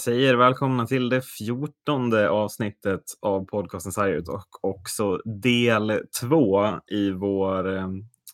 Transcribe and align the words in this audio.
säger 0.00 0.36
välkomna 0.36 0.86
till 0.86 1.08
det 1.08 1.22
fjortonde 1.22 2.30
avsnittet 2.30 3.02
av 3.20 3.44
podcasten 3.44 3.92
Sajut 3.92 4.28
och 4.28 4.64
också 4.64 5.16
del 5.42 6.02
två 6.20 6.66
i 6.92 7.10
vår 7.10 7.76
eh, 7.76 7.88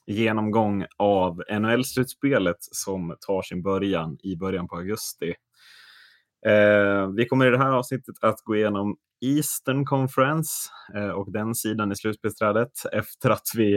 genomgång 0.07 0.85
av 0.97 1.43
NHL-slutspelet 1.51 2.57
som 2.61 3.17
tar 3.27 3.43
sin 3.43 3.63
början 3.63 4.19
i 4.23 4.37
början 4.37 4.69
på 4.69 4.77
augusti. 4.77 5.35
Eh, 6.47 7.11
vi 7.17 7.27
kommer 7.27 7.47
i 7.47 7.51
det 7.51 7.59
här 7.59 7.73
avsnittet 7.73 8.15
att 8.21 8.41
gå 8.45 8.57
igenom 8.57 8.97
Eastern 9.21 9.85
Conference 9.85 10.51
eh, 10.95 11.11
och 11.11 11.33
den 11.33 11.55
sidan 11.55 11.93
i 11.93 11.97
slutspelsträdet 11.97 12.73
efter 12.93 13.31
att 13.31 13.47
vi 13.57 13.75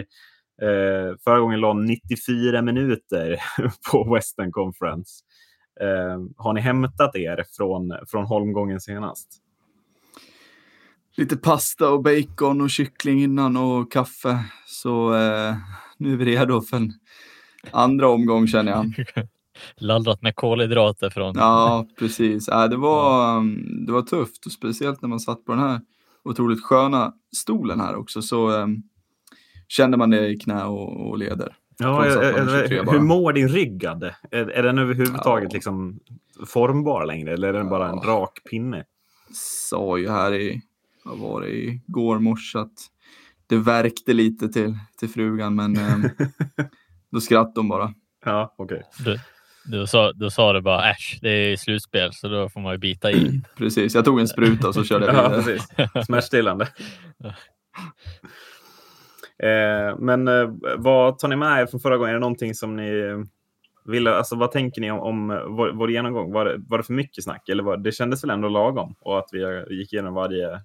eh, 0.61 1.17
förra 1.23 1.39
gången 1.39 1.59
la 1.59 1.73
94 1.73 2.61
minuter 2.61 3.37
på 3.91 4.13
Western 4.13 4.51
Conference. 4.51 5.23
Eh, 5.81 6.19
har 6.37 6.53
ni 6.53 6.61
hämtat 6.61 7.15
er 7.15 7.45
från, 7.57 7.93
från 8.07 8.25
holmgången 8.25 8.81
senast? 8.81 9.27
Lite 11.17 11.37
pasta 11.37 11.89
och 11.89 12.03
bacon 12.03 12.61
och 12.61 12.69
kyckling 12.69 13.23
innan 13.23 13.57
och 13.57 13.91
kaffe. 13.91 14.39
Så 14.65 15.13
eh, 15.13 15.55
nu 15.97 16.13
är 16.13 16.17
vi 16.17 16.25
redo 16.25 16.61
för 16.61 16.77
en 16.77 16.93
andra 17.71 18.09
omgång 18.09 18.47
känner 18.47 18.71
jag. 18.71 19.05
Laddat 19.77 20.21
med 20.21 20.35
kolhydrater 20.35 21.09
från... 21.09 21.35
Ja, 21.37 21.87
precis. 21.99 22.47
Äh, 22.47 22.65
det, 22.65 22.77
var, 22.77 23.37
mm, 23.37 23.85
det 23.85 23.91
var 23.91 24.01
tufft, 24.01 24.45
och 24.45 24.51
speciellt 24.51 25.01
när 25.01 25.09
man 25.09 25.19
satt 25.19 25.45
på 25.45 25.51
den 25.51 25.61
här 25.61 25.81
otroligt 26.23 26.63
sköna 26.63 27.13
stolen 27.35 27.79
här 27.79 27.95
också 27.95 28.21
så 28.21 28.51
um, 28.51 28.83
kände 29.67 29.97
man 29.97 30.09
det 30.09 30.27
i 30.27 30.37
knä 30.37 30.63
och, 30.63 31.09
och 31.09 31.17
leder. 31.17 31.55
Ja, 31.79 32.05
är, 32.05 32.91
hur 32.91 32.99
mår 32.99 33.33
din 33.33 33.49
rygg, 33.49 33.85
Adde? 33.85 34.15
Är, 34.31 34.49
är 34.49 34.63
den 34.63 34.77
överhuvudtaget 34.77 35.49
ja. 35.51 35.55
liksom 35.55 35.99
formbar 36.47 37.05
längre 37.05 37.33
eller 37.33 37.47
är 37.47 37.53
den 37.53 37.65
ja. 37.65 37.69
bara 37.69 37.89
en 37.89 38.01
rak 38.01 38.39
pinne? 38.49 38.85
Sa 39.69 39.97
ju 39.97 40.09
här 40.09 40.33
i, 40.33 40.61
vad 41.05 41.17
var 41.17 41.41
det, 41.41 41.49
igår 41.49 42.19
morse 42.19 42.59
att 42.59 42.73
det 43.47 43.57
verkte 43.57 44.13
lite 44.13 44.49
till, 44.49 44.77
till 44.99 45.09
frugan, 45.09 45.55
men 45.55 45.77
um, 45.77 46.09
då 47.11 47.21
skrattade 47.21 47.59
hon 47.59 47.69
bara. 47.69 47.93
Ja, 48.25 48.55
okej. 48.57 48.83
Okay. 49.01 49.17
Du 49.65 49.87
sa, 49.87 50.11
då 50.11 50.29
sa 50.29 50.53
du 50.53 50.61
bara 50.61 50.91
äsch, 50.91 51.19
det 51.21 51.29
är 51.29 51.55
slutspel 51.55 52.13
så 52.13 52.27
då 52.27 52.49
får 52.49 52.61
man 52.61 52.71
ju 52.71 52.77
bita 52.77 53.11
i. 53.11 53.41
precis, 53.57 53.95
jag 53.95 54.05
tog 54.05 54.19
en 54.19 54.27
spruta 54.27 54.67
och 54.67 54.73
så 54.73 54.83
körde 54.83 55.05
jag 55.05 55.13
vidare. 55.29 55.59
ja, 55.77 55.87
precis. 55.87 56.05
Smärtstillande. 56.05 56.67
eh, 59.43 59.97
men 59.99 60.27
eh, 60.27 60.49
vad 60.77 61.19
tar 61.19 61.27
ni 61.27 61.35
med 61.35 61.61
er 61.61 61.65
från 61.65 61.79
förra 61.79 61.97
gången? 61.97 62.09
Är 62.09 62.13
det 62.13 62.19
någonting 62.19 62.55
som 62.55 62.75
ni 62.75 63.23
vill, 63.85 64.07
alltså 64.07 64.35
vad 64.35 64.51
tänker 64.51 64.81
ni 64.81 64.91
om, 64.91 64.99
om 64.99 65.27
vår, 65.27 65.71
vår 65.71 65.91
genomgång? 65.91 66.31
Var 66.31 66.45
det, 66.45 66.55
var 66.67 66.77
det 66.77 66.83
för 66.83 66.93
mycket 66.93 67.23
snack 67.23 67.49
eller 67.49 67.63
var, 67.63 67.77
det 67.77 67.91
kändes 67.91 68.23
väl 68.23 68.29
ändå 68.29 68.49
lagom 68.49 68.95
och 68.99 69.19
att 69.19 69.29
vi 69.31 69.65
gick 69.69 69.93
igenom 69.93 70.13
varje 70.13 70.61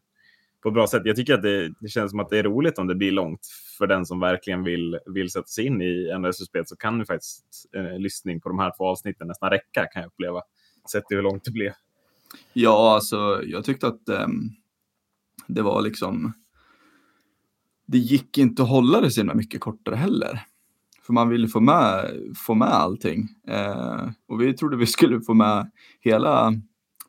på 0.64 0.68
ett 0.68 0.74
bra 0.74 0.86
sätt. 0.86 1.02
Jag 1.04 1.16
tycker 1.16 1.34
att 1.34 1.42
det, 1.42 1.72
det, 1.80 1.88
känns 1.88 2.10
som 2.10 2.20
att 2.20 2.30
det 2.30 2.38
är 2.38 2.42
roligt 2.42 2.78
om 2.78 2.86
det 2.86 2.94
blir 2.94 3.12
långt 3.12 3.46
för 3.78 3.86
den 3.86 4.06
som 4.06 4.20
verkligen 4.20 4.64
vill, 4.64 4.98
vill 5.06 5.30
sätta 5.30 5.46
sig 5.46 5.66
in 5.66 5.82
i 5.82 6.12
NRS-spel 6.18 6.66
så 6.66 6.76
kan 6.76 6.98
ju 6.98 7.04
faktiskt 7.04 7.44
eh, 7.76 7.98
lyssning 7.98 8.40
på 8.40 8.48
de 8.48 8.58
här 8.58 8.72
två 8.76 8.86
avsnitten 8.86 9.28
nästan 9.28 9.50
räcka 9.50 9.86
kan 9.86 10.02
jag 10.02 10.06
uppleva. 10.06 10.42
Sett 10.92 11.04
hur 11.08 11.22
långt 11.22 11.44
det 11.44 11.50
blev. 11.50 11.72
Ja, 12.52 12.94
alltså 12.94 13.40
jag 13.44 13.64
tyckte 13.64 13.86
att 13.86 14.08
um, 14.08 14.50
det 15.46 15.62
var 15.62 15.82
liksom 15.82 16.32
det 17.86 17.98
gick 17.98 18.38
inte 18.38 18.62
att 18.62 18.68
hålla 18.68 19.00
det 19.00 19.10
så 19.10 19.20
himla 19.20 19.34
mycket 19.34 19.60
kortare 19.60 19.96
heller. 19.96 20.40
För 21.02 21.12
man 21.12 21.28
ville 21.28 21.48
få 21.48 21.60
med, 21.60 22.10
få 22.46 22.54
med 22.54 22.68
allting. 22.68 23.28
Eh, 23.48 24.08
och 24.28 24.40
vi 24.40 24.54
trodde 24.54 24.76
vi 24.76 24.86
skulle 24.86 25.20
få 25.20 25.34
med 25.34 25.70
hela 26.00 26.52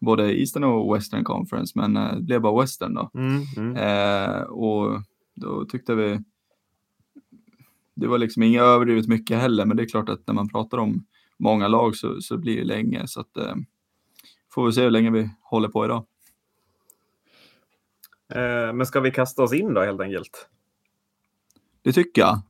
både 0.02 0.40
Eastern 0.40 0.64
och 0.64 0.96
Western 0.96 1.24
Conference, 1.24 1.74
men 1.76 1.98
eh, 1.98 2.16
det 2.16 2.22
blev 2.22 2.42
bara 2.42 2.62
Western 2.62 2.94
då. 2.94 3.12
Mm, 3.14 3.44
mm. 3.58 3.76
Eh, 3.76 4.42
och 4.42 5.02
då 5.36 5.66
tyckte 5.66 5.96
vi, 5.96 6.20
det 7.96 8.08
var 8.08 8.18
liksom 8.18 8.44
inga 8.44 8.62
överdrivet 8.62 9.08
mycket 9.08 9.38
heller, 9.38 9.66
men 9.66 9.78
det 9.78 9.84
är 9.84 9.88
klart 9.88 10.10
att 10.10 10.28
när 10.28 10.34
man 10.34 10.50
pratar 10.50 10.78
om 10.78 11.06
många 11.38 11.68
lag 11.68 11.96
så, 11.96 12.22
så 12.22 12.38
blir 12.38 12.58
det 12.58 12.64
länge. 12.64 13.08
Så 13.08 13.20
att, 13.20 13.38
eh, 13.38 13.56
får 14.52 14.66
vi 14.66 14.72
se 14.72 14.82
hur 14.82 14.92
länge 14.92 15.12
vi 15.12 15.30
håller 15.42 15.70
på 15.70 15.86
idag. 15.86 16.06
Eh, 18.34 18.74
men 18.74 18.86
ska 18.86 19.00
vi 19.00 19.12
kasta 19.12 19.44
oss 19.44 19.54
in 19.54 19.74
då 19.74 19.82
helt 19.82 20.02
enkelt? 20.02 20.50
Det 21.86 21.94
tycker 21.94 22.22
jag. 22.22 22.42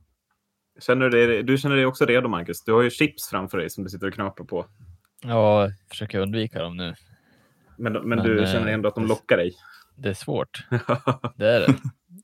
Känner 0.80 1.10
du, 1.10 1.26
dig, 1.26 1.42
du 1.42 1.58
känner 1.58 1.76
dig 1.76 1.86
också 1.86 2.06
redo 2.06 2.28
Marcus? 2.28 2.64
Du 2.64 2.72
har 2.72 2.82
ju 2.82 2.90
chips 2.90 3.28
framför 3.28 3.58
dig 3.58 3.70
som 3.70 3.84
du 3.84 3.90
sitter 3.90 4.06
och 4.06 4.14
knaprar 4.14 4.46
på. 4.46 4.66
Ja, 5.22 5.62
jag 5.62 5.72
försöker 5.88 6.20
undvika 6.20 6.62
dem 6.62 6.76
nu. 6.76 6.94
Men, 7.78 7.92
men, 7.92 8.08
men 8.08 8.18
du 8.18 8.46
känner 8.46 8.72
ändå 8.72 8.88
att 8.88 8.94
de 8.94 9.06
lockar 9.06 9.36
dig? 9.36 9.52
Det 9.96 10.08
är 10.08 10.14
svårt. 10.14 10.66
det 11.36 11.48
är 11.48 11.60
det. 11.60 11.74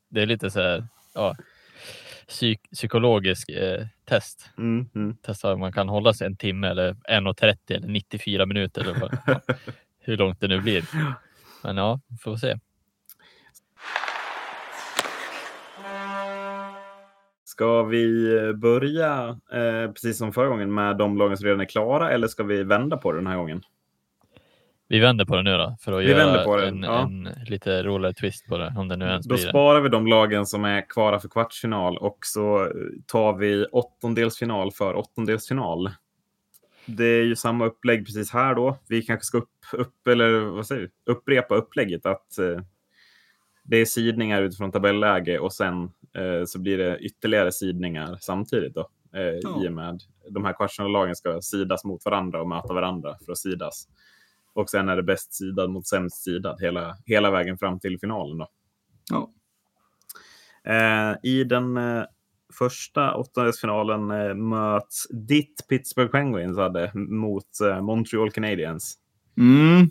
Det 0.08 0.22
är 0.22 0.26
lite 0.26 0.50
så 0.50 0.60
här, 0.60 0.86
ja, 1.14 1.36
psyk 2.28 2.60
psykologisk 2.72 3.48
eh, 3.48 3.86
test. 4.04 4.50
Mm, 4.58 4.86
mm. 4.94 5.16
Testa 5.16 5.52
om 5.52 5.60
man 5.60 5.72
kan 5.72 5.88
hålla 5.88 6.14
sig 6.14 6.26
en 6.26 6.36
timme 6.36 6.68
eller 6.68 6.92
1.30 6.92 7.56
eller 7.68 7.88
94 7.88 8.46
minuter. 8.46 8.80
Eller 8.80 9.18
ja, 9.26 9.40
hur 10.00 10.16
långt 10.16 10.40
det 10.40 10.48
nu 10.48 10.60
blir. 10.60 10.84
Men 11.64 11.76
ja, 11.76 12.00
vi 12.08 12.16
får 12.16 12.36
se. 12.36 12.58
Ska 17.52 17.82
vi 17.82 18.52
börja, 18.54 19.28
eh, 19.52 19.92
precis 19.92 20.18
som 20.18 20.32
förra 20.32 20.48
gången, 20.48 20.74
med 20.74 20.96
de 20.96 21.18
lagen 21.18 21.36
som 21.36 21.46
redan 21.46 21.60
är 21.60 21.64
klara 21.64 22.10
eller 22.10 22.28
ska 22.28 22.42
vi 22.42 22.64
vända 22.64 22.96
på 22.96 23.12
det 23.12 23.18
den 23.18 23.26
här 23.26 23.36
gången? 23.36 23.62
Vi 24.88 24.98
vänder 25.00 25.24
på 25.24 25.36
det 25.36 25.42
nu 25.42 25.50
då, 25.50 25.76
för 25.80 25.92
att 25.92 26.00
vi 26.00 26.10
göra 26.10 26.66
en, 26.66 26.82
ja. 26.82 27.02
en, 27.02 27.28
lite 27.46 27.82
roligare 27.82 28.14
twist 28.14 28.48
på 28.48 28.58
det, 28.58 28.74
om 28.76 28.88
det 28.88 28.96
nu 28.96 29.04
ens 29.04 29.26
Då 29.26 29.36
sparar 29.36 29.80
vi 29.80 29.88
de 29.88 30.06
lagen 30.06 30.46
som 30.46 30.64
är 30.64 30.90
klara 30.90 31.18
för 31.18 31.28
kvartsfinal 31.28 31.98
och 31.98 32.18
så 32.20 32.72
tar 33.06 33.36
vi 33.36 33.64
åttondelsfinal 33.64 34.72
för 34.72 34.94
åttondelsfinal. 34.94 35.90
Det 36.86 37.04
är 37.04 37.24
ju 37.24 37.36
samma 37.36 37.66
upplägg 37.66 38.06
precis 38.06 38.32
här 38.32 38.54
då. 38.54 38.78
Vi 38.88 39.02
kanske 39.02 39.24
ska 39.24 39.38
upp, 39.38 39.50
upp 39.72 40.06
eller 40.06 40.40
vad 40.40 40.66
säger 40.66 40.82
vi? 40.82 41.12
upprepa 41.12 41.54
upplägget 41.54 42.06
att 42.06 42.38
eh, 42.38 42.60
det 43.62 43.76
är 43.76 43.84
sidningar 43.84 44.42
utifrån 44.42 44.72
tabelläge 44.72 45.38
och 45.38 45.52
sen 45.52 45.82
eh, 46.14 46.44
så 46.46 46.58
blir 46.58 46.78
det 46.78 46.98
ytterligare 46.98 47.52
sidningar 47.52 48.18
samtidigt 48.20 48.74
då. 48.74 48.88
Eh, 49.14 49.38
ja. 49.42 49.64
I 49.64 49.68
och 49.68 49.72
med 49.72 50.00
de 50.30 50.44
här 50.44 50.52
kvartsfinallagen 50.52 51.16
ska 51.16 51.40
sidas 51.40 51.84
mot 51.84 52.04
varandra 52.04 52.40
och 52.40 52.48
möta 52.48 52.74
varandra 52.74 53.16
för 53.24 53.32
att 53.32 53.38
sidas. 53.38 53.88
Och 54.54 54.70
sen 54.70 54.88
är 54.88 54.96
det 54.96 55.02
bäst 55.02 55.34
sidad 55.34 55.70
mot 55.70 55.86
sämst 55.86 56.22
sidad 56.22 56.60
hela, 56.60 56.96
hela 57.06 57.30
vägen 57.30 57.58
fram 57.58 57.80
till 57.80 57.98
finalen. 57.98 58.38
Då. 58.38 58.48
Ja. 59.10 59.32
Eh, 60.64 61.16
I 61.22 61.44
den 61.44 61.76
eh, 61.76 62.04
första 62.58 63.14
åttondelsfinalen 63.14 64.10
eh, 64.10 64.34
möts 64.34 65.08
ditt 65.10 65.66
Pittsburgh 65.68 66.10
Penguins 66.10 66.58
hade, 66.58 66.90
mot 66.94 67.60
eh, 67.60 67.80
Montreal 67.80 68.30
Canadiens. 68.30 68.98
Mm. 69.38 69.90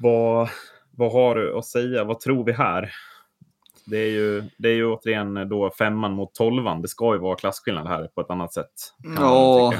Vad, 0.00 0.48
vad 0.96 1.12
har 1.12 1.34
du 1.34 1.58
att 1.58 1.66
säga? 1.66 2.04
Vad 2.04 2.20
tror 2.20 2.44
vi 2.44 2.52
här? 2.52 2.92
Det 3.86 3.96
är 3.96 4.10
ju, 4.10 4.42
det 4.58 4.68
är 4.68 4.74
ju 4.74 4.86
återigen 4.86 5.48
då 5.48 5.70
femman 5.78 6.12
mot 6.12 6.34
tolvan. 6.34 6.82
Det 6.82 6.88
ska 6.88 7.14
ju 7.14 7.20
vara 7.20 7.36
klasskillnad 7.36 7.86
här 7.86 8.08
på 8.14 8.20
ett 8.20 8.30
annat 8.30 8.52
sätt. 8.52 8.94
Ja. 9.16 9.74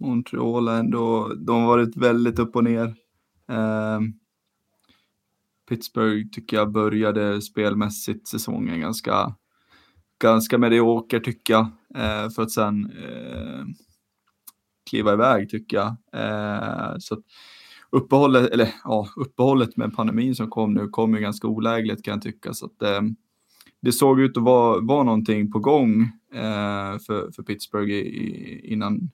Montreal 0.00 0.68
ändå, 0.68 1.34
de 1.34 1.60
har 1.60 1.66
varit 1.66 1.96
väldigt 1.96 2.38
upp 2.38 2.56
och 2.56 2.64
ner. 2.64 2.94
Eh, 3.50 4.00
Pittsburgh 5.68 6.30
tycker 6.32 6.56
jag 6.56 6.72
började 6.72 7.42
spelmässigt 7.42 8.28
säsongen 8.28 8.80
ganska, 8.80 9.34
ganska 10.22 10.58
medioker 10.58 11.20
tycker 11.20 11.54
jag. 11.54 11.66
Eh, 11.94 12.30
för 12.30 12.42
att 12.42 12.50
sen 12.50 12.84
eh, 12.84 13.64
kliva 14.90 15.12
iväg 15.12 15.50
tycker 15.50 15.76
jag. 15.76 15.96
Eh, 16.12 16.94
så 16.98 17.22
uppehållet, 17.94 18.50
eller 18.50 18.74
ja, 18.84 19.08
uppehållet 19.16 19.76
med 19.76 19.96
pandemin 19.96 20.34
som 20.34 20.50
kom 20.50 20.74
nu 20.74 20.88
kom 20.88 21.14
ju 21.14 21.20
ganska 21.20 21.48
olägligt 21.48 22.04
kan 22.04 22.12
jag 22.12 22.22
tycka. 22.22 22.54
Så 22.54 22.66
att, 22.66 22.82
eh, 22.82 23.00
det 23.82 23.92
såg 23.92 24.20
ut 24.20 24.36
att 24.36 24.42
vara, 24.42 24.80
vara 24.80 25.02
någonting 25.02 25.52
på 25.52 25.58
gång 25.58 26.02
eh, 26.34 26.98
för, 27.06 27.32
för 27.32 27.42
Pittsburgh 27.42 27.92
i, 27.92 27.98
i, 27.98 28.72
innan 28.72 29.10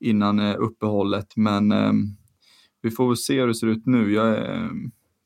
innan 0.00 0.38
eh, 0.38 0.56
uppehållet. 0.58 1.36
Men 1.36 1.72
eh, 1.72 1.92
vi 2.82 2.90
får 2.90 3.08
väl 3.08 3.16
se 3.16 3.40
hur 3.40 3.46
det 3.46 3.54
ser 3.54 3.66
ut 3.66 3.86
nu. 3.86 4.12
Jag, 4.12 4.36
eh, 4.36 4.70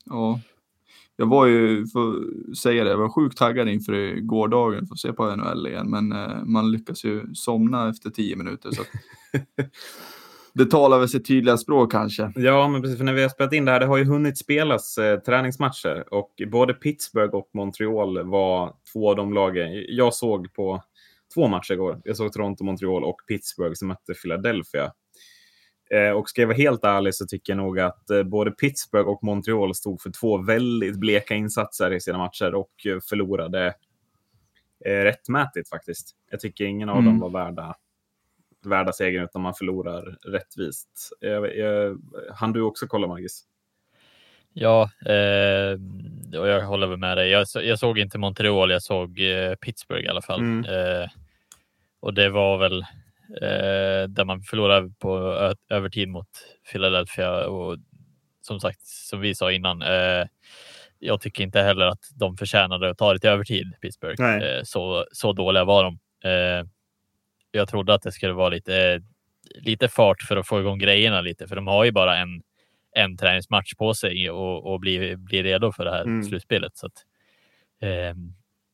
ja, 0.05 0.41
jag 1.17 1.27
var 1.27 1.47
ju, 1.47 1.87
får 1.87 2.15
säga 2.55 2.85
det, 2.85 2.91
jag 2.91 2.99
var 2.99 3.09
sjukt 3.09 3.39
taggad 3.39 3.69
inför 3.69 4.21
gårdagen 4.21 4.87
för 4.87 4.95
att 4.95 5.01
se 5.01 5.13
på 5.13 5.37
NHL 5.37 5.67
igen. 5.67 5.91
Men 5.91 6.13
eh, 6.13 6.45
man 6.45 6.71
lyckas 6.71 7.05
ju 7.05 7.35
somna 7.35 7.89
efter 7.91 8.11
tio 8.11 8.37
minuter. 8.37 8.71
Så 8.71 8.83
det 10.55 10.67
talar 10.67 10.99
väl 10.99 11.09
sitt 11.09 11.27
tydliga 11.27 11.57
språk 11.57 11.93
kanske. 11.93 12.33
Ja, 12.37 12.69
men 12.69 12.83
precis. 12.83 12.99
För 12.99 13.05
när 13.05 13.13
vi 13.13 13.23
har 13.23 13.29
spelat 13.29 13.53
in 13.53 13.65
det 13.65 13.73
här, 13.73 13.81
det 13.81 13.87
har 13.87 13.97
ju 13.97 14.05
hunnit 14.05 14.39
spelas 14.39 14.99
eh, 14.99 15.21
träningsmatcher 15.21 16.15
och 16.15 16.43
både 16.51 16.75
Pittsburgh 16.75 17.35
och 17.35 17.51
Montreal 17.55 18.27
var 18.27 18.75
två 18.93 19.11
av 19.11 19.17
de 19.17 19.33
lagen 19.33 19.85
jag 19.89 20.15
såg 20.15 20.55
på 20.55 20.83
två 21.35 21.49
matcher 21.49 21.73
igår. 21.73 22.01
Jag 22.05 22.17
såg 22.17 22.33
Toronto, 22.33 22.65
Montreal 22.65 23.05
och 23.05 23.17
Pittsburgh 23.29 23.75
som 23.75 23.89
mötte 23.89 24.15
Philadelphia. 24.23 24.93
Eh, 25.91 26.11
och 26.11 26.29
ska 26.29 26.41
jag 26.41 26.49
vara 26.49 26.57
helt 26.57 26.85
ärlig 26.85 27.15
så 27.15 27.27
tycker 27.27 27.53
jag 27.53 27.59
nog 27.59 27.81
att 27.81 28.11
eh, 28.11 28.23
både 28.23 28.51
Pittsburgh 28.51 29.09
och 29.09 29.25
Montreal 29.25 29.75
stod 29.75 30.01
för 30.01 30.11
två 30.11 30.39
väldigt 30.39 30.97
bleka 30.97 31.35
insatser 31.35 31.93
i 31.93 32.01
sina 32.01 32.19
matcher 32.19 32.55
och 32.55 32.73
förlorade 33.09 33.75
rättmätigt 34.85 35.69
faktiskt. 35.69 36.11
Jag 36.31 36.41
tycker 36.41 36.65
ingen 36.65 36.89
av 36.89 36.99
mm. 36.99 37.07
dem 37.07 37.19
var 37.19 37.31
värda, 37.45 37.75
värda 38.67 38.93
segern 38.93 39.25
utan 39.25 39.43
man 39.43 39.55
förlorar 39.55 40.17
rättvist. 40.23 41.11
Jag, 41.21 41.57
jag, 41.57 41.99
han 42.35 42.53
du 42.53 42.63
också 42.63 42.87
kolla 42.87 43.07
Margis? 43.07 43.45
Ja, 44.53 44.91
eh, 45.07 45.79
och 46.41 46.49
jag 46.49 46.67
håller 46.67 46.87
väl 46.87 46.99
med 46.99 47.17
dig. 47.17 47.31
Jag, 47.31 47.47
jag 47.55 47.79
såg 47.79 47.99
inte 47.99 48.19
Montreal, 48.19 48.71
jag 48.71 48.83
såg 48.83 49.21
eh, 49.21 49.55
Pittsburgh 49.55 50.05
i 50.05 50.09
alla 50.09 50.23
fall. 50.23 50.41
Mm. 50.41 50.65
Eh, 50.65 51.09
och 52.01 52.15
det 52.15 52.29
var 52.29 52.59
väl 52.59 52.81
eh, 53.43 54.09
där 54.09 54.25
man 54.25 54.43
förlorade 54.43 54.91
på 54.99 55.19
övertid 55.69 56.09
mot 56.09 56.29
Philadelphia 56.73 57.47
och 57.47 57.79
som 58.41 58.61
sagt, 58.61 58.87
som 58.87 59.21
vi 59.21 59.35
sa 59.35 59.53
innan, 59.53 59.83
eh, 59.83 60.27
jag 60.99 61.21
tycker 61.21 61.45
inte 61.45 61.61
heller 61.61 61.87
att 61.87 62.05
de 62.15 62.37
förtjänade 62.37 62.91
att 62.91 62.99
ta 62.99 63.13
det 63.13 63.19
till 63.19 63.31
övertid, 63.31 63.73
Pittsburgh. 63.81 64.23
Eh, 64.23 64.63
så, 64.65 65.07
så 65.13 65.33
dåliga 65.33 65.65
var 65.65 65.85
de. 65.85 65.99
Jag 67.53 67.69
trodde 67.69 67.95
att 67.95 68.03
det 68.03 68.13
skulle 68.13 68.33
vara 68.33 68.49
lite, 68.49 69.03
lite 69.55 69.89
fart 69.89 70.23
för 70.23 70.37
att 70.37 70.47
få 70.47 70.61
igång 70.61 70.79
grejerna 70.79 71.21
lite, 71.21 71.49
för 71.49 71.57
de 71.57 71.67
har 71.67 71.85
ju 71.85 71.93
bara 71.93 72.19
en, 72.19 72.43
en 72.93 73.17
träningsmatch 73.17 73.75
på 73.75 73.95
sig 73.95 74.31
och, 74.31 74.73
och 74.73 74.81
bli, 74.81 75.17
bli 75.17 75.43
redo 75.43 75.73
för 75.73 75.85
det 75.85 75.91
här 75.91 76.03
mm. 76.03 76.23
slutspelet. 76.23 76.77
Så 76.77 76.87
att, 76.87 77.07
eh, 77.83 78.15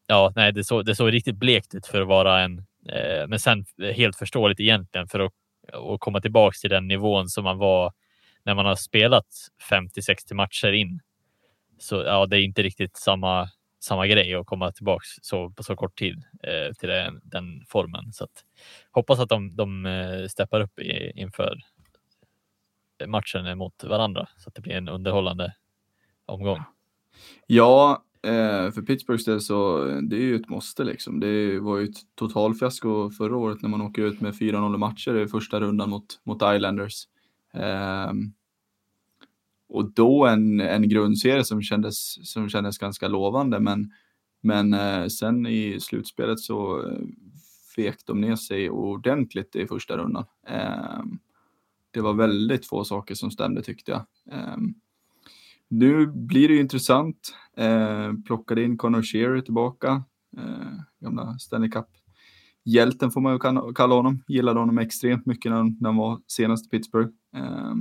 ja, 0.07 0.33
nej, 0.37 0.53
det 0.53 0.65
såg, 0.65 0.87
det 0.87 0.95
såg 0.95 1.13
riktigt 1.13 1.37
blekt 1.37 1.75
ut 1.75 1.87
för 1.87 2.01
att 2.01 2.09
vara 2.09 2.41
en, 2.41 2.59
eh, 2.89 3.27
men 3.29 3.39
sen 3.39 3.65
helt 3.95 4.17
förståeligt 4.17 4.61
egentligen 4.61 5.09
för 5.09 5.21
att, 5.21 5.33
att 5.73 6.01
komma 6.01 6.21
tillbaks 6.21 6.61
till 6.61 6.71
den 6.71 6.89
nivån 6.89 7.29
som 7.29 7.45
man 7.45 7.59
var 7.59 7.93
när 8.45 8.55
man 8.55 8.67
har 8.67 8.77
spelat 8.77 9.27
50-60 9.71 10.35
matcher 10.35 10.73
in. 10.73 11.01
Så 11.79 12.03
ja, 12.07 12.27
det 12.27 12.37
är 12.37 12.41
inte 12.41 12.63
riktigt 12.63 12.97
samma, 12.97 13.49
samma 13.89 14.07
grej 14.07 14.37
och 14.37 14.47
komma 14.47 14.73
tillbaks 14.73 15.09
så, 15.23 15.51
på 15.51 15.63
så 15.63 15.77
kort 15.77 15.99
tid 15.99 16.23
eh, 16.43 16.75
till 16.75 16.89
den, 16.89 17.21
den, 17.23 17.65
formen. 17.69 18.13
Så 18.13 18.25
att, 18.25 18.45
hoppas 18.91 19.19
att 19.19 19.29
de, 19.29 19.57
de 19.57 19.87
eh, 19.87 20.27
steppar 20.29 20.61
upp 20.61 20.79
i, 20.79 21.13
inför 21.15 21.59
matchen 23.07 23.59
mot 23.59 23.85
varandra 23.85 24.29
så 24.37 24.49
att 24.49 24.55
det 24.55 24.63
blir 24.63 24.73
en 24.73 24.89
underhållande 24.89 25.55
omgång. 26.27 26.59
Ja, 27.47 28.05
eh, 28.23 28.71
för 28.71 28.83
Pittsburghs 28.83 29.25
del 29.25 29.41
så 29.41 29.85
det 30.03 30.17
är 30.17 30.21
ju 30.21 30.37
ett 30.37 30.49
måste 30.49 30.85
liksom. 30.85 31.21
Det 31.21 31.61
var 31.61 31.79
ju 31.79 31.85
ett 31.85 31.97
totalfiasko 32.15 33.11
förra 33.11 33.37
året 33.37 33.63
när 33.63 33.69
man 33.69 33.83
åker 33.83 34.03
ut 34.03 34.21
med 34.21 34.35
4-0 34.35 34.77
matcher 34.77 35.17
i 35.17 35.29
första 35.29 35.61
rundan 35.61 35.91
mot, 35.91 36.07
mot 36.25 36.43
Islanders. 36.43 37.05
Um, 37.55 38.33
och 39.69 39.93
då 39.93 40.27
en, 40.27 40.61
en 40.61 40.89
grundserie 40.89 41.45
som 41.45 41.63
kändes, 41.63 42.29
som 42.33 42.49
kändes 42.49 42.79
ganska 42.79 43.09
lovande, 43.09 43.61
men, 43.61 43.93
men 44.41 44.75
eh, 44.75 45.07
sen 45.07 45.47
i 45.47 45.81
slutspelet 45.81 46.41
så 46.41 46.87
eh, 46.87 46.99
vek 47.77 47.97
de 48.07 48.21
ner 48.21 48.37
sig 48.37 48.71
ordentligt 48.71 49.57
i 49.57 49.67
första 49.67 49.97
rundan. 49.97 50.25
Eh, 50.49 51.03
det 51.91 52.01
var 52.01 52.15
väldigt 52.15 52.67
få 52.67 52.85
saker 52.85 53.15
som 53.15 53.31
stämde 53.31 53.63
tyckte 53.63 53.91
jag. 53.91 54.05
Eh, 54.39 54.57
nu 55.69 56.07
blir 56.07 56.49
det 56.49 56.55
ju 56.55 56.61
intressant. 56.61 57.35
Eh, 57.57 58.13
plockade 58.27 58.63
in 58.63 58.77
Connor 58.77 59.03
Shearer 59.03 59.41
tillbaka, 59.41 60.03
eh, 60.37 60.81
gamla 61.01 61.39
Stanley 61.39 61.71
Cup. 61.71 61.87
Hjälten 62.65 63.11
får 63.11 63.21
man 63.21 63.33
ju 63.33 63.39
kalla 63.73 63.95
honom. 63.95 64.25
Gillade 64.29 64.61
honom 64.61 64.79
extremt 64.79 65.27
mycket 65.27 65.53
när, 65.53 65.63
när 65.63 65.89
han 65.89 65.97
var 65.97 66.21
senast 66.27 66.67
i 66.67 66.69
Pittsburgh. 66.69 67.11
Eh, 67.37 67.75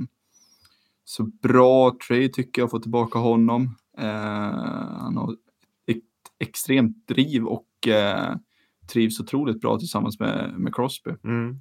Eh, 1.08 1.10
så 1.10 1.22
bra 1.22 1.96
trade 2.08 2.28
tycker 2.28 2.62
jag 2.62 2.66
att 2.66 2.70
få 2.70 2.78
tillbaka 2.78 3.18
honom. 3.18 3.76
Eh, 3.98 4.04
han 5.00 5.16
har 5.16 5.32
ett 5.86 5.98
extremt 6.38 7.08
driv 7.08 7.44
och 7.44 7.88
eh, 7.88 8.34
trivs 8.92 9.20
otroligt 9.20 9.60
bra 9.60 9.78
tillsammans 9.78 10.20
med, 10.20 10.54
med 10.58 10.74
Crosby. 10.74 11.10
Mm. 11.24 11.60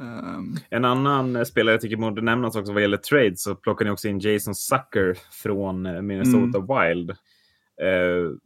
Um, 0.00 0.56
en 0.70 0.84
annan 0.84 1.46
spelare 1.46 1.74
jag 1.74 1.80
tycker 1.80 1.96
borde 1.96 2.22
nämnas 2.22 2.56
också 2.56 2.72
vad 2.72 2.82
gäller 2.82 2.96
trade 2.96 3.36
så 3.36 3.54
plockar 3.54 3.84
ni 3.84 3.90
också 3.90 4.08
in 4.08 4.18
Jason 4.18 4.54
Sucker 4.54 5.18
från 5.42 5.86
eh, 5.86 6.02
Minnesota 6.02 6.58
mm. 6.58 6.66
Wild. 6.68 7.10
Uh, 7.10 8.36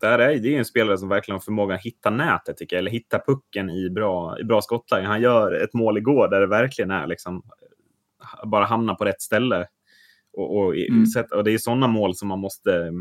där 0.00 0.18
är 0.18 0.38
det 0.38 0.54
är 0.54 0.58
en 0.58 0.64
spelare 0.64 0.98
som 0.98 1.08
verkligen 1.08 1.34
har 1.34 1.40
förmågan 1.40 1.74
att 1.74 1.84
hitta 1.84 2.10
nätet, 2.10 2.56
tycker 2.56 2.76
jag, 2.76 2.78
eller 2.78 2.90
hitta 2.90 3.18
pucken 3.26 3.70
i 3.70 3.90
bra, 3.90 4.38
i 4.40 4.44
bra 4.44 4.62
skottlägen. 4.62 5.06
Han 5.06 5.20
gör 5.20 5.52
ett 5.52 5.74
mål 5.74 5.98
igår 5.98 6.28
där 6.28 6.40
det 6.40 6.46
verkligen 6.46 6.90
är 6.90 7.06
liksom 7.06 7.42
bara 8.44 8.64
hamna 8.64 8.94
på 8.94 9.04
rätt 9.04 9.22
ställe. 9.22 9.66
Och, 10.32 10.56
och, 10.56 10.76
mm. 10.76 11.04
och 11.32 11.44
det 11.44 11.52
är 11.52 11.58
sådana 11.58 11.86
mål 11.86 12.14
som 12.14 12.28
man 12.28 12.38
måste, 12.38 12.92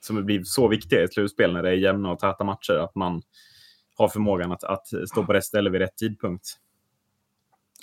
som 0.00 0.24
blir 0.24 0.42
så 0.44 0.68
viktiga 0.68 1.00
i 1.00 1.04
ett 1.04 1.14
slutspel 1.14 1.52
när 1.52 1.62
det 1.62 1.68
är 1.68 1.74
jämna 1.74 2.10
och 2.10 2.18
täta 2.18 2.44
matcher, 2.44 2.72
att 2.72 2.94
man 2.94 3.22
har 3.96 4.08
förmågan 4.08 4.52
att, 4.52 4.64
att 4.64 4.86
stå 4.86 5.24
på 5.24 5.32
rätt 5.32 5.44
ställe 5.44 5.70
vid 5.70 5.80
rätt 5.80 5.96
tidpunkt. 5.96 6.58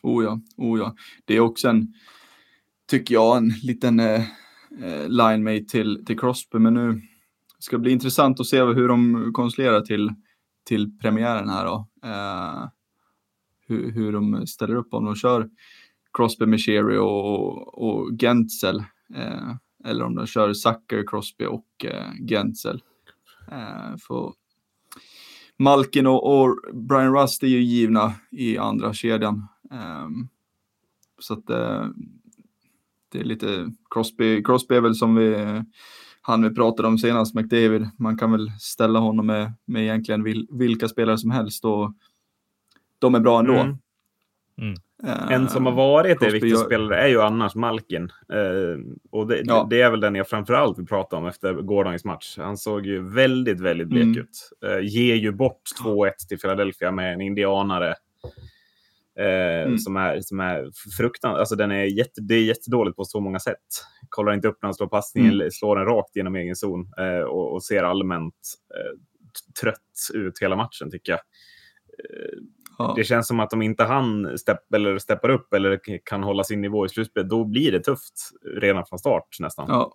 Oh 0.04 0.24
ja, 0.24 0.40
oh 0.58 0.80
ja. 0.80 0.96
Det 1.26 1.36
är 1.36 1.40
också 1.40 1.68
en, 1.68 1.94
tycker 2.88 3.14
jag, 3.14 3.38
en 3.38 3.50
liten 3.64 4.00
eh, 4.00 4.22
eh 4.82 5.10
line 5.10 5.44
mate 5.44 5.66
till, 5.66 6.06
till 6.06 6.20
Crosby, 6.20 6.60
men 6.60 6.74
nu 6.74 7.02
ska 7.60 7.76
det 7.76 7.82
bli 7.82 7.92
intressant 7.92 8.40
att 8.40 8.48
se 8.48 8.64
hur 8.64 8.88
de 8.88 9.32
konstruerar 9.34 9.82
till, 9.82 10.10
till 10.66 10.98
premiären 10.98 11.50
här 11.50 11.66
då. 11.66 11.88
Eh, 12.04 12.68
hur, 13.68 13.92
hur 13.92 14.14
de 14.14 14.48
ställer 14.48 14.76
upp 14.76 14.94
om 14.94 15.06
de 15.06 15.16
kör 15.16 15.50
Crosby 16.14 16.46
med 16.46 16.62
Sherry 16.62 16.98
och, 16.98 17.84
och 17.84 18.10
Gentzel. 18.22 18.84
Eh, 19.16 19.56
eller 19.86 20.06
om 20.06 20.16
de 20.16 20.28
kör 20.28 20.54
Zucker, 20.54 21.04
Crosby 21.08 21.46
och 21.46 21.86
eh, 21.86 22.12
Gentzel. 22.28 22.84
Eh, 23.52 23.98
för 24.08 24.34
Malkin 25.58 26.08
och, 26.08 26.42
och, 26.42 26.58
Brian 26.74 27.16
Rust 27.16 27.44
är 27.44 27.48
ju 27.48 27.62
givna 27.62 28.14
i 28.32 28.58
andra 28.58 28.94
kedjan. 28.94 29.48
Ehm, 29.72 30.28
så 31.20 31.34
att 31.34 31.50
eh, 31.50 31.86
det 33.12 33.20
är 33.20 33.24
lite 33.24 33.72
Crosby, 33.90 34.44
Crosby 34.44 34.76
är 34.76 34.82
väl 34.82 34.96
som 34.96 35.16
vi, 35.16 35.62
han 36.22 36.44
vi 36.44 36.56
pratade 36.56 36.88
om 36.88 36.98
senast, 36.98 37.36
McDavid. 37.36 37.90
Man 37.98 38.18
kan 38.18 38.32
väl 38.32 38.52
ställa 38.60 39.00
honom 39.00 39.26
med, 39.26 39.54
med 39.66 39.84
egentligen 39.84 40.24
vil, 40.24 40.48
vilka 40.52 40.88
spelare 40.88 41.18
som 41.18 41.32
helst 41.32 41.66
och 41.66 41.94
de 43.00 43.16
är 43.16 43.20
bra 43.20 43.40
ändå. 43.40 43.54
Mm. 43.54 43.78
Mm. 44.58 44.76
Uh, 45.04 45.32
en 45.32 45.50
som 45.50 45.66
har 45.66 45.74
varit 45.74 46.24
en 46.24 46.32
viktig 46.32 46.58
spelare 46.58 47.02
är 47.02 47.08
ju 47.08 47.22
annars 47.22 47.56
Malkin. 47.56 48.04
Uh, 48.34 48.78
och 49.12 49.28
det, 49.28 49.42
ja. 49.44 49.68
det, 49.70 49.82
är 49.82 49.92
väl 49.92 50.00
den 50.00 50.16
jag 50.16 50.28
framförallt 50.28 50.80
vill 50.80 50.86
prata 50.86 51.16
om 51.16 51.28
efter 51.28 51.54
gårdagens 51.54 52.06
match. 52.06 52.38
Han 52.38 52.58
såg 52.58 52.86
ju 52.86 53.10
väldigt, 53.10 53.60
väldigt 53.60 53.88
blek 53.88 54.04
mm. 54.04 54.18
ut. 54.18 54.50
Uh, 54.66 54.86
ger 54.86 55.16
ju 55.16 55.32
bort 55.32 55.62
2-1 55.84 56.12
till 56.30 56.40
Philadelphia 56.40 56.92
med 56.92 57.14
en 57.14 57.22
indianare. 57.22 57.96
Mm. 59.20 59.78
Som 59.78 59.98
är, 59.98 60.22
som 60.22 60.40
är 60.40 60.70
fruktansvärt. 60.98 61.40
Alltså 61.40 61.56
den 61.56 61.72
är 61.72 61.84
jätte, 61.84 62.22
det 62.22 62.36
är 62.36 62.44
jättedåligt 62.44 62.98
på 62.98 63.04
så 63.04 63.20
många 63.20 63.40
sätt. 63.40 63.58
Kollar 64.10 64.34
inte 64.34 64.48
upp 64.48 64.58
när 64.62 64.68
han 64.68 64.74
slår 64.74 64.88
passningen, 64.88 65.34
mm. 65.34 65.52
slår 65.52 65.76
den 65.76 65.86
rakt 65.86 66.16
genom 66.16 66.36
egen 66.36 66.56
zon 66.56 66.92
och, 67.28 67.54
och, 67.54 67.64
ser 67.64 67.84
allmänt 67.84 68.36
trött 69.62 69.78
ut 70.14 70.42
hela 70.42 70.56
matchen 70.56 70.92
tycker 70.92 71.12
jag. 71.12 71.20
Ja. 72.78 72.94
Det 72.96 73.04
känns 73.04 73.28
som 73.28 73.40
att 73.40 73.54
om 73.54 73.62
inte 73.62 73.84
han 73.84 74.38
stepp, 74.38 74.74
eller 74.74 74.98
steppar 74.98 75.30
upp 75.30 75.54
eller 75.54 75.80
kan 76.06 76.24
hålla 76.24 76.44
sin 76.44 76.62
nivå 76.62 76.86
i 76.86 76.90
slutspelet, 76.90 77.30
då 77.30 77.46
blir 77.46 77.72
det 77.72 77.80
tufft 77.80 78.14
redan 78.56 78.86
från 78.86 79.00
start 79.00 79.28
nästan. 79.40 79.66
Ja, 79.70 79.94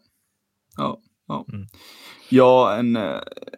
ja, 0.77 1.01
ja. 1.27 1.47
Mm. 1.53 1.67
ja 2.29 2.77
en, 2.77 2.99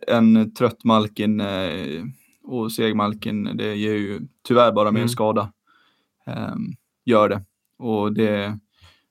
en 0.07 0.55
trött 0.55 0.85
Malkin 0.85 1.41
eh, 1.41 2.05
och 2.43 2.73
seg 2.73 2.97
Malkin, 2.97 3.57
det 3.57 3.75
ger 3.75 3.95
ju 3.95 4.21
tyvärr 4.49 4.73
bara 4.73 4.91
mer 4.91 5.01
mm. 5.01 5.09
skada. 5.09 5.53
Um, 6.27 6.77
gör 7.05 7.29
det. 7.29 7.43
Och 7.79 8.13
det, 8.13 8.59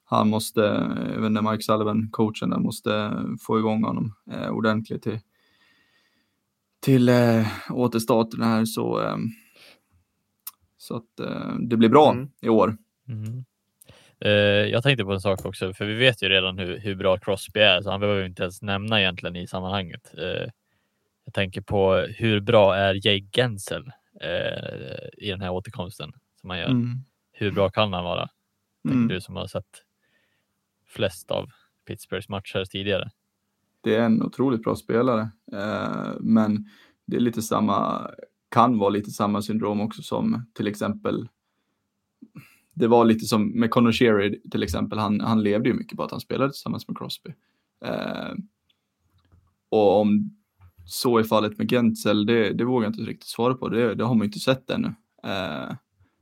han 0.04 0.30
måste, 0.30 0.62
jag 1.14 1.22
vet 1.22 1.30
inte, 1.30 1.42
Mike 1.42 1.64
Sullivan, 1.64 2.10
coachen, 2.12 2.50
där, 2.50 2.60
måste 2.60 3.14
få 3.42 3.60
igång 3.60 3.84
honom 3.84 4.14
eh, 4.32 4.50
ordentligt 4.50 5.04
till, 5.04 5.20
till 6.82 7.10
eh, 7.10 7.48
återstarten 7.70 8.42
här. 8.42 8.66
Så 8.66 9.02
eh, 9.02 9.18
så 10.88 10.96
att 10.96 11.20
eh, 11.20 11.56
det 11.60 11.77
blir 11.77 11.89
bra 11.89 12.12
mm. 12.12 12.29
i 12.41 12.50
år. 12.50 12.77
Mm. 13.08 13.46
Eh, 14.20 14.32
jag 14.72 14.84
tänkte 14.84 15.06
på 15.06 15.13
en 15.13 15.22
sak 15.22 15.46
också, 15.46 15.74
för 15.74 15.86
vi 15.86 15.94
vet 15.94 16.24
ju 16.24 16.29
redan 16.29 16.58
hur, 16.58 16.79
hur 16.79 16.96
bra 16.96 17.17
Crosby 17.17 17.60
är, 17.60 17.82
så 17.82 17.91
han 17.91 18.00
behöver 18.00 18.25
inte 18.25 18.44
ens 18.44 18.62
nämna 18.62 19.01
egentligen 19.01 19.36
i 19.36 19.48
sammanhanget. 19.48 20.13
Eh, 20.17 20.50
jag 21.25 21.34
tänker 21.34 21.62
på 21.62 21.96
hur 21.96 22.39
bra 22.39 22.75
är 22.75 23.08
Jay 23.08 23.29
Gensel 23.36 23.91
eh, 24.22 25.08
i 25.17 25.29
den 25.29 25.41
här 25.41 25.51
återkomsten 25.51 26.12
som 26.41 26.50
han 26.50 26.60
gör? 26.60 26.70
Mm. 26.70 27.03
Hur 27.32 27.51
bra 27.51 27.70
kan 27.70 27.94
han 27.94 28.03
vara? 28.03 28.29
Tänker 28.84 28.98
mm. 28.98 29.08
du 29.08 29.22
som 29.22 29.36
har 29.36 29.48
sett 29.48 29.84
flest 30.86 31.32
av 31.32 31.50
Pittsburghs 31.88 32.29
matcher 32.29 32.65
tidigare. 32.65 33.10
Det 33.82 33.96
är 33.96 34.06
en 34.06 34.24
otroligt 34.24 34.63
bra 34.63 34.75
spelare, 34.75 35.29
eh, 35.53 36.13
men 36.20 36.65
det 37.06 37.15
är 37.15 37.20
lite 37.20 37.41
samma 37.41 38.10
kan 38.58 38.78
vara 38.78 38.90
lite 38.90 39.12
samma 39.12 39.42
syndrom 39.42 39.82
också 39.82 40.02
som 40.02 40.46
till 40.54 40.68
exempel 40.68 41.28
det 42.74 42.88
var 42.88 43.06
lite 43.06 43.26
som 43.26 43.60
med 43.60 43.72
Conor 43.72 43.92
Sherry 43.92 44.42
till 44.52 44.64
exempel, 44.64 45.00
han, 45.00 45.22
han 45.22 45.44
levde 45.44 45.70
ju 45.70 45.76
mycket 45.76 45.98
på 45.98 46.04
att 46.04 46.12
han 46.12 46.20
spelade 46.20 46.52
tillsammans 46.52 46.88
med 46.88 46.98
Crosby. 46.98 47.30
Eh, 47.86 48.34
och 49.70 50.02
om 50.02 50.32
så 50.86 51.18
är 51.18 51.24
fallet 51.24 51.58
med 51.58 51.70
Gentzel, 51.70 52.26
det, 52.26 52.54
det 52.54 52.66
vågar 52.66 52.86
jag 52.86 52.94
inte 52.94 53.12
riktigt 53.12 53.30
svara 53.30 53.54
på. 53.54 53.70
Det, 53.70 53.96
det 53.96 54.04
har 54.04 54.16
man 54.16 54.22
ju 54.22 54.26
inte 54.26 54.40
sett 54.40 54.70
ännu. 54.70 54.94
Eh, 55.24 55.76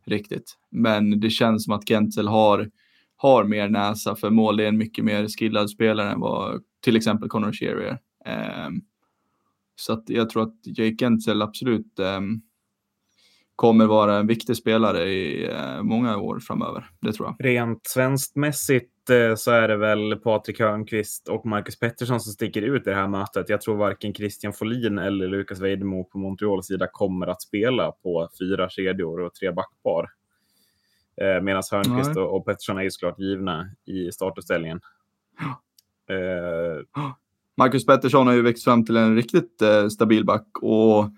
riktigt. 0.06 0.58
Men 0.70 1.20
det 1.20 1.30
känns 1.30 1.64
som 1.64 1.74
att 1.74 1.88
Gentzel 1.88 2.28
har, 2.28 2.72
har 3.16 3.44
mer 3.44 3.70
näsa 3.70 4.16
för 4.16 4.30
mål. 4.30 4.58
Det 4.58 4.64
är 4.64 4.68
en 4.68 4.78
mycket 4.78 5.06
mer 5.06 5.28
skillad 5.28 5.70
spelare 5.70 6.12
än 6.12 6.20
vad 6.20 6.64
till 6.82 6.96
exempel 6.96 7.30
Conor 7.30 7.52
Sherry 7.52 7.86
är. 7.86 8.00
Eh, 8.26 8.70
så 9.76 9.94
att 9.94 10.04
jag 10.08 10.30
tror 10.30 10.44
att 10.44 10.56
Jake 10.64 10.96
Gentzel 11.00 11.42
absolut 11.42 12.00
eh, 12.00 12.22
kommer 13.56 13.86
vara 13.86 14.16
en 14.16 14.28
viktig 14.28 14.58
spelare 14.58 15.04
i 15.04 15.46
eh, 15.46 15.84
många 15.84 16.18
år 16.18 16.40
framöver. 16.40 16.90
Det 17.02 17.14
tror 17.14 17.28
jag. 17.28 17.46
Rent 17.46 17.88
svenskmässigt 17.88 19.10
eh, 19.10 19.36
så 19.36 19.52
är 19.52 19.68
det 19.68 19.78
väl 19.78 20.16
Patrik 20.16 20.60
Hörnqvist 20.60 21.28
och 21.28 21.46
Marcus 21.46 21.80
Pettersson 21.80 22.20
som 22.20 22.34
sticker 22.34 22.62
ut 22.62 22.88
i 22.88 22.90
det 22.90 22.96
här 22.96 23.08
mötet. 23.08 23.50
Jag 23.50 23.62
tror 23.62 23.76
varken 23.76 24.14
Christian 24.14 24.54
Folin 24.54 24.98
eller 24.98 25.28
Lukas 25.28 25.60
Weidemo 25.60 26.04
på 26.04 26.18
Montreals 26.18 26.68
sida 26.68 26.88
kommer 26.92 27.28
att 27.28 27.42
spela 27.42 27.92
på 27.92 28.30
fyra 28.40 28.70
kedjor 28.70 29.22
och 29.22 29.34
tre 29.34 29.52
backpar. 29.52 30.10
Eh, 31.22 31.42
Medan 31.42 31.64
Hörnqvist 31.72 32.18
och, 32.18 32.36
och 32.36 32.46
Pettersson 32.46 32.78
är 32.78 32.84
ju 32.84 32.92
såklart 32.92 33.20
givna 33.20 33.70
i 33.86 34.12
startuppställningen. 34.12 34.80
Ja. 36.96 37.20
Marcus 37.58 37.86
Pettersson 37.86 38.28
har 38.28 38.34
ju 38.34 38.42
växt 38.42 38.64
fram 38.64 38.86
till 38.86 38.98
en 38.98 39.16
riktigt 39.16 39.62
eh, 39.62 39.88
stabil 39.88 40.26
back 40.26 40.48
och 40.62 41.10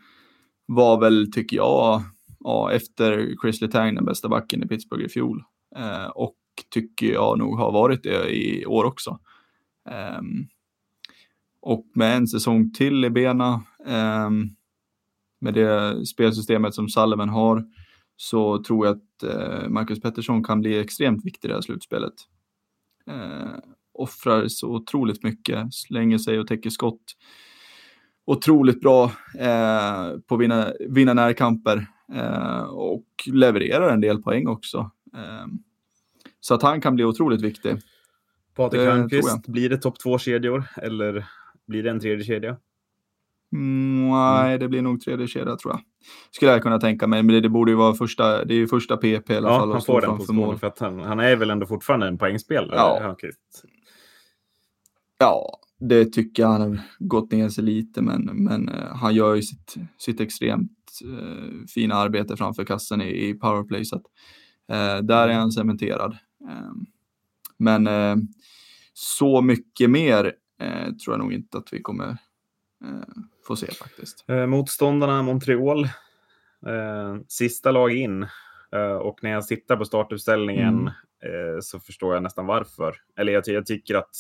var 0.66 1.00
väl, 1.00 1.32
tycker 1.32 1.58
jag, 1.58 2.02
ja, 2.40 2.72
efter 2.72 3.36
Chris 3.42 3.62
Letang 3.62 3.96
den 3.96 4.06
bästa 4.06 4.30
backen 4.30 4.64
i 4.64 4.68
Pittsburgh 4.68 5.06
i 5.06 5.10
fjol. 5.10 5.44
Eh, 5.76 6.08
och 6.08 6.36
tycker 6.70 7.14
jag 7.14 7.40
nog 7.40 7.58
har 7.60 7.72
varit 7.72 8.04
det 8.04 8.36
i 8.36 8.66
år 8.66 8.84
också. 8.84 9.20
Eh, 9.90 10.22
och 11.62 11.86
med 11.94 12.18
en 12.18 12.28
säsong 12.28 12.74
till 12.74 13.06
i 13.06 13.10
bena, 13.10 13.64
eh, 13.86 14.30
med 15.40 15.54
det 15.54 16.06
spelsystemet 16.06 16.74
som 16.74 16.90
Sullivan 16.90 17.30
har, 17.30 17.66
så 18.16 18.64
tror 18.64 18.86
jag 18.86 18.96
att 18.96 19.24
eh, 19.24 19.70
Marcus 19.70 20.02
Pettersson 20.02 20.44
kan 20.44 20.60
bli 20.60 20.80
extremt 20.80 21.26
viktig 21.26 21.48
i 21.48 21.50
det 21.50 21.56
här 21.56 21.62
slutspelet. 21.62 22.14
Ehm, 23.08 23.62
Eh, 23.98 24.04
offrar 24.04 24.48
så 24.48 24.68
otroligt 24.68 25.24
mycket, 25.24 25.74
slänger 25.74 26.18
sig 26.18 26.40
och 26.40 26.48
täcker 26.48 26.70
skott. 26.70 27.04
Otroligt 28.26 28.82
bra 28.82 29.04
eh, 29.40 30.20
på 30.28 30.36
att 30.36 30.42
vinna, 30.42 30.74
vinna 30.90 31.14
närkamper 31.14 31.88
eh, 32.14 32.62
och 32.62 33.06
levererar 33.26 33.94
en 33.94 34.02
del 34.02 34.22
poäng 34.22 34.48
också. 34.48 34.92
Eh, 35.14 35.48
så 36.40 36.54
att 36.54 36.62
han 36.62 36.82
kan 36.82 36.96
bli 36.96 37.04
otroligt 37.04 37.42
viktig. 37.42 37.78
Patrik 38.56 38.82
Hörnqvist, 38.82 39.48
blir 39.48 39.70
det 39.70 39.78
topp 39.78 40.00
två 40.00 40.18
kedjor 40.18 40.64
eller 40.76 41.26
blir 41.68 41.84
det 41.84 41.90
en 41.90 42.00
tredje 42.00 42.26
kedja? 42.26 42.58
Mm, 43.54 44.10
nej, 44.10 44.58
det 44.58 44.68
blir 44.68 44.82
nog 44.82 45.02
tredje 45.02 45.28
kedja 45.28 45.56
tror 45.56 45.74
jag. 45.74 45.82
Skulle 46.32 46.52
jag 46.52 46.64
kunna 46.64 46.80
tänka 46.80 47.08
mig, 47.08 47.24
men 47.24 47.36
det, 47.36 47.42
det 47.42 47.50
borde 47.50 47.72
ju 47.72 47.78
vara 47.78 47.94
första, 47.94 48.46
det 48.46 48.54
är 48.54 48.58
ju 48.58 48.68
första 48.68 48.98
PP 48.98 49.30
i 49.30 49.38
alla 49.38 49.50
ja, 49.50 49.60
fall. 49.60 49.72
han 49.72 49.82
får 49.82 50.02
den 50.02 50.18
positionen 50.18 50.60
för 50.60 50.68
att 50.68 50.80
han, 50.80 51.00
han 51.00 51.20
är 51.20 51.36
väl 51.36 51.50
ändå 51.50 51.66
fortfarande 51.66 52.08
en 52.08 52.18
poängspelare, 52.18 52.76
ja. 52.76 53.00
Hörnqvist. 53.02 53.66
Ja, 55.18 55.60
det 55.80 56.06
tycker 56.06 56.44
jag. 56.44 56.50
Han 56.50 56.62
har 56.62 56.80
gått 57.00 57.32
ner 57.32 57.50
sig 57.50 57.64
lite, 57.64 58.02
men, 58.02 58.22
men 58.22 58.70
uh, 58.70 58.96
han 58.96 59.16
gör 59.16 59.36
ju 59.36 59.42
sitt, 59.42 59.76
sitt 59.98 60.20
extremt 60.20 60.72
uh, 61.06 61.66
fina 61.68 61.96
arbete 61.96 62.38
framför 62.38 62.66
kassen 62.66 63.02
i, 63.02 63.30
i 63.30 63.34
powerplay. 63.34 63.86
Så 63.86 63.96
att, 63.96 64.06
uh, 64.72 65.06
där 65.06 65.28
är 65.28 65.34
han 65.34 65.52
cementerad. 65.52 66.18
Ehm, 66.50 66.86
men 67.58 67.88
så 68.94 69.42
mycket 69.42 69.90
mer 69.90 70.34
tror 71.04 71.14
jag 71.14 71.20
nog 71.20 71.34
inte 71.34 71.58
att 71.58 71.74
vi 71.74 71.82
kommer 71.82 72.18
få 73.48 73.56
se 73.56 73.72
faktiskt. 73.72 74.26
motståndarna 74.48 75.24
Montreal, 75.24 75.90
sista 77.28 77.72
lag 77.72 77.92
in. 77.92 78.28
och 79.02 79.20
när 79.22 79.30
jag 79.30 79.48
tittar 79.48 79.78
på 79.78 79.86
startuppställningen 79.86 80.92
mm. 81.24 81.62
så 81.62 81.80
förstår 81.80 82.14
jag 82.14 82.24
nästan 82.24 82.46
varför. 82.46 82.96
Eller 83.20 83.34
jag, 83.34 83.44
jag 83.46 83.66
tycker 83.66 83.96
att 83.96 84.16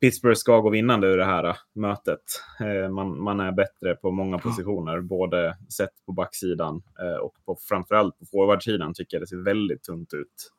Pittsburgh 0.00 0.36
ska 0.36 0.60
gå 0.60 0.70
vinnande 0.70 1.06
ur 1.06 1.16
det 1.16 1.24
här 1.24 1.44
äh, 1.44 1.56
mötet. 1.72 2.22
Eh, 2.60 2.90
man, 2.90 3.22
man 3.22 3.40
är 3.40 3.52
bättre 3.52 3.94
på 3.94 4.10
många 4.10 4.38
positioner, 4.38 5.00
både 5.00 5.56
sett 5.76 6.04
på 6.06 6.12
backsidan 6.12 6.82
eh, 7.00 7.16
och 7.16 7.34
på, 7.44 7.56
framförallt 7.68 8.18
på 8.18 8.26
forwardsidan 8.26 8.94
tycker 8.94 9.16
jag 9.16 9.22
det 9.22 9.26
ser 9.26 9.44
väldigt 9.44 9.82
tunt 9.82 10.14
ut 10.14 10.52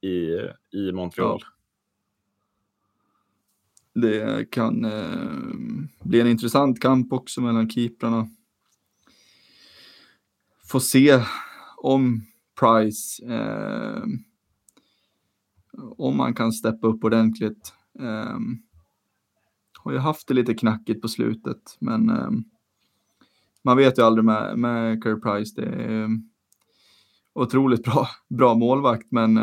i, 0.00 0.38
i 0.78 0.92
Montreal. 0.92 1.40
Ja. 1.42 1.48
Det 3.94 4.50
kan 4.50 4.84
eh, 4.84 6.04
bli 6.04 6.20
en 6.20 6.26
intressant 6.26 6.80
kamp 6.80 7.12
också 7.12 7.40
mellan 7.40 7.70
keeprarna. 7.70 8.28
Få 10.66 10.80
se 10.80 11.22
om 11.76 12.26
Price, 12.60 13.24
eh, 13.26 14.02
om 15.96 16.16
man 16.16 16.34
kan 16.34 16.52
steppa 16.52 16.86
upp 16.86 17.04
ordentligt. 17.04 17.72
Um, 17.98 18.62
har 19.78 19.92
ju 19.92 19.98
haft 19.98 20.28
det 20.28 20.34
lite 20.34 20.54
knackigt 20.54 21.02
på 21.02 21.08
slutet, 21.08 21.76
men 21.78 22.10
um, 22.10 22.44
man 23.64 23.76
vet 23.76 23.98
ju 23.98 24.02
aldrig 24.02 24.24
med, 24.24 24.58
med 24.58 25.02
Curry 25.02 25.20
Price. 25.20 25.60
Det 25.60 25.66
är 25.66 26.02
um, 26.04 26.30
otroligt 27.34 27.84
bra, 27.84 28.08
bra 28.28 28.54
målvakt, 28.54 29.06
men 29.10 29.34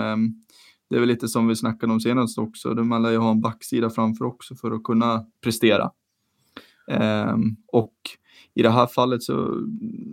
det 0.89 0.95
är 0.95 0.99
väl 0.99 1.09
lite 1.09 1.27
som 1.27 1.47
vi 1.47 1.55
snackade 1.55 1.93
om 1.93 1.99
senast 1.99 2.37
också. 2.37 2.73
Man 2.73 3.01
lär 3.01 3.11
ju 3.11 3.17
ha 3.17 3.31
en 3.31 3.41
backsida 3.41 3.89
framför 3.89 4.25
också 4.25 4.55
för 4.55 4.71
att 4.71 4.83
kunna 4.83 5.25
prestera. 5.41 5.91
och 7.67 7.95
i 8.53 8.61
det 8.61 8.69
här 8.69 8.87
fallet 8.87 9.23
så 9.23 9.67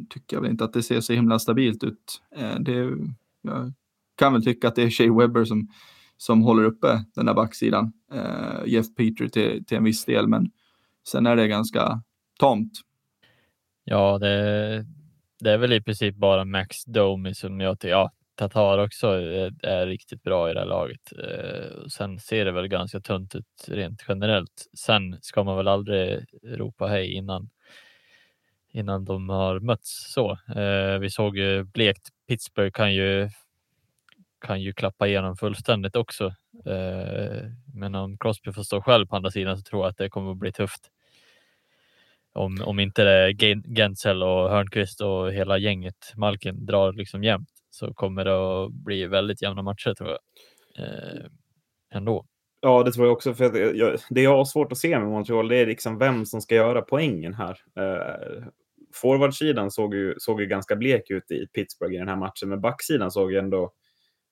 tycker 0.08 0.36
jag 0.36 0.42
väl 0.42 0.50
inte 0.50 0.64
att 0.64 0.72
det 0.72 0.82
ser 0.82 1.00
så 1.00 1.12
himla 1.12 1.38
stabilt 1.38 1.84
ut. 1.84 2.22
Uh, 2.38 2.60
det, 2.60 2.96
jag 3.42 3.72
kan 4.16 4.32
väl 4.32 4.44
tycka 4.44 4.68
att 4.68 4.74
det 4.74 4.82
är 4.82 4.90
Shea 4.90 5.12
Webber 5.12 5.44
som 5.44 5.68
som 6.18 6.42
håller 6.42 6.64
uppe 6.64 7.04
den 7.14 7.26
där 7.26 7.34
backsidan. 7.34 7.92
Eh, 8.12 8.66
Jeff 8.66 8.86
Peter 8.96 9.28
till, 9.28 9.64
till 9.64 9.76
en 9.76 9.84
viss 9.84 10.04
del, 10.04 10.28
men 10.28 10.50
sen 11.08 11.26
är 11.26 11.36
det 11.36 11.48
ganska 11.48 12.02
tomt. 12.40 12.72
Ja, 13.84 14.18
det, 14.18 14.86
det 15.40 15.50
är 15.50 15.58
väl 15.58 15.72
i 15.72 15.82
princip 15.82 16.16
bara 16.16 16.44
Max 16.44 16.84
Domi 16.84 17.34
som 17.34 17.60
jag 17.60 17.80
tycker, 17.80 17.92
ja, 17.92 18.10
Tatar 18.34 18.78
också 18.78 19.06
är, 19.06 19.66
är, 19.66 19.86
riktigt 19.86 20.22
bra 20.22 20.50
i 20.50 20.54
det 20.54 20.60
här 20.60 20.66
laget. 20.66 21.12
Eh, 21.12 21.86
sen 21.88 22.18
ser 22.18 22.44
det 22.44 22.52
väl 22.52 22.68
ganska 22.68 23.00
tunt 23.00 23.34
ut 23.34 23.64
rent 23.68 24.04
generellt. 24.08 24.66
Sen 24.78 25.18
ska 25.20 25.44
man 25.44 25.56
väl 25.56 25.68
aldrig 25.68 26.24
ropa 26.42 26.86
hej 26.86 27.12
innan 27.12 27.50
innan 28.72 29.04
de 29.04 29.28
har 29.28 29.60
mötts 29.60 30.12
så. 30.12 30.38
Eh, 30.56 30.98
vi 30.98 31.10
såg 31.10 31.38
ju 31.38 31.64
blekt 31.64 32.08
Pittsburgh 32.28 32.70
kan 32.70 32.94
ju 32.94 33.30
kan 34.40 34.62
ju 34.62 34.72
klappa 34.72 35.08
igenom 35.08 35.36
fullständigt 35.36 35.96
också. 35.96 36.24
Eh, 36.66 37.42
men 37.74 37.94
om 37.94 38.18
Crosby 38.18 38.52
får 38.52 38.62
stå 38.62 38.82
själv 38.82 39.06
på 39.06 39.16
andra 39.16 39.30
sidan 39.30 39.56
så 39.56 39.62
tror 39.62 39.82
jag 39.82 39.90
att 39.90 39.96
det 39.96 40.10
kommer 40.10 40.30
att 40.30 40.38
bli 40.38 40.52
tufft. 40.52 40.90
Om, 42.32 42.62
om 42.64 42.78
inte 42.78 43.04
det 43.04 43.34
Gensel 43.76 44.22
och 44.22 44.50
Hörnqvist 44.50 45.00
och 45.00 45.32
hela 45.32 45.58
gänget, 45.58 46.12
Malkin, 46.16 46.66
drar 46.66 46.92
liksom 46.92 47.24
jämnt 47.24 47.48
så 47.70 47.94
kommer 47.94 48.24
det 48.24 48.64
att 48.64 48.72
bli 48.72 49.06
väldigt 49.06 49.42
jämna 49.42 49.62
matcher 49.62 49.94
tror 49.94 50.10
jag. 50.10 50.18
Eh, 50.84 51.24
ändå. 51.90 52.26
Ja, 52.60 52.82
det 52.82 52.92
tror 52.92 53.06
jag 53.06 53.12
också. 53.12 53.34
För 53.34 53.74
jag, 53.74 53.98
det 54.10 54.22
jag 54.22 54.36
har 54.36 54.44
svårt 54.44 54.72
att 54.72 54.78
se 54.78 54.98
med 54.98 55.08
Montreal, 55.08 55.48
det 55.48 55.56
är 55.56 55.66
liksom 55.66 55.98
vem 55.98 56.26
som 56.26 56.40
ska 56.40 56.54
göra 56.54 56.82
poängen 56.82 57.34
här. 57.34 57.58
Eh, 57.76 58.44
forwardsidan 58.94 59.70
såg 59.70 59.94
ju, 59.94 60.14
såg 60.18 60.40
ju 60.40 60.46
ganska 60.46 60.76
blek 60.76 61.10
ut 61.10 61.30
i 61.30 61.46
Pittsburgh 61.46 61.94
i 61.94 61.98
den 61.98 62.08
här 62.08 62.16
matchen, 62.16 62.48
men 62.48 62.60
backsidan 62.60 63.10
såg 63.10 63.32
ju 63.32 63.38
ändå 63.38 63.72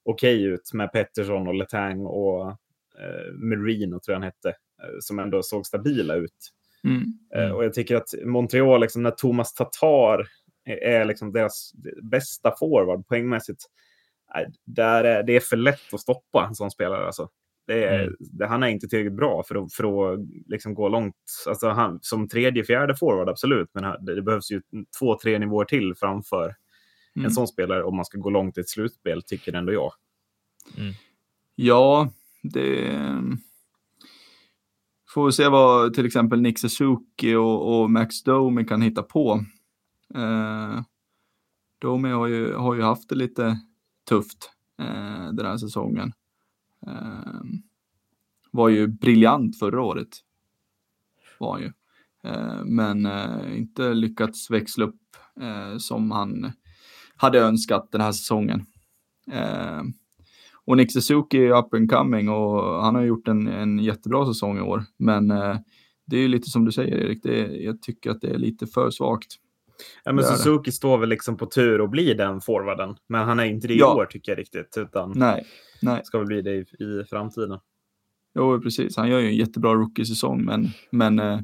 okej 0.06 0.36
okay 0.36 0.54
ut 0.54 0.72
med 0.72 0.92
Pettersson 0.92 1.48
och 1.48 1.54
Letang 1.54 2.06
och 2.06 2.50
eh, 2.98 3.32
Merino, 3.32 4.00
tror 4.00 4.12
jag 4.12 4.14
han 4.14 4.22
hette, 4.22 4.48
eh, 4.48 4.96
som 5.00 5.18
ändå 5.18 5.42
såg 5.42 5.66
stabila 5.66 6.14
ut. 6.14 6.52
Mm. 6.84 7.02
Mm. 7.34 7.56
och 7.56 7.64
jag 7.64 7.74
tycker 7.74 7.96
att 7.96 8.14
Montreal, 8.24 8.80
liksom, 8.80 9.02
när 9.02 9.10
Thomas 9.10 9.54
Tatar 9.54 10.26
är 10.64 11.04
liksom 11.04 11.32
deras 11.32 11.72
bästa 12.02 12.54
forward 12.58 13.06
poängmässigt, 13.06 13.64
där 14.64 15.04
är, 15.04 15.22
det 15.22 15.36
är 15.36 15.40
för 15.40 15.56
lätt 15.56 15.94
att 15.94 16.00
stoppa 16.00 16.46
en 16.48 16.54
sån 16.54 16.70
spelare. 16.70 17.06
Alltså. 17.06 17.28
Är, 17.68 18.00
mm. 18.00 18.16
det, 18.18 18.46
han 18.46 18.62
är 18.62 18.68
inte 18.68 18.88
tillräckligt 18.88 19.16
bra 19.16 19.42
för 19.42 19.64
att, 19.64 19.72
för 19.72 20.12
att 20.12 20.20
liksom 20.46 20.74
gå 20.74 20.88
långt. 20.88 21.14
Alltså 21.48 21.68
han, 21.68 21.98
som 22.02 22.28
tredje, 22.28 22.64
fjärde 22.64 22.96
forward, 22.96 23.28
absolut. 23.28 23.70
Men 23.72 24.04
det, 24.04 24.14
det 24.14 24.22
behövs 24.22 24.50
ju 24.50 24.62
två, 24.98 25.18
tre 25.22 25.38
nivåer 25.38 25.64
till 25.64 25.94
framför 25.94 26.54
mm. 27.16 27.24
en 27.24 27.30
sån 27.30 27.48
spelare 27.48 27.84
om 27.84 27.96
man 27.96 28.04
ska 28.04 28.18
gå 28.18 28.30
långt 28.30 28.58
i 28.58 28.60
ett 28.60 28.68
slutspel, 28.68 29.22
tycker 29.22 29.52
ändå 29.52 29.72
jag. 29.72 29.92
Mm. 30.76 30.94
Ja, 31.54 32.10
det 32.42 33.00
får 35.16 35.26
vi 35.26 35.32
se 35.32 35.48
vad 35.48 35.94
till 35.94 36.06
exempel 36.06 36.40
Nick 36.40 36.58
Suzuki 36.58 37.34
och, 37.34 37.80
och 37.80 37.90
Max 37.90 38.22
Domi 38.22 38.64
kan 38.64 38.82
hitta 38.82 39.02
på. 39.02 39.44
Eh, 40.14 40.82
Domi 41.78 42.08
har 42.08 42.26
ju, 42.26 42.54
har 42.54 42.74
ju 42.74 42.82
haft 42.82 43.08
det 43.08 43.14
lite 43.14 43.60
tufft 44.08 44.50
eh, 44.78 45.32
den 45.32 45.46
här 45.46 45.56
säsongen. 45.56 46.12
Eh, 46.86 47.42
var 48.50 48.68
ju 48.68 48.86
briljant 48.86 49.58
förra 49.58 49.82
året. 49.82 50.08
Var 51.38 51.58
ju. 51.58 51.72
Eh, 52.24 52.64
men 52.64 53.06
eh, 53.06 53.58
inte 53.58 53.94
lyckats 53.94 54.50
växla 54.50 54.84
upp 54.84 55.16
eh, 55.40 55.78
som 55.78 56.10
han 56.10 56.52
hade 57.16 57.38
önskat 57.38 57.88
den 57.92 58.00
här 58.00 58.12
säsongen. 58.12 58.64
Och 60.64 60.76
Nick 60.76 60.92
Suzuki 60.92 61.38
är 61.38 61.58
up 61.58 61.74
and 61.74 61.90
coming 61.90 62.28
och 62.28 62.82
han 62.82 62.94
har 62.94 63.02
gjort 63.02 63.28
en, 63.28 63.46
en 63.46 63.78
jättebra 63.78 64.26
säsong 64.26 64.58
i 64.58 64.60
år. 64.60 64.84
Men 64.96 65.28
det 66.06 66.16
är 66.16 66.28
lite 66.28 66.50
som 66.50 66.64
du 66.64 66.72
säger 66.72 66.96
Erik, 66.96 67.22
det 67.22 67.40
är, 67.40 67.48
jag 67.48 67.82
tycker 67.82 68.10
att 68.10 68.20
det 68.20 68.28
är 68.28 68.38
lite 68.38 68.66
för 68.66 68.90
svagt. 68.90 69.36
Ja, 70.04 70.12
men 70.12 70.24
Suzuki 70.24 70.72
står 70.72 70.98
väl 70.98 71.08
liksom 71.08 71.36
på 71.36 71.46
tur 71.46 71.84
att 71.84 71.90
bli 71.90 72.14
den 72.14 72.40
forwarden. 72.40 72.96
Men 73.08 73.28
han 73.28 73.40
är 73.40 73.44
inte 73.44 73.68
det 73.68 73.74
i 73.74 73.78
ja. 73.78 73.94
år 73.94 74.06
tycker 74.06 74.32
jag 74.32 74.38
riktigt. 74.38 74.74
Utan 74.76 75.12
nej, 75.16 75.46
nej. 75.82 76.00
ska 76.04 76.18
väl 76.18 76.26
bli 76.26 76.42
det 76.42 76.54
i, 76.54 76.60
i 76.60 77.04
framtiden. 77.10 77.58
Jo, 78.34 78.60
precis. 78.60 78.96
Han 78.96 79.08
gör 79.08 79.18
ju 79.18 79.26
en 79.26 79.36
jättebra 79.36 79.74
rookie-säsong, 79.74 80.44
men, 80.44 80.68
men 80.90 81.18
eh, 81.18 81.40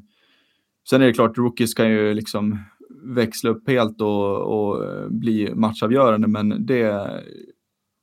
sen 0.90 1.02
är 1.02 1.06
det 1.06 1.12
klart, 1.12 1.38
rookies 1.38 1.74
kan 1.74 1.90
ju 1.90 2.14
liksom 2.14 2.58
växla 3.02 3.50
upp 3.50 3.68
helt 3.68 4.00
och, 4.00 4.40
och 4.40 4.84
eh, 4.84 5.08
bli 5.08 5.54
matchavgörande, 5.54 6.28
men 6.28 6.66
det 6.66 7.22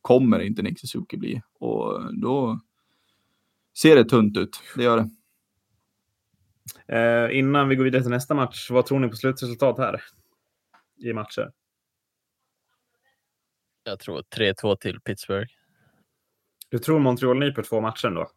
kommer 0.02 0.40
inte 0.40 0.62
Nick 0.62 0.80
Suzuki 0.80 1.18
bli 1.18 1.42
och 1.60 2.16
då 2.16 2.60
ser 3.78 3.96
det 3.96 4.06
tunt 4.06 4.38
ut. 4.38 4.62
Det 4.76 4.84
gör 4.84 4.98
det. 4.98 5.10
Eh, 6.88 7.38
innan 7.38 7.70
vi 7.70 7.76
går 7.76 7.84
vidare 7.84 8.02
till 8.02 8.12
nästa 8.12 8.34
match, 8.34 8.72
vad 8.72 8.86
tror 8.86 9.00
ni 9.00 9.08
på 9.08 9.16
slutresultat 9.16 9.78
här 9.78 10.02
i 10.98 11.14
matcher? 11.14 11.52
Jag 13.84 14.00
tror 14.00 14.22
3-2 14.22 14.76
till 14.76 15.00
Pittsburgh. 15.02 15.52
Du 16.70 16.80
tror 16.80 17.00
Montreal 17.00 17.40
nyper 17.40 17.64
två 17.64 17.82
matcher 17.82 18.10
då? 18.10 18.32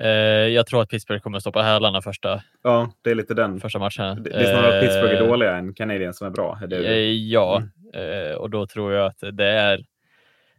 Eh, 0.00 0.10
jag 0.48 0.66
tror 0.66 0.82
att 0.82 0.88
Pittsburgh 0.88 1.22
kommer 1.22 1.36
att 1.36 1.42
stoppa 1.42 1.62
hälarna 1.62 2.02
första, 2.02 2.42
ja, 2.62 2.92
det 3.02 3.10
är 3.10 3.14
lite 3.14 3.34
den. 3.34 3.60
första 3.60 3.78
matchen. 3.78 4.22
Det, 4.22 4.30
det 4.30 4.36
är 4.36 4.44
snarare 4.44 4.76
att 4.76 4.82
Pittsburgh 4.82 5.14
är 5.14 5.22
eh, 5.22 5.28
dåliga 5.28 5.56
än 5.56 5.74
Canadiens 5.74 6.18
som 6.18 6.26
är 6.26 6.30
bra. 6.30 6.58
Är 6.62 6.66
det 6.66 6.76
eh, 6.76 7.12
ja, 7.12 7.62
mm. 7.94 8.38
och 8.38 8.50
då 8.50 8.66
tror 8.66 8.92
jag 8.92 9.06
att 9.06 9.24
det 9.32 9.46
är, 9.46 9.84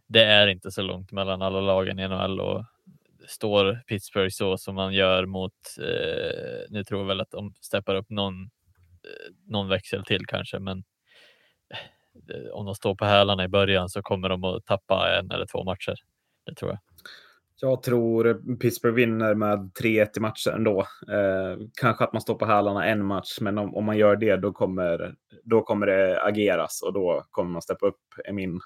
det 0.06 0.24
är 0.24 0.46
inte 0.46 0.70
så 0.70 0.82
långt 0.82 1.12
mellan 1.12 1.42
alla 1.42 1.60
lagen 1.60 1.98
i 1.98 2.08
NHL 2.08 2.40
och 2.40 2.64
står 3.26 3.80
Pittsburgh 3.86 4.30
så 4.30 4.58
som 4.58 4.74
man 4.74 4.92
gör 4.92 5.26
mot, 5.26 5.52
nu 6.68 6.84
tror 6.84 7.00
jag 7.00 7.06
väl 7.06 7.20
att 7.20 7.30
de 7.30 7.54
steppar 7.60 7.94
upp 7.94 8.10
någon, 8.10 8.50
någon 9.46 9.68
växel 9.68 10.04
till 10.04 10.26
kanske, 10.26 10.58
men 10.58 10.84
om 12.52 12.66
de 12.66 12.74
står 12.74 12.94
på 12.94 13.04
hälarna 13.04 13.44
i 13.44 13.48
början 13.48 13.88
så 13.88 14.02
kommer 14.02 14.28
de 14.28 14.44
att 14.44 14.66
tappa 14.66 15.18
en 15.18 15.30
eller 15.30 15.46
två 15.46 15.64
matcher. 15.64 15.94
Det 16.46 16.54
tror 16.54 16.70
jag. 16.70 16.78
Jag 17.62 17.82
tror 17.82 18.56
Pittsburgh 18.56 18.94
vinner 18.94 19.34
med 19.34 19.58
3-1 19.58 20.08
i 20.16 20.20
matchen 20.20 20.54
ändå. 20.54 20.80
Eh, 21.08 21.66
kanske 21.80 22.04
att 22.04 22.12
man 22.12 22.22
står 22.22 22.34
på 22.34 22.46
hälarna 22.46 22.86
en 22.86 23.06
match, 23.06 23.38
men 23.40 23.58
om, 23.58 23.74
om, 23.74 23.84
man 23.84 23.98
gör 23.98 24.16
det 24.16 24.36
då 24.36 24.52
kommer, 24.52 25.14
då 25.44 25.62
kommer 25.62 25.86
det 25.86 26.22
ageras 26.22 26.82
och 26.82 26.92
då 26.92 27.26
kommer 27.30 27.50
man 27.50 27.62
steppa 27.62 27.86
upp, 27.86 28.00
är 28.24 28.32
min, 28.32 28.60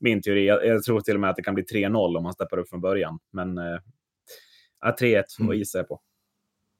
min 0.00 0.22
teori. 0.22 0.46
Jag, 0.46 0.66
jag 0.66 0.82
tror 0.82 1.00
till 1.00 1.14
och 1.14 1.20
med 1.20 1.30
att 1.30 1.36
det 1.36 1.42
kan 1.42 1.54
bli 1.54 1.64
3-0 1.64 2.16
om 2.16 2.22
man 2.22 2.32
steppar 2.32 2.58
upp 2.58 2.68
från 2.68 2.80
början. 2.80 3.18
Men 3.32 3.58
eh, 3.58 3.78
3-1 5.00 5.22
mm. 5.40 5.58
gissar 5.58 5.78
jag 5.78 5.88
på. 5.88 6.00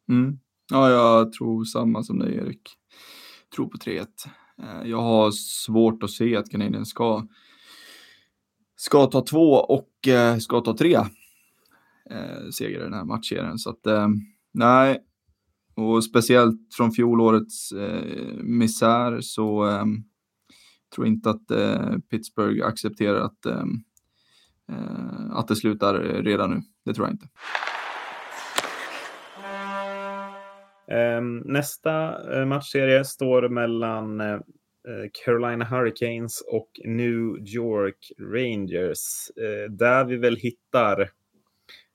Mm. 0.08 0.38
Ja, 0.70 0.90
jag 0.90 1.32
tror 1.32 1.64
samma 1.64 2.02
som 2.02 2.18
dig 2.18 2.36
Erik. 2.36 2.62
Tror 3.56 3.66
på 3.66 3.78
3-1. 3.78 4.06
Eh, 4.62 4.90
jag 4.90 5.00
har 5.00 5.30
svårt 5.30 6.02
att 6.02 6.10
se 6.10 6.36
att 6.36 6.50
Canadiens 6.50 6.88
ska 6.88 7.26
ska 8.76 9.06
ta 9.06 9.20
två 9.20 9.50
och 9.52 10.08
eh, 10.08 10.38
ska 10.38 10.60
ta 10.60 10.76
tre 10.76 10.98
eh, 12.12 12.48
seger 12.58 12.80
i 12.80 12.82
den 12.82 12.94
här 12.94 13.04
matchserien. 13.04 13.58
Så 13.58 13.70
att 13.70 13.86
eh, 13.86 14.08
nej, 14.54 14.98
och 15.74 16.04
speciellt 16.04 16.74
från 16.76 16.92
fjolårets 16.92 17.72
eh, 17.72 18.34
misär 18.42 19.20
så 19.20 19.68
eh, 19.68 19.84
tror 20.94 21.06
inte 21.06 21.30
att 21.30 21.50
eh, 21.50 21.98
Pittsburgh 22.10 22.66
accepterar 22.66 23.20
att, 23.20 23.46
eh, 23.46 23.64
eh 24.72 25.30
att 25.30 25.48
det 25.48 25.56
slutar 25.56 25.94
redan 26.22 26.50
nu. 26.50 26.62
Det 26.84 26.94
tror 26.94 27.06
jag 27.06 27.14
inte. 27.14 27.26
Ehm, 30.92 31.38
nästa 31.38 32.16
eh, 32.38 32.46
matchserie 32.46 33.04
står 33.04 33.48
mellan 33.48 34.20
eh, 34.20 34.38
Carolina 35.24 35.64
Hurricanes 35.64 36.40
och 36.40 36.70
New 36.84 37.38
York 37.54 38.12
Rangers. 38.18 39.30
Där 39.68 40.04
vi 40.04 40.16
väl 40.16 40.36
hittar 40.36 41.10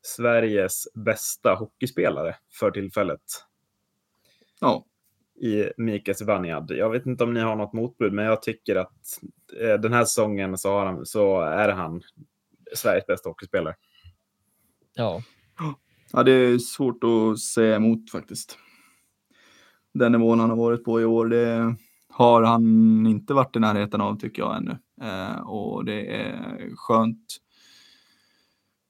Sveriges 0.08 0.88
bästa 0.94 1.56
hockeyspelare 1.56 2.36
för 2.60 2.72
tillfället. 2.72 3.22
Ja. 4.60 4.86
I 5.42 5.66
Mika 5.78 6.14
Zibanejad. 6.14 6.72
Jag 6.72 6.90
vet 6.90 7.06
inte 7.06 7.24
om 7.24 7.34
ni 7.34 7.40
har 7.40 7.56
något 7.56 7.74
motbud, 7.74 8.14
men 8.14 8.26
jag 8.26 8.42
tycker 8.42 8.76
att 8.76 9.20
eh, 9.62 9.74
den 9.74 9.94
här 9.94 10.06
säsongen 10.06 10.58
så, 10.58 10.80
han, 10.80 11.06
så 11.06 11.42
är 11.42 11.70
han 11.70 12.02
Sveriges 12.76 13.06
bästa 13.06 13.30
hockeyspelare. 13.30 13.76
Ja. 14.94 15.22
Ja, 16.12 16.24
det 16.24 16.32
är 16.32 16.58
svårt 16.58 17.04
att 17.04 17.40
säga 17.40 17.76
emot 17.76 18.12
faktiskt. 18.12 18.58
Den 19.94 20.12
nivån 20.12 20.40
han 20.40 20.50
har 20.50 20.58
varit 20.58 20.84
på 20.84 21.02
i 21.02 21.06
år, 21.06 21.26
det 21.26 21.76
har 22.10 22.44
han 22.44 23.08
inte 23.08 23.34
varit 23.34 23.56
i 23.56 23.60
närheten 23.60 24.02
av 24.02 24.20
tycker 24.20 24.42
jag 24.42 24.58
ännu. 24.58 24.78
Eh, 25.02 25.40
och 25.40 25.86
det 25.86 26.16
är 26.22 26.76
skönt 26.76 27.38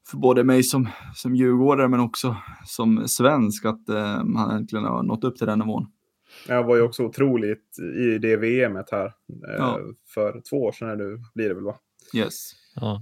för 0.10 0.18
både 0.18 0.44
mig 0.44 0.64
som, 0.64 0.90
som 1.16 1.36
djurgårdare 1.36 1.88
men 1.88 2.00
också 2.00 2.36
som 2.66 3.08
svensk 3.08 3.66
att 3.66 3.90
eh, 3.90 4.06
han 4.36 4.52
äntligen 4.52 4.86
har 4.86 5.04
nått 5.04 5.24
upp 5.24 5.38
till 5.38 5.48
den 5.48 5.60
nivån. 5.60 5.88
Jag 6.48 6.64
var 6.64 6.76
ju 6.76 6.82
också 6.82 7.04
otroligt 7.04 7.80
i 7.98 8.18
det 8.18 8.38
VMet 8.38 8.92
här. 8.92 9.06
Eh, 9.06 9.56
ja. 9.58 9.80
För 10.14 10.42
två 10.50 10.58
år 10.58 10.72
sedan 10.72 10.98
nu 10.98 11.18
blir 11.36 11.48
det 11.50 11.56
väl 11.56 11.64
va? 11.64 11.76
Yes. 12.16 12.52
Ja. 12.76 13.02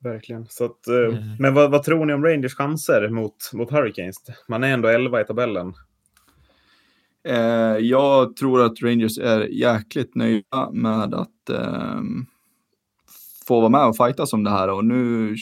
Verkligen. 0.00 0.46
Så 0.48 0.64
att, 0.64 0.88
eh, 0.88 1.18
mm. 1.18 1.36
Men 1.38 1.54
vad, 1.54 1.70
vad, 1.70 1.82
tror 1.82 2.06
ni 2.06 2.12
om 2.12 2.24
Rangers 2.24 2.54
chanser 2.54 3.08
mot, 3.08 3.50
mot 3.52 3.70
Hurricanes? 3.70 4.16
Man 4.48 4.64
är 4.64 4.74
ändå 4.74 4.88
11 4.88 5.20
i 5.20 5.24
tabellen. 5.24 5.74
Eh, 7.28 7.36
jag 7.80 8.36
tror 8.36 8.62
att 8.62 8.82
Rangers 8.82 9.18
är 9.18 9.40
jäkligt 9.40 10.14
nöjda 10.14 10.70
med 10.72 11.14
att 11.14 11.50
eh, 11.50 12.00
få 13.46 13.60
vara 13.60 13.68
med 13.68 13.86
och 13.86 13.96
fightas 13.96 14.32
om 14.32 14.44
det 14.44 14.50
här 14.50 14.70
och 14.70 14.84
nu 14.84 15.36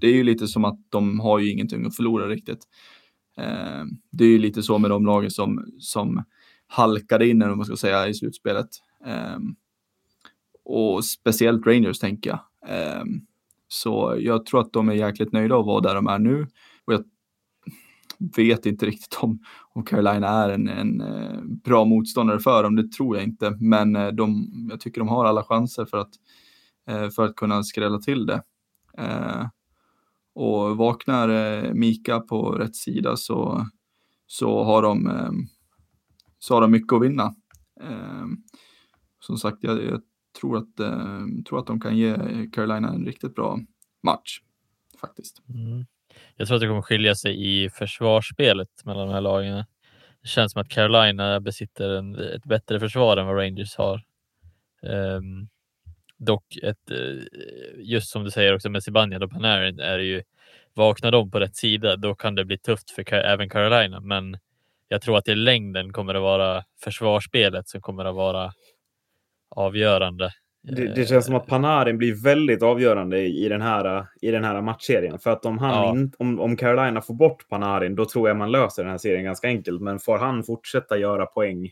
det 0.00 0.06
är 0.06 0.14
ju 0.14 0.24
lite 0.24 0.48
som 0.48 0.64
att 0.64 0.78
de 0.88 1.20
har 1.20 1.38
ju 1.38 1.50
ingenting 1.50 1.86
att 1.86 1.96
förlora 1.96 2.28
riktigt. 2.28 2.64
Eh, 3.38 3.84
det 4.10 4.24
är 4.24 4.28
ju 4.28 4.38
lite 4.38 4.62
så 4.62 4.78
med 4.78 4.90
de 4.90 5.06
lagen 5.06 5.30
som, 5.30 5.64
som 5.78 6.24
halkade 6.66 7.28
in, 7.28 7.42
om 7.42 7.56
man 7.56 7.66
ska 7.66 7.76
säga, 7.76 8.08
i 8.08 8.14
slutspelet. 8.14 8.68
Eh, 9.06 9.38
och 10.64 11.04
speciellt 11.04 11.66
Rangers 11.66 11.98
tänker 11.98 12.30
jag. 12.30 12.40
Eh, 12.68 13.04
så 13.68 14.16
jag 14.18 14.46
tror 14.46 14.60
att 14.60 14.72
de 14.72 14.88
är 14.88 14.94
jäkligt 14.94 15.32
nöjda 15.32 15.58
att 15.58 15.66
vara 15.66 15.80
där 15.80 15.94
de 15.94 16.06
är 16.06 16.18
nu. 16.18 16.46
Och 16.84 16.92
jag 16.92 17.04
vet 18.36 18.66
inte 18.66 18.86
riktigt 18.86 19.18
om, 19.20 19.38
om 19.72 19.84
Carolina 19.84 20.28
är 20.28 20.48
en, 20.50 20.68
en 20.68 21.00
eh, 21.00 21.40
bra 21.42 21.84
motståndare 21.84 22.40
för 22.40 22.62
dem, 22.62 22.76
det 22.76 22.92
tror 22.92 23.16
jag 23.16 23.24
inte. 23.24 23.56
Men 23.60 23.96
eh, 23.96 24.08
de, 24.08 24.48
jag 24.70 24.80
tycker 24.80 25.00
de 25.00 25.08
har 25.08 25.24
alla 25.24 25.44
chanser 25.44 25.84
för 25.84 25.98
att, 25.98 26.12
eh, 26.88 27.08
för 27.08 27.24
att 27.24 27.36
kunna 27.36 27.62
skrälla 27.62 27.98
till 27.98 28.26
det. 28.26 28.42
Och 30.36 30.76
vaknar 30.76 31.28
eh, 31.28 31.72
Mika 31.74 32.20
på 32.20 32.52
rätt 32.52 32.76
sida 32.76 33.16
så, 33.16 33.66
så, 34.26 34.64
har 34.64 34.82
de, 34.82 35.06
eh, 35.06 35.30
så 36.38 36.54
har 36.54 36.60
de 36.60 36.70
mycket 36.70 36.92
att 36.92 37.02
vinna. 37.02 37.34
Eh, 37.80 38.26
som 39.20 39.36
sagt, 39.36 39.58
jag, 39.60 39.84
jag 39.84 40.00
tror, 40.40 40.56
att, 40.56 40.80
eh, 40.80 41.20
tror 41.48 41.58
att 41.58 41.66
de 41.66 41.80
kan 41.80 41.96
ge 41.96 42.16
Carolina 42.52 42.88
en 42.88 43.04
riktigt 43.04 43.34
bra 43.34 43.58
match 44.02 44.40
faktiskt. 45.00 45.42
Mm. 45.48 45.86
Jag 46.36 46.48
tror 46.48 46.54
att 46.54 46.60
det 46.60 46.68
kommer 46.68 46.82
skilja 46.82 47.14
sig 47.14 47.64
i 47.64 47.70
försvarsspelet 47.70 48.68
mellan 48.84 49.06
de 49.06 49.12
här 49.14 49.20
lagen. 49.20 49.64
Det 50.22 50.28
känns 50.28 50.52
som 50.52 50.62
att 50.62 50.68
Carolina 50.68 51.40
besitter 51.40 51.90
en, 51.90 52.14
ett 52.14 52.44
bättre 52.44 52.80
försvar 52.80 53.16
än 53.16 53.26
vad 53.26 53.36
Rangers 53.36 53.76
har. 53.76 54.02
Um, 54.82 55.48
Dock, 56.18 56.56
ett, 56.62 56.90
eh, 56.90 57.24
just 57.76 58.10
som 58.10 58.24
du 58.24 58.30
säger 58.30 58.54
också 58.54 58.70
med 58.70 58.82
Zibanejad 58.82 59.22
och 59.22 59.30
Panarin 59.30 59.80
är 59.80 59.98
det 59.98 60.04
ju 60.04 60.22
vaknar 60.74 61.10
de 61.10 61.30
på 61.30 61.40
rätt 61.40 61.56
sida, 61.56 61.96
då 61.96 62.14
kan 62.14 62.34
det 62.34 62.44
bli 62.44 62.58
tufft 62.58 62.90
för 62.90 63.14
även 63.14 63.48
Carolina. 63.48 64.00
Men 64.00 64.38
jag 64.88 65.02
tror 65.02 65.18
att 65.18 65.28
i 65.28 65.34
längden 65.34 65.92
kommer 65.92 66.14
det 66.14 66.20
vara 66.20 66.64
försvarsspelet 66.84 67.68
som 67.68 67.80
kommer 67.80 68.04
att 68.04 68.14
vara 68.14 68.52
avgörande. 69.50 70.30
Det, 70.62 70.94
det 70.94 71.08
känns 71.08 71.26
som 71.26 71.34
att 71.34 71.46
Panarin 71.46 71.98
blir 71.98 72.22
väldigt 72.22 72.62
avgörande 72.62 73.20
i, 73.20 73.48
den 73.48 73.62
här, 73.62 74.06
i 74.20 74.30
den 74.30 74.44
här 74.44 74.60
matchserien. 74.60 75.18
För 75.18 75.30
att 75.30 75.46
om, 75.46 75.58
han 75.58 75.70
ja. 75.70 75.90
in, 75.90 76.12
om, 76.18 76.40
om 76.40 76.56
Carolina 76.56 77.00
får 77.00 77.14
bort 77.14 77.48
Panarin, 77.48 77.94
då 77.94 78.04
tror 78.04 78.28
jag 78.28 78.36
man 78.36 78.52
löser 78.52 78.82
den 78.82 78.90
här 78.90 78.98
serien 78.98 79.24
ganska 79.24 79.48
enkelt. 79.48 79.80
Men 79.80 79.98
får 79.98 80.18
han 80.18 80.44
fortsätta 80.44 80.98
göra 80.98 81.26
poäng 81.26 81.70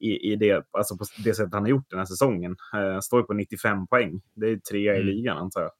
i, 0.00 0.32
i 0.32 0.36
det, 0.36 0.66
alltså 0.70 0.96
på 0.96 1.04
det 1.24 1.34
sättet 1.34 1.54
han 1.54 1.62
har 1.62 1.68
gjort 1.68 1.90
den 1.90 1.98
här 1.98 2.06
säsongen. 2.06 2.56
Eh, 2.74 3.00
står 3.00 3.22
på 3.22 3.34
95 3.34 3.86
poäng. 3.86 4.20
Det 4.34 4.46
är 4.46 4.56
trea 4.56 4.94
mm. 4.94 5.08
i 5.08 5.12
ligan 5.12 5.38
antar 5.38 5.60
jag. 5.60 5.72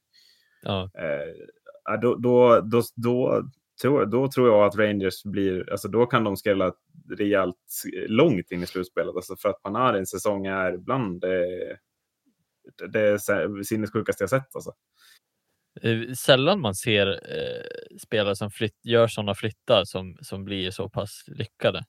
Ja. 0.62 0.90
Eh, 0.94 1.98
då, 2.00 2.14
då, 2.14 2.60
då, 2.60 2.82
då, 2.96 3.42
tror, 3.82 4.06
då 4.06 4.30
tror 4.30 4.48
jag 4.48 4.64
att 4.64 4.76
Rangers 4.76 5.24
blir, 5.24 5.70
alltså 5.70 5.88
då 5.88 6.06
kan 6.06 6.24
de 6.24 6.36
skrälla 6.36 6.72
rejält 7.18 7.56
långt 8.08 8.50
in 8.50 8.62
i 8.62 8.66
slutspelet. 8.66 9.16
Alltså 9.16 9.36
för 9.36 9.48
att 9.48 9.62
Panarins 9.62 10.10
säsong 10.10 10.46
är 10.46 10.76
bland 10.76 11.20
det, 11.20 11.78
det 12.92 13.20
sinnessjukaste 13.64 14.22
jag 14.22 14.30
sett. 14.30 14.54
Alltså. 14.54 14.72
Eh, 15.82 16.12
sällan 16.12 16.60
man 16.60 16.74
ser 16.74 17.06
eh, 17.06 17.98
spelare 17.98 18.36
som 18.36 18.50
flytt, 18.50 18.84
gör 18.84 19.06
sådana 19.06 19.34
flyttar 19.34 19.84
som, 19.84 20.16
som 20.20 20.44
blir 20.44 20.70
så 20.70 20.88
pass 20.88 21.24
lyckade 21.26 21.84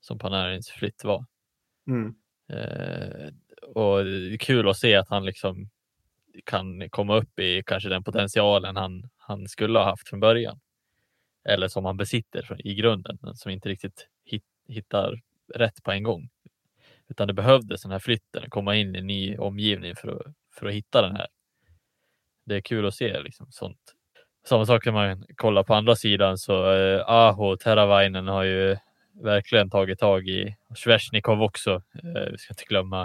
som 0.00 0.18
Panarins 0.18 0.70
flytt 0.70 1.04
var. 1.04 1.24
Mm. 1.86 2.14
Eh, 2.48 3.32
och 3.62 4.04
det 4.04 4.34
är 4.34 4.38
kul 4.38 4.68
att 4.68 4.76
se 4.76 4.96
att 4.96 5.08
han 5.08 5.24
liksom 5.24 5.70
kan 6.44 6.90
komma 6.90 7.16
upp 7.16 7.38
i 7.38 7.62
kanske 7.66 7.88
den 7.88 8.04
potentialen 8.04 8.76
han, 8.76 9.08
han 9.16 9.48
skulle 9.48 9.78
ha 9.78 9.86
haft 9.86 10.08
från 10.08 10.20
början. 10.20 10.60
Eller 11.44 11.68
som 11.68 11.84
han 11.84 11.96
besitter 11.96 12.66
i 12.66 12.74
grunden, 12.74 13.18
men 13.22 13.34
som 13.34 13.50
inte 13.50 13.68
riktigt 13.68 14.08
hit, 14.24 14.44
hittar 14.68 15.20
rätt 15.54 15.82
på 15.82 15.92
en 15.92 16.02
gång. 16.02 16.28
Utan 17.08 17.26
det 17.26 17.34
behövdes 17.34 17.82
den 17.82 17.92
här 17.92 17.98
flytten, 17.98 18.50
komma 18.50 18.76
in 18.76 18.96
i 18.96 18.98
en 18.98 19.06
ny 19.06 19.36
omgivning 19.36 19.96
för 19.96 20.08
att, 20.08 20.34
för 20.54 20.66
att 20.66 20.74
hitta 20.74 21.02
den 21.02 21.16
här. 21.16 21.26
Det 22.44 22.56
är 22.56 22.60
kul 22.60 22.86
att 22.86 22.94
se 22.94 23.20
liksom 23.20 23.46
sånt. 23.50 23.94
Samma 24.44 24.66
sak 24.66 24.84
kan 24.84 24.94
man 24.94 25.24
kolla 25.36 25.64
på 25.64 25.74
andra 25.74 25.96
sidan 25.96 26.38
så 26.38 26.72
eh, 26.72 27.04
Aho 27.06 27.56
Teravainen 27.56 28.28
har 28.28 28.42
ju 28.42 28.76
verkligen 29.14 29.70
tagit 29.70 29.98
tag 29.98 30.28
i. 30.28 30.56
Svesjnikov 30.76 31.42
också. 31.42 31.82
Eh, 31.94 32.30
vi 32.30 32.38
ska 32.38 32.52
inte 32.52 32.64
glömma 32.64 33.02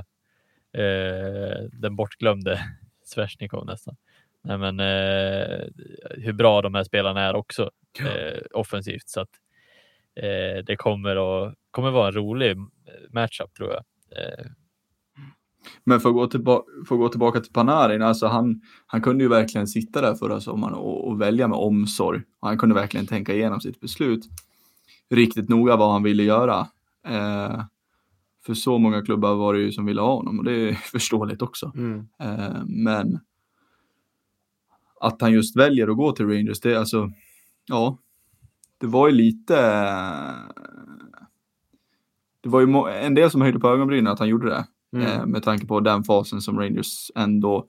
eh, 0.73 1.63
den 1.71 1.95
bortglömde 1.95 2.59
Svesjnikov 3.05 3.65
nästan. 3.65 3.95
Nej, 4.41 4.57
men 4.57 4.79
eh, 4.79 5.67
hur 6.09 6.33
bra 6.33 6.61
de 6.61 6.75
här 6.75 6.83
spelarna 6.83 7.21
är 7.21 7.35
också 7.35 7.71
offensivt 8.51 9.09
så 9.09 9.21
att 9.21 9.29
det 10.65 10.75
kommer 10.77 11.15
att 11.15 11.55
kommer 11.71 11.91
vara 11.91 12.07
en 12.07 12.13
rolig 12.13 12.57
matchup 13.09 13.53
tror 13.53 13.71
jag. 13.71 13.83
Men 15.83 15.99
för 15.99 16.09
att, 16.09 16.15
gå 16.15 16.27
tillba 16.27 16.61
för 16.87 16.95
att 16.95 16.99
gå 16.99 17.09
tillbaka 17.09 17.39
till 17.39 17.53
Panarin, 17.53 18.01
alltså 18.01 18.27
han, 18.27 18.61
han 18.85 19.01
kunde 19.01 19.23
ju 19.23 19.29
verkligen 19.29 19.67
sitta 19.67 20.01
där 20.01 20.15
förra 20.15 20.39
sommaren 20.39 20.73
och, 20.73 21.07
och 21.07 21.21
välja 21.21 21.47
med 21.47 21.57
omsorg. 21.57 22.21
Och 22.39 22.47
han 22.47 22.57
kunde 22.57 22.75
verkligen 22.75 23.07
tänka 23.07 23.33
igenom 23.33 23.61
sitt 23.61 23.79
beslut 23.79 24.29
riktigt 25.09 25.49
noga 25.49 25.75
vad 25.75 25.91
han 25.91 26.03
ville 26.03 26.23
göra. 26.23 26.67
Eh, 27.07 27.63
för 28.45 28.53
så 28.53 28.77
många 28.77 29.01
klubbar 29.01 29.35
var 29.35 29.53
det 29.53 29.59
ju 29.59 29.71
som 29.71 29.85
ville 29.85 30.01
ha 30.01 30.15
honom 30.15 30.39
och 30.39 30.45
det 30.45 30.69
är 30.69 30.73
förståeligt 30.91 31.41
också. 31.41 31.71
Mm. 31.75 32.07
Eh, 32.19 32.65
men 32.65 33.19
att 34.99 35.21
han 35.21 35.31
just 35.31 35.55
väljer 35.55 35.87
att 35.87 35.97
gå 35.97 36.11
till 36.11 36.27
Rangers, 36.27 36.59
det 36.59 36.73
är 36.73 36.77
alltså, 36.77 37.11
ja, 37.65 37.97
det 38.77 38.87
var 38.87 39.07
ju 39.07 39.13
lite, 39.13 39.55
det 42.41 42.49
var 42.49 42.61
ju 42.61 42.93
en 43.05 43.15
del 43.15 43.31
som 43.31 43.41
höjde 43.41 43.59
på 43.59 43.69
ögonbrynen 43.69 44.07
att 44.13 44.19
han 44.19 44.29
gjorde 44.29 44.49
det. 44.49 44.67
Mm. 44.93 45.07
Eh, 45.07 45.25
med 45.25 45.43
tanke 45.43 45.65
på 45.65 45.79
den 45.79 46.03
fasen 46.03 46.41
som 46.41 46.59
Rangers 46.59 47.11
ändå 47.15 47.67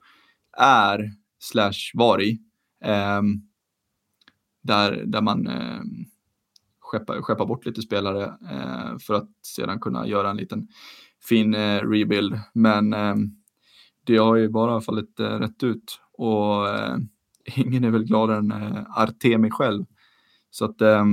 är, 0.57 1.11
slash 1.39 1.91
var 1.93 2.21
i. 2.21 2.39
Eh, 2.83 3.21
där, 4.61 5.03
där 5.05 5.21
man 5.21 5.47
eh, 5.47 5.81
skeppa, 6.91 7.21
skeppa 7.21 7.45
bort 7.45 7.65
lite 7.65 7.81
spelare 7.81 8.23
eh, 8.25 8.97
för 8.99 9.13
att 9.13 9.29
sedan 9.41 9.79
kunna 9.79 10.07
göra 10.07 10.29
en 10.29 10.37
liten 10.37 10.67
fin 11.29 11.53
eh, 11.53 11.89
rebuild. 11.89 12.39
Men 12.53 12.93
eh, 12.93 13.15
det 14.03 14.17
har 14.17 14.35
ju 14.35 14.49
bara 14.49 14.81
fallit 14.81 15.19
eh, 15.19 15.39
rätt 15.39 15.63
ut 15.63 15.99
och 16.13 16.69
eh, 16.69 16.97
ingen 17.55 17.83
är 17.83 17.91
väl 17.91 18.05
gladare 18.05 18.37
än 18.37 18.51
eh, 18.51 18.83
Artemi 18.97 19.49
själv. 19.51 19.85
Så 20.49 20.65
att 20.65 20.81
eh, 20.81 21.05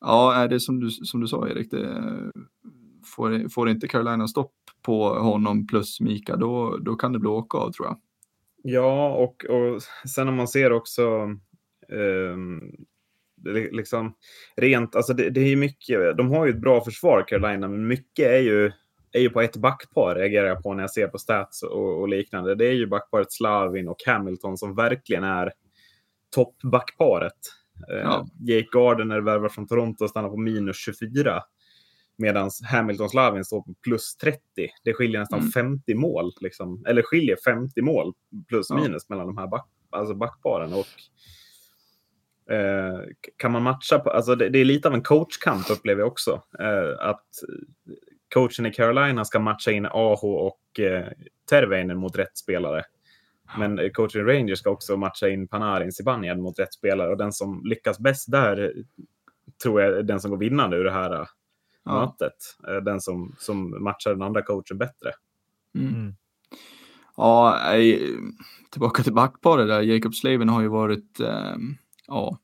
ja, 0.00 0.34
är 0.34 0.48
det 0.48 0.60
som 0.60 0.80
du, 0.80 0.90
som 0.90 1.20
du 1.20 1.28
sa 1.28 1.48
Erik, 1.48 1.70
det, 1.70 2.02
får, 3.04 3.48
får 3.48 3.68
inte 3.68 3.88
Carolina 3.88 4.28
stopp 4.28 4.54
på 4.82 5.08
honom 5.08 5.66
plus 5.66 6.00
Mika, 6.00 6.36
då, 6.36 6.76
då 6.76 6.96
kan 6.96 7.12
det 7.12 7.18
bli 7.18 7.28
åka 7.28 7.58
av 7.58 7.72
tror 7.72 7.86
jag. 7.86 7.98
Ja, 8.62 9.14
och, 9.14 9.44
och 9.44 9.82
sen 10.14 10.28
om 10.28 10.34
man 10.34 10.48
ser 10.48 10.72
också 10.72 11.02
eh, 11.88 12.36
liksom, 13.52 14.14
rent, 14.56 14.96
alltså 14.96 15.14
det, 15.14 15.30
det 15.30 15.40
är 15.40 15.56
mycket, 15.56 16.16
de 16.16 16.30
har 16.30 16.46
ju 16.46 16.50
ett 16.50 16.60
bra 16.60 16.84
försvar 16.84 17.24
Carolina, 17.28 17.68
men 17.68 17.86
mycket 17.86 18.26
är 18.26 18.40
ju, 18.40 18.72
är 19.12 19.20
ju 19.20 19.30
på 19.30 19.40
ett 19.40 19.56
backpar 19.56 20.14
reagerar 20.14 20.46
jag 20.46 20.62
på 20.62 20.74
när 20.74 20.82
jag 20.82 20.90
ser 20.90 21.08
på 21.08 21.18
stats 21.18 21.62
och, 21.62 22.00
och 22.00 22.08
liknande. 22.08 22.54
Det 22.54 22.66
är 22.66 22.72
ju 22.72 22.86
backparet 22.86 23.32
Slavin 23.32 23.88
och 23.88 24.02
Hamilton 24.06 24.58
som 24.58 24.74
verkligen 24.74 25.24
är 25.24 25.52
toppbackparet. 26.34 27.32
Eh, 27.92 27.98
ja. 27.98 28.26
Jake 28.40 28.68
Gardner 28.72 29.20
värvar 29.20 29.48
från 29.48 29.66
Toronto 29.66 30.04
och 30.04 30.10
stannar 30.10 30.28
på 30.28 30.36
minus 30.36 30.76
24. 30.76 31.42
Medan 32.18 32.50
Hamilton 32.70 33.08
Slavin 33.08 33.44
står 33.44 33.62
på 33.62 33.74
plus 33.82 34.16
30. 34.16 34.40
Det 34.84 34.94
skiljer 34.94 35.20
nästan 35.20 35.38
mm. 35.38 35.50
50 35.50 35.94
mål. 35.94 36.32
Liksom. 36.40 36.84
Eller 36.86 37.02
skiljer 37.02 37.36
50 37.44 37.82
mål 37.82 38.14
plus 38.48 38.70
minus 38.70 39.06
ja. 39.08 39.14
mellan 39.14 39.26
de 39.26 39.38
här 39.38 39.46
back, 39.46 39.68
alltså 39.90 40.14
backparen. 40.14 40.72
Och 40.72 40.86
Eh, 42.50 43.00
kan 43.36 43.52
man 43.52 43.62
matcha 43.62 43.98
på, 43.98 44.10
alltså 44.10 44.34
det, 44.34 44.48
det, 44.48 44.58
är 44.58 44.64
lite 44.64 44.88
av 44.88 44.94
en 44.94 45.02
coachkamp 45.02 45.70
upplever 45.70 46.00
jag 46.00 46.08
också. 46.08 46.42
Eh, 46.58 47.08
att 47.08 47.24
coachen 48.34 48.66
i 48.66 48.72
Carolina 48.72 49.24
ska 49.24 49.38
matcha 49.38 49.70
in 49.70 49.86
Aho 49.86 50.28
och 50.28 50.80
eh, 50.80 51.06
Terveinen 51.50 51.98
mot 51.98 52.16
rätt 52.16 52.38
spelare. 52.38 52.84
Men 53.58 53.90
coachen 53.90 54.20
i 54.20 54.32
Rangers 54.32 54.58
ska 54.58 54.70
också 54.70 54.96
matcha 54.96 55.28
in 55.28 55.48
Panarin 55.48 55.92
Zibanejad 55.92 56.38
mot 56.38 56.58
rätt 56.58 56.74
spelare 56.74 57.10
och 57.10 57.16
den 57.16 57.32
som 57.32 57.62
lyckas 57.64 57.98
bäst 57.98 58.30
där 58.30 58.72
tror 59.62 59.82
jag 59.82 59.98
är 59.98 60.02
den 60.02 60.20
som 60.20 60.30
går 60.30 60.38
vinnande 60.38 60.76
ur 60.76 60.84
det 60.84 60.92
här 60.92 61.28
ja. 61.84 62.00
mötet. 62.00 62.36
Eh, 62.68 62.76
den 62.76 63.00
som, 63.00 63.34
som 63.38 63.84
matchar 63.84 64.10
den 64.10 64.22
andra 64.22 64.42
coachen 64.42 64.78
bättre. 64.78 65.12
Mm. 65.74 65.94
mm. 65.94 66.14
Ja, 67.16 67.60
tillbaka 68.70 69.02
till 69.02 69.14
backparet 69.14 69.68
där. 69.68 69.82
Jacob 69.82 70.14
Slavin 70.14 70.48
har 70.48 70.62
ju 70.62 70.68
varit 70.68 71.20
um 71.20 71.76
ja, 72.06 72.38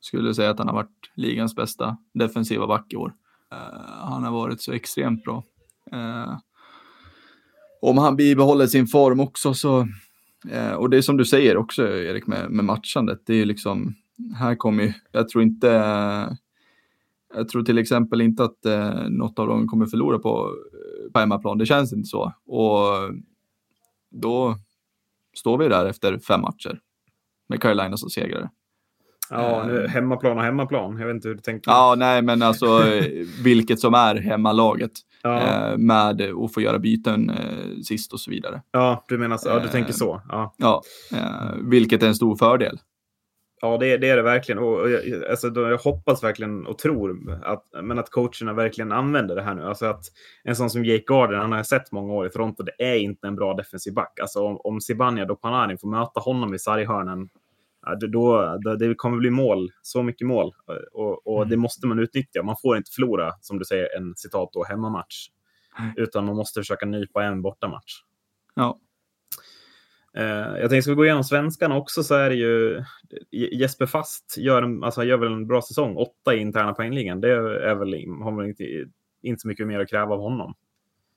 skulle 0.00 0.34
säga 0.34 0.50
att 0.50 0.58
han 0.58 0.68
har 0.68 0.74
varit 0.74 1.10
ligans 1.14 1.54
bästa 1.54 1.96
defensiva 2.14 2.66
back 2.66 2.92
i 2.92 2.96
år. 2.96 3.14
Uh, 3.52 3.58
han 4.00 4.24
har 4.24 4.32
varit 4.32 4.60
så 4.60 4.72
extremt 4.72 5.24
bra. 5.24 5.44
Uh, 5.92 6.38
om 7.82 7.98
han 7.98 8.16
bibehåller 8.16 8.66
sin 8.66 8.86
form 8.86 9.20
också 9.20 9.54
så, 9.54 9.80
uh, 10.52 10.72
och 10.72 10.90
det 10.90 10.96
är 10.96 11.02
som 11.02 11.16
du 11.16 11.24
säger 11.24 11.56
också 11.56 11.82
Erik 11.88 12.26
med, 12.26 12.50
med 12.50 12.64
matchandet, 12.64 13.22
det 13.26 13.34
är 13.34 13.44
liksom, 13.44 13.94
här 14.34 14.54
kommer 14.54 14.84
ju, 14.84 14.92
jag 15.12 15.28
tror 15.28 15.42
inte, 15.42 15.66
jag 17.34 17.48
tror 17.48 17.62
till 17.62 17.78
exempel 17.78 18.20
inte 18.20 18.44
att 18.44 18.66
uh, 18.66 19.08
något 19.08 19.38
av 19.38 19.46
dem 19.46 19.68
kommer 19.68 19.86
förlora 19.86 20.18
på, 20.18 20.54
på 21.12 21.18
hemmaplan, 21.18 21.58
det 21.58 21.66
känns 21.66 21.92
inte 21.92 22.08
så. 22.08 22.32
Och 22.46 23.14
då 24.10 24.56
står 25.34 25.58
vi 25.58 25.68
där 25.68 25.86
efter 25.86 26.18
fem 26.18 26.40
matcher 26.40 26.80
med 27.48 27.60
Carolina 27.60 27.96
som 27.96 28.10
segrare. 28.10 28.50
Ja, 29.30 29.64
nu, 29.66 29.84
ehm. 29.84 29.90
hemmaplan 29.90 30.38
och 30.38 30.44
hemmaplan. 30.44 30.98
Jag 30.98 31.06
vet 31.06 31.14
inte 31.14 31.28
hur 31.28 31.34
du 31.34 31.40
tänker. 31.40 31.70
Ja, 31.70 31.94
nej, 31.98 32.22
men 32.22 32.42
alltså 32.42 32.82
vilket 33.42 33.80
som 33.80 33.94
är 33.94 34.14
hemmalaget. 34.14 34.92
Ja. 35.22 35.70
Eh, 35.70 35.78
med 35.78 36.22
att 36.22 36.54
få 36.54 36.60
göra 36.60 36.78
byten 36.78 37.30
eh, 37.30 37.80
sist 37.84 38.12
och 38.12 38.20
så 38.20 38.30
vidare. 38.30 38.62
Ja, 38.70 39.04
du 39.08 39.18
menar 39.18 39.36
så. 39.36 39.48
Ja, 39.48 39.58
du 39.58 39.68
tänker 39.68 39.92
så. 39.92 40.22
Ja, 40.28 40.54
ja 40.56 40.82
eh, 41.12 41.56
vilket 41.70 42.02
är 42.02 42.06
en 42.06 42.14
stor 42.14 42.36
fördel. 42.36 42.78
Ja, 43.60 43.76
det, 43.78 43.96
det 43.96 44.08
är 44.08 44.16
det 44.16 44.22
verkligen. 44.22 44.58
Och, 44.58 44.90
jag, 44.90 45.24
alltså, 45.30 45.48
jag 45.54 45.78
hoppas 45.78 46.24
verkligen 46.24 46.66
och 46.66 46.78
tror 46.78 47.40
att, 47.44 47.64
men 47.82 47.98
att 47.98 48.10
coacherna 48.10 48.52
verkligen 48.52 48.92
använder 48.92 49.36
det 49.36 49.42
här 49.42 49.54
nu. 49.54 49.62
Alltså 49.62 49.86
att 49.86 50.04
en 50.44 50.56
sån 50.56 50.70
som 50.70 50.84
Jake 50.84 51.04
Gardner, 51.06 51.38
han 51.38 51.52
har 51.52 51.58
jag 51.58 51.66
sett 51.66 51.92
många 51.92 52.12
år 52.12 52.26
i 52.26 52.30
Toronto, 52.30 52.62
det 52.62 52.84
är 52.84 52.96
inte 52.96 53.26
en 53.26 53.36
bra 53.36 53.54
defensiv 53.54 53.94
back. 53.94 54.20
Alltså 54.20 54.40
om, 54.40 54.60
om 54.64 54.80
Zibanejad 54.80 55.30
och 55.30 55.40
Panarin 55.40 55.78
får 55.78 55.88
möta 55.88 56.20
honom 56.20 56.54
i 56.54 56.58
sarghörnen 56.58 57.28
då, 57.94 58.58
då, 58.64 58.76
det 58.76 58.94
kommer 58.94 59.18
bli 59.18 59.30
mål, 59.30 59.70
så 59.82 60.02
mycket 60.02 60.26
mål. 60.26 60.52
Och, 60.92 61.26
och 61.26 61.36
mm. 61.36 61.48
det 61.48 61.56
måste 61.56 61.86
man 61.86 61.98
utnyttja. 61.98 62.42
Man 62.42 62.56
får 62.62 62.76
inte 62.76 62.90
förlora, 62.90 63.32
som 63.40 63.58
du 63.58 63.64
säger, 63.64 63.96
en 63.96 64.14
citat 64.16 64.50
då, 64.52 64.64
hemmamatch. 64.64 65.28
Mm. 65.78 65.92
Utan 65.96 66.24
man 66.24 66.36
måste 66.36 66.60
försöka 66.60 66.86
nypa 66.86 67.24
en 67.24 67.42
bortamatch. 67.42 67.92
Ja. 68.54 68.80
Eh, 70.16 70.24
jag 70.60 70.70
tänkte, 70.70 70.82
ska 70.82 70.90
vi 70.90 70.96
gå 70.96 71.04
igenom 71.04 71.24
svenskarna 71.24 71.76
också, 71.76 72.02
så 72.02 72.14
är 72.14 72.30
det 72.30 72.36
ju 72.36 72.84
Jesper 73.30 73.86
Fast 73.86 74.38
gör, 74.38 74.62
en, 74.62 74.84
alltså, 74.84 75.04
gör 75.04 75.18
väl 75.18 75.32
en 75.32 75.46
bra 75.46 75.62
säsong. 75.62 75.96
Åtta 75.96 76.34
i 76.34 76.38
interna 76.38 76.72
poängligan. 76.72 77.20
Det 77.20 77.30
är 77.30 77.74
väl, 77.74 77.94
har 78.22 78.30
man 78.30 78.46
inte, 78.46 78.64
inte 79.22 79.40
så 79.40 79.48
mycket 79.48 79.66
mer 79.66 79.80
att 79.80 79.90
kräva 79.90 80.14
av 80.14 80.20
honom. 80.20 80.54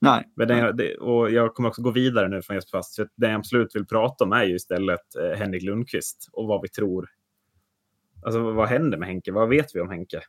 Nej. 0.01 0.23
Men 0.35 0.47
den, 0.47 0.77
det, 0.77 0.95
och 0.95 1.31
jag 1.31 1.55
kommer 1.55 1.69
också 1.69 1.81
gå 1.81 1.91
vidare 1.91 2.27
nu 2.27 2.41
från 2.41 2.55
Jesper 2.55 2.77
Fast. 2.77 2.95
För 2.95 3.09
den 3.15 3.31
jag 3.31 3.39
absolut 3.39 3.75
vill 3.75 3.85
prata 3.85 4.23
om 4.23 4.31
är 4.31 4.43
ju 4.43 4.55
istället 4.55 5.15
eh, 5.15 5.37
Henrik 5.39 5.63
Lundqvist 5.63 6.29
och 6.33 6.47
vad 6.47 6.61
vi 6.61 6.69
tror. 6.69 7.09
Alltså 8.25 8.51
vad 8.51 8.67
händer 8.67 8.97
med 8.97 9.07
Henke? 9.07 9.31
Vad 9.31 9.49
vet 9.49 9.75
vi 9.75 9.81
om 9.81 9.89
Henke? 9.89 10.21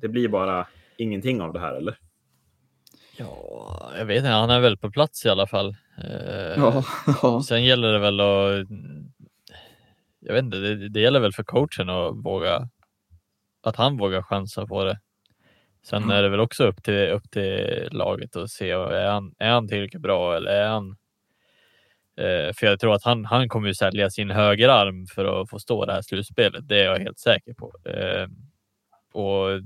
Det 0.00 0.08
blir 0.08 0.28
bara 0.28 0.66
ingenting 0.96 1.40
av 1.40 1.52
det 1.52 1.60
här, 1.60 1.74
eller? 1.74 1.98
Ja, 3.16 3.92
jag 3.98 4.04
vet 4.04 4.16
inte. 4.16 4.28
Han 4.28 4.50
är 4.50 4.60
väl 4.60 4.78
på 4.78 4.90
plats 4.90 5.26
i 5.26 5.28
alla 5.28 5.46
fall. 5.46 5.76
Eh, 6.04 6.54
ja, 6.56 6.84
ja. 7.22 7.42
Sen 7.42 7.64
gäller 7.64 7.92
det 7.92 7.98
väl 7.98 8.20
att 8.20 8.68
jag 10.20 10.34
vet 10.34 10.44
inte, 10.44 10.56
det, 10.56 10.88
det 10.88 11.00
gäller 11.00 11.20
väl 11.20 11.32
för 11.32 11.44
coachen 11.44 11.90
att 11.90 12.24
våga, 12.24 12.68
att 13.62 13.76
han 13.76 13.96
vågar 13.96 14.22
chansa 14.22 14.66
på 14.66 14.84
det. 14.84 15.00
Sen 15.82 16.02
mm. 16.02 16.16
är 16.16 16.22
det 16.22 16.28
väl 16.28 16.40
också 16.40 16.64
upp 16.64 16.82
till, 16.82 17.08
upp 17.08 17.30
till 17.30 17.88
laget 17.92 18.36
att 18.36 18.50
se, 18.50 18.70
är 18.70 19.10
han, 19.10 19.34
är 19.38 19.50
han 19.50 19.68
tillräckligt 19.68 20.02
bra 20.02 20.36
eller 20.36 20.50
är 20.50 20.68
han 20.68 20.96
eh, 22.16 22.54
för 22.54 22.66
jag 22.66 22.80
tror 22.80 22.94
att 22.94 23.04
han, 23.04 23.24
han 23.24 23.48
kommer 23.48 23.68
ju 23.68 23.74
sälja 23.74 24.10
sin 24.10 24.30
högerarm 24.30 25.06
för 25.06 25.42
att 25.42 25.50
få 25.50 25.58
stå 25.58 25.84
det 25.84 25.92
här 25.92 26.02
slutspelet. 26.02 26.68
Det 26.68 26.80
är 26.80 26.84
jag 26.84 26.98
helt 26.98 27.18
säker 27.18 27.54
på. 27.54 27.72
Eh, 27.84 28.26
och 29.12 29.62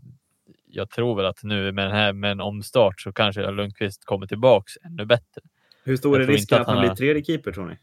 jag 0.67 0.91
tror 0.91 1.17
väl 1.17 1.27
att 1.27 1.43
nu 1.43 1.73
med, 1.73 1.85
den 1.85 1.97
här, 1.97 2.13
med 2.13 2.31
en 2.31 2.41
omstart 2.41 3.01
så 3.01 3.13
kanske 3.13 3.51
Lundqvist 3.51 4.05
kommer 4.05 4.27
tillbaks 4.27 4.73
ännu 4.85 5.05
bättre. 5.05 5.43
Hur 5.85 5.97
stor 5.97 6.21
är 6.21 6.27
risken 6.27 6.61
att 6.61 6.67
han, 6.67 6.77
han 6.77 6.87
blir 6.87 6.97
tredje 6.97 7.25
keeper 7.25 7.53
tror 7.53 7.67
ni? 7.67 7.77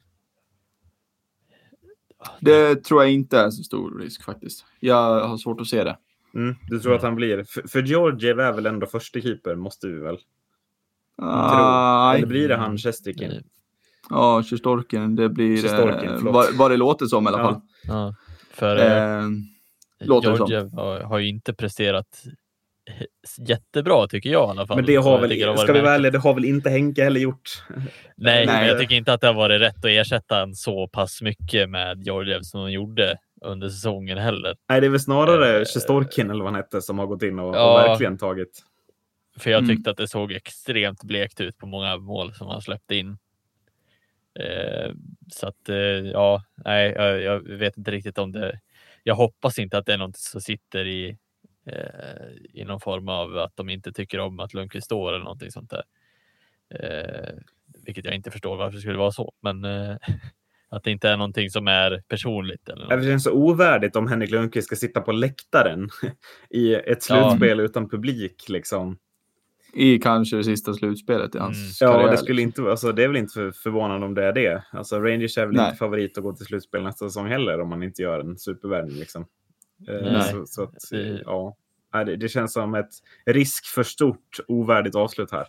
Det 2.39 2.83
tror 2.83 3.03
jag 3.03 3.11
inte 3.11 3.39
är 3.39 3.49
så 3.49 3.63
stor 3.63 3.99
risk 3.99 4.23
faktiskt. 4.23 4.65
Jag 4.79 5.27
har 5.27 5.37
svårt 5.37 5.61
att 5.61 5.67
se 5.67 5.83
det. 5.83 5.97
Mm, 6.33 6.55
du 6.67 6.79
tror 6.79 6.95
att 6.95 7.01
han 7.01 7.15
blir? 7.15 7.43
För, 7.43 7.67
för 7.67 7.81
Georgiev 7.81 8.39
är 8.39 8.51
väl 8.51 8.65
ändå 8.65 8.87
första 8.87 9.21
keeper, 9.21 9.55
måste 9.55 9.87
vi 9.87 9.99
väl? 9.99 10.17
Ah, 11.17 12.15
Eller 12.15 12.27
blir 12.27 12.47
det 12.47 12.55
han 12.55 12.77
Shestrikin? 12.77 13.43
Ja, 14.09 14.43
Sherstorken. 14.43 15.15
Det 15.15 15.29
blir 15.29 15.65
eh, 15.65 16.17
vad, 16.21 16.55
vad 16.55 16.71
det 16.71 16.77
låter 16.77 17.05
som 17.05 17.25
i 17.25 17.27
alla 17.27 17.37
fall. 17.37 17.61
Ja, 17.83 18.15
för 18.53 18.77
eh, 18.77 19.17
eh 19.17 19.29
Georgiev 19.99 20.73
har, 20.73 20.99
har 20.99 21.19
ju 21.19 21.29
inte 21.29 21.53
presterat 21.53 22.23
jättebra 23.47 24.07
tycker 24.07 24.29
jag 24.29 24.47
i 24.47 24.49
alla 24.49 24.67
fall. 24.67 24.77
Men 24.77 24.85
det 24.85 24.95
har 24.95 25.21
väl, 25.21 25.57
ska 25.57 25.73
vi 25.73 25.81
välja, 25.81 26.11
det 26.11 26.17
har 26.17 26.33
väl 26.33 26.45
inte 26.45 26.69
Henke 26.69 27.03
heller 27.03 27.19
gjort? 27.19 27.63
Nej, 28.17 28.45
Nej. 28.45 28.67
jag 28.67 28.79
tycker 28.79 28.95
inte 28.95 29.13
att 29.13 29.21
det 29.21 29.27
har 29.27 29.33
varit 29.33 29.61
rätt 29.61 29.77
att 29.77 29.85
ersätta 29.85 30.41
en 30.41 30.55
så 30.55 30.87
pass 30.87 31.21
mycket 31.21 31.69
med 31.69 32.03
Georgiev 32.03 32.41
som 32.41 32.61
de 32.61 32.71
gjorde 32.71 33.17
under 33.41 33.69
säsongen 33.69 34.17
heller. 34.17 34.55
Nej, 34.69 34.81
det 34.81 34.87
är 34.87 34.91
väl 34.91 34.99
snarare 34.99 35.59
uh, 35.59 35.65
Sjestorkin 35.65 36.29
eller 36.29 36.43
vad 36.43 36.53
han 36.53 36.63
hette 36.63 36.81
som 36.81 36.99
har 36.99 37.05
gått 37.05 37.23
in 37.23 37.39
och, 37.39 37.55
ja, 37.55 37.83
och 37.83 37.89
verkligen 37.89 38.17
tagit. 38.17 38.63
För 39.39 39.51
jag 39.51 39.57
mm. 39.57 39.69
tyckte 39.69 39.89
mm. 39.89 39.91
att 39.91 39.97
det 39.97 40.07
såg 40.07 40.31
extremt 40.31 41.03
blekt 41.03 41.41
ut 41.41 41.57
på 41.57 41.65
många 41.65 41.97
mål 41.97 42.33
som 42.33 42.47
han 42.47 42.61
släppte 42.61 42.95
in. 42.95 43.17
Uh, 44.39 44.93
så 45.33 45.47
att 45.47 45.69
uh, 45.69 45.75
ja, 46.11 46.43
nej, 46.55 46.91
jag, 46.91 47.21
jag, 47.21 47.39
vet 47.39 47.77
inte 47.77 47.91
riktigt 47.91 48.17
om 48.17 48.31
det. 48.31 48.59
Jag 49.03 49.15
hoppas 49.15 49.59
inte 49.59 49.77
att 49.77 49.85
det 49.85 49.93
är 49.93 49.97
något 49.97 50.17
som 50.17 50.41
sitter 50.41 50.87
i 50.87 51.17
eh, 51.65 52.31
i 52.53 52.63
någon 52.63 52.79
form 52.79 53.09
av 53.09 53.37
att 53.37 53.55
de 53.55 53.69
inte 53.69 53.93
tycker 53.93 54.19
om 54.19 54.39
att 54.39 54.53
Lundqvist 54.53 54.85
står 54.85 55.13
eller 55.13 55.23
någonting 55.23 55.51
sånt 55.51 55.69
där. 55.69 55.83
Eh, 56.69 57.33
vilket 57.85 58.05
jag 58.05 58.15
inte 58.15 58.31
förstår 58.31 58.57
varför 58.57 58.75
det 58.75 58.81
skulle 58.81 58.97
vara 58.97 59.11
så, 59.11 59.33
men 59.39 59.65
eh, 59.65 59.97
att 60.71 60.83
det 60.83 60.91
inte 60.91 61.09
är 61.09 61.17
någonting 61.17 61.49
som 61.49 61.67
är 61.67 62.03
personligt. 62.07 62.69
Eller 62.69 62.97
det 62.97 63.03
känns 63.03 63.23
så 63.23 63.31
ovärdigt 63.31 63.95
om 63.95 64.07
Henrik 64.07 64.31
Lundqvist 64.31 64.67
ska 64.67 64.75
sitta 64.75 65.01
på 65.01 65.11
läktaren 65.11 65.89
i 66.49 66.73
ett 66.73 67.03
slutspel 67.03 67.57
ja. 67.57 67.63
utan 67.63 67.89
publik. 67.89 68.49
Liksom. 68.49 68.97
I 69.73 69.99
kanske 69.99 70.37
det 70.37 70.43
sista 70.43 70.73
slutspelet 70.73 71.35
i 71.35 71.37
hans 71.37 71.81
mm. 71.81 71.91
karriär. 71.91 72.05
Ja, 72.05 72.11
det, 72.11 72.17
skulle 72.17 72.41
liksom. 72.41 72.61
inte, 72.63 72.71
alltså, 72.71 72.91
det 72.91 73.03
är 73.03 73.07
väl 73.07 73.17
inte 73.17 73.33
för, 73.33 73.51
förvånande 73.51 74.05
om 74.05 74.13
det 74.13 74.23
är 74.23 74.33
det. 74.33 74.63
Alltså, 74.71 74.99
Rangers 74.99 75.37
är 75.37 75.45
väl 75.45 75.55
Nej. 75.55 75.65
inte 75.65 75.77
favorit 75.77 76.17
att 76.17 76.23
gå 76.23 76.33
till 76.33 76.45
slutspel 76.45 76.83
nästa 76.83 77.05
säsong 77.05 77.27
heller 77.27 77.59
om 77.59 77.69
man 77.69 77.83
inte 77.83 78.01
gör 78.01 78.19
en 78.19 78.37
supervärvning. 78.37 78.95
Liksom. 78.95 79.25
Eh, 79.87 80.21
så, 80.21 80.45
så 80.45 80.63
att, 80.63 80.75
ja. 81.25 81.55
Det, 82.05 82.15
det 82.15 82.29
känns 82.29 82.53
som 82.53 82.75
ett 82.75 82.91
risk 83.25 83.65
för 83.65 83.83
stort 83.83 84.39
ovärdigt 84.47 84.95
avslut 84.95 85.31
här. 85.31 85.47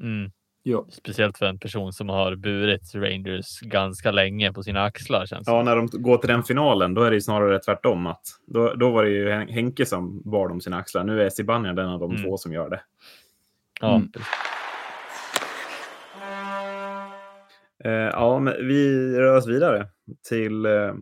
Mm. 0.00 0.30
Ja. 0.68 0.86
Speciellt 0.88 1.38
för 1.38 1.46
en 1.46 1.58
person 1.58 1.92
som 1.92 2.08
har 2.08 2.36
burit 2.36 2.94
Rangers 2.94 3.60
ganska 3.60 4.10
länge 4.10 4.52
på 4.52 4.62
sina 4.62 4.82
axlar. 4.82 5.26
Känns 5.26 5.46
ja, 5.46 5.62
när 5.62 5.76
de 5.76 5.88
går 5.92 6.18
till 6.18 6.28
den 6.28 6.42
finalen, 6.42 6.94
då 6.94 7.02
är 7.02 7.10
det 7.10 7.20
snarare 7.20 7.58
tvärtom. 7.58 8.06
Att 8.06 8.22
då, 8.46 8.74
då 8.74 8.90
var 8.90 9.04
det 9.04 9.10
ju 9.10 9.30
Henke 9.30 9.86
som 9.86 10.22
bar 10.30 10.48
dem 10.48 10.60
sina 10.60 10.76
axlar. 10.76 11.04
Nu 11.04 11.22
är 11.22 11.30
Zibanejad 11.30 11.76
den 11.76 11.88
av 11.88 12.00
de 12.00 12.10
mm. 12.10 12.22
två 12.22 12.36
som 12.36 12.52
gör 12.52 12.70
det. 12.70 12.80
Ja, 13.80 13.96
mm. 13.96 14.10
Uh, 17.84 18.10
ja, 18.12 18.38
men 18.38 18.66
vi 18.66 19.10
rör 19.18 19.36
oss 19.36 19.46
vidare 19.46 19.86
till 20.28 20.66
Uh, 20.66 20.94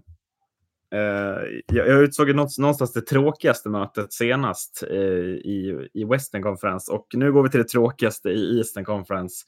jag, 1.66 1.88
jag 1.88 2.02
utsåg 2.02 2.34
någonstans 2.34 2.92
det 2.92 3.00
tråkigaste 3.00 3.68
mötet 3.68 4.12
senast 4.12 4.84
uh, 4.90 4.98
i, 5.34 5.88
i 5.94 6.04
Western 6.04 6.42
Conference 6.42 6.92
och 6.92 7.06
nu 7.14 7.32
går 7.32 7.42
vi 7.42 7.50
till 7.50 7.60
det 7.60 7.68
tråkigaste 7.68 8.28
i 8.28 8.58
Eastern 8.58 8.84
Conference. 8.84 9.44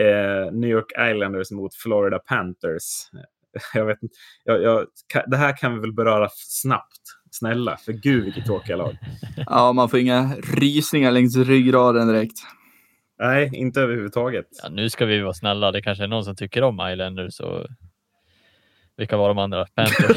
Uh, 0.00 0.52
New 0.52 0.70
York 0.70 0.92
Islanders 1.10 1.50
mot 1.50 1.74
Florida 1.74 2.18
Panthers. 2.18 3.10
jag 3.74 3.86
vet 3.86 3.98
jag, 4.44 4.62
jag, 4.62 4.86
det 5.26 5.36
här 5.36 5.56
kan 5.56 5.74
vi 5.74 5.80
väl 5.80 5.92
beröra 5.92 6.28
snabbt. 6.32 7.00
Snälla, 7.30 7.76
för 7.76 7.92
gud 7.92 8.24
vilket 8.24 8.46
tråkiga 8.46 8.76
lag. 8.76 8.96
ja, 9.46 9.72
man 9.72 9.88
får 9.88 9.98
inga 9.98 10.34
rysningar 10.34 11.10
längs 11.10 11.36
ryggraden 11.36 12.08
direkt. 12.08 12.38
Nej, 13.18 13.50
inte 13.54 13.80
överhuvudtaget. 13.80 14.46
Ja, 14.62 14.68
nu 14.68 14.90
ska 14.90 15.06
vi 15.06 15.20
vara 15.20 15.34
snälla. 15.34 15.72
Det 15.72 15.82
kanske 15.82 16.04
är 16.04 16.08
någon 16.08 16.24
som 16.24 16.36
tycker 16.36 16.62
om 16.62 16.88
Islanders. 16.92 17.40
Och 17.40 17.66
vilka 18.96 19.16
var 19.16 19.28
de 19.28 19.38
andra? 19.38 19.66
Panthers. 19.74 20.16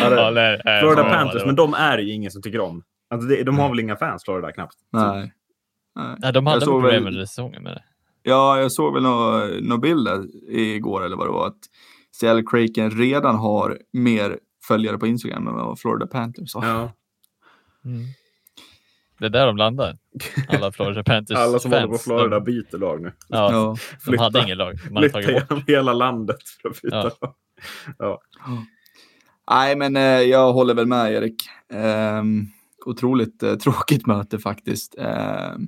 ja, 0.00 0.10
det, 0.10 0.16
ja, 0.16 0.30
nej, 0.30 0.60
Florida 0.80 1.04
Panthers, 1.04 1.44
men 1.46 1.56
de 1.56 1.74
är 1.74 1.98
ju 1.98 2.12
ingen 2.12 2.30
som 2.30 2.42
tycker 2.42 2.60
om. 2.60 2.82
Alltså, 3.10 3.28
det, 3.28 3.42
de 3.42 3.58
har 3.58 3.68
väl 3.68 3.80
inga 3.80 3.96
fans, 3.96 4.24
Florida, 4.24 4.52
knappt. 4.52 4.76
Nej. 4.90 5.32
nej. 6.18 6.32
de 6.32 6.46
hade 6.46 6.66
problem 6.66 7.06
under 7.06 7.24
säsongen 7.24 7.62
med 7.62 7.72
det. 7.72 7.82
Ja, 8.22 8.60
jag 8.60 8.72
såg 8.72 8.94
väl 8.94 9.02
några 9.02 9.46
nå 9.60 9.78
bilder 9.78 10.24
igår 10.48 11.04
eller 11.04 11.16
vad 11.16 11.26
det 11.26 11.32
var. 11.32 11.46
Att 11.46 11.58
Seattle 12.16 12.42
Kraken 12.50 12.90
redan 12.90 13.36
har 13.36 13.78
mer 13.92 14.38
följare 14.68 14.98
på 14.98 15.06
Instagram 15.06 15.48
än 15.48 15.54
vad 15.54 15.80
Florida 15.80 16.06
Panthers 16.06 16.54
har. 16.54 16.66
Ja. 16.66 16.92
Mm. 17.84 18.04
Det 19.18 19.26
är 19.26 19.30
där 19.30 19.46
de 19.46 19.56
landar. 19.56 19.98
Alla 20.48 20.72
Florida 20.72 21.04
Panthers 21.04 21.36
Alla 21.36 21.58
som 21.58 21.72
håller 21.72 21.86
på 21.86 21.98
Florida 21.98 22.40
de... 22.40 22.44
byter 22.44 22.78
lag 22.78 23.02
nu. 23.02 23.12
Ja, 23.28 23.52
ja. 23.52 23.76
de 24.06 24.18
hade 24.18 24.42
ingen 24.42 24.58
lag. 24.58 24.78
Man 24.90 25.02
flytta 25.02 25.20
genom 25.20 25.64
hela 25.66 25.92
landet 25.92 26.42
för 26.62 26.68
att 26.68 26.82
byta 26.82 26.96
ja. 26.96 27.10
lag. 27.20 27.34
Ja. 27.98 28.20
Nej, 29.50 29.76
men 29.76 29.96
eh, 29.96 30.02
jag 30.02 30.52
håller 30.52 30.74
väl 30.74 30.86
med 30.86 31.12
Erik. 31.12 31.42
Eh, 31.72 32.22
otroligt 32.86 33.42
eh, 33.42 33.54
tråkigt 33.64 34.06
möte 34.06 34.38
faktiskt. 34.38 34.94
Ehm, 34.98 35.66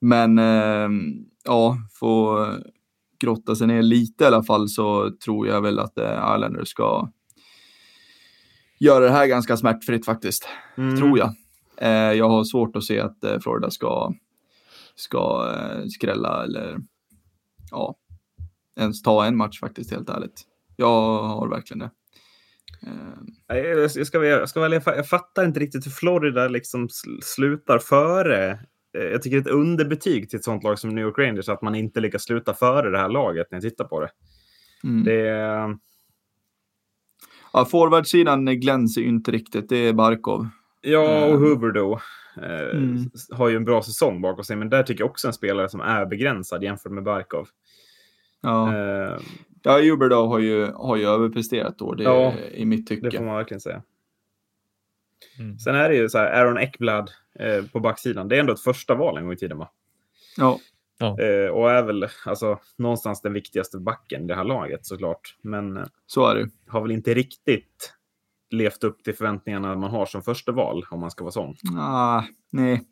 men 0.00 0.38
ehm, 0.38 1.12
ja, 1.44 1.78
få 2.00 2.46
grotta 3.20 3.56
sig 3.56 3.66
ner 3.66 3.82
lite 3.82 4.24
i 4.24 4.26
alla 4.26 4.42
fall 4.42 4.68
så 4.68 5.10
tror 5.24 5.46
jag 5.46 5.62
väl 5.62 5.78
att 5.78 5.98
eh, 5.98 6.34
Islanders 6.36 6.68
ska 6.68 7.10
göra 8.78 9.04
det 9.04 9.10
här 9.10 9.26
ganska 9.26 9.56
smärtfritt 9.56 10.04
faktiskt. 10.04 10.48
Mm. 10.76 10.96
Tror 10.96 11.18
jag. 11.18 11.34
Eh, 11.76 12.12
jag 12.12 12.28
har 12.28 12.44
svårt 12.44 12.76
att 12.76 12.84
se 12.84 13.00
att 13.00 13.24
eh, 13.24 13.38
Florida 13.38 13.70
ska, 13.70 14.12
ska 14.94 15.52
eh, 15.54 15.86
skrälla 15.86 16.44
eller 16.44 16.78
ja, 17.70 17.96
ens 18.76 19.02
ta 19.02 19.24
en 19.24 19.36
match 19.36 19.60
faktiskt 19.60 19.90
helt 19.90 20.10
ärligt. 20.10 20.42
Jag 20.76 21.22
har 21.22 21.48
verkligen 21.48 21.78
det. 21.78 21.90
Jag 23.46 24.06
ska, 24.06 24.24
jag 24.24 24.48
ska 24.48 24.60
välja, 24.60 24.82
jag 24.86 25.08
fattar 25.08 25.44
inte 25.44 25.60
riktigt 25.60 25.86
hur 25.86 25.90
Florida 25.90 26.48
liksom 26.48 26.88
slutar 27.22 27.78
före. 27.78 28.58
Jag 28.92 29.22
tycker 29.22 29.38
ett 29.38 29.46
underbetyg 29.46 30.30
till 30.30 30.36
ett 30.38 30.44
sånt 30.44 30.64
lag 30.64 30.78
som 30.78 30.90
New 30.90 31.04
York 31.04 31.18
Rangers 31.18 31.48
att 31.48 31.62
man 31.62 31.74
inte 31.74 32.00
lyckas 32.00 32.22
sluta 32.22 32.54
före 32.54 32.90
det 32.90 32.98
här 32.98 33.08
laget 33.08 33.46
när 33.50 33.56
jag 33.56 33.62
tittar 33.62 33.84
på 33.84 34.00
det. 34.00 34.10
Mm. 34.84 35.04
Det 35.04 35.78
Ja, 37.56 37.64
forwardsidan 37.64 38.44
glänser 38.44 39.00
ju 39.00 39.08
inte 39.08 39.30
riktigt. 39.30 39.68
Det 39.68 39.76
är 39.76 39.92
Barkov. 39.92 40.48
Ja, 40.84 41.24
och 41.24 41.34
ehm. 41.34 41.42
Huberdo 41.42 41.98
eh, 42.42 42.76
mm. 42.76 43.10
har 43.30 43.48
ju 43.48 43.56
en 43.56 43.64
bra 43.64 43.82
säsong 43.82 44.20
bakom 44.20 44.44
sig, 44.44 44.56
men 44.56 44.70
där 44.70 44.82
tycker 44.82 45.02
jag 45.02 45.10
också 45.10 45.26
en 45.26 45.32
spelare 45.32 45.68
som 45.68 45.80
är 45.80 46.06
begränsad 46.06 46.62
jämfört 46.62 46.92
med 46.92 47.04
Barkov. 47.04 47.48
Ja, 48.40 48.76
eh, 48.76 49.18
ja 49.62 49.80
Huberdo 49.80 50.26
har 50.26 50.38
ju, 50.38 50.66
har 50.66 50.96
ju 50.96 51.06
överpresterat 51.06 51.78
då, 51.78 51.94
det, 51.94 52.02
ja, 52.02 52.34
i 52.54 52.64
mitt 52.64 52.86
tycke. 52.86 53.10
Det 53.10 53.16
får 53.16 53.24
man 53.24 53.36
verkligen 53.36 53.60
säga. 53.60 53.82
Mm. 55.38 55.58
Sen 55.58 55.74
är 55.74 55.88
det 55.88 55.96
ju 55.96 56.08
så 56.08 56.18
här, 56.18 56.32
Aaron 56.32 56.58
Ekblad 56.58 57.10
eh, 57.38 57.64
på 57.72 57.80
backsidan. 57.80 58.28
Det 58.28 58.36
är 58.36 58.40
ändå 58.40 58.52
ett 58.52 58.60
första 58.60 58.94
val 58.94 59.16
en 59.16 59.24
gång 59.24 59.32
i 59.32 59.36
tiden, 59.36 59.58
va? 59.58 59.70
Ja. 60.36 60.58
ja. 60.98 61.20
Eh, 61.20 61.48
och 61.48 61.70
är 61.70 61.82
väl 61.82 62.08
alltså, 62.26 62.58
någonstans 62.76 63.22
den 63.22 63.32
viktigaste 63.32 63.78
backen 63.78 64.24
i 64.24 64.26
det 64.26 64.34
här 64.34 64.44
laget 64.44 64.86
såklart. 64.86 65.36
Men 65.42 65.76
eh, 65.76 65.84
så 66.06 66.26
är 66.26 66.34
det. 66.34 66.50
har 66.66 66.80
väl 66.80 66.90
inte 66.90 67.14
riktigt 67.14 67.94
levt 68.50 68.84
upp 68.84 69.04
till 69.04 69.14
förväntningarna 69.14 69.76
man 69.76 69.90
har 69.90 70.06
som 70.06 70.22
första 70.22 70.52
val 70.52 70.84
om 70.90 71.00
man 71.00 71.10
ska 71.10 71.24
vara 71.24 71.32
sån? 71.32 71.56
Ah, 71.78 72.22
nej. 72.52 72.82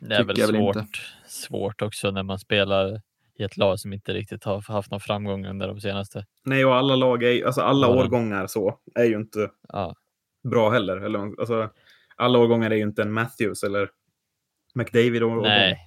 Det 0.00 0.14
är 0.14 0.24
väl 0.24 0.36
svårt, 0.36 0.76
väl 0.76 0.86
svårt 1.26 1.82
också 1.82 2.10
när 2.10 2.22
man 2.22 2.38
spelar 2.38 3.00
i 3.38 3.42
ett 3.42 3.56
lag 3.56 3.80
som 3.80 3.92
inte 3.92 4.12
riktigt 4.12 4.44
har 4.44 4.72
haft 4.72 4.90
någon 4.90 5.00
framgång 5.00 5.46
under 5.46 5.68
de 5.68 5.80
senaste. 5.80 6.26
Nej, 6.44 6.64
och 6.64 6.74
alla 6.74 6.96
lag, 6.96 7.22
är, 7.22 7.46
alltså 7.46 7.60
alla 7.60 7.86
ja. 7.86 7.94
årgångar 7.94 8.46
så 8.46 8.78
är 8.94 9.04
ju 9.04 9.16
inte 9.16 9.50
ja. 9.68 9.94
bra 10.50 10.70
heller. 10.70 10.96
Eller, 10.96 11.18
alltså, 11.18 11.70
alla 12.16 12.38
årgångar 12.38 12.70
är 12.70 12.74
ju 12.74 12.82
inte 12.82 13.02
en 13.02 13.12
Matthews 13.12 13.62
eller 13.62 13.90
McDavid. 14.74 15.22
Och, 15.22 15.42
Nej. 15.42 15.78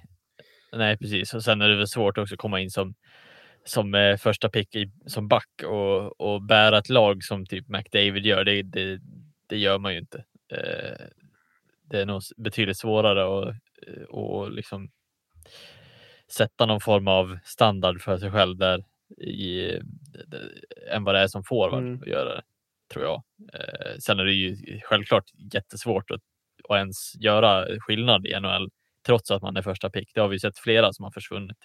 Nej, 0.72 0.98
precis. 0.98 1.34
Och 1.34 1.42
sen 1.42 1.62
är 1.62 1.68
det 1.68 1.76
väl 1.76 1.88
svårt 1.88 2.18
också 2.18 2.34
att 2.34 2.40
komma 2.40 2.60
in 2.60 2.70
som 2.70 2.94
som 3.64 3.94
eh, 3.94 4.16
första 4.16 4.48
pick 4.48 4.76
i, 4.76 4.92
som 5.06 5.28
back 5.28 5.62
och, 5.64 6.20
och 6.20 6.42
bära 6.42 6.78
ett 6.78 6.88
lag 6.88 7.24
som 7.24 7.46
typ 7.46 7.68
McDavid 7.68 8.26
gör, 8.26 8.44
det, 8.44 8.62
det, 8.62 9.00
det 9.46 9.56
gör 9.56 9.78
man 9.78 9.92
ju 9.92 9.98
inte. 9.98 10.24
Eh, 10.52 11.06
det 11.82 12.00
är 12.00 12.06
nog 12.06 12.22
betydligt 12.36 12.78
svårare 12.78 13.48
att 13.48 13.54
och 14.08 14.50
liksom 14.50 14.90
sätta 16.28 16.66
någon 16.66 16.80
form 16.80 17.08
av 17.08 17.38
standard 17.44 18.00
för 18.00 18.18
sig 18.18 18.30
själv 18.30 18.56
där 18.56 18.84
i, 19.18 19.78
än 20.90 21.04
vad 21.04 21.14
det 21.14 21.20
är 21.20 21.26
som 21.26 21.44
forward 21.44 21.82
mm. 21.82 22.00
att 22.00 22.06
göra 22.06 22.34
det, 22.34 22.42
tror 22.92 23.04
jag. 23.04 23.22
Eh, 23.52 23.96
sen 23.98 24.20
är 24.20 24.24
det 24.24 24.32
ju 24.32 24.80
självklart 24.82 25.24
jättesvårt 25.54 26.10
att, 26.10 26.20
att 26.68 26.76
ens 26.76 27.14
göra 27.14 27.66
skillnad 27.80 28.26
i 28.26 28.40
NHL 28.40 28.70
trots 29.06 29.30
att 29.30 29.42
man 29.42 29.56
är 29.56 29.62
första 29.62 29.90
pick. 29.90 30.10
Det 30.14 30.20
har 30.20 30.28
vi 30.28 30.40
sett 30.40 30.58
flera 30.58 30.92
som 30.92 31.04
har 31.04 31.10
försvunnit 31.10 31.58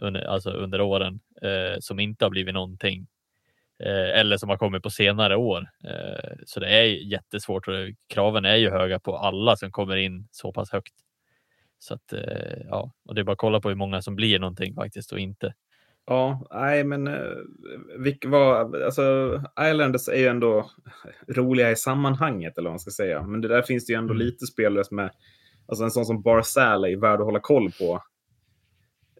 under, 0.00 0.20
alltså 0.20 0.50
under 0.50 0.80
åren 0.80 1.20
eh, 1.42 1.78
som 1.80 2.00
inte 2.00 2.24
har 2.24 2.30
blivit 2.30 2.54
någonting 2.54 3.06
eh, 3.84 4.20
eller 4.20 4.36
som 4.36 4.48
har 4.48 4.56
kommit 4.56 4.82
på 4.82 4.90
senare 4.90 5.36
år. 5.36 5.70
Eh, 5.84 6.30
så 6.46 6.60
det 6.60 6.68
är 6.68 6.84
jättesvårt 6.84 7.68
och 7.68 7.74
kraven 8.08 8.44
är 8.44 8.56
ju 8.56 8.70
höga 8.70 9.00
på 9.00 9.16
alla 9.16 9.56
som 9.56 9.70
kommer 9.70 9.96
in 9.96 10.28
så 10.30 10.52
pass 10.52 10.72
högt. 10.72 10.94
Så 11.78 11.94
att 11.94 12.12
eh, 12.12 12.60
ja, 12.68 12.92
och 13.04 13.14
det 13.14 13.20
är 13.20 13.24
bara 13.24 13.32
att 13.32 13.38
kolla 13.38 13.60
på 13.60 13.68
hur 13.68 13.76
många 13.76 14.02
som 14.02 14.16
blir 14.16 14.38
någonting 14.38 14.74
faktiskt 14.74 15.12
och 15.12 15.18
inte. 15.18 15.54
Ja, 16.06 16.46
nej 16.50 16.84
men 16.84 17.06
eh, 17.06 17.14
vilk, 17.98 18.24
vad, 18.26 18.82
alltså, 18.82 19.34
Islanders 19.60 20.08
är 20.08 20.18
ju 20.18 20.26
ändå 20.26 20.70
roliga 21.28 21.70
i 21.70 21.76
sammanhanget 21.76 22.58
eller 22.58 22.68
vad 22.68 22.72
man 22.72 22.80
ska 22.80 22.90
säga. 22.90 23.22
Men 23.22 23.40
det 23.40 23.48
där 23.48 23.62
finns 23.62 23.86
det 23.86 23.92
ju 23.92 23.98
ändå 23.98 24.14
mm. 24.14 24.26
lite 24.26 24.46
spelare 24.46 24.84
som 24.84 24.98
är, 24.98 25.10
alltså 25.68 25.84
en 25.84 25.90
sån 25.90 26.04
som 26.04 26.22
Barzal 26.22 26.84
är 26.84 26.96
värd 26.96 27.20
att 27.20 27.26
hålla 27.26 27.40
koll 27.40 27.70
på. 27.78 28.02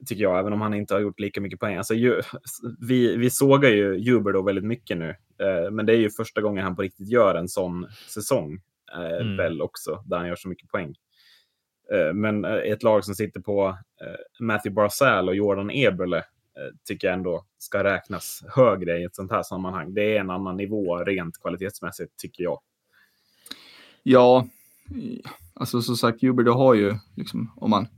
Tycker 0.06 0.22
jag, 0.22 0.38
även 0.38 0.52
om 0.52 0.60
han 0.60 0.74
inte 0.74 0.94
har 0.94 1.00
gjort 1.00 1.20
lika 1.20 1.40
mycket 1.40 1.60
poäng. 1.60 1.76
Alltså, 1.76 1.94
ju, 1.94 2.20
vi, 2.80 3.16
vi 3.16 3.30
sågar 3.30 3.70
ju 3.70 3.98
Juber 3.98 4.32
då 4.32 4.42
väldigt 4.42 4.64
mycket 4.64 4.98
nu. 4.98 5.08
Eh, 5.38 5.70
men 5.70 5.86
det 5.86 5.92
är 5.92 5.96
ju 5.96 6.10
första 6.10 6.40
gången 6.40 6.64
han 6.64 6.76
på 6.76 6.82
riktigt 6.82 7.08
gör 7.08 7.34
en 7.34 7.48
sån 7.48 7.86
säsong. 8.08 8.60
Eh, 8.94 9.20
mm. 9.20 9.36
Väl 9.36 9.62
också, 9.62 10.02
där 10.06 10.18
han 10.18 10.28
gör 10.28 10.36
så 10.36 10.48
mycket 10.48 10.68
poäng. 10.68 10.94
Eh, 11.92 12.14
men 12.14 12.44
eh, 12.44 12.52
ett 12.52 12.82
lag 12.82 13.04
som 13.04 13.14
sitter 13.14 13.40
på 13.40 13.78
eh, 14.00 14.44
Matthew 14.44 14.74
Barzal 14.74 15.28
och 15.28 15.34
Jordan 15.34 15.70
Eberle 15.70 16.24
tycker 16.84 17.08
jag 17.08 17.14
ändå 17.14 17.44
ska 17.58 17.84
räknas 17.84 18.44
högre 18.56 18.98
i 18.98 19.04
ett 19.04 19.16
sånt 19.16 19.30
här 19.30 19.42
sammanhang. 19.42 19.94
Det 19.94 20.16
är 20.16 20.20
en 20.20 20.30
annan 20.30 20.56
nivå 20.56 20.96
rent 20.96 21.40
kvalitetsmässigt, 21.40 22.16
tycker 22.16 22.42
jag. 22.42 22.60
Ja, 24.02 24.46
alltså 25.54 25.82
som 25.82 25.96
sagt, 25.96 26.22
Juber, 26.22 26.42
du 26.42 26.50
har 26.50 26.74
ju 26.74 26.94
liksom, 27.16 27.52
om 27.56 27.70
man, 27.70 27.88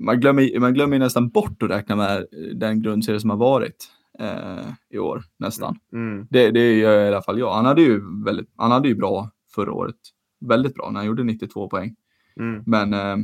man 0.00 0.20
glömmer, 0.20 0.60
man 0.60 0.74
glömmer 0.74 0.98
nästan 0.98 1.28
bort 1.28 1.62
att 1.62 1.70
räkna 1.70 1.96
med 1.96 2.26
den 2.54 2.82
grundserie 2.82 3.20
som 3.20 3.30
har 3.30 3.36
varit 3.36 3.90
eh, 4.18 4.66
i 4.90 4.98
år, 4.98 5.22
nästan. 5.38 5.78
Mm. 5.92 6.26
Det, 6.30 6.50
det 6.50 6.74
gör 6.74 7.04
i 7.04 7.08
alla 7.08 7.22
fall 7.22 7.38
jag. 7.38 7.54
Han 7.54 7.64
hade 7.64 7.82
ju 7.82 8.24
väldigt, 8.24 8.50
han 8.56 8.70
hade 8.70 8.88
ju 8.88 8.94
bra 8.94 9.30
förra 9.54 9.72
året. 9.72 9.96
Väldigt 10.40 10.74
bra 10.74 10.90
när 10.90 11.00
han 11.00 11.06
gjorde 11.06 11.24
92 11.24 11.68
poäng. 11.68 11.96
Mm. 12.40 12.62
Men, 12.66 12.94
eh, 12.94 13.16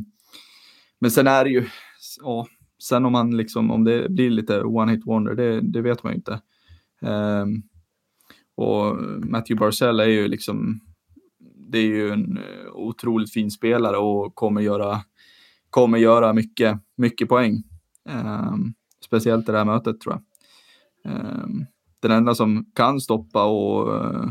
men 0.99 1.11
sen 1.11 1.27
är 1.27 1.45
det 1.45 1.51
ju, 1.51 1.65
ja, 2.23 2.47
sen 2.83 3.05
om 3.07 3.13
man 3.13 3.37
liksom, 3.37 3.71
om 3.71 3.85
det 3.85 4.11
blir 4.11 4.31
lite 4.31 4.63
one 4.63 4.93
hit 4.93 5.07
wonder, 5.07 5.35
det, 5.35 5.61
det 5.61 5.81
vet 5.81 6.03
man 6.03 6.13
ju 6.13 6.17
inte. 6.17 6.41
Eh, 7.03 7.47
och 8.55 8.97
Matthew 9.25 9.55
Barzell 9.55 10.01
är 10.01 10.07
ju 10.07 10.29
liksom, 10.29 10.81
det 11.57 11.79
är 11.79 11.87
ju 11.87 12.11
en 12.11 12.37
eh, 12.37 12.73
otroligt 12.73 13.33
fin 13.33 13.51
spelare 13.51 13.97
och 13.97 14.35
kommer 14.35 14.61
göra, 14.61 15.01
kommer 15.71 15.99
göra 15.99 16.33
mycket, 16.33 16.81
mycket 16.97 17.29
poäng. 17.29 17.63
Eh, 18.09 18.55
speciellt 19.05 19.49
i 19.49 19.53
det 19.53 19.59
här 19.59 19.65
mötet 19.65 20.01
tror 20.01 20.15
jag. 20.15 20.23
Eh, 21.13 21.47
den 22.01 22.11
enda 22.11 22.35
som 22.35 22.71
kan 22.75 23.01
stoppa 23.01 23.45
och 23.45 23.97
eh, 23.97 24.31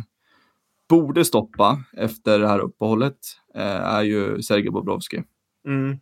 borde 0.89 1.25
stoppa 1.25 1.83
efter 1.93 2.39
det 2.39 2.47
här 2.47 2.59
uppehållet 2.59 3.17
eh, 3.55 3.95
är 3.95 4.03
ju 4.03 4.41
Sergej 4.41 4.71
Bobrovski. 4.71 5.23
Mm. 5.65 5.99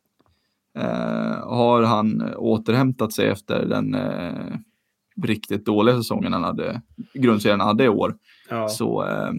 Eh, 0.78 1.48
har 1.48 1.84
han 1.84 2.36
återhämtat 2.36 3.14
sig 3.14 3.28
efter 3.28 3.66
den 3.66 3.96
riktigt 5.24 5.66
dåliga 5.66 5.98
säsongen 5.98 6.34
han 6.34 6.44
hade, 6.44 6.82
grundserien 7.14 7.60
hade 7.60 7.84
i 7.84 7.90
år, 7.90 8.16
ja. 8.50 8.70
så 8.70 9.04
eh, 9.04 9.32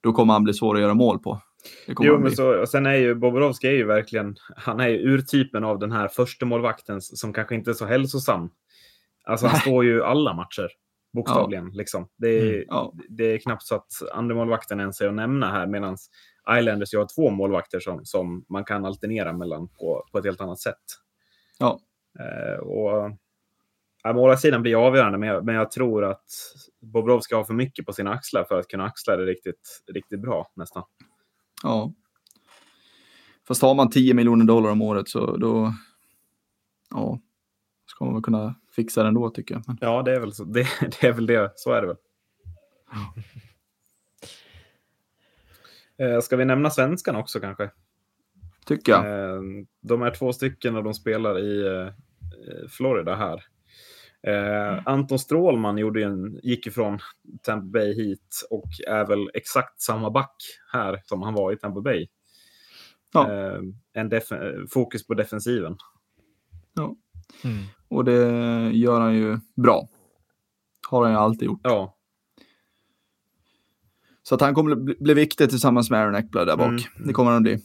då 0.00 0.12
kommer 0.12 0.32
han 0.32 0.44
bli 0.44 0.54
svår 0.54 0.74
att 0.74 0.80
göra 0.80 0.94
mål 0.94 1.18
på. 1.18 1.40
Jo, 1.86 2.18
men 2.18 2.30
så, 2.30 2.60
och 2.60 2.68
sen 2.68 2.86
är 2.86 2.94
ju 2.94 3.14
Bobrovski 3.14 3.66
är 3.66 3.72
ju 3.72 3.84
verkligen, 3.84 4.36
han 4.56 4.80
är 4.80 4.88
ju 4.88 4.98
urtypen 4.98 5.64
av 5.64 5.78
den 5.78 5.92
här 5.92 6.08
första 6.08 6.46
målvakten 6.46 7.00
som 7.00 7.32
kanske 7.32 7.54
inte 7.54 7.70
är 7.70 7.74
så 7.74 7.86
hälsosam. 7.86 8.50
Alltså 9.24 9.46
han 9.46 9.60
står 9.60 9.84
ju 9.84 10.04
alla 10.04 10.34
matcher. 10.34 10.68
Bokstavligen. 11.12 11.64
Ja. 11.64 11.72
Liksom. 11.74 12.08
Det, 12.16 12.28
är, 12.28 12.54
mm, 12.54 12.64
ja. 12.68 12.94
det 13.08 13.24
är 13.24 13.38
knappt 13.38 13.62
så 13.62 13.74
att 13.74 13.92
andremålvakten 14.12 14.80
ens 14.80 15.00
är 15.00 15.08
att 15.08 15.14
nämna 15.14 15.50
här. 15.50 15.66
Medan 15.66 15.96
Islanders 16.58 16.94
har 16.94 17.06
två 17.14 17.30
målvakter 17.30 17.80
som, 17.80 18.04
som 18.04 18.44
man 18.48 18.64
kan 18.64 18.84
alternera 18.84 19.32
mellan 19.32 19.68
på, 19.68 20.04
på 20.12 20.18
ett 20.18 20.24
helt 20.24 20.40
annat 20.40 20.60
sätt. 20.60 20.82
Ja. 21.58 21.80
Eh, 22.20 22.58
och, 22.58 23.10
ja, 24.02 24.12
målarsidan 24.12 24.62
blir 24.62 24.86
avgörande, 24.86 25.18
men 25.18 25.28
jag, 25.28 25.44
men 25.44 25.54
jag 25.54 25.70
tror 25.70 26.04
att 26.04 26.24
Bobrovska 26.80 27.36
har 27.36 27.44
för 27.44 27.54
mycket 27.54 27.86
på 27.86 27.92
sina 27.92 28.12
axlar 28.12 28.44
för 28.44 28.58
att 28.58 28.68
kunna 28.68 28.84
axla 28.84 29.16
det 29.16 29.26
riktigt, 29.26 29.82
riktigt 29.94 30.20
bra 30.20 30.52
nästan. 30.56 30.82
Ja. 31.62 31.92
Fast 33.48 33.62
har 33.62 33.74
man 33.74 33.90
10 33.90 34.14
miljoner 34.14 34.44
dollar 34.44 34.70
om 34.70 34.82
året 34.82 35.08
så 35.08 35.36
då, 35.36 35.74
ja, 36.90 37.20
ska 37.86 38.04
man 38.04 38.14
väl 38.14 38.22
kunna 38.22 38.54
fixa 38.76 39.02
det 39.02 39.08
ändå 39.08 39.30
tycker 39.30 39.54
jag. 39.54 39.64
Men... 39.66 39.78
Ja, 39.80 40.02
det 40.02 40.14
är 40.14 40.20
väl 40.20 40.32
så. 40.32 40.44
Det, 40.44 40.66
det, 41.00 41.06
är 41.06 41.12
väl 41.12 41.26
det. 41.26 41.52
Så 41.56 41.72
är 41.72 41.80
det 41.80 41.86
väl. 41.86 41.96
Ja. 42.92 43.14
Eh, 46.04 46.20
ska 46.20 46.36
vi 46.36 46.44
nämna 46.44 46.70
svenskan 46.70 47.16
också 47.16 47.40
kanske? 47.40 47.70
Tycker 48.66 48.92
jag. 48.92 49.34
Eh, 49.34 49.42
de 49.80 50.02
är 50.02 50.10
två 50.10 50.32
stycken 50.32 50.76
och 50.76 50.84
de 50.84 50.94
spelar 50.94 51.38
i 51.38 51.66
eh, 51.66 51.88
Florida 52.68 53.14
här. 53.14 53.44
Mm. 54.26 54.82
Anton 54.86 55.18
Strålman 55.18 55.78
gjorde 55.78 56.04
en, 56.04 56.40
gick 56.42 56.66
ifrån 56.66 56.98
Tampa 57.42 57.66
Bay 57.66 57.94
hit 57.94 58.46
och 58.50 58.68
är 58.88 59.06
väl 59.06 59.30
exakt 59.34 59.80
samma 59.80 60.10
back 60.10 60.36
här 60.72 61.00
som 61.04 61.22
han 61.22 61.34
var 61.34 61.52
i 61.52 61.56
Tampa 61.56 61.80
Bay. 61.80 62.08
Ja. 63.14 63.28
en 63.92 64.10
fokus 64.70 65.06
på 65.06 65.14
defensiven. 65.14 65.76
Ja. 66.74 66.96
Mm. 67.44 67.64
Och 67.88 68.04
det 68.04 68.20
gör 68.70 69.00
han 69.00 69.14
ju 69.14 69.38
bra. 69.56 69.88
Har 70.88 71.02
han 71.02 71.12
ju 71.12 71.18
alltid 71.18 71.46
gjort. 71.46 71.60
Ja. 71.62 71.96
Så 74.22 74.34
att 74.34 74.40
han 74.40 74.54
kommer 74.54 74.74
bli, 74.74 74.94
bli 75.00 75.14
viktig 75.14 75.50
tillsammans 75.50 75.90
med 75.90 76.00
Aaron 76.00 76.14
Eckblad 76.14 76.46
där 76.46 76.56
bak. 76.56 76.68
Mm. 76.68 77.06
Det 77.06 77.12
kommer 77.12 77.30
han 77.30 77.42
bli. 77.42 77.60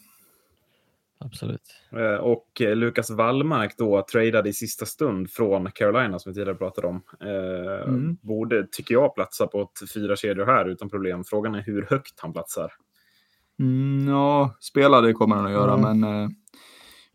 Absolut. 1.20 1.62
Eh, 1.92 2.16
och 2.16 2.62
eh, 2.62 2.76
Lukas 2.76 3.10
Wallmark 3.10 3.78
då 3.78 4.06
tradade 4.12 4.50
i 4.50 4.54
sista 4.54 4.86
stund 4.86 5.32
från 5.32 5.72
Carolina 5.72 6.20
som 6.20 6.32
vi 6.32 6.34
tidigare 6.34 6.56
pratade 6.56 6.88
om. 6.88 7.02
Eh, 7.22 7.88
mm. 7.88 8.18
Borde, 8.22 8.68
tycker 8.72 8.96
jag, 8.96 9.16
platsa 9.16 9.48
på 9.48 9.62
ett 9.62 9.92
fyra 9.94 10.16
kedjor 10.16 10.46
här 10.46 10.66
utan 10.66 10.90
problem. 10.90 11.24
Frågan 11.24 11.56
är 11.56 11.62
hur 11.62 11.88
högt 11.90 12.20
han 12.20 12.34
platsar. 12.34 12.74
Mm, 13.60 14.08
ja, 14.08 14.56
spela 14.60 15.02
det 15.02 15.14
kommer 15.14 15.36
han 15.36 15.46
att 15.46 15.52
göra, 15.52 15.74
mm. 15.74 16.00
men 16.00 16.24
eh, 16.24 16.30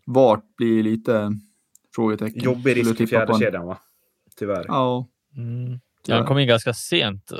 vart 0.06 0.56
blir 0.56 0.82
lite 0.82 1.32
Frågetecken. 1.94 2.42
Jobbig 2.42 2.76
risk 2.76 3.00
i 3.00 3.06
fjärde 3.06 3.38
kedjan 3.38 3.66
va? 3.66 3.78
Tyvärr. 4.36 4.64
Ja. 4.68 5.08
Mm. 5.36 5.80
Ja, 6.06 6.16
han 6.16 6.26
kom 6.26 6.38
in 6.38 6.48
ganska 6.48 6.74
sent, 6.74 7.32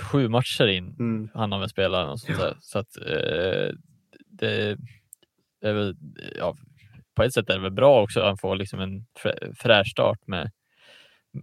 sju 0.00 0.28
matcher 0.28 0.66
in 0.66 0.96
mm. 0.98 1.28
han 1.34 1.52
har 1.52 1.58
väl 1.58 1.68
spelat 1.68 2.10
och 2.10 2.20
sånt 2.20 2.38
där. 2.38 2.56
Så 2.60 2.78
att 2.78 2.96
eh, 2.96 3.04
det, 3.04 3.74
det, 4.30 4.46
är 4.46 4.76
väl, 5.62 5.96
ja, 6.38 6.56
på 7.14 7.22
ett 7.22 7.32
sätt 7.32 7.50
är 7.50 7.54
det 7.54 7.62
väl 7.62 7.72
bra 7.72 8.02
också 8.02 8.20
att 8.20 8.26
han 8.26 8.38
får 8.38 8.56
liksom 8.56 8.80
en 8.80 9.06
fräsch 9.58 9.90
start 9.90 10.26
med, 10.26 10.50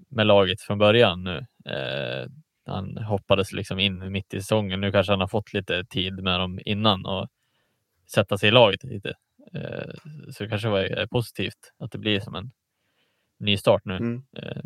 med 0.10 0.28
laget 0.28 0.62
från 0.62 0.78
början 0.78 1.24
nu. 1.24 1.46
Eh, 1.66 2.28
han 2.66 2.98
hoppades 2.98 3.52
liksom 3.52 3.80
in 3.80 4.12
mitt 4.12 4.34
i 4.34 4.42
säsongen. 4.42 4.82
Nu 4.82 4.92
kanske 4.92 5.14
han 5.14 5.20
har 5.20 5.28
fått 5.28 5.54
lite 5.54 5.86
tid 5.86 6.24
med 6.24 6.40
dem 6.40 6.60
innan 6.66 7.06
och 7.06 7.28
sätta 8.14 8.38
sig 8.38 8.50
i 8.50 8.52
laget 8.52 8.84
lite. 8.84 9.14
Eh, 9.54 9.94
så 10.32 10.44
det 10.44 10.50
kanske 10.50 10.70
var 10.70 11.08
positivt 11.08 11.74
att 11.78 11.92
det 11.92 11.98
blir 11.98 12.20
som 12.20 12.36
en 12.36 12.52
ny 13.40 13.58
start 13.58 13.82
nu. 13.86 13.98
Mm. 13.98 14.24
Eh, 14.38 14.64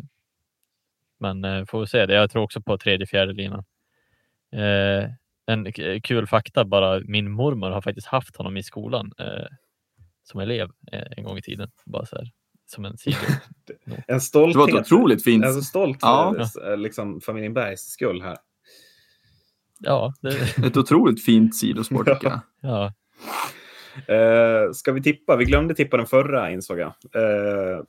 men 1.18 1.44
eh, 1.44 1.64
får 1.64 1.80
vi 1.80 1.86
se 1.86 2.06
det. 2.06 2.14
Jag 2.14 2.30
tror 2.30 2.42
också 2.42 2.62
på 2.62 2.78
tredje, 2.78 3.06
fjärde 3.06 3.32
linan. 3.32 3.64
En 5.46 5.72
kul 6.02 6.26
fakta 6.26 6.64
bara. 6.64 7.00
Min 7.00 7.30
mormor 7.30 7.70
har 7.70 7.82
faktiskt 7.82 8.06
haft 8.06 8.36
honom 8.36 8.56
i 8.56 8.62
skolan 8.62 9.12
som 10.22 10.40
elev 10.40 10.70
en 11.16 11.24
gång 11.24 11.38
i 11.38 11.42
tiden. 11.42 11.70
Bara 11.86 12.06
så 12.06 12.16
här, 12.16 12.30
som 12.66 12.84
en 12.84 12.98
sido. 12.98 13.16
en 14.06 14.20
stolthet. 14.20 14.66
Det 14.66 14.72
var 14.72 14.80
otroligt 14.80 15.24
fint. 15.24 15.44
Alltså 15.44 15.62
stolt 15.62 16.00
för 16.00 16.08
ja. 16.08 16.76
liksom, 16.76 17.20
familjen 17.20 17.54
Bergs 17.54 17.80
skull 17.80 18.22
här. 18.22 18.36
Ja. 19.78 20.14
Det... 20.20 20.58
Ett 20.66 20.76
otroligt 20.76 21.24
fint 21.24 21.56
sidospår 21.56 22.04
tycker 22.04 22.28
jag. 22.28 22.40
ja. 22.60 22.92
Uh, 24.10 24.72
ska 24.72 24.92
vi 24.92 25.02
tippa? 25.02 25.36
Vi 25.36 25.44
glömde 25.44 25.74
tippa 25.74 25.96
den 25.96 26.06
förra 26.06 26.50
insåg 26.50 26.78
jag. 26.78 26.94
Uh, 27.16 27.82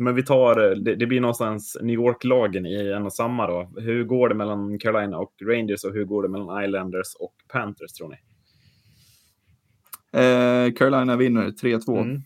Men 0.00 0.14
vi 0.14 0.22
tar, 0.22 0.56
det, 0.74 0.94
det 0.94 1.06
blir 1.06 1.20
någonstans 1.20 1.78
New 1.82 1.94
York-lagen 1.94 2.66
i 2.66 2.92
en 2.92 3.06
och 3.06 3.12
samma 3.12 3.46
då. 3.46 3.72
Hur 3.80 4.04
går 4.04 4.28
det 4.28 4.34
mellan 4.34 4.78
Carolina 4.78 5.18
och 5.18 5.32
Rangers 5.42 5.84
och 5.84 5.92
hur 5.92 6.04
går 6.04 6.22
det 6.22 6.28
mellan 6.28 6.64
Islanders 6.64 7.14
och 7.18 7.34
Panthers 7.48 7.92
tror 7.92 8.08
ni? 8.08 8.16
Eh, 10.12 10.72
Carolina 10.72 11.16
vinner 11.16 11.50
3-2. 11.50 12.00
Mm. 12.00 12.22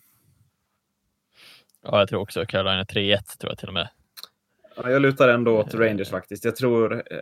Ja, 1.82 1.98
jag 1.98 2.08
tror 2.08 2.20
också 2.20 2.46
Carolina 2.46 2.84
3-1 2.84 3.38
tror 3.38 3.50
jag 3.50 3.58
till 3.58 3.68
och 3.68 3.74
med. 3.74 3.88
Ja, 4.76 4.90
jag 4.90 5.02
lutar 5.02 5.28
ändå 5.28 5.58
åt 5.58 5.74
Rangers 5.74 6.10
faktiskt. 6.10 6.44
Jag 6.44 6.56
tror, 6.56 6.94
eh, 6.94 7.18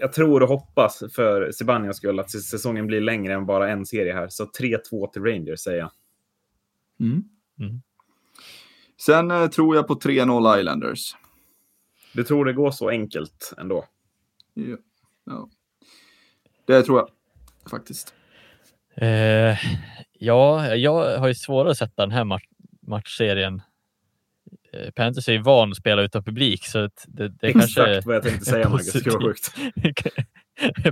jag 0.00 0.12
tror 0.12 0.42
och 0.42 0.48
hoppas 0.48 1.02
för 1.14 1.52
Sebanias 1.52 1.96
skull 1.96 2.20
att 2.20 2.30
säsongen 2.30 2.86
blir 2.86 3.00
längre 3.00 3.34
än 3.34 3.46
bara 3.46 3.68
en 3.68 3.86
serie 3.86 4.12
här. 4.12 4.28
Så 4.28 4.44
3-2 4.44 5.12
till 5.12 5.22
Rangers 5.22 5.60
säger 5.60 5.78
jag. 5.78 5.90
Mm. 7.00 7.24
Mm. 7.58 7.82
Sen 9.00 9.30
eh, 9.30 9.46
tror 9.46 9.76
jag 9.76 9.86
på 9.86 9.94
3-0 9.94 10.58
Islanders. 10.58 11.16
Du 12.12 12.24
tror 12.24 12.44
det 12.44 12.52
går 12.52 12.70
så 12.70 12.88
enkelt 12.88 13.54
ändå? 13.58 13.84
Ja, 14.54 14.76
ja. 15.24 15.48
det 16.66 16.82
tror 16.82 16.98
jag 16.98 17.08
faktiskt. 17.70 18.14
Eh, 18.94 19.58
ja, 20.12 20.74
jag 20.74 21.18
har 21.18 21.28
ju 21.28 21.34
svårare 21.34 21.70
att 21.70 21.78
sätta 21.78 22.02
den 22.02 22.10
här 22.10 22.24
match 22.24 22.44
matchserien. 22.86 23.62
Eh, 24.72 24.90
Panthers 24.90 25.28
är 25.28 25.32
ju 25.32 25.42
van 25.42 25.70
att 25.70 25.76
spela 25.76 26.02
utan 26.02 26.24
publik 26.24 26.66
så 26.66 26.78
det, 27.06 27.28
det 27.28 27.46
Exakt 27.46 27.74
kanske 27.74 28.00
vad 28.06 28.16
jag 28.16 28.22
tänkte 28.22 28.44
säga 28.44 28.68
Marcus, 28.68 28.92
det 28.92 29.10
var 29.10 29.22
sjukt. 29.22 29.54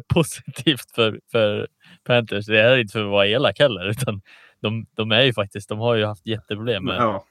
positivt 0.14 0.90
för, 0.94 1.20
för 1.32 1.68
Panthers. 2.04 2.46
Det 2.46 2.60
är 2.60 2.78
inte 2.78 2.92
för 2.92 3.04
att 3.04 3.10
vara 3.10 3.26
elak 3.26 3.58
heller, 3.58 3.90
utan 3.90 4.22
de, 4.60 4.86
de 4.94 5.12
är 5.12 5.22
ju 5.22 5.32
faktiskt, 5.32 5.68
de 5.68 5.78
har 5.78 5.94
ju 5.94 6.04
haft 6.04 6.26
jätteproblem 6.26 6.84
med 6.84 6.96
ja. 6.96 7.24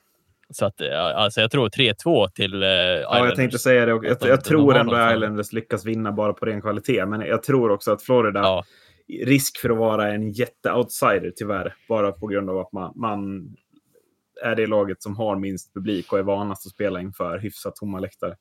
Så 0.54 0.66
att, 0.66 0.82
alltså 0.92 1.42
jag 1.42 1.52
tror 1.52 1.70
3-2 1.70 2.30
till 2.30 2.64
uh, 2.64 2.70
Ja, 2.70 3.26
jag 3.26 3.36
tänkte 3.36 3.60
säga 3.60 3.86
det. 3.86 3.92
Jag, 3.92 4.06
jag, 4.06 4.18
jag 4.22 4.44
tror 4.44 4.76
ändå 4.76 4.96
att 4.96 5.16
Islanders 5.16 5.54
lyckas 5.54 5.86
vinna 5.86 6.12
bara 6.12 6.34
på 6.34 6.46
ren 6.46 6.62
kvalitet, 6.62 7.06
men 7.06 7.22
jag 7.22 7.44
tror 7.44 7.72
också 7.72 7.92
att 7.92 8.04
Florida 8.04 8.40
ja. 8.40 8.64
risk 9.26 9.58
för 9.58 9.70
att 9.70 9.78
vara 9.78 10.14
en 10.14 10.32
jätte-outsider 10.32 11.34
tyvärr, 11.36 11.76
bara 11.90 12.12
på 12.12 12.28
grund 12.28 12.50
av 12.50 12.58
att 12.58 12.72
man, 12.72 12.94
man 12.96 13.50
är 14.44 14.56
det 14.56 14.68
laget 14.68 15.04
som 15.04 15.18
har 15.18 15.36
minst 15.36 15.74
publik 15.74 16.14
och 16.14 16.20
är 16.20 16.24
vanast 16.24 16.66
att 16.66 16.74
spela 16.74 17.02
inför 17.02 17.38
hyfsat 17.38 17.76
tomma 17.76 18.00
läktare. 18.00 18.36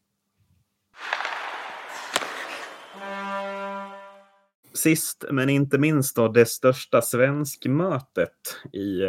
Sist 4.74 5.24
men 5.30 5.48
inte 5.48 5.78
minst 5.78 6.16
då 6.16 6.28
det 6.28 6.46
största 6.46 7.02
svenskmötet 7.02 8.30
i, 8.72 9.02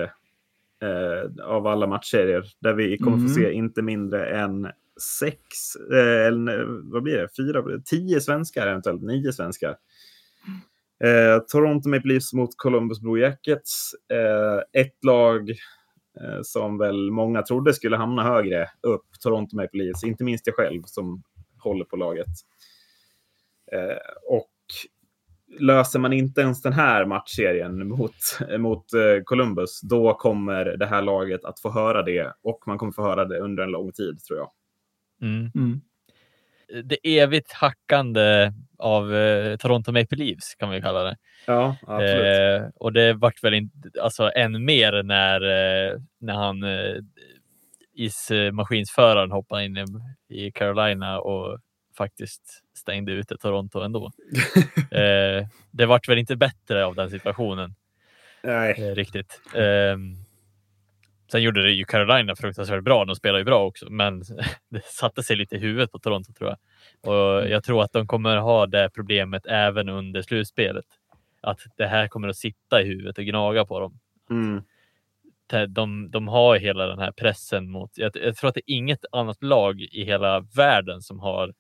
eh, 0.84 1.46
av 1.46 1.68
alla 1.68 1.88
matchserier. 1.88 2.44
Där 2.60 2.74
vi 2.74 2.98
kommer 2.98 3.18
mm. 3.18 3.28
få 3.28 3.34
se 3.34 3.52
inte 3.52 3.82
mindre 3.82 4.26
än 4.26 4.68
sex, 5.20 5.40
eh, 5.94 6.28
eller 6.28 6.66
vad 6.92 7.04
blir 7.04 7.18
det, 7.18 7.28
fyra, 7.38 7.64
tio 7.86 8.22
svenskar 8.22 8.68
eventuellt, 8.68 9.02
nio 9.02 9.34
svenskar. 9.34 9.78
Eh, 11.04 11.40
Toronto 11.48 11.90
Maple 11.90 12.14
Leafs 12.14 12.34
mot 12.34 12.50
Columbus 12.58 13.02
Blue 13.02 13.20
Jackets. 13.20 13.96
Eh, 14.12 14.82
ett 14.82 15.04
lag 15.06 15.54
Eh, 16.22 16.40
som 16.44 16.78
väl 16.78 17.12
många 17.12 17.42
trodde 17.42 17.74
skulle 17.74 17.98
hamna 17.98 18.24
högre 18.24 18.70
upp, 18.82 19.06
Toronto 19.20 19.56
Maple 19.56 19.84
Leafs, 19.84 20.04
inte 20.04 20.24
minst 20.24 20.48
jag 20.48 20.56
själv 20.56 20.82
som 20.86 21.24
håller 21.58 21.86
på 21.86 21.96
laget. 21.96 22.28
Eh, 23.72 23.98
och 24.30 24.50
löser 25.60 26.00
man 26.00 26.14
inte 26.14 26.42
ens 26.42 26.62
den 26.62 26.74
här 26.74 27.06
matchserien 27.06 27.88
mot, 27.88 28.16
mot 28.58 28.94
eh, 28.94 29.24
Columbus, 29.24 29.82
då 29.82 30.14
kommer 30.14 30.66
det 30.66 30.86
här 30.86 31.02
laget 31.02 31.46
att 31.46 31.60
få 31.60 31.72
höra 31.72 32.04
det 32.04 32.34
och 32.44 32.64
man 32.68 32.78
kommer 32.78 32.92
få 32.92 33.02
höra 33.02 33.26
det 33.26 33.40
under 33.40 33.64
en 33.64 33.72
lång 33.72 33.92
tid 33.92 34.20
tror 34.24 34.40
jag. 34.40 34.52
Mm. 35.22 35.52
Mm 35.56 35.82
det 36.84 37.20
evigt 37.20 37.52
hackande 37.52 38.52
av 38.78 39.16
eh, 39.16 39.58
Toronto 39.58 39.92
Maple 39.92 40.18
Leafs 40.18 40.56
kan 40.56 40.70
vi 40.70 40.82
kalla 40.82 41.04
det. 41.04 41.18
Ja, 41.48 41.76
absolut. 41.88 42.62
Eh, 42.62 42.70
och 42.76 42.94
det 42.94 43.14
vart 43.14 43.44
väl 43.44 43.54
inte, 43.54 43.78
alltså 44.02 44.32
än 44.36 44.66
mer 44.66 45.04
när, 45.04 45.42
eh, 45.42 46.00
när 46.20 46.34
han 46.34 46.64
eh, 46.64 46.96
ismaskinsföraren 47.94 49.32
hoppade 49.32 49.66
in 49.66 49.78
i, 49.78 49.86
i 50.30 50.52
Carolina 50.52 51.20
och 51.20 51.60
faktiskt 51.98 52.64
stängde 52.78 53.12
ute 53.12 53.38
Toronto 53.38 53.80
ändå. 53.80 54.12
eh, 54.92 55.48
det 55.72 55.86
vart 55.86 56.10
väl 56.10 56.18
inte 56.18 56.36
bättre 56.36 56.86
av 56.86 56.96
den 56.96 57.10
situationen. 57.10 57.76
Nej. 58.44 58.76
Eh, 58.78 58.96
riktigt. 58.96 59.42
Eh, 59.56 59.98
Sen 61.34 61.44
gjorde 61.44 61.64
det 61.64 61.72
ju 61.72 61.86
Carolina 61.86 62.36
fruktansvärt 62.36 62.84
bra. 62.84 63.06
De 63.06 63.16
spelar 63.16 63.40
ju 63.40 63.46
bra 63.46 63.66
också, 63.66 63.90
men 63.90 64.20
det 64.70 64.86
satte 64.86 65.24
sig 65.24 65.36
lite 65.36 65.56
i 65.56 65.60
huvudet 65.60 65.92
på 65.92 66.00
Toronto 66.00 66.34
tror 66.34 66.50
jag. 66.50 66.58
Och 67.12 67.40
mm. 67.40 67.52
jag 67.52 67.64
tror 67.64 67.84
att 67.84 67.94
de 67.94 68.08
kommer 68.08 68.38
ha 68.38 68.68
det 68.68 68.90
problemet 68.94 69.46
även 69.46 69.90
under 69.90 70.22
slutspelet. 70.22 70.86
Att 71.42 71.60
det 71.78 71.88
här 71.88 72.08
kommer 72.08 72.28
att 72.28 72.38
sitta 72.38 72.82
i 72.82 72.86
huvudet 72.86 73.18
och 73.18 73.26
gnaga 73.26 73.66
på 73.66 73.80
dem. 73.80 74.00
Mm. 74.30 74.64
De, 75.68 76.12
de 76.12 76.28
har 76.28 76.58
hela 76.58 76.88
den 76.88 77.00
här 77.00 77.12
pressen 77.12 77.70
mot. 77.70 77.98
Jag, 77.98 78.12
jag 78.16 78.36
tror 78.36 78.48
att 78.48 78.56
det 78.56 78.72
är 78.72 78.76
inget 78.76 79.06
annat 79.12 79.44
lag 79.44 79.82
i 79.82 80.04
hela 80.06 80.40
världen 80.40 81.02
som 81.02 81.20
har 81.20 81.54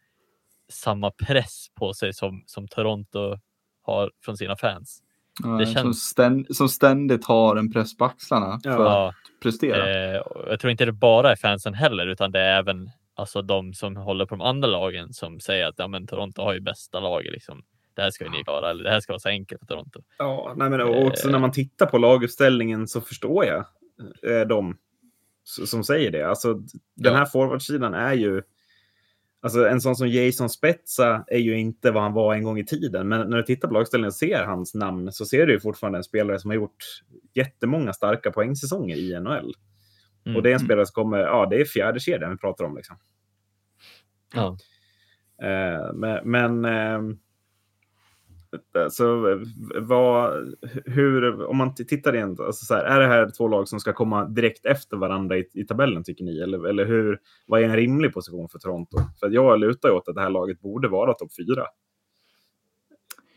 samma 0.71 1.11
press 1.11 1.67
på 1.79 1.93
sig 1.93 2.13
som, 2.13 2.43
som 2.45 2.67
Toronto 2.67 3.37
har 3.81 4.11
från 4.25 4.37
sina 4.37 4.55
fans. 4.55 5.01
Det 5.59 5.65
känns... 5.65 5.79
som, 5.81 5.93
ständ, 5.93 6.55
som 6.55 6.69
ständigt 6.69 7.25
har 7.25 7.55
en 7.55 7.71
press 7.71 7.97
på 7.97 8.05
axlarna 8.05 8.59
för 8.63 8.69
ja. 8.69 9.07
att 9.07 9.15
prestera. 9.43 9.89
Eh, 9.89 10.21
jag 10.47 10.59
tror 10.59 10.71
inte 10.71 10.85
det 10.85 10.91
bara 10.91 11.31
är 11.31 11.35
fansen 11.35 11.73
heller, 11.73 12.07
utan 12.07 12.31
det 12.31 12.39
är 12.39 12.59
även 12.59 12.89
alltså, 13.15 13.41
de 13.41 13.73
som 13.73 13.97
håller 13.97 14.25
på 14.25 14.35
de 14.35 14.41
andra 14.41 14.67
lagen 14.67 15.13
som 15.13 15.39
säger 15.39 15.65
att 15.67 15.75
ja, 15.77 15.87
men 15.87 16.07
Toronto 16.07 16.41
har 16.41 16.53
ju 16.53 16.59
bästa 16.59 16.99
laget. 16.99 17.31
Liksom. 17.31 17.63
Det 17.93 18.01
här 18.01 18.11
ska 18.11 18.23
ju 18.23 18.29
ni 18.29 18.43
klara, 18.43 18.69
eller 18.69 18.83
det 18.83 18.89
här 18.89 18.99
ska 18.99 19.13
vara 19.13 19.19
så 19.19 19.29
enkelt 19.29 19.59
för 19.59 19.65
Toronto. 19.65 19.99
Ja, 20.17 20.53
nej, 20.57 20.69
men 20.69 20.81
också 20.81 21.27
eh. 21.27 21.31
när 21.31 21.39
man 21.39 21.51
tittar 21.51 21.85
på 21.85 21.97
laguppställningen 21.97 22.87
så 22.87 23.01
förstår 23.01 23.45
jag 23.45 23.65
eh, 24.27 24.47
de 24.47 24.77
som 25.65 25.83
säger 25.83 26.11
det. 26.11 26.29
Alltså, 26.29 26.61
den 26.95 27.15
här 27.15 27.25
forwardsidan 27.25 27.93
är 27.93 28.13
ju 28.13 28.41
Alltså 29.43 29.67
en 29.67 29.81
sån 29.81 29.95
som 29.95 30.09
Jason 30.09 30.49
Spetsa 30.49 31.23
är 31.27 31.37
ju 31.37 31.59
inte 31.59 31.91
vad 31.91 32.03
han 32.03 32.13
var 32.13 32.33
en 32.33 32.43
gång 32.43 32.59
i 32.59 32.65
tiden. 32.65 33.07
Men 33.07 33.29
när 33.29 33.37
du 33.37 33.43
tittar 33.43 33.67
på 33.67 33.73
lagställningen 33.73 34.07
och 34.07 34.13
ser 34.13 34.43
hans 34.43 34.73
namn 34.73 35.11
så 35.11 35.25
ser 35.25 35.45
du 35.45 35.53
ju 35.53 35.59
fortfarande 35.59 35.99
en 35.99 36.03
spelare 36.03 36.39
som 36.39 36.49
har 36.49 36.55
gjort 36.55 37.01
jättemånga 37.33 37.93
starka 37.93 38.31
poängsäsonger 38.31 38.95
i 38.95 39.19
NHL. 39.19 39.53
Mm. 40.25 40.35
Och 40.35 40.43
det 40.43 40.49
är 40.49 40.53
en 40.53 40.57
mm. 40.57 40.67
spelare 40.67 40.85
som 40.85 40.93
kommer, 40.93 41.17
ja 41.17 41.47
det 41.49 41.61
är 41.61 41.65
fjärde 41.65 41.99
kedjan 41.99 42.31
vi 42.31 42.37
pratar 42.37 42.65
om 42.65 42.75
liksom. 42.75 42.97
Ja. 44.33 44.57
Uh, 45.43 45.93
men, 45.93 46.31
men 46.31 46.65
uh, 46.65 47.15
Alltså, 48.75 49.39
vad, 49.75 50.55
hur, 50.85 51.45
om 51.45 51.57
man 51.57 51.75
tittar 51.75 52.11
rent, 52.11 52.39
alltså 52.39 52.65
så 52.65 52.73
här, 52.73 52.83
är 52.83 52.99
det 52.99 53.07
här 53.07 53.29
två 53.37 53.47
lag 53.47 53.67
som 53.67 53.79
ska 53.79 53.93
komma 53.93 54.25
direkt 54.25 54.65
efter 54.65 54.97
varandra 54.97 55.37
i, 55.37 55.49
i 55.53 55.65
tabellen 55.65 56.03
tycker 56.03 56.23
ni? 56.23 56.39
Eller, 56.39 56.67
eller 56.67 56.85
hur, 56.85 57.19
vad 57.47 57.61
är 57.61 57.65
en 57.65 57.75
rimlig 57.75 58.13
position 58.13 58.49
för 58.49 58.59
Toronto? 58.59 58.97
För 59.19 59.29
jag 59.29 59.59
lutar 59.59 59.89
åt 59.89 60.07
att 60.07 60.15
det 60.15 60.21
här 60.21 60.29
laget 60.29 60.61
borde 60.61 60.87
vara 60.87 61.13
topp 61.13 61.31
fyra. 61.37 61.65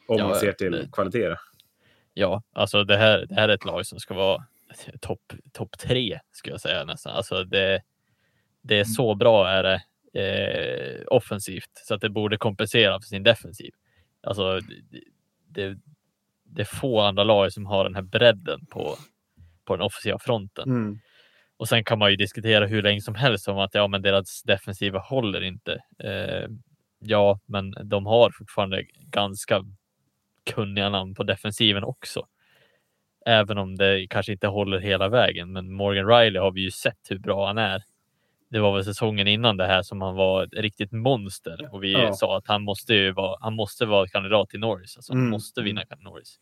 Om 0.08 0.18
ja, 0.18 0.28
man 0.28 0.36
ser 0.36 0.52
till 0.52 0.88
kvaliteter. 0.92 1.38
Ja, 2.14 2.42
alltså 2.52 2.84
det 2.84 2.96
här, 2.96 3.26
det 3.28 3.34
här 3.34 3.48
är 3.48 3.54
ett 3.54 3.64
lag 3.64 3.86
som 3.86 3.98
ska 3.98 4.14
vara 4.14 4.44
topp 5.00 5.32
top 5.52 5.78
tre, 5.78 6.20
skulle 6.32 6.52
jag 6.52 6.60
säga 6.60 6.84
nästan. 6.84 7.12
Alltså 7.16 7.44
det, 7.44 7.82
det 8.62 8.78
är 8.78 8.84
så 8.84 9.14
bra 9.14 9.48
är 9.48 9.62
det 9.62 9.82
eh, 10.16 11.04
offensivt 11.06 11.70
så 11.74 11.94
att 11.94 12.00
det 12.00 12.10
borde 12.10 12.36
kompensera 12.36 13.00
för 13.00 13.06
sin 13.06 13.22
defensiv. 13.22 13.70
Alltså, 14.26 14.60
det, 15.48 15.76
det 16.44 16.62
är 16.62 16.64
få 16.64 17.00
andra 17.00 17.24
lag 17.24 17.52
som 17.52 17.66
har 17.66 17.84
den 17.84 17.94
här 17.94 18.02
bredden 18.02 18.66
på, 18.66 18.96
på 19.64 19.76
den 19.76 19.86
offensiva 19.86 20.18
fronten. 20.18 20.70
Mm. 20.70 20.98
Och 21.56 21.68
sen 21.68 21.84
kan 21.84 21.98
man 21.98 22.10
ju 22.10 22.16
diskutera 22.16 22.66
hur 22.66 22.82
länge 22.82 23.00
som 23.00 23.14
helst 23.14 23.48
om 23.48 23.58
att 23.58 23.74
ja, 23.74 23.88
men 23.88 24.02
deras 24.02 24.42
defensiva 24.42 24.98
håller 24.98 25.40
inte. 25.42 25.82
Eh, 25.98 26.48
ja, 26.98 27.40
men 27.46 27.74
de 27.84 28.06
har 28.06 28.30
fortfarande 28.30 28.84
ganska 29.10 29.62
kunniga 30.54 30.88
namn 30.88 31.14
på 31.14 31.22
defensiven 31.22 31.84
också. 31.84 32.26
Även 33.26 33.58
om 33.58 33.76
det 33.76 34.06
kanske 34.10 34.32
inte 34.32 34.46
håller 34.46 34.78
hela 34.78 35.08
vägen. 35.08 35.52
Men 35.52 35.72
Morgan 35.72 36.06
Riley 36.06 36.40
har 36.40 36.52
vi 36.52 36.60
ju 36.60 36.70
sett 36.70 37.00
hur 37.08 37.18
bra 37.18 37.46
han 37.46 37.58
är 37.58 37.82
det 38.48 38.60
var 38.60 38.74
väl 38.74 38.84
säsongen 38.84 39.28
innan 39.28 39.56
det 39.56 39.66
här 39.66 39.82
som 39.82 40.00
han 40.00 40.14
var 40.14 40.44
ett 40.44 40.52
riktigt 40.52 40.92
monster 40.92 41.68
och 41.72 41.84
vi 41.84 41.92
ja. 41.92 42.12
sa 42.12 42.36
att 42.36 42.46
han 42.46 42.62
måste 42.62 42.94
ju 42.94 43.12
vara, 43.12 43.36
han 43.40 43.54
måste 43.54 43.86
vara 43.86 44.06
kandidat 44.06 44.48
till 44.48 44.60
Norris. 44.60 44.96
Alltså, 44.96 45.12
mm. 45.12 45.24
Han 45.24 45.30
måste 45.30 45.62
vinna 45.62 45.82
Norris. 45.98 46.40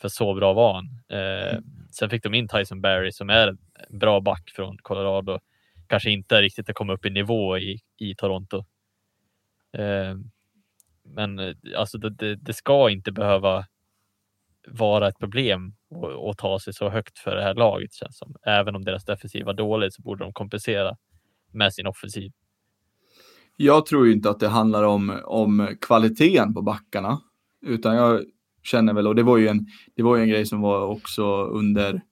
För 0.00 0.08
så 0.08 0.34
bra 0.34 0.52
var 0.52 0.74
han. 0.74 0.84
Eh, 1.08 1.52
mm. 1.52 1.64
Sen 1.90 2.10
fick 2.10 2.22
de 2.22 2.34
in 2.34 2.48
Tyson 2.48 2.80
Barry 2.80 3.12
som 3.12 3.30
är 3.30 3.48
en 3.48 3.58
bra 3.98 4.20
back 4.20 4.50
från 4.56 4.78
Colorado. 4.78 5.38
Kanske 5.86 6.10
inte 6.10 6.42
riktigt 6.42 6.66
har 6.66 6.74
kommit 6.74 6.94
upp 6.94 7.06
i 7.06 7.10
nivå 7.10 7.58
i, 7.58 7.80
i 7.98 8.14
Toronto. 8.14 8.64
Eh, 9.72 10.16
men 11.04 11.38
eh, 11.38 11.54
alltså 11.76 11.98
det, 11.98 12.36
det, 12.36 12.52
ska 12.52 12.90
inte 12.90 13.12
behöva 13.12 13.66
vara 14.68 15.08
ett 15.08 15.18
problem 15.18 15.74
att 16.30 16.38
ta 16.38 16.60
sig 16.60 16.72
så 16.72 16.88
högt 16.88 17.18
för 17.18 17.36
det 17.36 17.42
här 17.42 17.54
laget 17.54 17.92
känns 17.92 18.18
som. 18.18 18.36
Även 18.42 18.76
om 18.76 18.84
deras 18.84 19.04
defensiv 19.04 19.44
var 19.44 19.54
dålig 19.54 19.92
så 19.92 20.02
borde 20.02 20.24
de 20.24 20.32
kompensera 20.32 20.96
med 21.54 21.74
sin 21.74 21.86
offensiv. 21.86 22.32
Jag 23.56 23.86
tror 23.86 24.10
inte 24.10 24.30
att 24.30 24.40
det 24.40 24.48
handlar 24.48 24.82
om, 24.82 25.20
om 25.24 25.76
kvaliteten 25.80 26.54
på 26.54 26.62
backarna, 26.62 27.20
utan 27.66 27.96
jag 27.96 28.24
känner 28.62 28.94
väl, 28.94 29.06
och 29.06 29.14
det 29.14 29.22
var 29.22 29.38
ju 29.38 29.48
en, 29.48 29.66
det 29.96 30.02
var 30.02 30.16
ju 30.16 30.22
en 30.22 30.28
grej 30.28 30.46
som 30.46 30.60
var 30.60 30.86
också 30.86 31.44
under, 31.44 32.02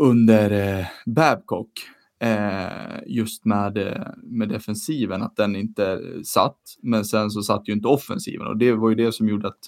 under 0.00 0.50
eh, 0.50 0.86
Babcock, 1.06 1.70
eh, 2.20 3.02
just 3.06 3.44
med, 3.44 3.78
eh, 3.78 4.06
med 4.22 4.48
defensiven, 4.48 5.22
att 5.22 5.36
den 5.36 5.56
inte 5.56 6.00
satt, 6.24 6.58
men 6.82 7.04
sen 7.04 7.30
så 7.30 7.42
satt 7.42 7.68
ju 7.68 7.72
inte 7.72 7.88
offensiven 7.88 8.46
och 8.46 8.58
det 8.58 8.72
var 8.72 8.88
ju 8.88 8.94
det 8.94 9.12
som 9.12 9.28
gjorde 9.28 9.48
att, 9.48 9.60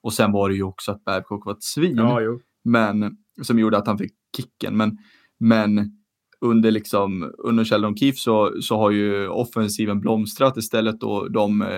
och 0.00 0.12
sen 0.12 0.32
var 0.32 0.48
det 0.48 0.54
ju 0.54 0.62
också 0.62 0.92
att 0.92 1.04
Babcock 1.04 1.46
var 1.46 1.52
ett 1.52 1.62
svin, 1.62 1.96
ja, 1.96 2.20
men 2.64 3.16
som 3.42 3.58
gjorde 3.58 3.78
att 3.78 3.86
han 3.86 3.98
fick 3.98 4.14
kicken, 4.36 4.76
men, 4.76 4.98
men 5.38 5.98
under, 6.40 6.70
liksom, 6.70 7.34
under 7.38 7.64
Sheldon 7.64 7.96
Keefe 7.96 8.18
så, 8.18 8.62
så 8.62 8.76
har 8.76 8.90
ju 8.90 9.28
offensiven 9.28 10.00
blomstrat 10.00 10.56
istället 10.56 11.02
och 11.02 11.32
de 11.32 11.62
eh, 11.62 11.68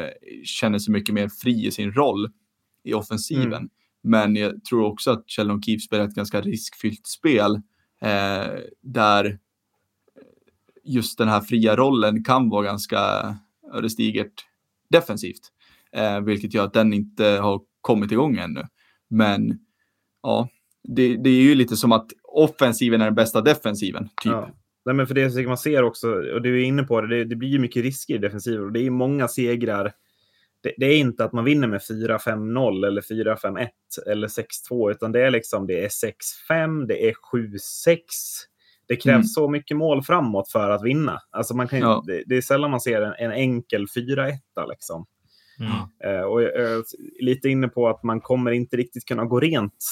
känner 0.44 0.78
sig 0.78 0.92
mycket 0.92 1.14
mer 1.14 1.28
fri 1.28 1.66
i 1.66 1.70
sin 1.70 1.92
roll 1.92 2.30
i 2.84 2.94
offensiven. 2.94 3.52
Mm. 3.52 3.68
Men 4.02 4.36
jag 4.36 4.64
tror 4.64 4.84
också 4.84 5.10
att 5.10 5.24
Sheldon 5.26 5.62
Keefe 5.62 5.80
spelar 5.80 6.04
ett 6.04 6.14
ganska 6.14 6.40
riskfyllt 6.40 7.06
spel 7.06 7.54
eh, 8.00 8.60
där 8.82 9.38
just 10.84 11.18
den 11.18 11.28
här 11.28 11.40
fria 11.40 11.76
rollen 11.76 12.24
kan 12.24 12.48
vara 12.48 12.64
ganska 12.64 12.98
ödesdigert 13.74 14.44
defensivt, 14.90 15.52
eh, 15.92 16.20
vilket 16.20 16.54
gör 16.54 16.64
att 16.64 16.72
den 16.72 16.92
inte 16.92 17.24
har 17.24 17.60
kommit 17.80 18.12
igång 18.12 18.36
ännu. 18.36 18.62
Men 19.08 19.58
ja, 20.22 20.48
det, 20.82 21.16
det 21.16 21.30
är 21.30 21.42
ju 21.42 21.54
lite 21.54 21.76
som 21.76 21.92
att 21.92 22.06
offensiven 22.32 23.00
är 23.00 23.04
den 23.04 23.14
bästa 23.14 23.40
defensiven. 23.40 24.04
Typ. 24.04 24.32
Ja. 24.32 24.50
Nej, 24.84 24.94
men 24.94 25.06
för 25.06 25.14
det 25.14 25.46
man 25.46 25.58
ser 25.58 25.82
också, 25.82 26.08
och 26.08 26.42
du 26.42 26.60
är 26.60 26.64
inne 26.64 26.82
på 26.82 27.00
det, 27.00 27.08
det, 27.08 27.24
det 27.24 27.36
blir 27.36 27.48
ju 27.48 27.58
mycket 27.58 27.82
risker 27.82 28.14
i 28.14 28.18
defensiven 28.18 28.64
och 28.64 28.72
det 28.72 28.86
är 28.86 28.90
många 28.90 29.28
segrar. 29.28 29.92
Det, 30.62 30.74
det, 30.76 30.86
är 30.86 30.98
inte 30.98 31.24
att 31.24 31.32
man 31.32 31.44
vinner 31.44 31.68
med 31.68 31.80
4-5-0 31.80 32.86
eller 32.86 33.00
4-5-1 33.00 33.68
eller 34.06 34.28
6-2, 34.28 34.90
utan 34.90 35.12
det 35.12 35.20
är 35.20 35.30
liksom 35.30 35.66
det 35.66 35.84
är 35.84 35.88
6-5, 36.50 36.86
det 36.86 37.08
är 37.08 37.14
7-6. 37.32 37.98
Det 38.88 38.96
krävs 38.96 39.14
mm. 39.14 39.24
så 39.24 39.48
mycket 39.48 39.76
mål 39.76 40.02
framåt 40.02 40.50
för 40.50 40.70
att 40.70 40.84
vinna. 40.84 41.20
Alltså 41.30 41.56
man 41.56 41.68
kan, 41.68 41.78
ja. 41.78 42.04
det, 42.06 42.22
det, 42.26 42.36
är 42.36 42.40
sällan 42.40 42.70
man 42.70 42.80
ser 42.80 43.02
en, 43.02 43.14
en 43.18 43.32
enkel 43.32 43.86
4-1 43.86 44.32
liksom. 44.68 45.06
Mm. 45.60 46.16
Uh, 46.16 46.22
och 46.22 46.42
jag 46.42 46.54
är 46.54 46.82
lite 47.24 47.48
inne 47.48 47.68
på 47.68 47.88
att 47.88 48.02
man 48.02 48.20
kommer 48.20 48.50
inte 48.50 48.76
riktigt 48.76 49.04
kunna 49.04 49.24
gå 49.24 49.40
rent 49.40 49.84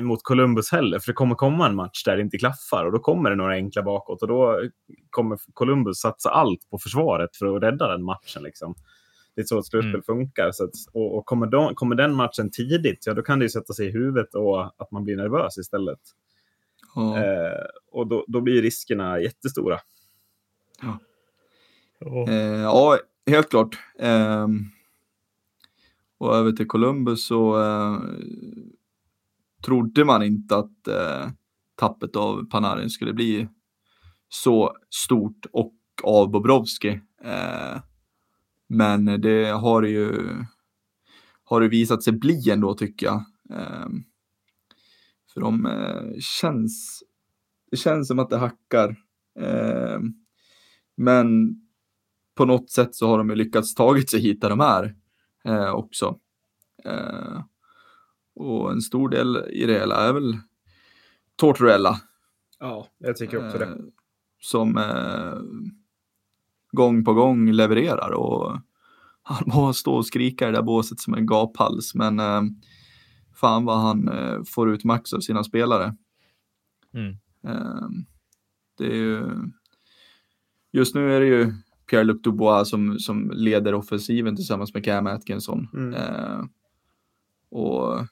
mot 0.00 0.22
Columbus 0.22 0.72
heller, 0.72 0.98
för 0.98 1.06
det 1.06 1.16
kommer 1.16 1.34
komma 1.34 1.66
en 1.66 1.74
match 1.74 2.04
där 2.04 2.16
det 2.16 2.22
inte 2.22 2.38
klaffar 2.38 2.84
och 2.84 2.92
då 2.92 2.98
kommer 2.98 3.30
det 3.30 3.36
några 3.36 3.54
enkla 3.54 3.82
bakåt 3.82 4.22
och 4.22 4.28
då 4.28 4.60
kommer 5.10 5.38
Columbus 5.52 5.98
satsa 5.98 6.30
allt 6.30 6.70
på 6.70 6.78
försvaret 6.78 7.36
för 7.36 7.56
att 7.56 7.62
rädda 7.62 7.88
den 7.88 8.04
matchen. 8.04 8.42
Liksom. 8.42 8.74
Det 9.34 9.40
är 9.40 9.44
så 9.44 9.58
ett 9.58 9.66
slutspel 9.66 9.90
mm. 9.90 10.02
funkar. 10.02 10.50
Så 10.52 10.64
att, 10.64 10.70
och, 10.92 11.18
och 11.18 11.26
kommer, 11.26 11.46
de, 11.46 11.74
kommer, 11.74 11.96
den 11.96 12.14
matchen 12.14 12.50
tidigt, 12.50 13.06
ja 13.06 13.14
då 13.14 13.22
kan 13.22 13.38
det 13.38 13.44
ju 13.44 13.48
sätta 13.48 13.72
sig 13.72 13.86
i 13.86 13.90
huvudet 13.90 14.34
och 14.34 14.64
att 14.64 14.90
man 14.90 15.04
blir 15.04 15.16
nervös 15.16 15.58
istället. 15.58 16.00
Oh. 16.96 17.20
Eh, 17.20 17.64
och 17.92 18.06
då, 18.06 18.24
då, 18.28 18.40
blir 18.40 18.62
riskerna 18.62 19.20
jättestora. 19.20 19.78
Ja, 20.82 20.98
oh. 22.00 22.30
eh, 22.30 22.62
ja 22.62 22.98
helt 23.26 23.50
klart. 23.50 23.78
Eh, 23.98 24.46
och 26.18 26.36
över 26.36 26.52
till 26.52 26.68
Columbus 26.68 27.26
så 27.26 27.60
eh, 27.60 27.98
trodde 29.64 30.04
man 30.04 30.22
inte 30.22 30.56
att 30.56 30.88
eh, 30.88 31.30
tappet 31.74 32.16
av 32.16 32.48
Panarin 32.50 32.90
skulle 32.90 33.12
bli 33.12 33.48
så 34.28 34.76
stort 34.90 35.46
och 35.52 35.74
av 36.02 36.30
Bobrovski. 36.30 37.00
Eh, 37.24 37.82
men 38.68 39.04
det 39.04 39.50
har 39.50 39.82
ju 39.82 40.28
har 41.44 41.60
det 41.60 41.68
visat 41.68 42.02
sig 42.02 42.12
bli 42.12 42.50
ändå 42.50 42.74
tycker 42.74 43.06
jag. 43.06 43.24
Eh, 43.50 43.88
för 45.34 45.40
de 45.40 45.66
eh, 45.66 46.18
känns, 46.20 47.02
det 47.70 47.76
känns 47.76 48.08
som 48.08 48.18
att 48.18 48.30
det 48.30 48.38
hackar. 48.38 48.96
Eh, 49.38 50.00
men 50.96 51.56
på 52.34 52.44
något 52.44 52.70
sätt 52.70 52.94
så 52.94 53.06
har 53.06 53.18
de 53.18 53.30
ju 53.30 53.36
lyckats 53.36 53.74
tagit 53.74 54.10
sig 54.10 54.20
hit 54.20 54.40
där 54.40 54.50
de 54.50 54.60
är 54.60 54.94
eh, 55.44 55.70
också. 55.70 56.18
Eh, 56.84 57.40
och 58.34 58.72
en 58.72 58.80
stor 58.80 59.08
del 59.08 59.44
i 59.50 59.66
det 59.66 59.72
hela 59.72 60.08
är 60.08 60.12
väl 60.12 60.38
Tortorella. 61.36 62.00
Ja, 62.58 62.86
jag 62.98 63.16
tycker 63.16 63.46
också 63.46 63.58
det. 63.58 63.64
Eh, 63.64 63.76
som 64.40 64.78
eh, 64.78 65.34
gång 66.72 67.04
på 67.04 67.14
gång 67.14 67.52
levererar 67.52 68.10
och 68.10 68.60
han 69.22 69.42
må 69.54 69.72
stå 69.72 69.94
och 69.94 70.06
skrika 70.06 70.48
i 70.48 70.50
det 70.50 70.56
där 70.56 70.62
båset 70.62 71.00
som 71.00 71.14
en 71.14 71.26
gaphals, 71.26 71.94
men 71.94 72.20
eh, 72.20 72.42
fan 73.34 73.64
vad 73.64 73.80
han 73.80 74.08
eh, 74.08 74.42
får 74.46 74.70
ut 74.70 74.84
max 74.84 75.12
av 75.12 75.20
sina 75.20 75.44
spelare. 75.44 75.96
Mm. 76.94 77.16
Eh, 77.46 77.88
det 78.78 78.86
är 78.86 78.96
ju, 78.96 79.28
just 80.72 80.94
nu 80.94 81.16
är 81.16 81.20
det 81.20 81.26
ju 81.26 81.52
Pierre-Luc 81.90 82.22
Dubois 82.22 82.70
som, 82.70 82.98
som 82.98 83.30
leder 83.34 83.74
offensiven 83.74 84.36
tillsammans 84.36 84.74
med 84.74 84.84
Cam 84.84 85.06
Atkinson. 85.06 85.68
Mm. 85.74 85.94
Eh, 85.94 86.44
och 87.50 88.06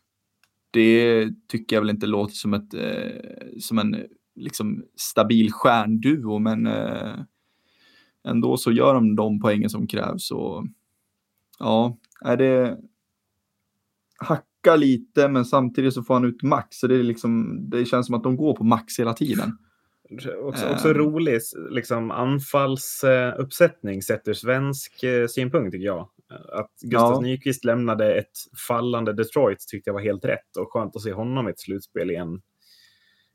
det 0.71 1.29
tycker 1.49 1.77
jag 1.77 1.81
väl 1.81 1.91
inte 1.91 2.07
låter 2.07 2.35
som, 2.35 2.55
ett, 2.55 2.75
eh, 2.75 3.59
som 3.61 3.79
en 3.79 3.97
liksom, 4.35 4.85
stabil 4.97 5.53
stjärnduo, 5.53 6.39
men 6.39 6.66
eh, 6.66 7.14
ändå 8.25 8.57
så 8.57 8.73
gör 8.73 8.95
de 8.95 9.16
de 9.16 9.41
poängen 9.41 9.71
som 9.71 9.87
krävs. 9.87 10.31
Och, 10.31 10.66
ja, 11.59 11.99
är 12.25 12.37
det 12.37 12.79
hacka 14.21 14.77
lite, 14.77 15.29
men 15.29 15.45
samtidigt 15.45 15.95
så 15.95 16.03
får 16.03 16.14
han 16.14 16.25
ut 16.25 16.43
max. 16.43 16.77
Så 16.79 16.87
det, 16.87 16.95
är 16.95 17.03
liksom, 17.03 17.61
det 17.71 17.85
känns 17.85 18.07
som 18.07 18.14
att 18.14 18.23
de 18.23 18.37
går 18.37 18.57
på 18.57 18.64
max 18.64 18.99
hela 18.99 19.14
tiden. 19.14 19.59
Också, 20.11 20.66
också 20.66 20.89
uh, 20.89 20.95
rolig 20.95 21.41
liksom, 21.71 22.11
anfallsuppsättning 22.11 24.03
sett 24.03 24.29
ur 24.29 24.35
svensk 24.35 25.03
eh, 25.03 25.27
synpunkt 25.27 25.73
tycker 25.73 25.87
jag. 25.87 26.09
Att 26.31 26.70
Gustav 26.83 27.12
ja. 27.12 27.20
Nyqvist 27.20 27.64
lämnade 27.64 28.14
ett 28.14 28.39
fallande 28.68 29.12
Detroit 29.12 29.59
tyckte 29.68 29.89
jag 29.89 29.95
var 29.95 30.01
helt 30.01 30.24
rätt 30.24 30.57
och 30.59 30.72
skönt 30.72 30.97
att 30.97 31.03
se 31.03 31.12
honom 31.12 31.49
i 31.49 31.51
ett 31.51 31.61
slutspel 31.61 32.11
igen. 32.11 32.43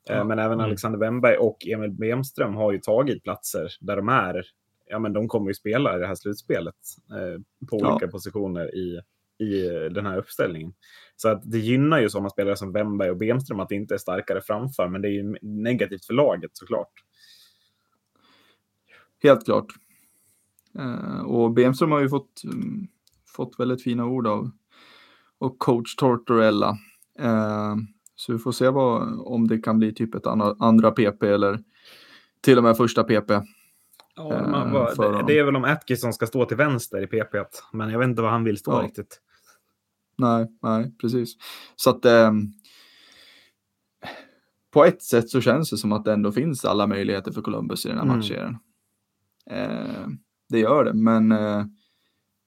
Eh, 0.10 0.16
ja. 0.16 0.24
Men 0.24 0.39
även 0.39 0.54
mm. 0.54 0.66
Alexander 0.66 1.00
Wennberg 1.00 1.38
och 1.38 1.68
Emil 1.68 1.91
Bemström 1.91 2.56
har 2.56 2.72
ju 2.72 2.80
tagit 2.80 3.24
platser 3.24 3.72
där 3.80 3.96
de 3.96 4.10
är. 4.10 4.43
Ja, 4.86 5.00
men 5.00 5.14
de 5.14 5.28
kommer 5.28 5.48
ju 5.48 5.54
spela 5.54 5.96
i 5.96 6.00
det 6.00 6.08
här 6.08 6.16
slutspelet 6.16 6.76
eh, 7.12 7.41
på 7.70 7.76
olika 7.76 8.06
ja. 8.06 8.08
positioner 8.08 8.76
i, 8.76 9.02
i 9.43 9.70
den 9.89 10.06
här 10.06 10.18
uppställningen. 10.18 10.74
Så 11.16 11.30
att 11.30 11.52
det 11.52 11.60
gynnar 11.60 12.00
ju 12.00 12.10
sådana 12.10 12.30
spelare 12.30 12.56
som 12.56 12.72
Wennberg 12.72 13.10
och 13.10 13.18
Bemström 13.18 13.60
att 13.60 13.70
det 13.70 13.76
inte 13.76 13.93
är 13.93 13.98
starkare 13.98 14.41
framför, 14.41 14.88
men 14.88 15.02
det 15.02 15.08
är 15.08 15.12
ju 15.12 15.36
negativt 15.41 16.06
för 16.06 16.14
laget 16.14 16.52
såklart. 16.54 16.91
Helt 19.24 19.46
klart. 19.46 19.66
Uh, 20.80 21.22
och 21.22 21.52
Bemström 21.52 21.92
har 21.92 22.00
ju 22.00 22.10
fått, 22.10 22.42
um, 22.46 22.88
fått 23.28 23.60
väldigt 23.60 23.84
fina 23.84 24.06
ord 24.06 24.28
av 24.28 24.52
och 25.38 25.60
coach 25.60 25.96
Tortorella. 25.96 26.70
Uh, 27.22 27.76
så 28.16 28.34
vi 28.34 28.40
får 28.40 28.52
se 28.52 28.70
vad, 28.70 29.20
om 29.20 29.48
det 29.48 29.58
kan 29.58 29.80
bli 29.80 29.94
typ 29.94 30.16
ett 30.16 30.28
andra, 30.60 30.92
PP 30.92 31.24
eller 31.24 31.64
till 32.42 32.58
och 32.58 32.64
med 32.64 32.78
första 32.78 33.04
PP. 33.04 33.32
Ja, 34.16 34.48
man, 34.48 34.76
uh, 34.76 35.26
det, 35.28 35.40
är 35.40 35.44
väl 35.44 35.56
om 35.56 35.64
Atkinson 35.64 36.14
ska 36.14 36.28
stå 36.28 36.46
till 36.46 36.58
vänster 36.58 37.04
i 37.04 37.08
PP, 37.08 37.36
men 37.74 37.90
jag 37.90 38.00
vet 38.00 38.08
inte 38.08 38.22
vad 38.22 38.32
han 38.32 38.44
vill 38.44 38.58
stå 38.58 38.72
ja. 38.72 38.84
riktigt. 38.84 39.22
Nej, 40.18 40.48
nej, 40.62 40.92
precis. 41.02 41.36
Så 41.76 41.90
att 41.90 42.06
um, 42.06 42.54
på 44.72 44.86
ett 44.86 45.04
sätt 45.04 45.30
så 45.30 45.42
känns 45.42 45.70
det 45.70 45.78
som 45.78 45.92
att 45.92 46.06
det 46.06 46.14
ändå 46.14 46.32
finns 46.32 46.66
alla 46.66 46.88
möjligheter 46.88 47.32
för 47.32 47.42
Columbus 47.42 47.86
i 47.86 47.90
den 47.90 47.98
här 47.98 48.06
mm. 48.06 48.18
matchserien. 48.18 48.58
Uh, 49.52 50.08
det 50.50 50.60
gör 50.60 50.84
det, 50.84 50.93
men 50.93 51.32
eh, 51.32 51.60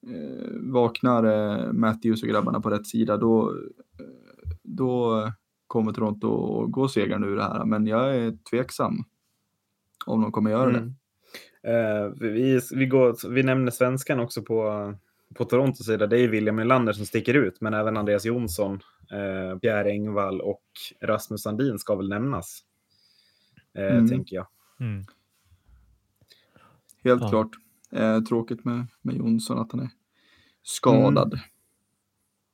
eh, 0.07 0.51
vaknar 0.61 1.25
eh, 1.25 1.73
Matthews 1.73 2.23
och 2.23 2.29
grabbarna 2.29 2.61
på 2.61 2.71
rätt 2.71 2.87
sida 2.87 3.17
då, 3.17 3.51
eh, 3.99 4.07
då 4.63 5.23
kommer 5.67 5.93
Toronto 5.93 6.63
att 6.63 6.71
gå 6.71 6.89
segern 6.89 7.25
ur 7.25 7.37
det 7.37 7.43
här. 7.43 7.65
Men 7.65 7.87
jag 7.87 8.17
är 8.17 8.39
tveksam 8.51 9.05
om 10.07 10.23
de 10.23 10.33
kommer 10.33 10.51
göra 10.51 10.71
mm. 10.71 10.83
det. 10.83 10.95
Eh, 11.63 12.13
vi, 12.21 12.61
vi, 12.73 12.87
går, 12.87 13.29
vi 13.31 13.43
nämner 13.43 13.71
svenskan 13.71 14.21
också 14.21 14.43
på, 14.43 14.95
på 15.35 15.45
Torontos 15.45 15.87
sida. 15.87 16.07
Det 16.07 16.21
är 16.21 16.29
William 16.29 16.57
Nylander 16.57 16.93
som 16.93 17.07
sticker 17.07 17.35
ut, 17.35 17.61
men 17.61 17.75
även 17.75 17.97
Andreas 17.97 18.25
Jonsson, 18.25 18.81
eh, 19.11 19.59
Pierre 19.59 19.91
Engvall 19.91 20.41
och 20.41 20.63
Rasmus 21.01 21.43
Sandin 21.43 21.79
ska 21.79 21.95
väl 21.95 22.09
nämnas. 22.09 22.61
Eh, 23.79 23.97
mm. 23.97 24.09
Tänker 24.09 24.37
jag. 24.37 24.47
Mm. 24.81 25.05
Helt 27.05 27.23
ja. 27.23 27.29
klart. 27.29 27.51
Eh, 27.93 28.21
tråkigt 28.21 28.65
med, 28.65 28.87
med 29.03 29.17
Jonsson 29.17 29.59
att 29.59 29.73
han 29.73 29.81
är 29.81 29.91
skadad. 30.63 31.33
Mm. 31.33 31.45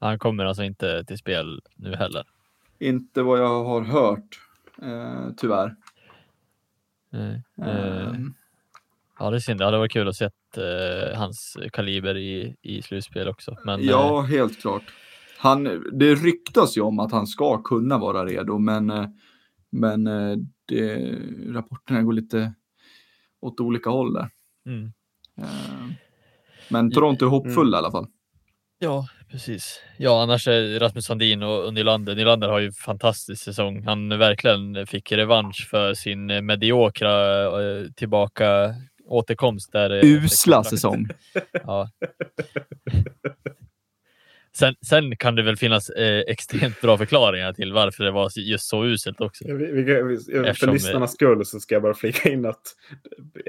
Han 0.01 0.19
kommer 0.19 0.45
alltså 0.45 0.63
inte 0.63 1.05
till 1.05 1.19
spel 1.19 1.63
nu 1.77 1.97
heller? 1.97 2.25
Inte 2.79 3.23
vad 3.23 3.39
jag 3.39 3.65
har 3.65 3.83
hört, 3.83 4.41
eh, 4.83 5.31
tyvärr. 5.37 5.77
Eh, 7.13 7.69
eh, 7.69 8.13
Ja, 9.19 9.31
det 9.31 9.37
är 9.37 9.41
synd. 9.41 9.61
Det 9.61 9.65
hade 9.65 9.79
varit 9.79 9.93
kul 9.93 10.09
att 10.09 10.17
se 10.17 10.25
uh, 10.25 11.17
hans 11.17 11.57
kaliber 11.73 12.17
i, 12.17 12.57
i 12.63 12.83
slutspel 12.83 13.29
också. 13.29 13.57
Men, 13.65 13.85
ja, 13.85 14.21
uh, 14.25 14.31
helt 14.31 14.61
klart. 14.61 14.83
Han, 15.39 15.65
det 15.93 16.15
ryktas 16.15 16.77
ju 16.77 16.81
om 16.81 16.99
att 16.99 17.13
han 17.13 17.27
ska 17.27 17.63
kunna 17.63 17.99
vara 17.99 18.25
redo, 18.27 18.59
men, 18.59 18.93
men 19.71 20.05
det, 20.67 21.13
rapporterna 21.49 22.03
går 22.03 22.13
lite 22.13 22.55
åt 23.41 23.61
olika 23.61 23.91
håll 23.91 24.13
där. 24.13 24.29
Mm. 24.67 24.93
Men 26.69 26.91
Toronto 26.91 27.27
är 27.27 27.31
hoppfull 27.31 27.67
mm. 27.67 27.75
i 27.75 27.77
alla 27.77 27.91
fall. 27.91 28.07
Ja, 28.79 29.09
precis. 29.31 29.81
Ja, 29.97 30.23
annars 30.23 30.49
är 30.49 30.81
Rasmus 30.81 31.05
Sandin 31.05 31.43
och 31.43 31.75
Nylander. 31.75 32.15
Nylander 32.15 32.49
har 32.49 32.59
ju 32.59 32.73
fantastisk 32.73 33.43
säsong. 33.43 33.85
Han 33.85 34.19
verkligen 34.19 34.87
fick 34.87 35.13
revansch 35.13 35.69
för 35.71 35.95
sin 35.95 36.47
mediokra 36.47 37.43
eh, 37.63 37.85
tillbaka 37.97 38.75
återkomst. 39.07 39.73
Där 39.73 39.91
eh, 39.91 40.05
Usla 40.05 40.65
säsong. 40.65 41.09
Ja. 41.53 41.89
Sen, 44.57 44.75
sen, 44.87 45.17
kan 45.17 45.35
det 45.35 45.43
väl 45.43 45.57
finnas 45.57 45.91
eh, 45.91 46.21
extremt 46.27 46.81
bra 46.81 46.99
förklaringar 46.99 47.53
till 47.53 47.73
varför 47.73 48.05
det 48.05 48.11
var 48.11 48.39
just 48.39 48.69
så 48.69 48.85
uselt 48.85 49.21
också. 49.21 49.45
Vi, 49.47 49.55
vi, 49.55 49.83
vi, 49.83 50.19
för 50.19 50.45
Eftersom, 50.45 50.75
lyssnarnas 50.75 51.13
skull 51.13 51.45
så 51.45 51.61
ska 51.61 51.75
jag 51.75 51.83
bara 51.83 51.95
flika 51.95 52.29
in 52.29 52.47
att 52.47 52.63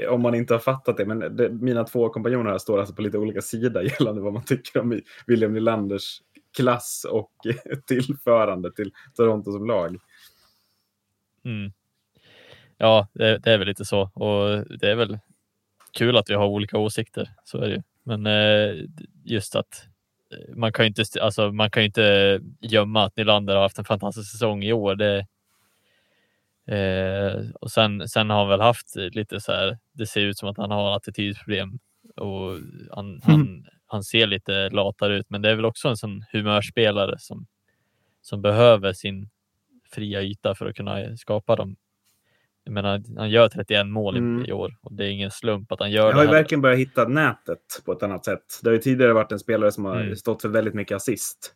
om 0.10 0.22
man 0.22 0.36
inte 0.36 0.54
har 0.54 0.60
fattat 0.60 0.98
det, 0.98 1.06
men 1.06 1.36
det, 1.36 1.50
mina 1.50 1.84
två 1.84 2.10
kompanjoner 2.10 2.52
här 2.52 2.58
står 2.58 2.80
alltså 2.80 2.96
på 2.96 3.02
lite 3.02 3.18
olika 3.18 3.42
sidor 3.42 3.84
gällande 4.00 4.22
vad 4.22 4.34
man 4.34 4.44
tycker 4.44 4.80
om 4.80 5.02
William 5.28 5.54
Nylanders 5.54 6.22
klass 6.58 7.06
och 7.10 7.32
tillförande 7.88 8.72
till 8.72 8.92
Toronto 9.16 9.52
som 9.52 9.66
lag. 9.66 9.98
Mm. 11.46 11.72
Ja, 12.78 13.08
det, 13.14 13.38
det, 13.38 13.52
är 13.52 13.58
väl 13.58 13.68
lite 13.68 13.86
så 13.86 14.02
och 14.02 14.78
det 14.80 14.92
är 14.92 14.96
väl 14.96 15.20
kul 15.92 16.18
att 16.18 16.30
vi 16.30 16.34
har 16.34 16.48
olika 16.48 16.78
åsikter. 16.78 17.30
Så 17.44 17.58
är 17.58 17.68
det 17.68 17.76
ju. 17.76 17.82
Men 18.04 18.26
eh, 18.26 18.86
just 19.24 19.56
att 19.56 19.88
man 20.56 20.74
kan 20.74 20.86
ju 20.86 20.88
inte, 20.88 21.04
alltså, 21.22 21.52
man 21.52 21.72
kan 21.72 21.84
inte 21.84 22.40
gömma 22.62 23.04
att 23.04 23.18
Nylander 23.18 23.56
har 23.56 23.62
haft 23.62 23.80
en 23.80 23.86
fantastisk 23.86 24.32
säsong 24.32 24.64
i 24.64 24.74
år. 24.74 24.96
Det, 24.96 25.26
eh, 26.76 27.50
och 27.62 27.72
sen, 27.72 28.08
sen 28.10 28.30
har 28.30 28.38
han 28.38 28.50
väl 28.50 28.62
haft 28.62 28.96
lite 28.96 29.42
så 29.42 29.52
här, 29.52 29.78
det 29.92 30.06
ser 30.08 30.22
ut 30.22 30.38
som 30.38 30.50
att 30.50 30.58
han 30.58 30.72
har 30.72 30.96
attitydproblem 30.96 31.80
och 32.16 32.52
han, 32.92 33.06
mm. 33.06 33.22
han, 33.24 33.66
han 33.86 34.04
ser 34.04 34.28
lite 34.28 34.70
latare 34.70 35.18
ut, 35.18 35.30
men 35.30 35.42
det 35.42 35.50
är 35.50 35.56
väl 35.56 35.66
också 35.66 35.88
en 35.88 35.98
sån 35.98 36.26
humörspelare 36.32 37.16
som, 37.20 37.46
som 38.22 38.42
behöver 38.42 38.94
sin 38.94 39.30
fria 39.92 40.22
yta 40.22 40.56
för 40.56 40.66
att 40.66 40.76
kunna 40.76 41.18
skapa 41.18 41.56
de 41.56 41.76
jag 42.66 42.74
menar, 42.74 43.04
han 43.18 43.30
gör 43.30 43.50
31 43.50 43.88
mål 43.88 44.18
mm. 44.18 44.46
i 44.46 44.52
år 44.52 44.78
och 44.82 44.94
det 44.94 45.06
är 45.06 45.10
ingen 45.10 45.32
slump 45.32 45.72
att 45.72 45.80
han 45.80 45.92
gör 45.92 46.06
det. 46.06 46.12
Han 46.12 46.18
har 46.18 46.26
ju 46.26 46.32
verkligen 46.32 46.62
börjat 46.62 46.80
hitta 46.80 47.08
nätet 47.08 47.60
på 47.86 47.92
ett 47.92 48.04
annat 48.04 48.26
sätt. 48.26 48.60
Det 48.64 48.70
har 48.70 48.74
ju 48.74 48.80
tidigare 48.80 49.14
varit 49.14 49.32
en 49.32 49.40
spelare 49.40 49.72
som 49.72 49.86
har 49.86 50.02
mm. 50.02 50.16
stått 50.16 50.42
för 50.42 50.50
väldigt 50.50 50.74
mycket 50.74 50.96
assist. 50.96 51.56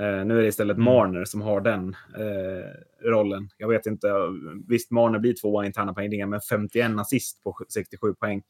Uh, 0.00 0.24
nu 0.24 0.38
är 0.38 0.42
det 0.42 0.48
istället 0.48 0.76
mm. 0.76 0.84
Marner 0.84 1.24
som 1.24 1.42
har 1.42 1.60
den 1.60 1.88
uh, 2.18 3.10
rollen. 3.10 3.48
Jag 3.56 3.68
vet 3.68 3.86
inte, 3.86 4.08
visst 4.68 4.90
Marner 4.90 5.18
blir 5.18 5.34
tvåa 5.34 5.66
interna 5.66 5.94
poängringen, 5.94 6.30
men 6.30 6.40
51 6.40 6.90
assist 6.98 7.42
på 7.42 7.56
67 7.74 8.14
poäng. 8.14 8.42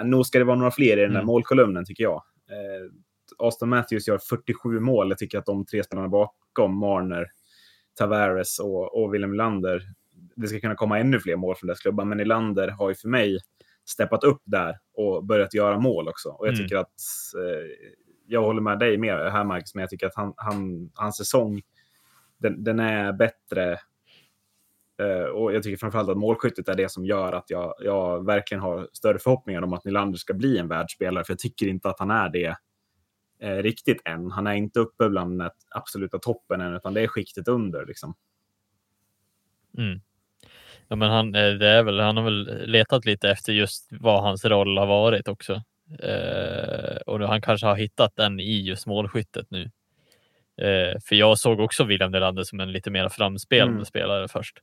Uh, 0.00 0.06
nog 0.06 0.26
ska 0.26 0.38
det 0.38 0.44
vara 0.44 0.56
några 0.56 0.70
fler 0.70 0.96
i 0.96 1.00
den 1.00 1.12
där 1.12 1.20
mm. 1.20 1.26
målkolumnen 1.26 1.84
tycker 1.84 2.04
jag. 2.04 2.22
Uh, 2.50 2.92
Austin 3.38 3.68
Matthews 3.68 4.08
gör 4.08 4.18
47 4.18 4.80
mål. 4.80 5.08
Jag 5.08 5.18
tycker 5.18 5.38
att 5.38 5.46
de 5.46 5.66
tre 5.66 5.84
spelarna 5.84 6.08
bakom 6.08 6.78
Marner, 6.78 7.26
Tavares 7.98 8.58
och, 8.58 9.02
och 9.02 9.14
Willem 9.14 9.34
Lander 9.34 9.82
det 10.40 10.48
ska 10.48 10.60
kunna 10.60 10.74
komma 10.74 10.98
ännu 10.98 11.20
fler 11.20 11.36
mål 11.36 11.56
från 11.56 11.68
dess 11.68 11.80
klubbar. 11.80 12.04
Men 12.04 12.18
Nylander 12.18 12.68
har 12.68 12.88
ju 12.88 12.94
för 12.94 13.08
mig 13.08 13.38
steppat 13.84 14.24
upp 14.24 14.42
där 14.44 14.78
och 14.94 15.24
börjat 15.24 15.54
göra 15.54 15.78
mål 15.78 16.08
också. 16.08 16.28
Och 16.28 16.46
jag 16.46 16.54
mm. 16.54 16.64
tycker 16.64 16.76
att 16.76 16.94
eh, 17.36 17.90
jag 18.26 18.42
håller 18.42 18.60
med 18.60 18.78
dig 18.78 18.98
mer 18.98 19.16
här 19.16 19.44
Marcus, 19.44 19.74
men 19.74 19.80
jag 19.80 19.90
tycker 19.90 20.06
att 20.06 20.16
han, 20.16 20.34
han, 20.36 20.90
hans 20.94 21.16
säsong 21.16 21.62
den, 22.38 22.64
den 22.64 22.78
är 22.80 23.12
bättre. 23.12 23.78
Eh, 25.02 25.24
och 25.24 25.54
jag 25.54 25.62
tycker 25.62 25.76
framförallt 25.76 26.08
att 26.08 26.18
målskyttet 26.18 26.68
är 26.68 26.74
det 26.74 26.90
som 26.90 27.04
gör 27.04 27.32
att 27.32 27.50
jag, 27.50 27.74
jag 27.78 28.26
verkligen 28.26 28.62
har 28.62 28.88
större 28.92 29.18
förhoppningar 29.18 29.62
om 29.62 29.72
att 29.72 29.84
Nylander 29.84 30.18
ska 30.18 30.34
bli 30.34 30.58
en 30.58 30.68
världsspelare. 30.68 31.24
För 31.24 31.32
jag 31.32 31.38
tycker 31.38 31.66
inte 31.66 31.88
att 31.88 31.98
han 31.98 32.10
är 32.10 32.28
det 32.28 32.56
eh, 33.40 33.56
riktigt 33.56 34.02
än. 34.04 34.30
Han 34.30 34.46
är 34.46 34.54
inte 34.54 34.80
uppe 34.80 35.08
bland 35.08 35.38
den 35.38 35.50
absoluta 35.70 36.18
toppen 36.18 36.60
än, 36.60 36.74
utan 36.74 36.94
det 36.94 37.00
är 37.00 37.06
skiktet 37.08 37.48
under. 37.48 37.86
Liksom. 37.86 38.14
Mm. 39.78 40.00
Ja, 40.88 40.96
men 40.96 41.10
han, 41.10 41.34
eh, 41.34 41.50
det 41.50 41.68
är 41.68 41.82
väl, 41.82 42.00
han 42.00 42.16
har 42.16 42.24
väl 42.24 42.66
letat 42.66 43.04
lite 43.04 43.30
efter 43.30 43.52
just 43.52 43.88
vad 43.90 44.22
hans 44.22 44.44
roll 44.44 44.78
har 44.78 44.86
varit 44.86 45.28
också. 45.28 45.62
Eh, 46.02 46.96
och 47.06 47.20
han 47.20 47.40
kanske 47.40 47.66
har 47.66 47.76
hittat 47.76 48.16
den 48.16 48.40
i 48.40 48.60
just 48.60 48.86
målskyttet 48.86 49.46
nu. 49.50 49.70
Eh, 50.60 51.00
för 51.04 51.16
jag 51.16 51.38
såg 51.38 51.60
också 51.60 51.84
William 51.84 52.10
Nylander 52.10 52.42
som 52.42 52.60
en 52.60 52.72
lite 52.72 52.90
mer 52.90 53.08
framspelande 53.08 53.72
mm. 53.72 53.84
spelare 53.84 54.28
först. 54.28 54.58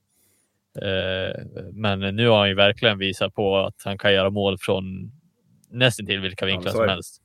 Eh, 0.82 1.44
men 1.72 2.16
nu 2.16 2.28
har 2.28 2.38
han 2.38 2.48
ju 2.48 2.54
verkligen 2.54 2.98
visat 2.98 3.34
på 3.34 3.56
att 3.56 3.82
han 3.84 3.98
kan 3.98 4.14
göra 4.14 4.30
mål 4.30 4.58
från 4.60 5.12
nästan 5.70 6.06
till 6.06 6.20
vilka 6.20 6.46
vinklar 6.46 6.72
som 6.72 6.88
helst. 6.88 7.22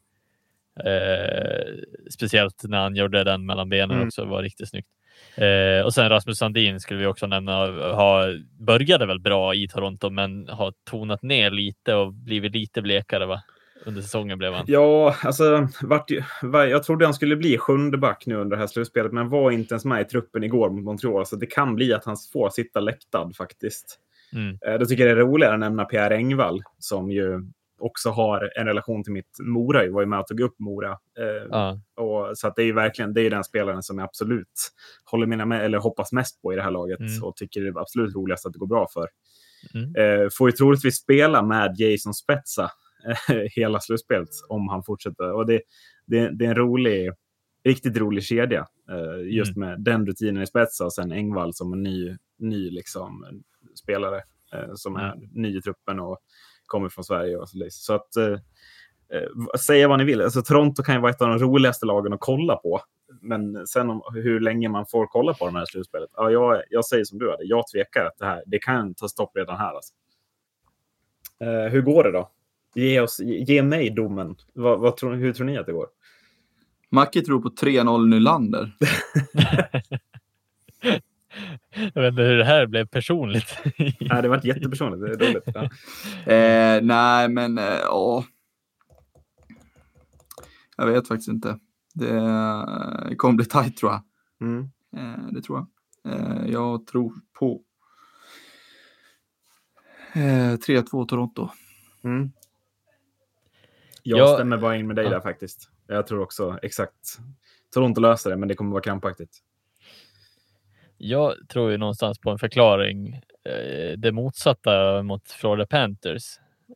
Eh, 0.86 1.74
speciellt 2.10 2.64
när 2.64 2.78
han 2.78 2.96
gjorde 2.96 3.24
den 3.24 3.46
mellan 3.46 3.70
benen 3.70 3.96
mm. 3.96 4.08
också, 4.08 4.26
var 4.26 4.42
riktigt 4.42 4.70
snyggt. 4.70 4.90
Eh, 5.36 5.86
och 5.86 5.94
sen 5.94 6.10
Rasmus 6.10 6.38
Sandin 6.38 6.80
skulle 6.80 7.00
vi 7.00 7.06
också 7.06 7.28
nämna, 7.28 7.66
ha, 7.94 8.26
började 8.60 9.06
väl 9.06 9.20
bra 9.20 9.56
i 9.56 9.68
Toronto 9.68 10.10
men 10.10 10.48
har 10.50 10.74
tonat 10.90 11.22
ner 11.22 11.52
lite 11.52 11.96
och 11.96 12.14
blivit 12.14 12.54
lite 12.54 12.82
blekare 12.82 13.26
va? 13.26 13.42
Under 13.86 14.02
säsongen 14.02 14.38
blev 14.38 14.54
han. 14.54 14.66
Ja, 14.68 15.16
alltså 15.24 15.68
vart, 15.82 16.12
jag 16.52 16.84
trodde 16.84 17.06
han 17.06 17.14
skulle 17.14 17.36
bli 17.36 17.58
sjunde 17.58 17.98
back 17.98 18.24
nu 18.26 18.36
under 18.36 18.58
det 18.58 18.62
här 18.62 18.68
slutspelet, 18.68 19.12
men 19.12 19.30
var 19.30 19.52
inte 19.52 19.74
ens 19.74 19.86
med 19.86 20.02
i 20.02 20.06
truppen 20.06 20.44
igår 20.44 20.70
mot 20.70 20.84
Montreal, 20.84 21.26
så 21.26 21.36
det 21.36 21.46
kan 21.46 21.76
bli 21.76 21.94
att 21.94 22.06
han 22.06 22.16
får 22.34 22.50
sitta 22.50 22.80
läktad 22.80 23.32
faktiskt. 23.38 24.00
Mm. 24.34 24.58
Eh, 24.68 24.80
då 24.80 24.86
tycker 24.86 25.08
jag 25.08 25.18
det 25.18 25.22
är 25.22 25.26
roligare 25.26 25.54
att 25.54 25.60
nämna 25.60 25.86
Pierre 25.86 26.16
Engvall 26.16 26.62
som 26.80 27.12
ju 27.12 27.52
också 27.82 28.10
har 28.10 28.52
en 28.60 28.66
relation 28.66 29.04
till 29.04 29.14
mitt 29.14 29.38
Mora. 29.40 29.86
Jag 29.86 29.92
var 29.92 30.02
ju 30.02 30.08
med 30.08 30.20
och 30.20 30.28
tog 30.28 30.40
upp 30.40 30.60
Mora. 30.60 30.92
Eh, 30.92 31.48
ja. 31.50 31.80
och, 31.96 32.38
så 32.38 32.54
det 32.56 32.62
är 32.62 32.66
ju 32.66 32.74
verkligen 32.74 33.14
det 33.14 33.22
är 33.22 33.30
den 33.30 33.44
spelaren 33.44 33.84
som 33.84 33.98
jag 33.98 34.06
absolut 34.06 34.72
håller 35.06 35.28
mina 35.28 35.46
med, 35.46 35.66
eller 35.66 35.78
hoppas 35.78 36.12
mest 36.12 36.42
på 36.42 36.54
i 36.54 36.56
det 36.56 36.62
här 36.62 36.72
laget 36.72 37.00
mm. 37.00 37.24
och 37.24 37.36
tycker 37.36 37.62
det 37.62 37.68
är 37.68 37.82
absolut 37.82 38.16
roligast 38.16 38.46
att 38.46 38.54
det 38.54 38.60
går 38.60 38.68
bra 38.68 38.88
för. 38.94 39.08
Mm. 39.74 39.96
Eh, 39.96 40.28
får 40.38 40.50
ju 40.50 40.52
troligtvis 40.52 40.98
spela 40.98 41.42
med 41.42 41.76
Jason 41.78 42.14
Spetsa 42.14 42.72
eh, 43.30 43.36
hela 43.56 43.80
slutspelet 43.80 44.30
om 44.50 44.68
han 44.70 44.84
fortsätter. 44.84 45.34
Och 45.34 45.46
det, 45.46 45.62
det, 46.06 46.30
det 46.30 46.46
är 46.46 46.50
en 46.50 46.56
rolig, 46.56 47.12
riktigt 47.64 47.98
rolig 47.98 48.24
kedja. 48.24 48.68
Just 49.24 49.56
mm. 49.56 49.70
med 49.70 49.82
den 49.84 50.06
rutinen 50.06 50.44
i 50.44 50.48
Spetsa 50.48 50.86
och 50.86 50.94
sen 50.94 51.12
Engvall 51.12 51.54
som 51.54 51.74
en 51.74 51.84
ny, 51.84 52.18
ny 52.40 52.70
liksom, 52.70 53.42
spelare 53.84 54.22
som 54.76 54.96
är 54.96 55.14
ny 55.32 55.58
i 55.58 55.62
truppen 55.62 56.00
och 56.00 56.20
kommer 56.72 56.90
från 56.90 57.04
Sverige. 57.04 57.38
Och 57.38 57.50
så, 57.50 57.68
så 57.70 57.94
att 57.94 58.16
eh, 58.16 58.34
eh, 59.14 59.56
säga 59.60 59.88
vad 59.88 60.00
ni 60.00 60.06
vill. 60.06 60.22
Alltså, 60.22 60.42
Toronto 60.42 60.84
kan 60.84 60.96
ju 60.96 61.02
vara 61.02 61.12
ett 61.12 61.22
av 61.22 61.30
de 61.30 61.40
roligaste 61.40 61.86
lagen 61.86 62.14
att 62.14 62.20
kolla 62.20 62.56
på. 62.56 62.82
Men 63.22 63.68
sen 63.68 63.90
om, 63.90 64.02
hur 64.14 64.40
länge 64.40 64.70
man 64.70 64.86
får 64.86 65.08
kolla 65.08 65.34
på 65.34 65.46
de 65.46 65.56
här 65.56 65.66
slutspelet. 65.66 66.10
Ja, 66.16 66.32
jag, 66.32 66.62
jag 66.70 66.86
säger 66.86 67.04
som 67.04 67.20
du 67.20 67.32
hade. 67.32 67.44
Jag 67.44 67.64
tvekar 67.68 68.06
att 68.06 68.18
det 68.18 68.26
här 68.26 68.44
det 68.46 68.60
kan 68.60 68.94
ta 68.94 69.08
stopp 69.08 69.32
redan 69.38 69.58
här. 69.58 69.74
Alltså. 69.74 69.94
Eh, 71.40 71.72
hur 71.72 71.82
går 71.82 72.04
det 72.04 72.12
då? 72.12 72.30
Ge, 72.76 73.00
oss, 73.00 73.20
ge 73.20 73.64
mig 73.64 73.90
domen. 73.90 74.36
Vad, 74.54 74.80
vad 74.80 74.98
tror, 74.98 75.14
hur 75.14 75.34
tror 75.34 75.46
ni 75.46 75.58
att 75.58 75.66
det 75.66 75.72
går? 75.72 75.88
Macke 76.90 77.22
tror 77.22 77.42
på 77.42 77.50
3-0 77.50 78.08
Nylander. 78.08 78.72
Jag 81.94 82.02
vet 82.02 82.12
inte 82.12 82.22
hur 82.22 82.38
det 82.38 82.46
här 82.46 82.66
blev 82.68 82.86
personligt. 82.86 83.58
nej, 84.00 84.22
det 84.22 84.28
var 84.28 84.46
jättepersonligt. 84.46 85.20
Det 85.20 85.26
är 85.26 85.34
dåligt. 85.34 85.44
Ja. 85.56 85.70
Eh, 86.34 86.82
nej, 86.82 87.30
men 87.30 87.58
eh, 87.58 87.80
ja. 87.84 88.26
Jag 90.78 90.88
vet 90.88 91.08
faktiskt 91.08 91.30
inte. 91.30 91.60
Det 91.94 92.16
eh, 92.16 93.16
kommer 93.18 93.34
bli 93.34 93.46
tajt 93.46 93.78
tror 93.78 93.92
jag. 93.92 94.02
Mm. 94.42 94.70
Eh, 94.98 95.28
det 95.32 95.42
tror 95.42 95.58
jag. 95.58 95.68
Eh, 96.14 96.52
jag 96.52 96.88
tror 96.88 97.14
på 97.40 97.62
3-2 100.14 101.08
Toronto. 101.08 101.50
Mm. 102.04 102.32
Jag 104.04 104.20
ja, 104.20 104.36
stämmer 104.36 104.58
bara 104.58 104.78
in 104.78 104.88
med 104.88 104.96
dig 104.96 105.06
ja. 105.06 105.12
där 105.12 105.20
faktiskt. 105.20 105.70
Jag 105.88 106.08
tror 106.08 106.22
också 106.22 106.60
exakt. 106.62 107.20
Toronto 107.74 108.02
löser 108.02 108.30
det, 108.30 108.38
men 108.38 108.48
det 108.48 108.56
kommer 108.56 108.72
vara 108.72 108.82
krampaktigt. 108.82 109.38
Jag 111.04 111.36
tror 111.50 111.72
ju 111.72 111.78
någonstans 111.78 112.20
på 112.20 112.30
en 112.30 112.40
förklaring, 112.40 113.14
eh, 113.46 113.98
det 113.98 114.12
motsatta 114.12 115.04
mot 115.04 115.32
Florida 115.32 115.66
Panthers. 115.66 116.24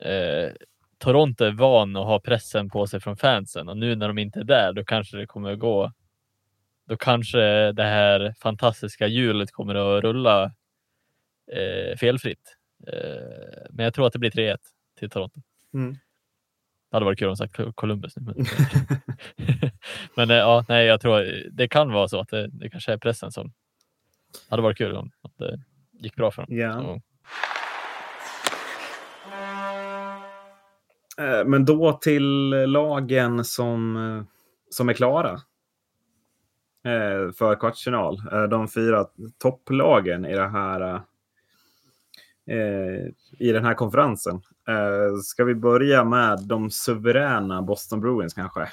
Eh, 0.02 0.52
Toronto 0.98 1.44
är 1.44 1.52
van 1.52 1.96
att 1.96 2.06
ha 2.06 2.20
pressen 2.20 2.70
på 2.70 2.88
sig 2.88 3.00
från 3.00 3.18
fansen 3.18 3.70
och 3.70 3.78
nu 3.78 3.96
när 3.96 4.08
de 4.08 4.18
inte 4.18 4.40
är 4.40 4.44
där, 4.44 4.74
då 4.74 4.84
kanske 4.84 5.18
det 5.18 5.28
kommer 5.28 5.52
att 5.52 5.60
gå. 5.60 5.92
Då 6.88 6.98
kanske 6.98 7.72
det 7.72 7.84
här 7.84 8.34
fantastiska 8.40 9.08
hjulet 9.08 9.52
kommer 9.52 9.76
att 9.76 10.04
rulla 10.04 10.44
eh, 11.52 11.98
felfritt. 11.98 12.58
Eh, 12.88 13.68
men 13.70 13.84
jag 13.84 13.94
tror 13.94 14.08
att 14.08 14.14
det 14.14 14.20
blir 14.20 14.32
3-1 14.32 14.58
till 15.00 15.10
Toronto. 15.10 15.42
Mm. 15.74 15.94
Det 16.92 16.96
hade 16.96 17.06
varit 17.06 17.20
kul 17.20 17.30
om 17.30 17.38
sagt 17.38 17.60
Columbus 17.76 18.16
nu. 18.18 18.24
Men, 18.24 18.46
men 20.16 20.32
eh, 20.32 20.38
ja, 20.38 20.66
nej, 20.70 20.86
jag 20.86 21.02
tror 21.02 21.44
det 21.52 21.68
kan 21.68 21.92
vara 21.92 22.08
så 22.08 22.20
att 22.20 22.30
det, 22.30 22.48
det 22.48 22.70
kanske 22.70 22.94
är 22.94 22.98
pressen 22.98 23.32
som 23.32 23.54
hade 24.50 24.62
varit 24.62 24.78
kul 24.78 24.96
om 24.96 25.12
att 25.22 25.38
det 25.38 25.60
gick 25.92 26.16
bra 26.16 26.32
för 26.32 26.42
honom. 26.42 26.58
Yeah. 26.58 26.98
Men 31.46 31.66
då 31.66 31.94
till 31.94 32.50
lagen 32.50 33.46
som, 33.46 33.96
eh, 33.96 34.24
som 34.70 34.90
är 34.90 34.94
klara 34.94 35.32
eh, 36.86 37.32
för 37.38 37.60
kvartsfinal. 37.60 38.22
De 38.50 38.68
fyra 38.68 39.06
topplagen 39.38 40.26
i 40.26 40.36
det 40.36 40.48
här 40.48 41.02
i 43.40 43.52
den 43.52 43.66
här 43.66 43.74
konferensen. 43.74 44.42
Ska 45.24 45.44
vi 45.44 45.56
börja 45.56 46.04
med 46.04 46.40
de 46.48 46.72
suveräna 46.72 47.62
Boston 47.62 48.02
Bruins 48.02 48.34
kanske? 48.34 48.68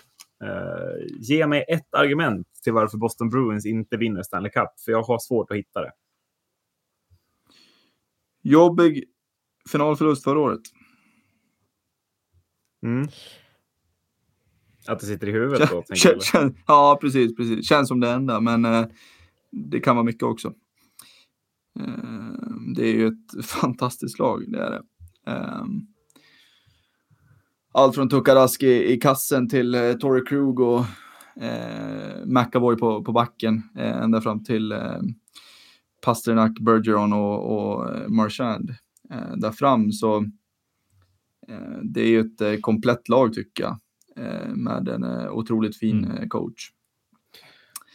Ge 1.21 1.47
mig 1.47 1.65
ett 1.69 1.95
argument 1.95 2.47
till 2.65 2.73
varför 2.73 2.99
Boston 2.99 3.29
Bruins 3.29 3.67
inte 3.67 3.97
vinner 3.97 4.23
Stanley 4.23 4.51
Cup, 4.51 4.81
för 4.85 4.93
jag 4.93 5.03
har 5.03 5.19
svårt 5.19 5.51
att 5.51 5.57
hitta 5.57 5.81
det. 5.81 5.93
Jobbig 8.43 9.05
finalförlust 9.71 10.25
förra 10.25 10.39
året. 10.39 10.61
Mm. 12.83 13.09
Att 14.87 15.01
det 15.01 15.07
sitter 15.07 15.29
i 15.29 15.33
huvudet 15.33 15.71
då? 15.71 15.95
Kän, 15.95 16.21
kän, 16.21 16.57
ja, 16.67 16.99
precis, 17.01 17.37
precis. 17.37 17.69
Känns 17.69 17.89
som 17.89 18.01
det 18.01 18.11
enda, 18.11 18.41
men 18.41 18.65
eh, 18.65 18.87
det 19.51 19.81
kan 19.81 19.97
vara 19.97 20.05
mycket 20.05 20.23
också. 20.23 20.55
Eh, 21.81 22.33
det 22.77 22.83
är 22.83 22.95
ju 22.95 23.07
ett 23.07 23.45
fantastiskt 23.45 24.19
lag, 24.19 24.53
det 24.53 24.59
är 24.59 24.71
det. 24.71 24.83
Eh, 25.27 25.65
allt 27.73 27.95
från 27.95 28.09
Tukarask 28.09 28.63
i, 28.63 28.93
i 28.93 28.97
kassen 28.97 29.49
till 29.49 29.75
eh, 29.75 29.93
Torrey 29.93 30.25
Krug 30.25 30.61
och 30.61 30.85
eh, 31.41 32.25
McAvoy 32.25 32.77
på, 32.77 33.05
på 33.05 33.13
backen 33.13 33.63
eh, 33.79 34.03
ända 34.03 34.21
fram 34.21 34.45
till 34.45 34.73
eh, 34.73 35.01
Pasternak, 36.05 36.59
Bergeron 36.61 37.13
och, 37.13 37.57
och 37.57 37.97
eh, 37.97 38.09
Marchand 38.09 38.71
eh, 39.11 39.37
där 39.37 39.51
fram. 39.51 39.93
Så 39.93 40.17
eh, 41.49 41.79
det 41.83 42.01
är 42.01 42.09
ju 42.09 42.21
ett 42.21 42.41
eh, 42.41 42.57
komplett 42.61 43.09
lag 43.09 43.35
tycker 43.35 43.65
jag 43.65 43.79
eh, 44.17 44.49
med 44.49 44.89
en 44.89 45.05
eh, 45.05 45.33
otroligt 45.33 45.77
fin 45.77 46.05
mm. 46.05 46.29
coach. 46.29 46.71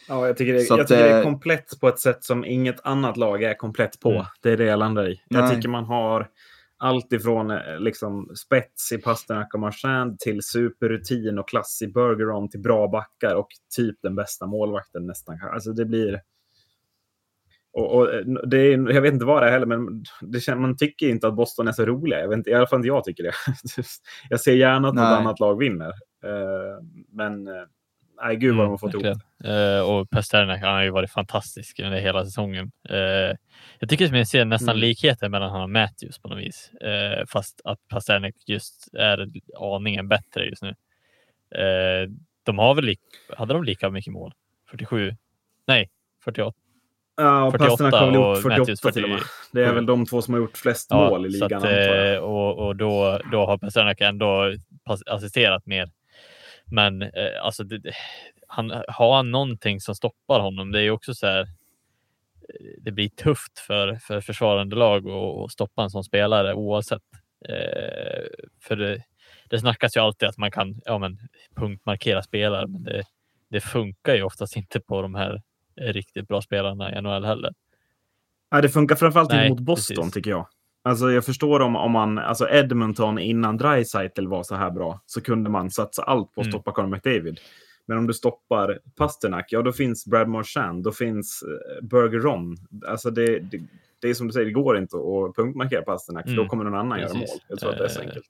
Ja, 0.10 0.28
jag 0.28 0.38
tycker, 0.38 0.54
det, 0.54 0.70
jag 0.70 0.80
att, 0.80 0.88
tycker 0.88 1.04
det 1.04 1.10
är 1.10 1.24
komplett 1.24 1.80
på 1.80 1.88
ett 1.88 2.00
sätt 2.00 2.24
som 2.24 2.46
inget 2.46 2.86
annat 2.86 3.18
lag 3.18 3.44
är 3.44 3.54
komplett 3.54 4.00
på. 4.00 4.12
Mm. 4.12 4.26
Det 4.42 4.52
är 4.52 4.58
det 4.58 4.66
jag 4.66 4.80
landar 4.80 5.10
i. 5.10 5.22
Jag 5.28 5.56
tycker 5.56 5.70
man 5.70 5.86
har 5.86 6.30
allt 6.78 7.14
ifrån 7.14 7.60
liksom, 7.80 8.32
spets 8.36 8.92
i 8.92 8.98
Pasternak 8.98 9.54
och 9.54 9.60
Marchand 9.60 10.20
till 10.20 10.42
superrutin 10.44 11.40
och 11.40 11.50
klass 11.50 11.82
i 11.82 11.88
Bergeron 11.88 12.50
till 12.50 12.60
bra 12.60 12.88
backar 12.88 13.36
och 13.36 13.48
typ 13.76 13.96
den 14.02 14.16
bästa 14.16 14.46
målvakten 14.46 15.08
nästan. 15.08 15.40
Alltså 15.54 15.72
det 15.72 15.86
blir 15.86 16.22
och, 17.78 17.96
och, 17.96 18.14
eh, 18.14 18.22
det 18.26 18.58
är, 18.58 18.94
jag 18.94 19.02
vet 19.02 19.14
inte 19.14 19.26
vad 19.26 19.44
det 19.44 19.48
är 19.48 19.52
heller, 19.52 19.66
men 19.66 20.04
det, 20.22 20.56
man 20.56 20.78
tycker 20.78 21.10
inte 21.10 21.28
att 21.28 21.36
Boston 21.36 21.68
är 21.68 21.72
så 21.72 21.86
roliga. 21.86 22.20
Jag 22.20 22.28
vet 22.28 22.38
inte, 22.38 22.50
I 22.50 22.54
alla 22.54 22.68
fall 22.68 22.80
inte 22.80 22.88
jag 22.88 23.04
tycker 23.04 23.24
det. 23.24 23.34
jag 24.30 24.40
ser 24.40 24.54
gärna 24.54 24.88
att 24.88 24.96
Nej. 24.96 25.04
något 25.04 25.20
annat 25.20 25.40
lag 25.40 25.58
vinner. 25.58 25.92
Uh, 26.26 26.84
men 27.12 27.48
nej, 28.24 28.36
gud 28.36 28.55
vad 28.55 28.65
mm, 28.65 28.65
de 28.65 28.72
har 28.72 28.78
fått 28.78 28.93
ihop 28.93 29.18
uh, 29.45 29.91
Och 29.91 30.09
Pasternak 30.09 30.61
har 30.61 30.84
ju 30.84 30.89
varit 30.89 31.11
fantastisk 31.11 31.80
under 31.80 31.99
hela 31.99 32.26
säsongen. 32.26 32.72
Uh, 32.89 33.36
jag 33.80 33.89
tycker 33.89 34.05
att 34.05 34.18
jag 34.18 34.28
ser 34.28 34.45
nästan 34.45 34.70
mm. 34.70 34.80
likheter 34.82 35.30
mellan 35.30 35.49
honom 35.49 35.63
och 35.63 35.70
Matthews 35.70 36.20
på 36.20 36.28
något 36.28 36.39
vis. 36.39 36.72
fast 37.28 37.61
att 37.63 37.88
Pasternak 37.88 38.34
just 38.45 38.93
är 38.93 39.28
aningen 39.59 40.07
bättre 40.07 40.45
just 40.45 40.61
nu. 40.61 40.76
de 42.43 42.57
har 42.57 42.76
väl, 42.76 42.95
hade 43.38 43.53
de 43.53 43.63
lika 43.63 43.89
mycket 43.89 44.13
mål? 44.13 44.34
47? 44.70 45.15
Nej, 45.68 45.89
48. 46.24 46.57
Ja, 47.18 47.43
och 47.43 47.57
Pasternak 47.57 47.93
har 47.93 48.05
väl 48.05 48.15
gjort 48.15 48.41
48 48.41 48.91
till 48.91 49.03
och 49.03 49.09
med. 49.09 49.20
Det 49.51 49.65
är 49.65 49.74
väl 49.74 49.86
de 49.86 50.05
två 50.05 50.22
som 50.22 50.34
har 50.34 50.41
gjort 50.41 50.57
flest 50.57 50.88
ja, 50.89 51.09
mål 51.09 51.26
i 51.26 51.30
ligan. 51.30 51.63
Att, 51.63 51.63
eh, 51.63 52.18
och, 52.18 52.68
och 52.68 52.76
då, 52.76 53.20
då 53.32 53.45
har 53.45 53.57
Pasternak 53.57 54.01
ändå 54.01 54.53
assisterat 55.05 55.65
mer. 55.65 55.89
Men 56.72 57.01
eh, 57.01 57.09
alltså, 57.41 57.63
det, 57.63 57.82
han, 58.47 58.84
har 58.88 59.15
han 59.15 59.32
någonting 59.32 59.82
som 59.82 59.95
stoppar 59.95 60.39
honom? 60.39 60.72
Det 60.72 60.82
är 60.82 60.91
också 60.91 61.13
så 61.13 61.28
här. 61.28 61.41
Eh, 61.41 61.45
det 62.82 62.91
blir 62.91 63.09
tufft 63.09 63.59
för, 63.59 63.95
för 63.95 64.22
försvarande 64.22 64.76
lag 64.76 65.09
att 65.09 65.51
stoppa 65.51 65.84
en 65.84 65.89
sån 65.89 66.03
spelare 66.03 66.53
oavsett. 66.53 67.03
Eh, 67.49 68.28
för 68.63 68.76
det, 68.76 69.03
det 69.49 69.59
snackas 69.59 69.97
ju 69.97 70.01
alltid 70.01 70.30
att 70.30 70.38
man 70.38 70.51
kan 70.51 70.82
ja, 70.86 70.97
men, 70.97 71.20
punktmarkera 71.55 72.24
spelare, 72.24 72.68
men 72.68 72.84
det, 72.84 73.03
det 73.49 73.61
funkar 73.61 74.15
ju 74.15 74.24
oftast 74.24 74.55
inte 74.55 74.80
på 74.80 75.01
de 75.01 75.15
här 75.15 75.41
riktigt 75.82 76.28
bra 76.28 76.41
spelarna 76.41 76.97
i 76.97 77.01
NHL 77.01 77.26
heller. 77.26 77.53
Ja, 78.49 78.61
det 78.61 78.70
funkar 78.70 78.95
framförallt 78.95 79.34
inte 79.34 79.49
mot 79.49 79.59
Boston 79.59 79.95
precis. 79.95 80.13
tycker 80.13 80.30
jag. 80.30 80.47
Alltså 80.88 81.12
jag 81.12 81.26
förstår 81.26 81.60
om, 81.60 81.76
om 81.76 81.92
man, 81.92 82.18
alltså 82.18 82.50
Edmonton 82.50 83.20
innan 83.20 83.58
Dreisaitl 83.58 84.28
var 84.28 84.44
så 84.44 84.56
här 84.56 84.72
bra 84.72 85.02
så 85.06 85.22
kunde 85.22 85.50
man 85.50 85.72
satsa 85.72 86.04
allt 86.04 86.34
på 86.34 86.42
att 86.42 86.48
mm. 86.48 86.52
stoppa 86.52 86.72
Conor 86.72 86.88
McDavid. 86.88 87.40
Men 87.86 87.98
om 87.98 88.08
du 88.08 88.14
stoppar 88.14 88.80
Pasternak, 88.98 89.46
ja 89.50 89.62
då 89.62 89.72
finns 89.72 90.06
Brad 90.06 90.28
Marchand, 90.30 90.84
då 90.84 90.92
finns 90.92 91.44
uh, 91.44 91.88
Bergeron. 91.88 92.58
Alltså 92.88 93.12
det, 93.12 93.40
det, 93.40 93.60
det, 94.02 94.10
är 94.10 94.14
som 94.14 94.28
du 94.28 94.34
säger, 94.34 94.46
det 94.46 94.52
går 94.52 94.78
inte 94.78 94.98
att 94.98 95.36
punktmarkera 95.36 95.82
Pasternak 95.82 96.26
mm. 96.26 96.34
för 96.34 96.36
då 96.36 96.42
mm. 96.42 96.50
kommer 96.50 96.64
någon 96.64 96.80
annan 96.80 97.00
Precis. 97.00 97.16
göra 97.16 97.20
mål. 97.20 97.40
Jag 97.48 97.60
tror 97.60 97.72
att 97.72 97.78
det 97.78 97.84
är 97.84 97.90
så 97.90 98.02
eh, 98.02 98.08
enkelt. 98.08 98.26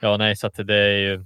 Ja, 0.00 0.16
nej, 0.16 0.36
så 0.36 0.46
att 0.46 0.54
det 0.54 0.76
är 0.76 0.98
ju 0.98 1.24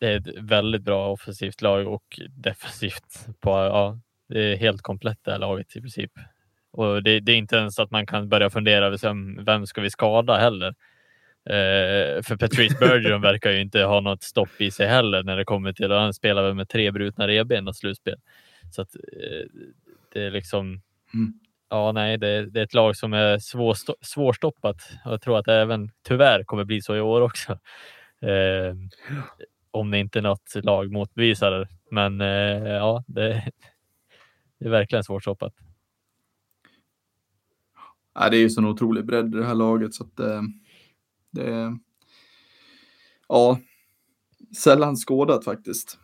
det 0.00 0.06
är 0.06 0.16
ett 0.16 0.38
väldigt 0.42 0.82
bra 0.82 1.12
offensivt 1.12 1.62
lag 1.62 1.88
och 1.88 2.20
defensivt 2.30 3.26
på 3.40 3.50
ja, 3.50 4.00
det 4.28 4.52
är 4.52 4.56
helt 4.56 4.82
komplett 4.82 5.18
det 5.22 5.30
här 5.30 5.38
laget 5.38 5.76
i 5.76 5.80
princip. 5.80 6.12
Och 6.72 7.02
det, 7.02 7.20
det 7.20 7.32
är 7.32 7.36
inte 7.36 7.56
ens 7.56 7.78
att 7.78 7.90
man 7.90 8.06
kan 8.06 8.28
börja 8.28 8.50
fundera 8.50 8.86
över 8.86 9.44
vem 9.44 9.66
ska 9.66 9.80
vi 9.80 9.90
skada 9.90 10.36
heller. 10.36 10.74
Eh, 11.44 12.22
för 12.22 12.36
Patrice 12.36 12.78
Bergeron 12.80 13.20
verkar 13.20 13.50
ju 13.50 13.60
inte 13.60 13.82
ha 13.82 14.00
något 14.00 14.22
stopp 14.22 14.60
i 14.60 14.70
sig 14.70 14.86
heller 14.86 15.22
när 15.22 15.36
det 15.36 15.44
kommer 15.44 15.72
till 15.72 15.92
att 15.92 16.00
han 16.00 16.14
spelar 16.14 16.42
väl 16.42 16.54
med 16.54 16.68
tre 16.68 16.90
brutna 16.90 17.28
revben 17.28 17.68
och 17.68 17.76
slutspel. 17.76 18.18
Så 18.70 18.82
att 18.82 18.94
eh, 18.94 19.46
det 20.12 20.22
är 20.22 20.30
liksom. 20.30 20.82
Mm. 21.14 21.32
Ja, 21.68 21.92
nej, 21.92 22.18
det, 22.18 22.46
det, 22.50 22.60
är 22.60 22.64
ett 22.64 22.74
lag 22.74 22.96
som 22.96 23.12
är 23.12 23.38
svår, 23.38 23.76
svårstoppat 24.00 24.76
och 25.04 25.12
jag 25.12 25.22
tror 25.22 25.38
att 25.38 25.44
det 25.44 25.54
även 25.54 25.90
tyvärr 26.08 26.44
kommer 26.44 26.64
bli 26.64 26.82
så 26.82 26.96
i 26.96 27.00
år 27.00 27.20
också. 27.20 27.52
Eh, 28.22 28.74
om 29.70 29.90
det 29.90 29.98
inte 29.98 30.18
är 30.18 30.22
något 30.22 30.54
lag 30.54 30.92
motbevisar. 30.92 31.68
Men 31.90 32.20
eh, 32.20 32.68
ja, 32.68 33.04
det, 33.06 33.44
det 34.58 34.64
är 34.64 34.70
verkligen 34.70 35.04
svårt 35.04 35.22
stoppat. 35.22 35.54
Ja, 38.20 38.30
det 38.30 38.36
är 38.36 38.40
ju 38.40 38.50
sån 38.50 38.66
otrolig 38.66 39.06
bredd 39.06 39.34
i 39.34 39.38
det 39.38 39.46
här 39.46 39.54
laget 39.54 39.94
så 39.94 40.04
att 40.04 40.20
eh, 40.20 40.42
det 41.32 41.46
är 41.46 41.78
ja, 43.28 43.58
sällan 44.56 44.96
skådat 44.96 45.44
faktiskt. 45.44 45.98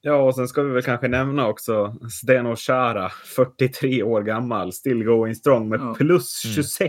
Ja, 0.00 0.22
och 0.22 0.34
sen 0.34 0.48
ska 0.48 0.62
vi 0.62 0.72
väl 0.72 0.82
kanske 0.82 1.08
nämna 1.08 1.48
också 1.48 1.96
Steno 2.22 2.56
Chara, 2.56 3.08
43 3.08 4.02
år 4.02 4.22
gammal, 4.22 4.72
still 4.72 5.04
going 5.04 5.34
strong 5.34 5.68
med 5.68 5.80
ja. 5.80 5.94
plus 5.94 6.40
26 6.54 6.86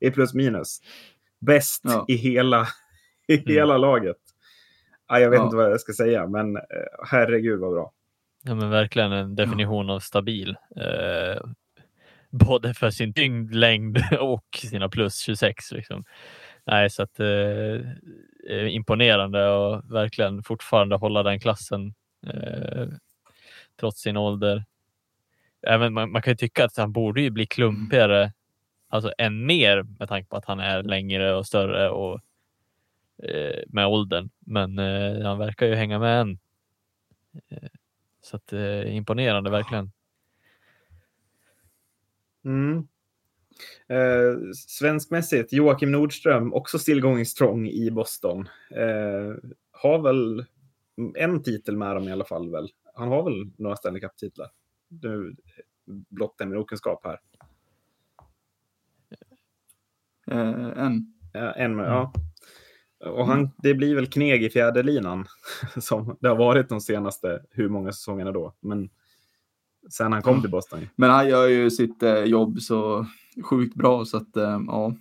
mm. 0.00 0.10
i 0.10 0.14
plus 0.14 0.34
minus. 0.34 0.80
Bäst 1.40 1.82
ja. 1.84 2.04
i 2.08 2.14
hela, 2.14 2.66
i 3.28 3.34
mm. 3.34 3.44
hela 3.46 3.78
laget. 3.78 4.16
Ja, 5.08 5.18
jag 5.20 5.30
vet 5.30 5.38
ja. 5.38 5.44
inte 5.44 5.56
vad 5.56 5.70
jag 5.70 5.80
ska 5.80 5.92
säga, 5.92 6.26
men 6.26 6.56
eh, 6.56 6.62
herregud 7.06 7.60
vad 7.60 7.72
bra. 7.72 7.92
Ja, 8.42 8.54
men 8.54 8.70
verkligen 8.70 9.12
en 9.12 9.34
definition 9.34 9.90
av 9.90 10.00
stabil. 10.00 10.56
Eh, 10.76 11.42
både 12.32 12.74
för 12.74 12.90
sin 12.90 13.14
tyngd, 13.14 13.54
längd 13.54 13.98
och 14.20 14.46
sina 14.56 14.88
plus 14.88 15.18
26. 15.18 15.72
Liksom. 15.72 16.04
Nej, 16.64 16.90
så 16.90 17.02
att 17.02 17.20
eh, 17.20 17.80
eh, 18.50 18.74
imponerande 18.74 19.48
och 19.48 19.94
verkligen 19.94 20.42
fortfarande 20.42 20.96
hålla 20.96 21.22
den 21.22 21.40
klassen 21.40 21.94
eh, 22.26 22.86
trots 23.80 24.00
sin 24.00 24.16
ålder. 24.16 24.64
Även 25.66 25.92
man, 25.92 26.12
man, 26.12 26.22
kan 26.22 26.30
ju 26.30 26.36
tycka 26.36 26.64
att 26.64 26.76
han 26.76 26.92
borde 26.92 27.22
ju 27.22 27.30
bli 27.30 27.46
klumpigare, 27.46 28.32
alltså 28.88 29.12
än 29.18 29.46
mer 29.46 29.82
med 29.82 30.08
tanke 30.08 30.28
på 30.28 30.36
att 30.36 30.44
han 30.44 30.60
är 30.60 30.82
längre 30.82 31.34
och 31.34 31.46
större 31.46 31.90
och 31.90 32.20
eh, 33.22 33.62
med 33.66 33.86
åldern. 33.86 34.30
Men 34.38 34.78
eh, 34.78 35.24
han 35.24 35.38
verkar 35.38 35.66
ju 35.66 35.74
hänga 35.74 35.98
med 35.98 36.20
än. 36.20 36.38
Eh, 37.48 37.68
så 38.20 38.36
att, 38.36 38.52
eh, 38.52 38.96
imponerande 38.96 39.50
verkligen. 39.50 39.92
Mm. 42.44 42.88
Eh, 43.88 44.52
svenskmässigt, 44.54 45.52
Joakim 45.52 45.92
Nordström, 45.92 46.54
också 46.54 46.78
still 46.78 47.00
going 47.00 47.26
strong 47.26 47.68
i 47.68 47.90
Boston. 47.90 48.48
Eh, 48.70 49.34
har 49.70 50.02
väl 50.02 50.44
en 51.14 51.42
titel 51.42 51.76
med 51.76 51.96
dem 51.96 52.08
i 52.08 52.12
alla 52.12 52.24
fall. 52.24 52.50
Väl. 52.50 52.68
Han 52.94 53.08
har 53.08 53.22
väl 53.22 53.50
några 53.56 53.76
Stanley 53.76 54.00
Cup-titlar. 54.00 54.50
Nu 54.88 55.36
blottar 55.86 56.46
min 56.46 56.58
okunskap 56.58 57.04
här. 57.04 57.20
Eh, 60.30 60.84
en. 60.84 61.14
Ja, 61.32 61.52
en 61.52 61.76
med, 61.76 61.86
mm. 61.86 61.96
ja. 61.96 62.12
Och 63.04 63.26
han, 63.26 63.50
det 63.58 63.74
blir 63.74 63.94
väl 63.94 64.06
kneg 64.06 64.44
i 64.44 64.50
fjäderlinan 64.50 65.26
som 65.80 66.16
det 66.20 66.28
har 66.28 66.36
varit 66.36 66.68
de 66.68 66.80
senaste 66.80 67.42
hur 67.50 67.68
många 67.68 67.92
säsongerna 67.92 68.32
då. 68.32 68.54
Men 68.60 68.90
sen 69.92 70.12
han 70.12 70.22
kom 70.22 70.40
till 70.40 70.50
Boston. 70.50 70.88
Men 70.96 71.10
han 71.10 71.28
gör 71.28 71.46
ju 71.48 71.70
sitt 71.70 72.02
eh, 72.02 72.24
jobb 72.24 72.60
så 72.60 73.06
sjukt 73.42 73.74
bra 73.74 74.04
så 74.04 74.16
att 74.16 74.36
eh, 74.36 74.60
ja. 74.66 74.94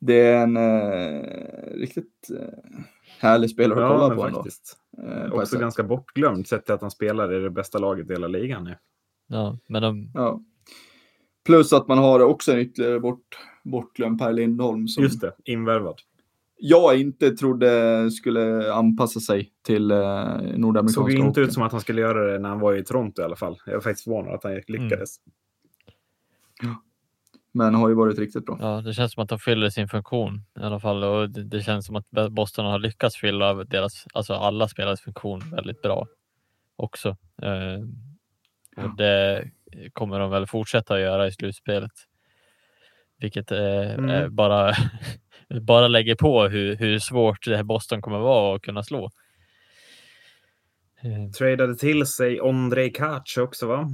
Det 0.00 0.20
är 0.20 0.42
en 0.42 0.56
eh, 0.56 1.78
riktigt 1.78 2.30
eh, 2.40 2.78
härlig 3.18 3.50
spelare 3.50 3.86
att 3.86 4.00
kolla 4.00 4.14
på 4.30 4.36
faktiskt. 4.36 4.76
ändå. 4.98 5.12
Eh, 5.12 5.32
Också 5.32 5.46
sätt. 5.46 5.60
ganska 5.60 5.82
bortglömd 5.82 6.46
sett 6.46 6.64
till 6.64 6.74
att 6.74 6.80
han 6.80 6.90
spelar 6.90 7.34
i 7.34 7.42
det 7.42 7.50
bästa 7.50 7.78
laget 7.78 8.10
i 8.10 8.12
hela 8.12 8.28
ligan 8.28 8.64
nu. 8.64 8.76
Ja, 9.26 9.58
men 9.66 9.82
de... 9.82 10.10
ja. 10.14 10.40
Plus 11.44 11.72
att 11.72 11.88
man 11.88 11.98
har 11.98 12.20
också 12.20 12.52
en 12.52 12.58
ytterligare 12.58 13.00
bort, 13.00 13.38
bortglömd 13.64 14.18
Per 14.18 14.32
Lindholm. 14.32 14.88
Som 14.88 15.02
Just 15.02 15.20
det, 15.20 15.32
invärvad. 15.44 16.00
Jag 16.60 17.00
inte 17.00 17.30
trodde 17.30 18.10
skulle 18.10 18.72
anpassa 18.72 19.20
sig 19.20 19.52
till 19.62 19.90
eh, 19.90 19.98
nordamerikanska 20.56 21.00
Såg 21.00 21.10
inte 21.10 21.40
ut 21.40 21.52
som 21.52 21.62
att 21.62 21.72
han 21.72 21.80
skulle 21.80 22.00
göra 22.00 22.32
det 22.32 22.38
när 22.38 22.48
han 22.48 22.60
var 22.60 22.74
i 22.74 22.84
Toronto 22.84 23.22
i 23.22 23.24
alla 23.24 23.36
fall. 23.36 23.58
Jag 23.66 23.74
är 23.74 23.80
faktiskt 23.80 24.04
förvånad 24.04 24.34
att 24.34 24.44
han 24.44 24.60
lyckades. 24.66 25.16
Mm. 26.62 26.74
Men 27.52 27.74
har 27.74 27.88
ju 27.88 27.94
varit 27.94 28.18
riktigt 28.18 28.46
bra. 28.46 28.58
Ja, 28.60 28.80
det 28.80 28.94
känns 28.94 29.12
som 29.12 29.22
att 29.22 29.28
de 29.28 29.38
fyller 29.38 29.70
sin 29.70 29.88
funktion 29.88 30.44
i 30.60 30.62
alla 30.62 30.80
fall 30.80 31.04
och 31.04 31.30
det, 31.30 31.44
det 31.44 31.62
känns 31.62 31.86
som 31.86 31.96
att 31.96 32.30
Boston 32.30 32.66
har 32.66 32.78
lyckats 32.78 33.16
fylla 33.16 33.54
deras, 33.54 34.06
alltså 34.14 34.34
alla 34.34 34.68
spelares 34.68 35.00
funktion 35.00 35.42
väldigt 35.50 35.82
bra 35.82 36.06
också. 36.76 37.16
Eh, 37.42 37.80
och 38.84 38.96
det 38.96 39.50
kommer 39.92 40.18
de 40.18 40.30
väl 40.30 40.46
fortsätta 40.46 41.00
göra 41.00 41.26
i 41.26 41.32
slutspelet. 41.32 41.92
Vilket 43.18 43.52
eh, 43.52 43.94
mm. 43.94 44.34
bara, 44.34 44.72
bara 45.48 45.88
lägger 45.88 46.14
på 46.14 46.42
hur, 46.42 46.76
hur 46.76 46.98
svårt 46.98 47.44
det 47.46 47.56
här 47.56 47.64
Boston 47.64 48.02
kommer 48.02 48.18
vara 48.18 48.56
att 48.56 48.62
kunna 48.62 48.82
slå. 48.82 49.10
Eh. 51.02 51.30
Tradade 51.38 51.76
till 51.76 52.06
sig 52.06 52.40
Ondrej 52.40 52.92
Kac 52.92 53.36
också 53.38 53.66
va? 53.66 53.90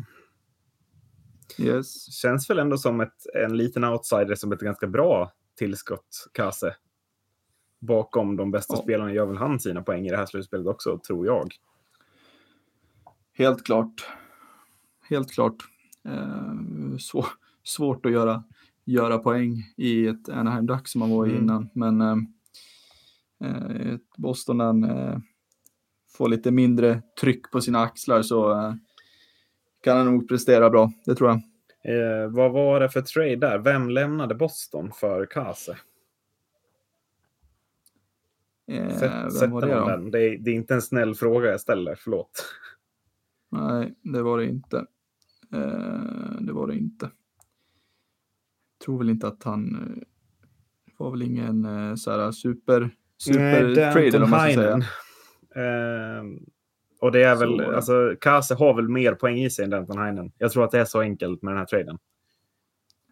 Yes. 1.58 2.14
Känns 2.14 2.50
väl 2.50 2.58
ändå 2.58 2.78
som 2.78 3.00
ett, 3.00 3.26
en 3.34 3.56
liten 3.56 3.84
outsider 3.84 4.34
som 4.34 4.52
ett 4.52 4.60
ganska 4.60 4.86
bra 4.86 5.32
tillskott, 5.58 6.28
Kase. 6.32 6.76
Bakom 7.80 8.36
de 8.36 8.50
bästa 8.50 8.74
ja. 8.76 8.82
spelarna 8.82 9.12
gör 9.12 9.26
väl 9.26 9.36
han 9.36 9.60
sina 9.60 9.82
poäng 9.82 10.06
i 10.06 10.10
det 10.10 10.16
här 10.16 10.26
slutspelet 10.26 10.66
också, 10.66 10.98
tror 10.98 11.26
jag. 11.26 11.54
Helt 13.32 13.64
klart. 13.64 14.08
Helt 15.08 15.32
klart. 15.32 15.56
Eh, 16.08 16.96
svår, 16.98 17.26
svårt 17.64 18.06
att 18.06 18.12
göra, 18.12 18.44
göra 18.84 19.18
poäng 19.18 19.72
i 19.76 20.06
ett 20.06 20.28
Anaheim 20.28 20.66
Ducks 20.66 20.90
som 20.90 20.98
man 20.98 21.10
var 21.10 21.26
i 21.26 21.30
mm. 21.30 21.42
innan. 21.42 21.68
Men 21.72 22.00
eh, 22.00 22.16
eh 23.44 23.96
Boston 24.16 24.58
den, 24.58 24.84
eh, 24.84 25.18
får 26.16 26.28
lite 26.28 26.50
mindre 26.50 27.02
tryck 27.20 27.50
på 27.50 27.60
sina 27.60 27.78
axlar 27.78 28.22
så 28.22 28.52
eh, 28.52 28.74
kan 29.80 29.96
han 29.96 30.06
nog 30.06 30.28
prestera 30.28 30.70
bra. 30.70 30.92
Det 31.06 31.14
tror 31.14 31.30
jag. 31.30 31.40
Eh, 31.84 32.30
vad 32.30 32.52
var 32.52 32.80
det 32.80 32.88
för 32.88 33.00
trade 33.00 33.36
där? 33.36 33.58
Vem 33.58 33.90
lämnade 33.90 34.34
Boston 34.34 34.92
för 34.92 35.26
Kase? 35.26 35.76
Eh, 38.66 38.98
Sätt, 38.98 39.32
sätter 39.32 39.66
det, 39.66 39.90
den? 39.90 40.10
Det 40.10 40.18
är, 40.18 40.38
det 40.38 40.50
är 40.50 40.54
inte 40.54 40.74
en 40.74 40.82
snäll 40.82 41.14
fråga 41.14 41.50
jag 41.50 41.60
ställer, 41.60 41.94
förlåt. 41.94 42.44
Nej, 43.50 43.94
det 44.02 44.22
var 44.22 44.38
det 44.38 44.46
inte. 44.46 44.76
Eh, 45.52 46.40
det 46.40 46.52
var 46.52 46.66
det 46.66 46.74
inte. 46.74 47.10
Jag 48.84 48.86
tror 48.86 48.98
väl 48.98 49.10
inte 49.10 49.28
att 49.28 49.44
han 49.44 49.74
eh, 49.74 50.02
var 50.98 51.10
väl 51.10 51.22
ingen 51.22 51.64
eh, 51.64 51.94
så 51.94 52.10
här 52.10 52.32
super, 52.32 52.90
super 53.18 53.62
Nej, 53.62 53.74
trader 53.74 54.22
om 54.22 54.30
man 54.30 54.40
ska 54.40 54.52
säga. 54.52 54.76
Eh, 55.56 56.24
och 57.00 57.12
det 57.12 57.22
är 57.22 57.36
väl, 57.36 57.58
så, 57.58 57.72
alltså 57.72 58.16
Kase 58.20 58.54
har 58.54 58.74
väl 58.74 58.88
mer 58.88 59.14
poäng 59.14 59.38
i 59.38 59.50
sig 59.50 59.64
än 59.64 59.70
Denton 59.70 59.98
Heinen. 59.98 60.32
Jag 60.38 60.52
tror 60.52 60.64
att 60.64 60.70
det 60.70 60.80
är 60.80 60.84
så 60.84 61.00
enkelt 61.00 61.42
med 61.42 61.52
den 61.52 61.58
här 61.58 61.66
traden. 61.66 61.98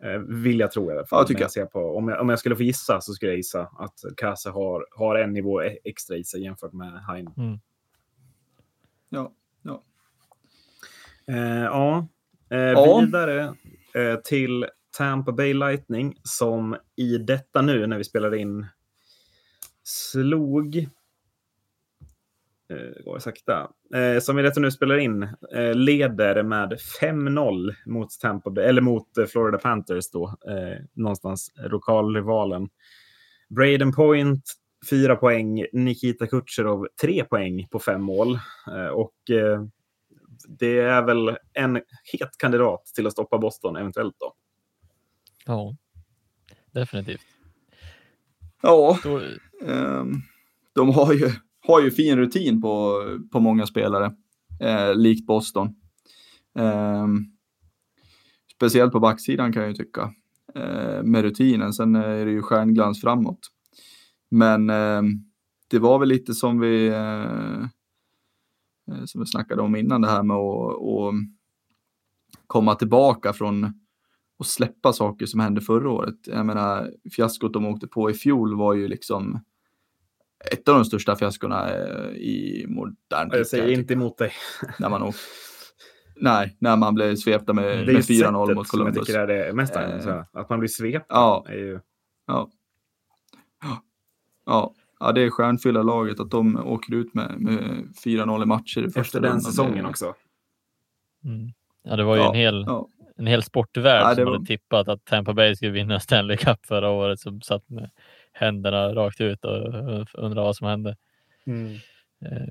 Eh, 0.02 0.18
vill 0.18 0.60
jag 0.60 0.72
tro 0.72 0.90
i 0.90 0.92
alla 0.92 1.06
fall. 1.06 1.22
Ja, 1.22 1.26
tycker 1.26 1.42
jag. 1.42 1.50
jag. 1.54 1.72
på, 1.72 1.96
om, 1.96 2.08
jag, 2.08 2.20
om 2.20 2.28
jag 2.28 2.38
skulle 2.38 2.56
få 2.56 2.62
gissa 2.62 3.00
så 3.00 3.12
skulle 3.12 3.30
jag 3.30 3.36
gissa 3.36 3.60
att 3.60 4.00
Kase 4.16 4.50
har, 4.50 4.86
har 4.90 5.16
en 5.16 5.32
nivå 5.32 5.62
e- 5.62 5.78
extra 5.84 6.16
i 6.16 6.24
sig 6.24 6.42
jämfört 6.42 6.72
med 6.72 7.04
Heinen. 7.04 7.34
Mm. 7.36 7.58
Ja, 9.08 9.32
ja. 9.62 9.82
Eh, 11.26 11.62
ja. 11.64 12.06
Eh, 12.50 12.58
ja. 12.58 13.00
Vidare 13.00 13.54
eh, 13.94 14.16
till 14.24 14.66
Tampa 14.96 15.32
Bay 15.32 15.54
Lightning 15.54 16.14
som 16.22 16.76
i 16.96 17.18
detta 17.18 17.62
nu 17.62 17.86
när 17.86 17.98
vi 17.98 18.04
spelar 18.04 18.34
in 18.34 18.66
slog 19.84 20.76
eh, 22.68 23.04
går 23.04 23.18
sakta. 23.18 23.70
Eh, 23.94 24.20
som 24.20 24.38
i 24.38 24.42
detta 24.42 24.60
nu 24.60 24.70
spelar 24.70 24.98
in 24.98 25.22
eh, 25.52 25.74
leder 25.74 26.42
med 26.42 26.78
5-0 27.00 27.74
mot 27.86 28.20
Tampa 28.20 28.50
Bay, 28.50 28.64
eller 28.64 28.82
mot 28.82 29.18
eh, 29.18 29.26
Florida 29.26 29.58
Panthers 29.58 30.10
då, 30.10 30.36
eh, 30.48 30.84
någonstans 30.92 31.52
lokalrivalen. 31.56 32.68
Braden 33.48 33.92
Point, 33.92 34.44
fyra 34.90 35.16
poäng. 35.16 35.66
Nikita 35.72 36.26
Kucherov, 36.26 36.88
tre 37.00 37.24
poäng 37.24 37.68
på 37.70 37.78
fem 37.78 38.02
mål. 38.02 38.38
Eh, 38.66 38.86
och 38.86 39.30
eh, 39.30 39.64
det 40.48 40.78
är 40.78 41.02
väl 41.02 41.36
en 41.52 41.76
het 42.12 42.38
kandidat 42.38 42.84
till 42.94 43.06
att 43.06 43.12
stoppa 43.12 43.38
Boston 43.38 43.76
eventuellt 43.76 44.16
då. 44.18 44.34
Ja, 45.46 45.76
definitivt. 46.72 47.26
Ja, 48.62 48.98
Då... 49.02 49.20
um, 49.60 50.22
de 50.74 50.88
har 50.88 51.12
ju 51.12 51.30
har 51.66 51.80
ju 51.80 51.90
fin 51.90 52.16
rutin 52.16 52.60
på, 52.60 53.02
på 53.32 53.40
många 53.40 53.66
spelare, 53.66 54.14
eh, 54.60 54.94
likt 54.94 55.26
Boston. 55.26 55.74
Eh, 56.58 57.06
speciellt 58.56 58.92
på 58.92 59.00
backsidan 59.00 59.52
kan 59.52 59.62
jag 59.62 59.70
ju 59.70 59.76
tycka, 59.76 60.14
eh, 60.54 61.02
med 61.02 61.22
rutinen. 61.22 61.72
Sen 61.72 61.94
är 61.94 62.24
det 62.24 62.30
ju 62.30 62.42
stjärnglans 62.42 63.00
framåt. 63.00 63.48
Men 64.30 64.70
ehm, 64.70 65.06
det 65.68 65.78
var 65.78 65.98
väl 65.98 66.08
lite 66.08 66.34
som 66.34 66.60
vi, 66.60 66.88
eh, 66.88 67.62
eh, 68.92 69.04
som 69.04 69.20
vi 69.20 69.26
snackade 69.26 69.62
om 69.62 69.76
innan, 69.76 70.00
det 70.00 70.08
här 70.08 70.22
med 70.22 70.36
att, 70.36 70.74
att 70.74 71.14
komma 72.46 72.74
tillbaka 72.74 73.32
från 73.32 73.81
och 74.42 74.46
släppa 74.46 74.92
saker 74.92 75.26
som 75.26 75.40
hände 75.40 75.60
förra 75.60 75.90
året. 75.90 76.14
Jag 76.26 76.46
menar, 76.46 76.90
fiaskot 77.16 77.52
de 77.52 77.66
åkte 77.66 77.86
på 77.86 78.10
i 78.10 78.14
fjol 78.14 78.56
var 78.56 78.74
ju 78.74 78.88
liksom 78.88 79.40
ett 80.50 80.68
av 80.68 80.74
de 80.74 80.84
största 80.84 81.16
fiaskorna 81.16 81.70
eh, 81.70 82.10
i 82.10 82.64
modern 82.68 83.30
tid. 83.30 83.40
Jag 83.40 83.46
säger 83.46 83.68
inte 83.68 83.92
emot 83.92 84.18
dig. 84.18 84.32
När 84.78 84.88
man 84.88 85.02
åker. 85.02 85.20
Nej, 86.16 86.56
när 86.58 86.76
man 86.76 86.94
blev 86.94 87.16
svepta 87.16 87.52
med, 87.52 87.86
med 87.86 87.96
4-0 87.96 88.54
mot 88.54 88.68
Columbus. 88.68 88.96
Jag 88.96 89.06
tycker 89.06 89.20
är 89.20 89.46
det 89.46 89.52
mest 89.52 89.76
eh, 89.76 90.22
Att 90.32 90.50
man 90.50 90.58
blir 90.58 90.68
svept. 90.68 91.06
Ja. 91.08 91.44
Är 91.48 91.56
ju... 91.56 91.80
ja. 92.26 92.50
Ja. 94.46 94.74
Ja, 95.00 95.12
det 95.12 95.22
är 95.22 95.30
stjärnfyllda 95.30 95.82
laget 95.82 96.20
att 96.20 96.30
de 96.30 96.56
åker 96.56 96.94
ut 96.94 97.14
med, 97.14 97.40
med 97.40 97.60
4-0 98.04 98.42
i 98.42 98.46
matcher. 98.46 98.80
I 98.80 99.00
Efter 99.00 99.20
den 99.20 99.40
säsongen 99.40 99.86
också. 99.86 100.14
Mm. 101.24 101.52
Ja, 101.82 101.96
det 101.96 102.04
var 102.04 102.16
ju 102.16 102.22
ja, 102.22 102.28
en 102.28 102.36
hel, 102.36 102.64
ja. 102.66 102.88
En 103.22 103.26
hel 103.26 103.42
sportvärld 103.42 104.02
ja, 104.02 104.14
som 104.14 104.24
var... 104.24 104.32
hade 104.32 104.46
tippat 104.46 104.88
att 104.88 105.04
Tampa 105.04 105.32
Bay 105.32 105.56
skulle 105.56 105.70
vinna 105.70 106.00
Stanley 106.00 106.36
Cup 106.36 106.66
förra 106.66 106.90
året 106.90 107.20
som 107.20 107.40
satt 107.40 107.68
med 107.68 107.90
händerna 108.32 108.94
rakt 108.94 109.20
ut 109.20 109.44
och 109.44 109.66
undrar 110.14 110.42
vad 110.42 110.56
som 110.56 110.66
hände. 110.66 110.96
Mm. 111.46 111.74
Eh, 112.24 112.48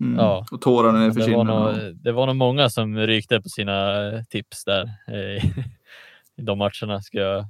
mm. 0.00 0.18
Ja. 0.18 0.46
Och 0.52 0.60
tårarna 0.60 1.04
är 1.04 1.10
för 1.10 1.20
det 1.20 1.36
var, 1.36 1.44
nog, 1.44 1.96
det 1.96 2.12
var 2.12 2.26
nog 2.26 2.36
många 2.36 2.70
som 2.70 2.98
rykte 2.98 3.40
på 3.40 3.48
sina 3.48 4.06
eh, 4.06 4.22
tips 4.24 4.64
där 4.64 4.82
eh, 5.08 5.44
i 6.36 6.42
de 6.42 6.58
matcherna 6.58 7.02
ska 7.02 7.18
jag 7.18 7.44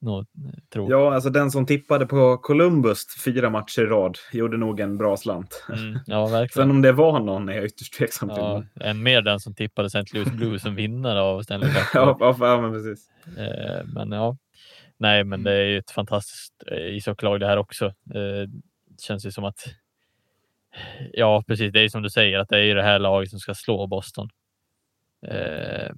nog 0.00 0.26
tro. 0.72 0.90
Ja, 0.90 1.14
alltså 1.14 1.30
den 1.30 1.50
som 1.50 1.66
tippade 1.66 2.06
på 2.06 2.38
Columbus 2.38 3.06
fyra 3.24 3.50
matcher 3.50 3.82
i 3.82 3.86
rad 3.86 4.18
gjorde 4.32 4.56
nog 4.56 4.80
en 4.80 4.98
bra 4.98 5.16
slant. 5.16 5.64
Mm, 5.68 5.98
ja, 6.06 6.26
verkligen. 6.26 6.48
Sen 6.66 6.70
om 6.70 6.82
det 6.82 6.92
var 6.92 7.20
någon 7.20 7.48
är 7.48 7.52
jag 7.52 7.64
ytterst 7.64 7.94
tveksam 7.94 8.28
till. 8.28 8.38
Ja, 8.38 8.64
än 8.80 9.02
mer 9.02 9.22
den 9.22 9.40
som 9.40 9.54
tippade 9.54 9.86
St. 9.86 10.04
Louis 10.12 10.32
Blues 10.32 10.62
som 10.62 10.74
vinnare 10.74 11.20
av 11.20 11.42
Stanley 11.42 11.70
Cup. 11.70 11.84
ja, 11.94 12.36
ja, 12.40 12.60
men 12.60 12.72
precis. 12.72 13.08
Men 13.94 14.12
ja, 14.12 14.36
Nej, 15.00 15.24
men 15.24 15.42
det 15.42 15.52
är 15.52 15.64
ju 15.64 15.78
ett 15.78 15.90
fantastiskt 15.90 16.54
eh, 16.66 16.96
ishockeylag 16.96 17.40
det 17.40 17.46
här 17.46 17.56
också. 17.56 17.94
Det 18.04 18.40
eh, 18.40 18.48
känns 19.00 19.26
ju 19.26 19.30
som 19.30 19.44
att 19.44 19.64
Ja, 21.12 21.44
precis. 21.46 21.72
Det 21.72 21.80
är 21.80 21.88
som 21.88 22.02
du 22.02 22.10
säger 22.10 22.38
att 22.38 22.48
det 22.48 22.56
är 22.56 22.62
ju 22.62 22.74
det 22.74 22.82
här 22.82 22.98
laget 22.98 23.30
som 23.30 23.38
ska 23.38 23.54
slå 23.54 23.86
Boston. 23.86 24.28
Eh, 25.26 25.90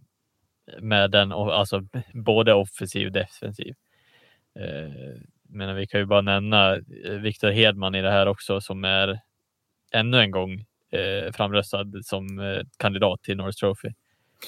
med 0.80 1.10
den, 1.10 1.32
alltså 1.32 1.82
både 2.12 2.54
offensiv 2.54 3.06
och 3.06 3.12
defensiv. 3.12 3.74
Eh, 4.60 5.22
men 5.48 5.76
vi 5.76 5.86
kan 5.86 6.00
ju 6.00 6.06
bara 6.06 6.20
nämna 6.20 6.78
Victor 7.22 7.50
Hedman 7.50 7.94
i 7.94 8.02
det 8.02 8.10
här 8.10 8.26
också 8.26 8.60
som 8.60 8.84
är 8.84 9.20
ännu 9.92 10.20
en 10.20 10.30
gång 10.30 10.64
eh, 10.92 11.32
framröstad 11.32 11.86
som 12.02 12.38
eh, 12.38 12.62
kandidat 12.76 13.22
till 13.22 13.36
Norris 13.36 13.56
Trophy. 13.56 13.88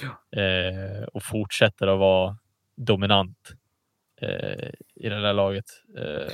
Ja. 0.02 0.40
Eh, 0.40 1.02
och 1.02 1.22
fortsätter 1.22 1.86
att 1.86 1.98
vara 1.98 2.38
dominant 2.76 3.38
eh, 4.20 4.68
i 4.94 5.08
det 5.08 5.20
där 5.20 5.32
laget. 5.32 5.64
Eh, 5.98 6.32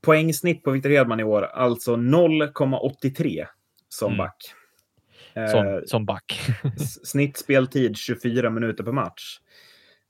Poängsnitt 0.00 0.62
på 0.62 0.70
Victor 0.70 0.90
Hedman 0.90 1.20
i 1.20 1.24
år, 1.24 1.42
alltså 1.42 1.96
0,83 1.96 3.46
som 3.88 4.12
mm. 4.12 4.18
back. 4.18 4.36
Som, 5.50 5.66
eh, 5.66 5.80
som 5.86 6.06
back. 6.06 6.40
snittspeltid 7.04 7.96
24 7.96 8.50
minuter 8.50 8.84
per 8.84 8.92
match. 8.92 9.38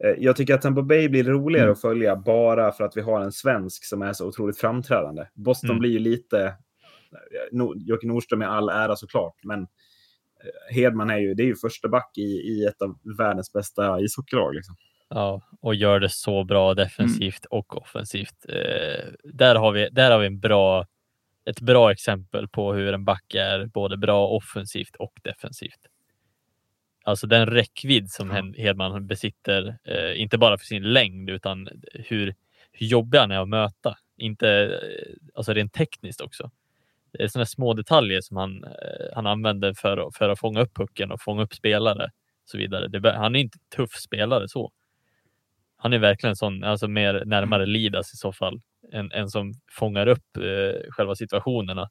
Eh, 0.04 0.14
jag 0.18 0.36
tycker 0.36 0.54
att 0.54 0.62
Tampa 0.62 0.82
Bay 0.82 1.08
blir 1.08 1.24
roligare 1.24 1.66
mm. 1.66 1.72
att 1.72 1.80
följa 1.80 2.16
bara 2.16 2.72
för 2.72 2.84
att 2.84 2.96
vi 2.96 3.00
har 3.00 3.20
en 3.20 3.32
svensk 3.32 3.84
som 3.84 4.02
är 4.02 4.12
så 4.12 4.26
otroligt 4.28 4.58
framträdande. 4.58 5.26
Boston 5.34 5.70
mm. 5.70 5.80
blir 5.80 5.90
ju 5.90 5.98
lite... 5.98 6.54
Joakim 7.76 8.08
Nordström 8.08 8.42
är 8.42 8.46
all 8.46 8.68
ära 8.68 8.96
såklart, 8.96 9.34
men 9.42 9.60
eh, 9.60 10.74
Hedman 10.74 11.10
är 11.10 11.18
ju, 11.18 11.34
det 11.34 11.42
är 11.42 11.46
ju 11.46 11.56
första 11.56 11.88
back 11.88 12.18
i, 12.18 12.20
i 12.22 12.64
ett 12.64 12.82
av 12.82 12.98
världens 13.18 13.52
bästa 13.52 14.00
ishockeylag. 14.00 14.54
Liksom. 14.54 14.76
Ja, 15.08 15.42
och 15.60 15.74
gör 15.74 16.00
det 16.00 16.08
så 16.08 16.44
bra 16.44 16.74
defensivt 16.74 17.46
mm. 17.50 17.58
och 17.58 17.76
offensivt. 17.76 18.46
Eh, 18.48 19.12
där, 19.24 19.54
har 19.54 19.72
vi, 19.72 19.88
där 19.92 20.10
har 20.10 20.18
vi 20.18 20.26
en 20.26 20.40
bra, 20.40 20.86
ett 21.50 21.60
bra 21.60 21.92
exempel 21.92 22.48
på 22.48 22.72
hur 22.72 22.92
en 22.92 23.04
back 23.04 23.34
är 23.34 23.66
både 23.66 23.96
bra 23.96 24.28
offensivt 24.28 24.96
och 24.98 25.12
defensivt. 25.22 25.80
Alltså 27.06 27.26
den 27.26 27.46
räckvidd 27.46 28.10
som 28.10 28.30
ja. 28.30 28.62
Hedman 28.62 29.06
besitter, 29.06 29.78
eh, 29.84 30.20
inte 30.20 30.38
bara 30.38 30.58
för 30.58 30.66
sin 30.66 30.82
längd 30.82 31.30
utan 31.30 31.68
hur, 31.92 32.34
hur 32.72 32.86
jobbig 32.86 33.18
han 33.18 33.30
är 33.30 33.38
att 33.38 33.48
möta. 33.48 33.96
Inte, 34.16 34.48
eh, 34.50 35.14
alltså 35.34 35.52
rent 35.52 35.72
tekniskt 35.72 36.20
också. 36.20 36.50
Det 37.12 37.22
är 37.22 37.28
sådana 37.28 37.46
små 37.46 37.74
detaljer 37.74 38.20
som 38.20 38.36
han, 38.36 38.64
eh, 38.64 39.14
han 39.14 39.26
använder 39.26 39.74
för, 39.74 40.10
för 40.14 40.28
att 40.28 40.38
fånga 40.38 40.60
upp 40.60 40.74
pucken 40.74 41.12
och 41.12 41.20
fånga 41.22 41.42
upp 41.42 41.54
spelare. 41.54 42.04
Och 42.04 42.48
så 42.48 42.58
vidare. 42.58 42.88
Det, 42.88 43.12
han 43.12 43.36
är 43.36 43.40
inte 43.40 43.58
tuff 43.76 43.92
spelare 43.92 44.48
så. 44.48 44.72
Han 45.76 45.92
är 45.92 45.98
verkligen 45.98 46.36
sån, 46.36 46.64
alltså 46.64 46.88
mer 46.88 47.22
närmare 47.26 47.66
Lidas 47.66 48.14
i 48.14 48.16
så 48.16 48.32
fall. 48.32 48.60
En, 48.92 49.12
en 49.12 49.28
som 49.28 49.52
fångar 49.70 50.06
upp 50.06 50.36
eh, 50.36 50.90
själva 50.90 51.14
situationerna 51.14 51.90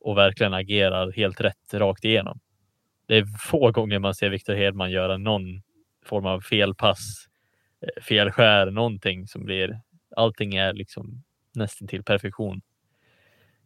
och 0.00 0.16
verkligen 0.16 0.54
agerar 0.54 1.12
helt 1.12 1.40
rätt 1.40 1.74
rakt 1.74 2.04
igenom 2.04 2.40
det 3.06 3.16
är 3.16 3.24
få 3.38 3.70
gånger 3.70 3.98
man 3.98 4.14
ser 4.14 4.30
Viktor 4.30 4.54
Hedman 4.54 4.90
göra 4.90 5.16
någon 5.16 5.62
form 6.04 6.26
av 6.26 6.40
felpass, 6.40 7.28
eh, 7.80 8.02
felskär, 8.02 8.70
någonting 8.70 9.26
som 9.26 9.44
blir. 9.44 9.80
Allting 10.16 10.54
är 10.54 10.72
liksom 10.72 11.22
nästan 11.54 11.88
till 11.88 12.04
perfektion. 12.04 12.60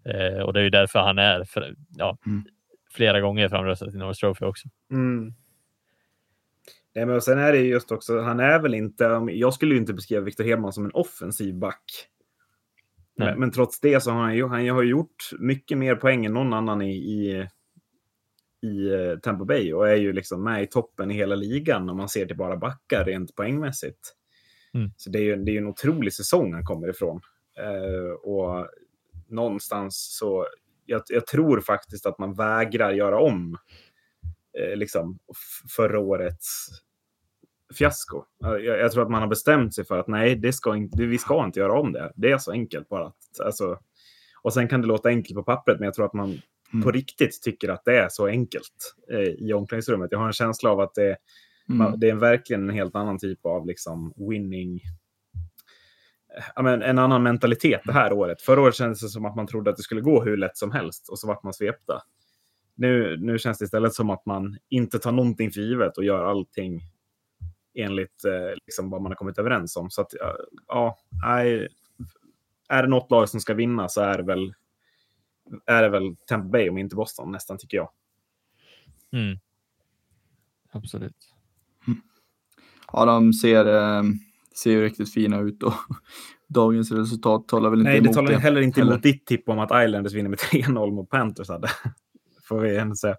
Eh, 0.04 0.42
och 0.42 0.52
det 0.52 0.60
är 0.60 0.64
ju 0.64 0.70
därför 0.70 0.98
han 0.98 1.18
är 1.18 1.44
för, 1.44 1.74
ja, 1.90 2.18
mm. 2.26 2.44
flera 2.90 3.20
gånger 3.20 3.48
framröstad 3.48 3.90
till 3.90 3.98
Norris 3.98 4.18
Trophy 4.18 4.44
också. 4.44 4.68
Mm. 4.90 5.32
Nej, 6.94 7.06
men 7.06 7.20
sen 7.20 7.38
är 7.38 7.52
det 7.52 7.58
just 7.58 7.92
också, 7.92 8.20
han 8.20 8.40
är 8.40 8.58
väl 8.58 8.74
inte, 8.74 9.04
jag 9.30 9.54
skulle 9.54 9.74
ju 9.74 9.80
inte 9.80 9.94
beskriva 9.94 10.22
Viktor 10.22 10.44
Hedman 10.44 10.72
som 10.72 10.84
en 10.84 10.92
offensiv 10.94 11.54
back. 11.54 11.82
Men, 13.16 13.40
men, 13.40 13.50
trots 13.50 13.80
det 13.80 14.00
så 14.00 14.10
har 14.10 14.20
han 14.20 14.36
ju, 14.36 14.48
han 14.48 14.68
har 14.68 14.82
gjort 14.82 15.30
mycket 15.38 15.78
mer 15.78 15.94
poäng 15.94 16.26
än 16.26 16.34
någon 16.34 16.52
annan 16.52 16.82
i, 16.82 16.92
i 16.92 17.48
i 18.62 18.92
eh, 18.92 19.18
Tampa 19.18 19.44
Bay 19.44 19.72
och 19.72 19.88
är 19.88 19.96
ju 19.96 20.12
liksom 20.12 20.44
med 20.44 20.62
i 20.62 20.66
toppen 20.66 21.10
i 21.10 21.14
hela 21.14 21.34
ligan 21.34 21.90
om 21.90 21.96
man 21.96 22.08
ser 22.08 22.26
till 22.26 22.36
bara 22.36 22.56
backar 22.56 23.04
rent 23.04 23.34
poängmässigt. 23.34 24.14
Mm. 24.74 24.90
Så 24.96 25.10
det 25.10 25.18
är 25.18 25.22
ju 25.22 25.36
det 25.36 25.52
är 25.52 25.58
en 25.58 25.66
otrolig 25.66 26.12
säsong 26.12 26.54
han 26.54 26.64
kommer 26.64 26.88
ifrån. 26.88 27.20
Uh, 27.60 28.10
och 28.10 28.68
någonstans 29.28 30.16
så, 30.18 30.46
jag, 30.86 31.02
jag, 31.08 31.26
tror 31.26 31.60
faktiskt 31.60 32.06
att 32.06 32.18
man 32.18 32.34
vägrar 32.34 32.92
göra 32.92 33.20
om 33.20 33.58
uh, 34.60 34.76
liksom 34.76 35.18
förra 35.76 35.98
årets 36.00 36.68
fiasko. 37.78 38.24
Jag, 38.38 38.64
jag, 38.64 38.92
tror 38.92 39.02
att 39.02 39.10
man 39.10 39.20
har 39.20 39.28
bestämt 39.28 39.74
sig 39.74 39.84
för 39.84 39.98
att 39.98 40.08
nej, 40.08 40.36
det 40.36 40.52
ska 40.52 40.76
inte, 40.76 41.06
vi 41.06 41.18
ska 41.18 41.44
inte 41.44 41.60
göra 41.60 41.80
om 41.80 41.92
det. 41.92 42.12
Det 42.16 42.30
är 42.30 42.38
så 42.38 42.52
enkelt 42.52 42.88
bara. 42.88 43.06
Att, 43.06 43.40
alltså, 43.44 43.78
och 44.42 44.54
sen 44.54 44.68
kan 44.68 44.80
det 44.80 44.86
låta 44.86 45.08
enkelt 45.08 45.34
på 45.34 45.42
pappret, 45.42 45.78
men 45.78 45.84
jag 45.84 45.94
tror 45.94 46.06
att 46.06 46.12
man 46.12 46.40
mm. 46.72 46.84
på 46.84 46.90
riktigt 46.90 47.42
tycker 47.42 47.68
att 47.68 47.84
det 47.84 47.98
är 47.98 48.08
så 48.08 48.26
enkelt 48.26 48.94
eh, 49.12 49.18
i 49.18 49.52
omklädningsrummet. 49.52 50.08
Jag 50.12 50.18
har 50.18 50.26
en 50.26 50.32
känsla 50.32 50.70
av 50.70 50.80
att 50.80 50.94
det, 50.94 51.16
mm. 51.68 52.00
det 52.00 52.10
är 52.10 52.14
verkligen 52.14 52.68
en 52.68 52.74
helt 52.74 52.94
annan 52.94 53.18
typ 53.18 53.46
av 53.46 53.66
liksom, 53.66 54.14
winning 54.16 54.80
men 56.62 56.82
en 56.82 56.98
annan 56.98 57.22
mentalitet 57.22 57.80
det 57.84 57.92
här 57.92 58.12
året. 58.12 58.42
Förra 58.42 58.60
året 58.60 58.74
kändes 58.74 59.00
det 59.00 59.08
som 59.08 59.24
att 59.24 59.36
man 59.36 59.46
trodde 59.46 59.70
att 59.70 59.76
det 59.76 59.82
skulle 59.82 60.00
gå 60.00 60.24
hur 60.24 60.36
lätt 60.36 60.56
som 60.56 60.72
helst 60.72 61.08
och 61.08 61.18
så 61.18 61.26
vart 61.26 61.42
man 61.42 61.52
svepta. 61.52 62.02
Nu, 62.74 63.16
nu 63.16 63.38
känns 63.38 63.58
det 63.58 63.64
istället 63.64 63.94
som 63.94 64.10
att 64.10 64.26
man 64.26 64.58
inte 64.68 64.98
tar 64.98 65.12
någonting 65.12 65.50
för 65.50 65.60
givet 65.60 65.98
och 65.98 66.04
gör 66.04 66.24
allting 66.24 66.80
enligt 67.74 68.24
eh, 68.24 68.54
liksom 68.66 68.90
vad 68.90 69.02
man 69.02 69.10
har 69.10 69.16
kommit 69.16 69.38
överens 69.38 69.76
om. 69.76 69.90
Så 69.90 70.00
att, 70.00 70.12
ja, 70.66 70.98
är 72.68 72.82
det 72.82 72.88
något 72.88 73.10
lag 73.10 73.28
som 73.28 73.40
ska 73.40 73.54
vinna 73.54 73.88
så 73.88 74.00
är 74.00 74.18
det 74.18 74.24
väl 74.24 74.52
är 75.66 75.82
det 75.82 75.88
väl 75.88 76.16
Tampa 76.26 76.48
Bay 76.48 76.68
om 76.70 76.78
inte 76.78 76.96
Boston 76.96 77.32
nästan 77.32 77.58
tycker 77.58 77.76
jag. 77.76 77.90
Mm. 79.12 79.38
Absolut. 80.72 81.34
Ja, 82.92 83.04
de 83.04 83.32
ser, 83.32 83.66
eh, 83.66 84.02
ser 84.54 84.70
ju 84.70 84.82
riktigt 84.82 85.12
fina 85.12 85.40
ut 85.40 85.62
och 85.62 85.74
dagens 86.48 86.92
resultat 86.92 87.48
talar 87.48 87.70
väl 87.70 87.78
inte 87.78 87.90
Nej, 87.90 87.98
emot 87.98 88.14
det. 88.14 88.20
Nej, 88.20 88.24
det 88.24 88.30
talar 88.30 88.40
heller 88.40 88.60
inte 88.60 88.80
emot 88.80 89.02
ditt 89.02 89.26
tipp 89.26 89.48
om 89.48 89.58
att 89.58 89.84
Islanders 89.84 90.12
vinner 90.12 90.30
med 90.30 90.38
3-0 90.52 90.90
mot 90.90 91.10
Panthers 91.10 91.48
hade. 91.48 91.68
Får 92.44 92.60
vi 92.60 92.76
ändå 92.76 92.94
säga. 92.94 93.16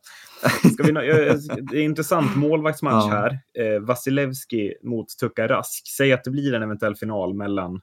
Ska 0.73 0.84
vi, 0.84 0.91
det 0.91 1.77
är 1.77 1.84
intressant 1.84 2.36
målvaktsmatch 2.36 3.05
ja. 3.09 3.09
här. 3.09 3.39
Eh, 3.53 3.80
Vasilevski 3.80 4.73
mot 4.84 5.17
Tuka 5.17 5.47
Rask. 5.47 5.88
Säg 5.97 6.13
att 6.13 6.23
det 6.23 6.32
blir 6.32 6.53
en 6.53 6.63
eventuell 6.63 6.95
final 6.95 7.34
mellan 7.34 7.82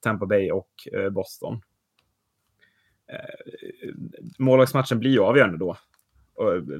Tampa 0.00 0.26
Bay 0.26 0.50
och 0.50 0.70
eh, 0.92 1.10
Boston. 1.10 1.54
Eh, 3.12 3.67
målvaktsmatchen 4.38 4.98
blir 4.98 5.10
ju 5.10 5.20
avgörande 5.20 5.58
då. 5.58 5.76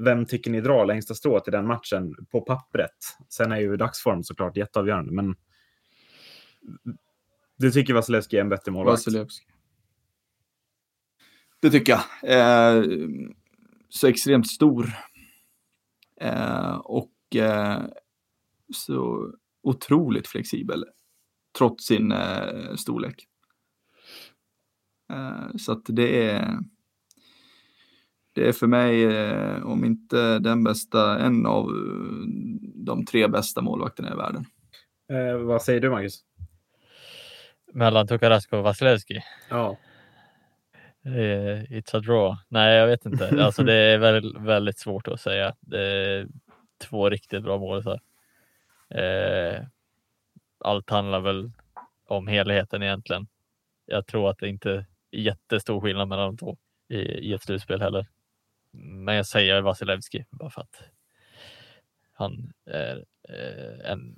vem 0.05 0.27
tycker 0.27 0.51
ni 0.51 0.61
drar 0.61 0.87
längsta 0.87 1.15
strået 1.15 1.49
i 1.49 1.51
den 1.51 1.67
matchen 1.67 2.15
på 2.31 2.41
pappret? 2.41 3.17
Sen 3.29 3.53
är 3.53 3.57
ju 3.57 3.77
dagsform 3.77 4.23
såklart 4.23 4.57
jätteavgörande, 4.57 5.13
men 5.13 5.37
du 7.57 7.71
tycker 7.71 7.95
Vasilevski 7.95 8.37
är 8.37 8.41
en 8.41 8.49
bättre 8.49 8.73
målvakt? 8.73 9.07
Vasilevski. 9.07 9.45
Det 11.61 11.71
tycker 11.71 11.93
jag. 11.93 12.05
Eh, 12.23 12.85
så 13.89 14.07
extremt 14.07 14.51
stor. 14.51 14.93
Eh, 16.21 16.75
och 16.75 17.37
eh, 17.37 17.83
så 18.75 19.33
otroligt 19.63 20.29
flexibel. 20.29 20.85
Trots 21.59 21.87
sin 21.87 22.13
eh, 22.13 22.75
storlek. 22.75 23.27
Eh, 25.13 25.57
så 25.57 25.73
att 25.73 25.83
det 25.85 26.31
är, 26.31 26.59
det 28.39 28.49
är 28.49 28.53
för 28.53 28.67
mig, 28.67 29.05
eh, 29.05 29.67
om 29.67 29.85
inte 29.85 30.39
den 30.39 30.65
bästa, 30.65 31.19
en 31.19 31.47
av 31.47 31.65
eh, 31.65 31.73
de 32.75 33.05
tre 33.05 33.29
bästa 33.29 33.61
målvakterna 33.61 34.13
i 34.13 34.17
världen. 34.17 34.45
Eh, 35.13 35.39
vad 35.39 35.63
säger 35.63 35.81
du 35.81 35.91
Marcus? 35.91 36.21
Mellan 37.73 38.07
Tukarask 38.07 38.53
och 38.53 38.63
Vasilevski? 38.63 39.21
Ja. 39.51 39.77
It's 41.71 41.97
a 41.97 42.01
draw. 42.01 42.37
Nej, 42.49 42.77
jag 42.77 42.87
vet 42.87 43.07
inte. 43.07 43.31
Alltså, 43.45 43.63
det 43.63 43.75
är 43.75 43.99
väldigt, 43.99 44.43
väldigt 44.43 44.79
svårt 44.79 45.09
att 45.09 45.21
säga. 45.21 45.55
Det 45.61 45.81
är 45.81 46.27
två 46.79 47.11
riktigt 47.11 47.43
bra 47.43 47.59
mål. 47.59 47.83
Eh, 48.91 49.63
allt 50.65 50.91
handlar 50.91 51.21
väl 51.21 51.51
om 52.09 52.27
helheten 52.27 52.83
egentligen. 52.83 53.27
Jag 53.87 54.07
tror 54.07 54.31
att 54.31 54.39
det 54.39 54.49
inte 54.49 54.87
jättestor 55.11 55.81
skillnad 55.81 56.09
mellan 56.09 56.27
de 56.27 56.37
två 56.37 56.57
i, 56.89 56.99
i 56.99 57.33
ett 57.33 57.43
slutspel 57.43 57.81
heller. 57.81 58.07
Men 58.79 59.15
jag 59.15 59.27
säger 59.27 59.61
Vasilevski 59.61 60.25
bara 60.31 60.51
för 60.51 60.61
att 60.61 60.83
han 62.13 62.53
är 62.67 63.05
eh, 63.29 63.91
en 63.91 64.17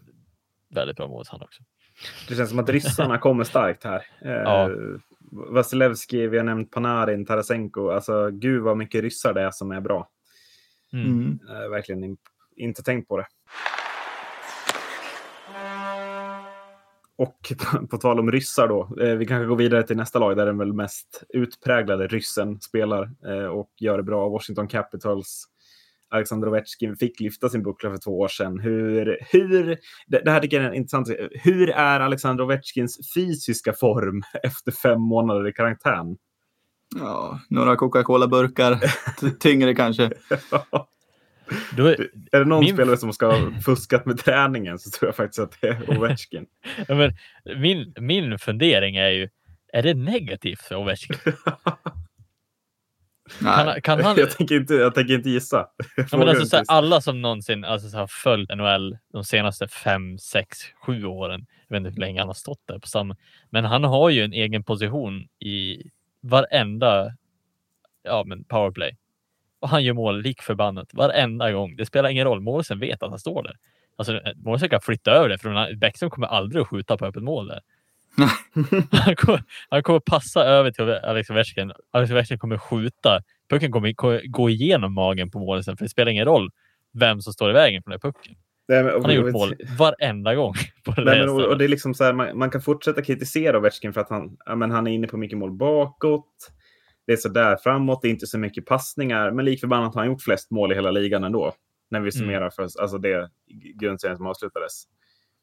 väldigt 0.68 0.96
bra 0.96 1.08
målis 1.08 1.28
han 1.28 1.42
också. 1.42 1.62
Det 2.28 2.34
känns 2.34 2.50
som 2.50 2.58
att 2.58 2.68
ryssarna 2.68 3.18
kommer 3.18 3.44
starkt 3.44 3.84
här. 3.84 4.06
Eh, 4.22 4.32
ja. 4.32 4.70
Vasilevski, 5.32 6.26
vi 6.26 6.36
har 6.36 6.44
nämnt 6.44 6.70
Panarin, 6.70 7.26
Tarasenko. 7.26 7.90
Alltså 7.90 8.30
gud 8.30 8.62
vad 8.62 8.76
mycket 8.76 9.02
ryssar 9.02 9.34
det 9.34 9.42
är 9.42 9.50
som 9.50 9.70
är 9.70 9.80
bra. 9.80 10.08
Mm. 10.92 11.38
Eh, 11.48 11.68
verkligen 11.70 12.16
inte 12.56 12.82
tänkt 12.82 13.08
på 13.08 13.16
det. 13.16 13.26
Och 17.20 17.52
på, 17.58 17.86
på 17.90 17.98
tal 17.98 18.20
om 18.20 18.32
ryssar 18.32 18.68
då, 18.68 18.96
eh, 19.00 19.14
vi 19.14 19.26
kanske 19.26 19.46
går 19.46 19.56
vidare 19.56 19.82
till 19.82 19.96
nästa 19.96 20.18
lag 20.18 20.36
där 20.36 20.46
den 20.46 20.58
väl 20.58 20.72
mest 20.72 21.22
utpräglade 21.28 22.06
ryssen 22.06 22.60
spelar 22.60 23.10
eh, 23.26 23.46
och 23.46 23.70
gör 23.80 23.96
det 23.96 24.02
bra. 24.02 24.28
Washington 24.28 24.68
Capitals. 24.68 25.44
Alexander 26.12 26.48
Ovechkin 26.48 26.96
fick 26.96 27.20
lyfta 27.20 27.48
sin 27.48 27.62
buckla 27.62 27.90
för 27.90 27.96
två 27.96 28.18
år 28.18 28.28
sedan. 28.28 28.58
Hur, 28.58 29.18
hur, 29.20 29.78
det, 30.06 30.20
det 30.24 30.30
här 30.30 30.40
tycker 30.40 30.60
jag 30.60 30.72
är 30.72 30.76
intressant. 30.76 31.08
Hur 31.32 31.70
är 31.70 32.00
Alexander 32.00 32.44
Ovechkins 32.44 33.12
fysiska 33.14 33.72
form 33.72 34.22
efter 34.42 34.72
fem 34.72 35.00
månader 35.00 35.48
i 35.48 35.52
karantän? 35.52 36.16
Ja, 36.96 37.40
några 37.50 37.76
Coca-Cola-burkar, 37.76 38.78
tyngre 39.38 39.74
kanske. 39.74 40.10
Då, 41.76 41.86
är 41.86 42.38
det 42.38 42.44
någon 42.44 42.64
min... 42.64 42.74
spelare 42.74 42.96
som 42.96 43.12
ska 43.12 43.26
ha 43.26 43.60
fuskat 43.64 44.06
med 44.06 44.18
träningen 44.18 44.78
så 44.78 44.90
tror 44.90 45.08
jag 45.08 45.16
faktiskt 45.16 45.38
att 45.38 45.60
det 45.60 45.68
är 45.68 45.98
Ovechkin. 45.98 46.46
ja, 46.88 46.94
men 46.94 47.16
min, 47.60 47.94
min 48.00 48.38
fundering 48.38 48.96
är 48.96 49.08
ju, 49.08 49.28
är 49.72 49.82
det 49.82 49.94
negativt 49.94 50.60
för 50.60 50.74
Ovechkin? 50.74 51.16
Kan, 53.38 53.80
kan 53.80 54.04
han... 54.04 54.16
jag, 54.16 54.30
tänker 54.30 54.54
inte, 54.54 54.74
jag 54.74 54.94
tänker 54.94 55.14
inte 55.14 55.30
gissa. 55.30 55.66
Ja, 55.96 56.18
men 56.18 56.28
alltså, 56.28 56.56
här, 56.56 56.64
alla 56.68 57.00
som 57.00 57.22
någonsin 57.22 57.64
alltså, 57.64 57.96
har 57.96 58.06
följt 58.06 58.56
NHL 58.56 58.98
de 59.12 59.24
senaste 59.24 59.68
fem, 59.68 60.18
sex, 60.18 60.58
sju 60.82 61.04
åren. 61.04 61.46
Jag 61.68 61.74
vet 61.74 61.80
inte 61.80 61.90
hur 61.90 62.00
länge 62.00 62.20
han 62.20 62.28
har 62.28 62.34
stått 62.34 62.62
där 62.66 62.78
på 62.78 62.88
samma. 62.88 63.16
Men 63.50 63.64
han 63.64 63.84
har 63.84 64.10
ju 64.10 64.24
en 64.24 64.32
egen 64.32 64.64
position 64.64 65.28
i 65.38 65.82
varenda 66.20 67.12
ja, 68.02 68.24
men 68.26 68.44
powerplay. 68.44 68.96
Och 69.60 69.68
han 69.68 69.84
gör 69.84 69.94
mål 69.94 70.22
lik 70.22 70.42
förbannat 70.42 70.94
varenda 70.94 71.52
gång. 71.52 71.76
Det 71.76 71.86
spelar 71.86 72.08
ingen 72.08 72.24
roll. 72.24 72.40
Målisen 72.40 72.78
vet 72.78 73.02
att 73.02 73.10
han 73.10 73.18
står 73.18 73.42
där. 73.42 73.56
Alltså, 73.96 74.20
målisen 74.36 74.68
kan 74.68 74.80
flytta 74.80 75.10
över 75.10 75.28
det 75.28 75.38
för 75.38 75.76
Bäckström 75.76 76.10
kommer 76.10 76.26
aldrig 76.26 76.62
att 76.62 76.68
skjuta 76.68 76.96
på 76.96 77.06
öppet 77.06 77.22
mål 77.22 77.46
där. 77.46 77.60
han, 78.90 79.16
kommer, 79.16 79.42
han 79.68 79.82
kommer 79.82 80.00
passa 80.00 80.44
över 80.44 80.70
till 80.70 80.90
Alex 80.90 81.30
Ovechkin. 81.30 81.72
Alex 81.90 82.12
Ovechkin 82.12 82.38
kommer 82.38 82.58
skjuta. 82.58 83.22
Pucken 83.50 83.72
kommer 83.72 84.26
gå 84.28 84.50
igenom 84.50 84.94
magen 84.94 85.30
på 85.30 85.38
målisen 85.38 85.76
för 85.76 85.84
det 85.84 85.88
spelar 85.88 86.12
ingen 86.12 86.24
roll 86.24 86.50
vem 86.92 87.20
som 87.20 87.32
står 87.32 87.50
i 87.50 87.52
vägen 87.52 87.82
för 87.82 87.90
den 87.90 88.00
pucken. 88.00 88.34
Nej, 88.68 88.84
men, 88.84 88.92
han 88.92 89.04
har 89.04 89.12
gjort 89.12 89.32
mål 89.32 89.54
varenda 89.78 90.34
gång. 90.34 90.54
På 90.84 91.00
Nej, 91.00 91.18
men, 91.18 91.28
och, 91.28 91.40
och, 91.40 91.58
det 91.58 91.64
är 91.64 91.68
liksom 91.68 91.94
så 91.94 92.04
här, 92.04 92.12
man, 92.12 92.38
man, 92.38 92.50
kan 92.50 92.60
fortsätta 92.60 93.02
kritisera 93.02 93.58
Ovechkin 93.58 93.92
för 93.92 94.00
att 94.00 94.10
han, 94.10 94.36
ja, 94.46 94.54
men 94.54 94.70
han 94.70 94.86
är 94.86 94.90
inne 94.90 95.06
på 95.06 95.16
mycket 95.16 95.38
mål 95.38 95.52
bakåt. 95.52 96.50
Det 97.10 97.14
är 97.14 97.16
så 97.16 97.28
där 97.28 97.56
framåt, 97.56 98.02
det 98.02 98.08
är 98.08 98.10
inte 98.10 98.26
så 98.26 98.38
mycket 98.38 98.66
passningar, 98.66 99.30
men 99.30 99.44
likförbannat 99.44 99.94
har 99.94 100.00
han 100.02 100.10
gjort 100.10 100.22
flest 100.22 100.50
mål 100.50 100.72
i 100.72 100.74
hela 100.74 100.90
ligan 100.90 101.24
ändå. 101.24 101.52
När 101.88 102.00
vi 102.00 102.04
mm. 102.04 102.12
summerar 102.12 102.40
mm. 102.40 102.50
för 102.50 102.62
alltså 102.62 102.98
det 102.98 103.30
grundserien 103.74 104.16
som 104.16 104.26
avslutades. 104.26 104.84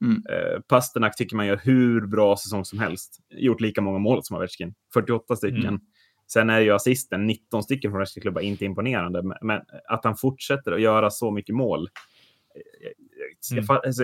Mm. 0.02 0.24
Eh, 0.30 0.62
Pasternak 0.62 1.16
tycker 1.16 1.36
man 1.36 1.48
gör 1.48 1.60
hur 1.64 2.08
bra 2.08 2.38
säsong 2.38 2.66
som 2.66 2.80
helst. 2.80 3.20
Gjort 3.30 3.62
lika 3.62 3.82
många 3.82 4.00
mål 4.00 4.24
som 4.24 4.38
Ovechkin. 4.38 4.74
48 4.94 5.36
stycken. 5.36 5.66
Mm. 5.66 5.80
Sen 6.28 6.50
är 6.50 6.60
ju 6.60 6.72
assisten, 6.72 7.28
19 7.28 7.64
stycken 7.64 7.92
från 7.92 8.00
resten 8.00 8.22
klubbar, 8.22 8.42
inte 8.42 8.66
imponerande. 8.66 9.24
Men 9.42 9.62
att 9.90 10.04
han 10.04 10.16
fortsätter 10.16 10.72
att 10.72 10.82
göra 10.82 11.10
så 11.10 11.32
mycket 11.32 11.56
mål. 11.56 11.90
Mm. 13.52 13.66
Alltså, 13.86 14.04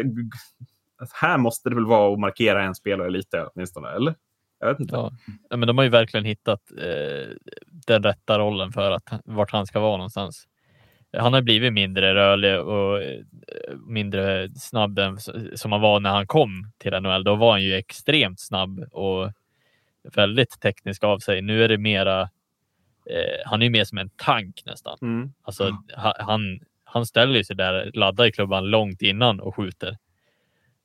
här 1.13 1.37
måste 1.37 1.69
det 1.69 1.75
väl 1.75 1.85
vara 1.85 2.13
att 2.13 2.19
markera 2.19 2.63
en 2.63 2.75
spelare 2.75 3.09
lite 3.09 3.45
åtminstone, 3.45 3.89
eller? 3.89 4.15
Jag 4.63 4.69
vet 4.69 4.79
inte. 4.79 4.95
Ja. 4.95 5.11
men 5.49 5.67
de 5.67 5.77
har 5.77 5.83
ju 5.83 5.89
verkligen 5.89 6.25
hittat 6.25 6.61
eh, 6.77 7.29
den 7.87 8.03
rätta 8.03 8.39
rollen 8.39 8.71
för 8.71 8.91
att, 8.91 9.21
vart 9.25 9.51
han 9.51 9.65
ska 9.65 9.79
vara 9.79 9.97
någonstans 9.97 10.47
han 11.17 11.33
har 11.33 11.41
blivit 11.41 11.73
mindre 11.73 12.15
rörlig 12.15 12.59
och 12.59 13.01
eh, 13.01 13.21
mindre 13.87 14.49
snabb 14.55 14.99
än 14.99 15.17
som 15.55 15.71
han 15.71 15.81
var 15.81 15.99
när 15.99 16.09
han 16.09 16.27
kom 16.27 16.71
till 16.77 16.91
NHL. 16.91 17.23
Då 17.23 17.35
var 17.35 17.51
han 17.51 17.63
ju 17.63 17.75
extremt 17.75 18.39
snabb 18.39 18.79
och 18.91 19.31
väldigt 20.15 20.59
teknisk 20.59 21.03
av 21.03 21.19
sig. 21.19 21.41
Nu 21.41 21.63
är 21.63 21.69
det 21.69 21.77
mera. 21.77 22.21
Eh, 23.09 23.39
han 23.45 23.61
är 23.61 23.65
ju 23.65 23.71
mer 23.71 23.83
som 23.83 23.97
en 23.97 24.09
tank 24.09 24.63
nästan. 24.65 24.97
Mm. 25.01 25.33
Alltså, 25.43 25.77
han, 26.19 26.59
han 26.83 27.05
ställer 27.05 27.43
sig 27.43 27.55
där, 27.55 27.91
laddar 27.93 28.25
i 28.25 28.31
klubban 28.31 28.65
långt 28.65 29.01
innan 29.01 29.39
och 29.39 29.55
skjuter. 29.55 29.97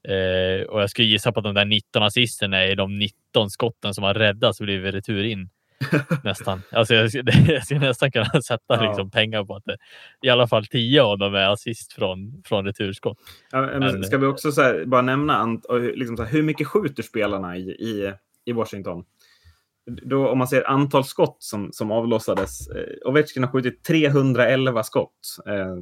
Eh, 0.08 0.66
och 0.66 0.82
jag 0.82 0.90
skulle 0.90 1.08
gissa 1.08 1.32
på 1.32 1.40
att 1.40 1.44
de 1.44 1.54
där 1.54 1.64
19 1.64 2.02
assisterna 2.02 2.64
är 2.64 2.76
de 2.76 2.98
19 2.98 3.50
skotten 3.50 3.94
som 3.94 4.04
har 4.04 4.14
räddats 4.14 4.60
och 4.60 4.66
blivit 4.66 4.94
retur 4.94 5.24
in. 5.24 5.48
nästan. 6.24 6.62
Alltså 6.72 6.94
jag, 6.94 7.10
jag 7.48 7.64
skulle 7.64 7.80
nästan 7.80 8.12
kunna 8.12 8.42
sätta 8.42 8.74
ja. 8.74 8.88
liksom 8.88 9.10
pengar 9.10 9.44
på 9.44 9.54
att 9.54 9.64
det, 9.64 9.76
i 10.22 10.28
alla 10.28 10.48
fall 10.48 10.66
tio 10.66 11.02
av 11.02 11.18
dem 11.18 11.34
är 11.34 11.52
assist 11.52 11.92
från, 11.92 12.42
från 12.44 12.64
returskott. 12.64 13.18
Ja, 13.50 13.78
men, 13.78 14.04
ska 14.04 14.18
vi 14.18 14.26
också 14.26 14.50
här, 14.50 14.84
bara 14.84 15.02
nämna 15.02 15.60
liksom 15.94 16.16
här, 16.18 16.26
hur 16.26 16.42
mycket 16.42 16.66
skjuter 16.66 17.02
spelarna 17.02 17.56
i, 17.56 17.70
i, 17.70 18.12
i 18.44 18.52
Washington? 18.52 19.04
Då, 20.02 20.28
om 20.28 20.38
man 20.38 20.48
ser 20.48 20.68
antal 20.68 21.04
skott 21.04 21.36
som, 21.38 21.72
som 21.72 21.90
avlossades. 21.90 22.68
Eh, 22.68 23.08
Ovechkin 23.08 23.44
har 23.44 23.50
skjutit 23.50 23.84
311 23.84 24.82
skott 24.82 25.36
eh, 25.46 25.76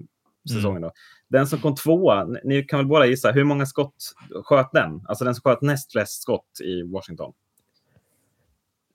säsongen. 0.55 0.77
Mm. 0.77 0.83
Då. 0.83 0.93
Den 1.29 1.47
som 1.47 1.59
kom 1.59 1.75
tvåa, 1.75 2.25
ni 2.45 2.63
kan 2.63 2.79
väl 2.79 2.87
båda 2.87 3.07
gissa, 3.07 3.33
hur 3.33 3.45
många 3.45 3.67
skott 3.67 4.15
sköt 4.45 4.73
den? 4.73 5.05
Alltså 5.09 5.25
den 5.25 5.35
som 5.35 5.43
sköt 5.43 5.63
näst 5.63 5.93
flest 5.93 6.23
skott 6.23 6.61
i 6.65 6.83
Washington. 6.83 7.33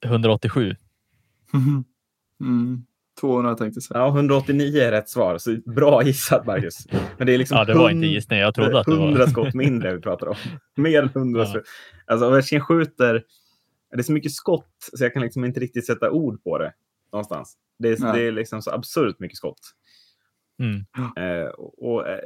187. 0.06 0.76
Mm. 2.42 2.86
200 3.20 3.56
tänkte 3.56 3.78
jag 3.78 3.84
säga. 3.84 4.00
Ja, 4.00 4.08
189 4.08 4.82
är 4.82 4.92
rätt 4.92 5.10
svar. 5.10 5.38
Så 5.38 5.58
bra 5.66 6.04
gissat, 6.04 6.46
Marcus. 6.46 6.88
Men 7.18 7.28
det 7.28 7.34
är 7.34 7.38
liksom 7.38 7.58
ja, 7.58 7.66
det 7.66 7.74
var 7.74 7.90
inte 7.90 8.08
gissning. 8.08 8.40
Jag 8.40 8.56
trodde 8.56 8.80
att 8.80 8.86
det 8.86 8.96
var 8.96 9.08
100 9.08 9.28
skott 9.28 9.54
mindre 9.54 9.96
vi 9.96 10.02
pratar 10.02 10.28
om. 10.28 10.36
Mer 10.84 11.04
än 11.04 11.10
100 11.10 11.40
ja. 11.40 11.46
skott. 11.46 11.64
Alltså, 12.06 12.28
Ovechkin 12.28 12.62
skjuter... 12.62 13.24
Det 13.92 13.98
är 13.98 14.04
så 14.04 14.12
mycket 14.12 14.32
skott 14.32 14.90
så 14.94 15.04
jag 15.04 15.14
kan 15.14 15.22
liksom 15.22 15.46
inte 15.46 15.60
riktigt 15.60 15.86
sätta 15.86 16.12
ord 16.12 16.44
på 16.44 16.58
det 16.58 16.74
någonstans. 17.12 17.58
Det 17.80 17.90
är, 17.90 18.14
det 18.14 18.22
är 18.22 18.32
liksom 18.32 18.62
så 18.62 18.72
absurt 18.72 19.20
mycket 19.20 19.38
skott. 19.38 19.60
Mm. 20.62 20.86
Eh, 21.16 21.50
och, 21.58 22.08
eh, 22.08 22.20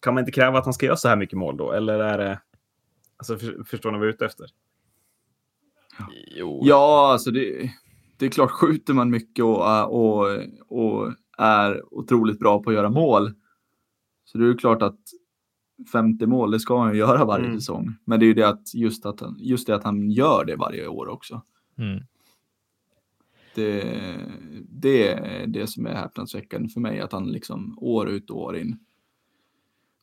kan 0.00 0.14
man 0.14 0.22
inte 0.22 0.32
kräva 0.32 0.58
att 0.58 0.64
han 0.64 0.74
ska 0.74 0.86
göra 0.86 0.96
så 0.96 1.08
här 1.08 1.16
mycket 1.16 1.38
mål 1.38 1.56
då? 1.56 1.72
Eller 1.72 1.98
är 1.98 2.18
det... 2.18 2.40
Alltså, 3.16 3.38
för, 3.38 3.64
förstår 3.64 3.92
ni 3.92 3.98
vad 3.98 4.06
jag 4.06 4.12
är 4.12 4.14
ute 4.14 4.26
efter? 4.26 4.46
Jo. 6.36 6.60
Ja, 6.64 7.12
alltså 7.12 7.30
det, 7.30 7.70
det 8.18 8.26
är 8.26 8.30
klart, 8.30 8.50
skjuter 8.50 8.94
man 8.94 9.10
mycket 9.10 9.44
och, 9.44 9.92
och, 9.92 10.38
och 10.68 11.12
är 11.38 11.94
otroligt 11.94 12.38
bra 12.38 12.62
på 12.62 12.70
att 12.70 12.76
göra 12.76 12.90
mål 12.90 13.34
så 14.26 14.38
det 14.38 14.44
är 14.44 14.48
ju 14.48 14.56
klart 14.56 14.82
att 14.82 14.98
50 15.92 16.26
mål, 16.26 16.50
det 16.50 16.60
ska 16.60 16.78
han 16.82 16.92
ju 16.92 16.98
göra 16.98 17.24
varje 17.24 17.46
mm. 17.46 17.60
säsong. 17.60 17.94
Men 18.04 18.20
det 18.20 18.24
är 18.24 18.28
ju 18.28 18.34
det 18.34 18.48
att 18.48 18.74
just, 18.74 19.06
att 19.06 19.20
han, 19.20 19.36
just 19.38 19.66
det 19.66 19.74
att 19.74 19.84
han 19.84 20.10
gör 20.10 20.44
det 20.44 20.56
varje 20.56 20.88
år 20.88 21.08
också. 21.08 21.42
Mm. 21.78 22.02
Det, 23.56 24.00
det 24.68 25.08
är 25.08 25.46
det 25.46 25.66
som 25.66 25.86
är 25.86 25.94
häpnadsväckande 25.94 26.68
för 26.68 26.80
mig, 26.80 27.00
att 27.00 27.12
han 27.12 27.32
liksom 27.32 27.78
år 27.78 28.08
ut 28.08 28.30
och 28.30 28.42
år 28.42 28.56
in 28.56 28.78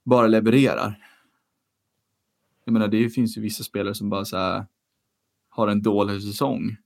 bara 0.03 0.27
levererar. 0.27 1.07
Jag 2.65 2.73
menar, 2.73 2.87
det 2.87 3.09
finns 3.09 3.37
ju 3.37 3.41
vissa 3.41 3.63
spelare 3.63 3.95
som 3.95 4.09
bara 4.09 4.25
så 4.25 4.37
här, 4.37 4.65
har 5.49 5.67
en 5.67 5.81
dålig 5.81 6.21
säsong. 6.21 6.77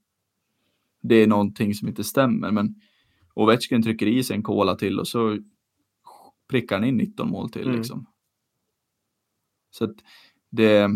Det 1.01 1.15
är 1.15 1.27
någonting 1.27 1.73
som 1.73 1.87
inte 1.87 2.03
stämmer, 2.03 2.51
men 2.51 2.81
Ovechkin 3.33 3.83
trycker 3.83 4.07
i 4.07 4.23
sig 4.23 4.35
en 4.35 4.43
kola 4.43 4.75
till 4.75 4.99
och 4.99 5.07
så 5.07 5.37
prickar 6.47 6.75
han 6.75 6.87
in 6.87 6.97
19 6.97 7.29
mål 7.29 7.49
till. 7.49 7.65
Mm. 7.65 7.75
Liksom. 7.75 8.05
Så 9.71 9.83
att 9.83 9.95
det 10.49 10.89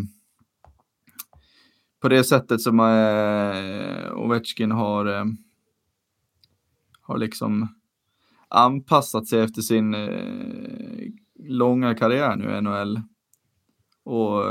på 2.02 2.10
det 2.10 2.24
sättet 2.24 2.62
som 2.62 2.80
eh, 2.80 4.18
Ovechkin 4.18 4.72
har, 4.72 5.06
eh, 5.06 5.26
har 7.12 7.18
liksom 7.18 7.68
anpassat 8.48 9.28
sig 9.28 9.42
efter 9.42 9.62
sin 9.62 9.94
eh, 9.94 11.08
långa 11.40 11.96
karriär 11.96 12.36
nu 12.36 12.58
i 12.58 12.62
NHL. 12.62 13.02
Och 14.04 14.44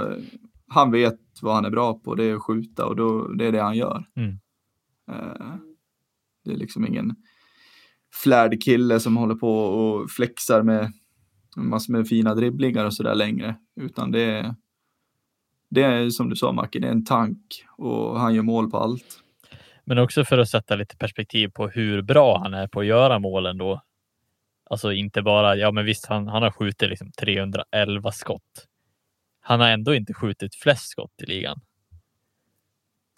han 0.68 0.90
vet 0.90 1.20
vad 1.42 1.54
han 1.54 1.64
är 1.64 1.70
bra 1.70 1.94
på, 1.94 2.14
det 2.14 2.24
är 2.24 2.34
att 2.34 2.42
skjuta 2.42 2.86
och 2.86 2.96
då, 2.96 3.28
det 3.28 3.46
är 3.46 3.52
det 3.52 3.62
han 3.62 3.76
gör. 3.76 4.04
Mm. 4.16 4.30
Uh, 5.10 5.54
det 6.44 6.52
är 6.52 6.56
liksom 6.56 6.86
ingen 6.86 7.16
flärd 8.22 8.62
kille 8.62 9.00
som 9.00 9.16
håller 9.16 9.34
på 9.34 9.54
och 9.58 10.10
flexar 10.10 10.62
med 10.62 10.92
massor 11.56 11.92
med 11.92 12.08
fina 12.08 12.34
dribblingar 12.34 12.84
och 12.84 12.94
sådär 12.94 13.14
längre, 13.14 13.56
utan 13.80 14.10
det 14.10 14.22
är, 14.22 14.54
det 15.70 15.82
är 15.82 16.10
som 16.10 16.28
du 16.28 16.36
sa 16.36 16.52
Macke, 16.52 16.78
det 16.78 16.86
är 16.86 16.92
en 16.92 17.04
tank 17.04 17.64
och 17.76 18.20
han 18.20 18.34
gör 18.34 18.42
mål 18.42 18.70
på 18.70 18.78
allt. 18.78 19.22
Men 19.90 19.98
också 19.98 20.24
för 20.24 20.38
att 20.38 20.48
sätta 20.48 20.76
lite 20.76 20.96
perspektiv 20.96 21.48
på 21.48 21.68
hur 21.68 22.02
bra 22.02 22.38
han 22.38 22.54
är 22.54 22.66
på 22.66 22.80
att 22.80 22.86
göra 22.86 23.18
målen 23.18 23.58
då. 23.58 23.82
Alltså 24.70 24.92
inte 24.92 25.22
bara, 25.22 25.56
ja 25.56 25.70
men 25.72 25.84
visst 25.84 26.06
han, 26.06 26.28
han 26.28 26.42
har 26.42 26.50
skjutit 26.50 26.88
liksom 26.88 27.12
311 27.12 28.12
skott 28.12 28.66
han 29.40 29.60
har 29.60 29.68
ändå 29.68 29.94
inte 29.94 30.14
skjutit 30.14 30.54
flest 30.54 30.88
skott 30.88 31.22
i 31.22 31.26
ligan. 31.26 31.60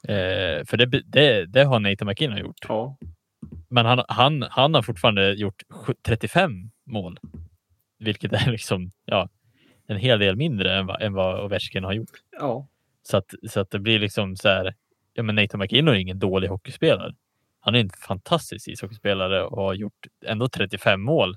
Eh, 0.09 0.65
för 0.65 0.77
det, 0.77 1.03
det, 1.07 1.47
det 1.47 1.65
har 1.65 1.81
Nathan 1.81 2.09
McKinnon 2.09 2.39
gjort. 2.39 2.67
Ja. 2.69 2.97
Men 3.69 3.87
han, 3.87 4.05
han, 4.09 4.43
han 4.51 4.75
har 4.75 4.83
fortfarande 4.83 5.33
gjort 5.33 5.63
35 6.03 6.71
mål, 6.87 7.19
vilket 7.99 8.33
är 8.33 8.51
liksom 8.51 8.91
ja, 9.05 9.29
en 9.87 9.97
hel 9.97 10.19
del 10.19 10.37
mindre 10.37 10.79
än 10.79 10.87
vad, 10.87 11.03
än 11.03 11.13
vad 11.13 11.45
Ovechkin 11.45 11.85
har 11.85 11.93
gjort. 11.93 12.17
Ja. 12.31 12.69
Så, 13.03 13.17
att, 13.17 13.35
så 13.51 13.61
att 13.61 13.71
det 13.71 13.79
blir 13.79 13.99
liksom 13.99 14.37
så 14.37 14.49
här. 14.49 14.75
Ja, 15.13 15.23
men 15.23 15.35
Nathan 15.35 15.61
McKinnon 15.61 15.95
är 15.95 15.99
ingen 15.99 16.19
dålig 16.19 16.49
hockeyspelare. 16.49 17.15
Han 17.61 17.75
är 17.75 17.81
en 17.81 17.91
fantastisk 17.91 18.69
ishockeyspelare 18.69 19.45
och 19.45 19.63
har 19.63 19.75
gjort 19.75 20.07
ändå 20.25 20.49
35 20.49 21.03
mål. 21.03 21.37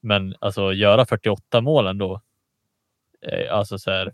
Men 0.00 0.34
alltså 0.40 0.72
göra 0.72 1.06
48 1.06 1.60
mål 1.60 1.86
ändå 1.86 2.20
Eh, 3.22 3.54
alltså 3.54 3.78
så 3.78 3.90
här, 3.90 4.12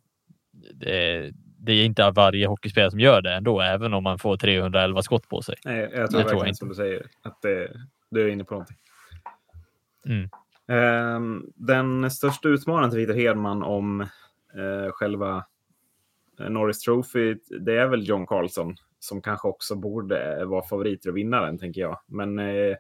det, 0.75 1.31
det, 1.59 1.73
är 1.73 1.85
inte 1.85 2.11
varje 2.11 2.47
hockeyspelare 2.47 2.91
som 2.91 3.01
gör 3.01 3.23
det 3.23 3.35
ändå, 3.35 3.61
även 3.61 3.95
om 3.95 4.03
man 4.05 4.19
får 4.19 4.37
311 4.37 5.03
skott 5.03 5.29
på 5.29 5.43
sig. 5.43 5.55
Nej, 5.65 5.91
jag 5.95 6.11
tror 6.11 6.21
det 6.21 6.25
verkligen 6.25 6.29
tror 6.29 6.47
jag 6.47 6.57
som 6.57 6.69
du 6.69 6.75
säger, 6.75 7.07
att 7.23 7.43
det, 7.43 7.71
du 8.11 8.25
är 8.25 8.29
inne 8.29 8.45
på 8.45 8.55
någonting. 8.55 8.77
Mm. 10.07 10.31
Ehm, 10.69 11.47
den 11.55 12.11
största 12.11 12.49
utmanaren 12.49 12.91
till 12.91 12.99
Victor 12.99 13.15
Hedman 13.15 13.63
om 13.63 14.01
eh, 14.01 14.93
själva 14.93 15.37
eh, 15.37 15.43
Norris 16.39 16.79
Trophy, 16.79 17.35
det 17.61 17.79
är 17.79 17.89
väl 17.89 18.09
John 18.09 18.27
Carlson 18.27 18.75
som 18.99 19.23
kanske 19.23 19.49
också 19.49 19.77
borde 19.77 20.45
vara 20.45 20.63
favorit 20.63 21.07
att 21.07 21.15
vinna 21.15 21.41
den, 21.41 21.59
tänker 21.59 21.81
jag. 21.81 21.99
Men 22.07 22.39
eh, 22.39 22.77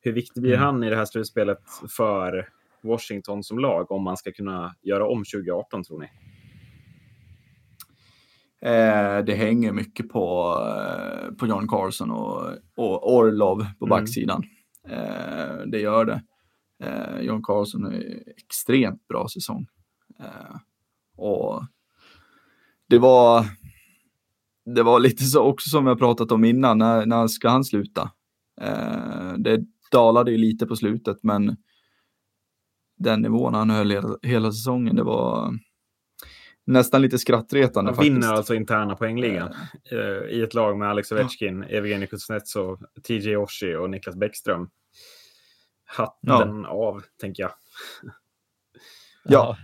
hur 0.00 0.12
viktig 0.12 0.42
blir 0.42 0.54
mm. 0.54 0.64
han 0.64 0.84
i 0.84 0.90
det 0.90 0.96
här 0.96 1.04
slutspelet 1.04 1.58
för 1.96 2.48
Washington 2.82 3.42
som 3.42 3.58
lag 3.58 3.92
om 3.92 4.02
man 4.02 4.16
ska 4.16 4.32
kunna 4.32 4.74
göra 4.82 5.06
om 5.06 5.24
2018, 5.24 5.84
tror 5.84 6.00
ni? 6.00 6.06
Eh, 8.62 9.24
det 9.24 9.34
hänger 9.34 9.72
mycket 9.72 10.08
på, 10.08 10.56
eh, 10.66 11.34
på 11.34 11.46
John 11.46 11.68
Carlson 11.68 12.10
och, 12.10 12.46
och 12.76 13.14
Orlov 13.14 13.66
på 13.78 13.84
mm. 13.84 13.88
backsidan. 13.88 14.42
Eh, 14.88 15.66
det 15.66 15.80
gör 15.80 16.04
det. 16.04 16.22
Eh, 16.82 17.20
John 17.20 17.42
Carlson 17.42 17.86
är 17.86 18.22
extremt 18.36 19.08
bra 19.08 19.28
säsong. 19.28 19.66
Eh, 20.20 20.56
och 21.16 21.62
det 22.92 22.98
var, 22.98 23.46
det 24.64 24.82
var 24.82 25.00
lite 25.00 25.24
så 25.24 25.42
också 25.42 25.70
som 25.70 25.86
jag 25.86 25.98
pratat 25.98 26.32
om 26.32 26.44
innan, 26.44 26.78
när, 26.78 27.06
när 27.06 27.26
ska 27.26 27.48
han 27.48 27.64
sluta? 27.64 28.10
Eh, 28.60 29.32
det 29.38 29.60
dalade 29.90 30.30
ju 30.30 30.36
lite 30.36 30.66
på 30.66 30.76
slutet, 30.76 31.22
men 31.22 31.56
den 32.98 33.22
nivån 33.22 33.54
han 33.54 33.70
höll 33.70 33.90
hela, 33.90 34.18
hela 34.22 34.52
säsongen, 34.52 34.96
det 34.96 35.02
var 35.02 35.58
nästan 36.66 37.02
lite 37.02 37.18
skrattretande. 37.18 37.92
Han 37.94 38.04
vinner 38.04 38.32
alltså 38.32 38.54
interna 38.54 38.96
poängligan 38.96 39.54
uh, 39.92 40.30
i 40.30 40.42
ett 40.42 40.54
lag 40.54 40.78
med 40.78 40.88
Alex 40.88 41.12
Ovechkin, 41.12 41.66
ja. 41.68 41.76
Evgenij 41.76 42.08
Kuznetsov, 42.08 42.78
TJ 43.06 43.36
Oshie 43.36 43.76
och 43.76 43.90
Niklas 43.90 44.16
Bäckström. 44.16 44.70
Hatten 45.84 46.62
ja. 46.62 46.68
av, 46.68 47.02
tänker 47.20 47.42
jag. 47.42 47.52
ja. 49.24 49.56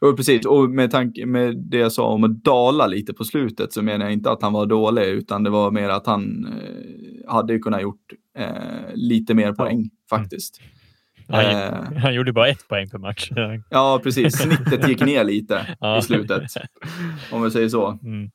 Och 0.00 0.16
precis, 0.16 0.46
och 0.46 0.70
med 0.70 0.90
tanke 0.90 1.26
med 1.26 1.56
det 1.56 1.78
jag 1.78 1.92
sa 1.92 2.06
om 2.06 2.24
att 2.24 2.44
dala 2.44 2.86
lite 2.86 3.12
på 3.14 3.24
slutet 3.24 3.72
så 3.72 3.82
menar 3.82 4.04
jag 4.04 4.12
inte 4.12 4.30
att 4.30 4.42
han 4.42 4.52
var 4.52 4.66
dålig, 4.66 5.02
utan 5.02 5.42
det 5.42 5.50
var 5.50 5.70
mer 5.70 5.88
att 5.88 6.06
han 6.06 6.46
eh, 6.46 7.32
hade 7.32 7.58
kunnat 7.58 7.82
gjort 7.82 8.12
eh, 8.38 8.94
lite 8.94 9.34
mer 9.34 9.52
poäng 9.52 9.82
ja. 9.82 10.16
faktiskt. 10.16 10.60
Mm. 10.60 10.70
Han, 11.28 11.44
eh, 11.44 12.00
han 12.02 12.14
gjorde 12.14 12.32
bara 12.32 12.48
ett 12.48 12.68
poäng 12.68 12.88
per 12.88 12.98
match. 12.98 13.30
ja, 13.70 14.00
precis. 14.02 14.38
Snittet 14.38 14.88
gick 14.88 15.00
ner 15.00 15.24
lite 15.24 15.76
i 15.98 16.02
slutet. 16.02 16.42
Om 17.32 17.42
vi 17.42 17.50
säger 17.50 17.68
så. 17.68 17.98
Mm. 18.02 18.30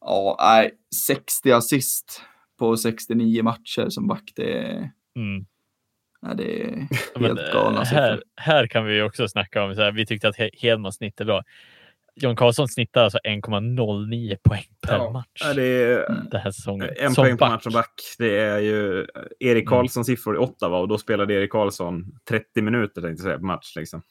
Ja, 0.00 0.36
nej, 0.40 0.70
60 1.06 1.50
assist 1.50 2.22
på 2.58 2.76
69 2.76 3.42
matcher 3.42 3.88
som 3.88 4.06
back, 4.06 4.32
det 4.36 4.58
är, 4.58 4.90
mm. 5.16 5.44
Nej, 6.22 6.36
det 6.36 6.62
är 6.62 6.70
helt 6.70 7.16
Men, 7.16 7.36
galna 7.52 7.82
här, 7.82 8.22
här 8.36 8.66
kan 8.66 8.84
vi 8.84 9.02
också 9.02 9.28
snacka 9.28 9.64
om, 9.64 9.74
så 9.74 9.82
här, 9.82 9.92
vi 9.92 10.06
tyckte 10.06 10.28
att 10.28 10.36
Hedmans 10.36 10.96
snitt 10.96 11.20
är 11.20 11.24
bra. 11.24 11.42
John 12.14 12.36
Karlsson 12.36 12.68
snittar 12.68 13.04
alltså 13.04 13.18
1,09 13.24 14.36
poäng 14.42 14.64
per 14.80 14.96
ja, 14.96 15.10
match. 15.10 15.54
Det 15.54 15.62
är 15.62 16.10
mm. 16.10 16.28
den 16.30 16.40
här 16.40 16.50
säsongen. 16.50 16.88
En 16.96 17.14
som 17.14 17.24
poäng 17.24 17.36
per 17.36 17.48
match 17.48 17.62
som 17.62 17.72
back. 17.72 18.00
Det 18.18 18.38
är 18.38 18.58
ju 18.58 19.06
Erik 19.40 19.62
mm. 19.62 19.66
Karlssons 19.66 20.08
mm. 20.08 20.16
siffror 20.16 20.34
i 20.34 20.38
Ottawa 20.38 20.78
och 20.78 20.88
då 20.88 20.98
spelade 20.98 21.34
Erik 21.34 21.50
Karlsson 21.50 22.18
30 22.28 22.62
minuter 22.62 23.02
tänkte 23.02 23.08
jag 23.08 23.20
säga, 23.20 23.36
per 23.36 23.44
match. 23.44 23.76
Liksom. 23.76 24.02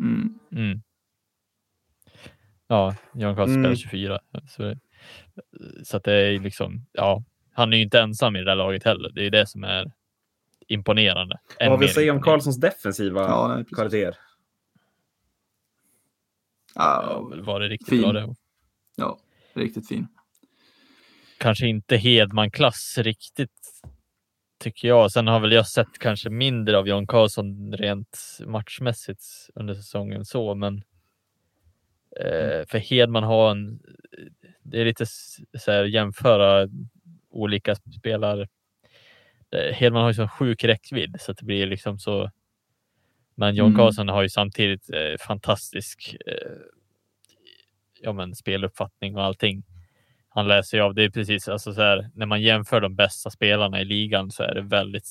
Mm. 0.00 0.38
Mm. 0.52 0.82
Ja, 2.68 2.94
John 3.14 3.36
Karlsson 3.36 3.62
spelar 3.62 3.74
24. 3.74 4.20
Mm. 4.34 4.46
Så, 4.48 4.74
så 5.84 5.96
att 5.96 6.04
det 6.04 6.14
är 6.14 6.38
liksom, 6.38 6.86
ja, 6.92 7.22
han 7.52 7.72
är 7.72 7.76
ju 7.76 7.82
inte 7.82 8.00
ensam 8.00 8.36
i 8.36 8.38
det 8.38 8.44
där 8.44 8.56
laget 8.56 8.84
heller. 8.84 9.10
Det 9.14 9.26
är 9.26 9.30
det 9.30 9.46
som 9.46 9.64
är 9.64 9.92
imponerande. 10.72 11.38
Vad 11.60 11.80
vill 11.80 11.92
säga 11.92 12.12
om 12.12 12.22
Karlssons 12.22 12.60
defensiva 12.60 13.20
ja, 13.20 13.64
kvaliteter? 13.74 14.16
Ja, 16.74 17.30
var 17.42 17.60
det 17.60 17.68
riktigt 17.68 17.88
fin. 17.88 18.02
bra 18.02 18.12
det. 18.12 18.34
Ja, 18.96 19.18
riktigt 19.54 19.88
fin. 19.88 20.08
Kanske 21.38 21.66
inte 21.66 21.96
Hedman-klass 21.96 22.98
riktigt, 22.98 23.82
tycker 24.60 24.88
jag. 24.88 25.12
Sen 25.12 25.26
har 25.26 25.40
väl 25.40 25.52
jag 25.52 25.68
sett 25.68 25.98
kanske 25.98 26.30
mindre 26.30 26.78
av 26.78 26.88
John 26.88 27.06
Karlsson 27.06 27.72
rent 27.72 28.38
matchmässigt 28.46 29.22
under 29.54 29.74
säsongen 29.74 30.24
så, 30.24 30.54
men 30.54 30.76
eh, 32.20 32.66
för 32.66 32.78
Hedman 32.78 33.24
har 33.24 33.50
en, 33.50 33.80
det 34.62 34.80
är 34.80 34.84
lite 34.84 35.06
så 35.58 35.70
här 35.72 35.84
jämföra 35.84 36.68
olika 37.30 37.74
spelare. 37.74 38.48
Eh, 39.52 39.74
Hedman 39.74 40.02
har 40.02 40.10
ju 40.10 40.14
så 40.14 40.28
sjuk 40.28 40.64
räckvidd 40.64 41.16
så 41.20 41.32
att 41.32 41.38
det 41.38 41.44
blir 41.44 41.66
liksom 41.66 41.98
så 41.98 42.30
men 43.34 43.54
John 43.54 43.80
mm. 43.80 44.08
Har 44.08 44.22
ju 44.22 44.28
samtidigt 44.28 44.90
eh, 44.90 45.26
fantastisk 45.26 46.16
eh, 46.26 46.52
ja, 48.00 48.12
men 48.12 48.34
speluppfattning 48.34 49.16
och 49.16 49.24
allting. 49.24 49.62
Han 50.28 50.48
läser 50.48 50.76
ju 50.76 50.82
av 50.82 50.94
det 50.94 51.04
är 51.04 51.10
precis 51.10 51.48
alltså 51.48 51.72
så 51.72 51.80
här, 51.82 52.10
när 52.14 52.26
man 52.26 52.42
jämför 52.42 52.80
de 52.80 52.94
bästa 52.94 53.30
spelarna 53.30 53.80
i 53.80 53.84
ligan 53.84 54.30
så 54.30 54.42
är 54.42 54.54
det 54.54 54.62
väldigt 54.62 55.08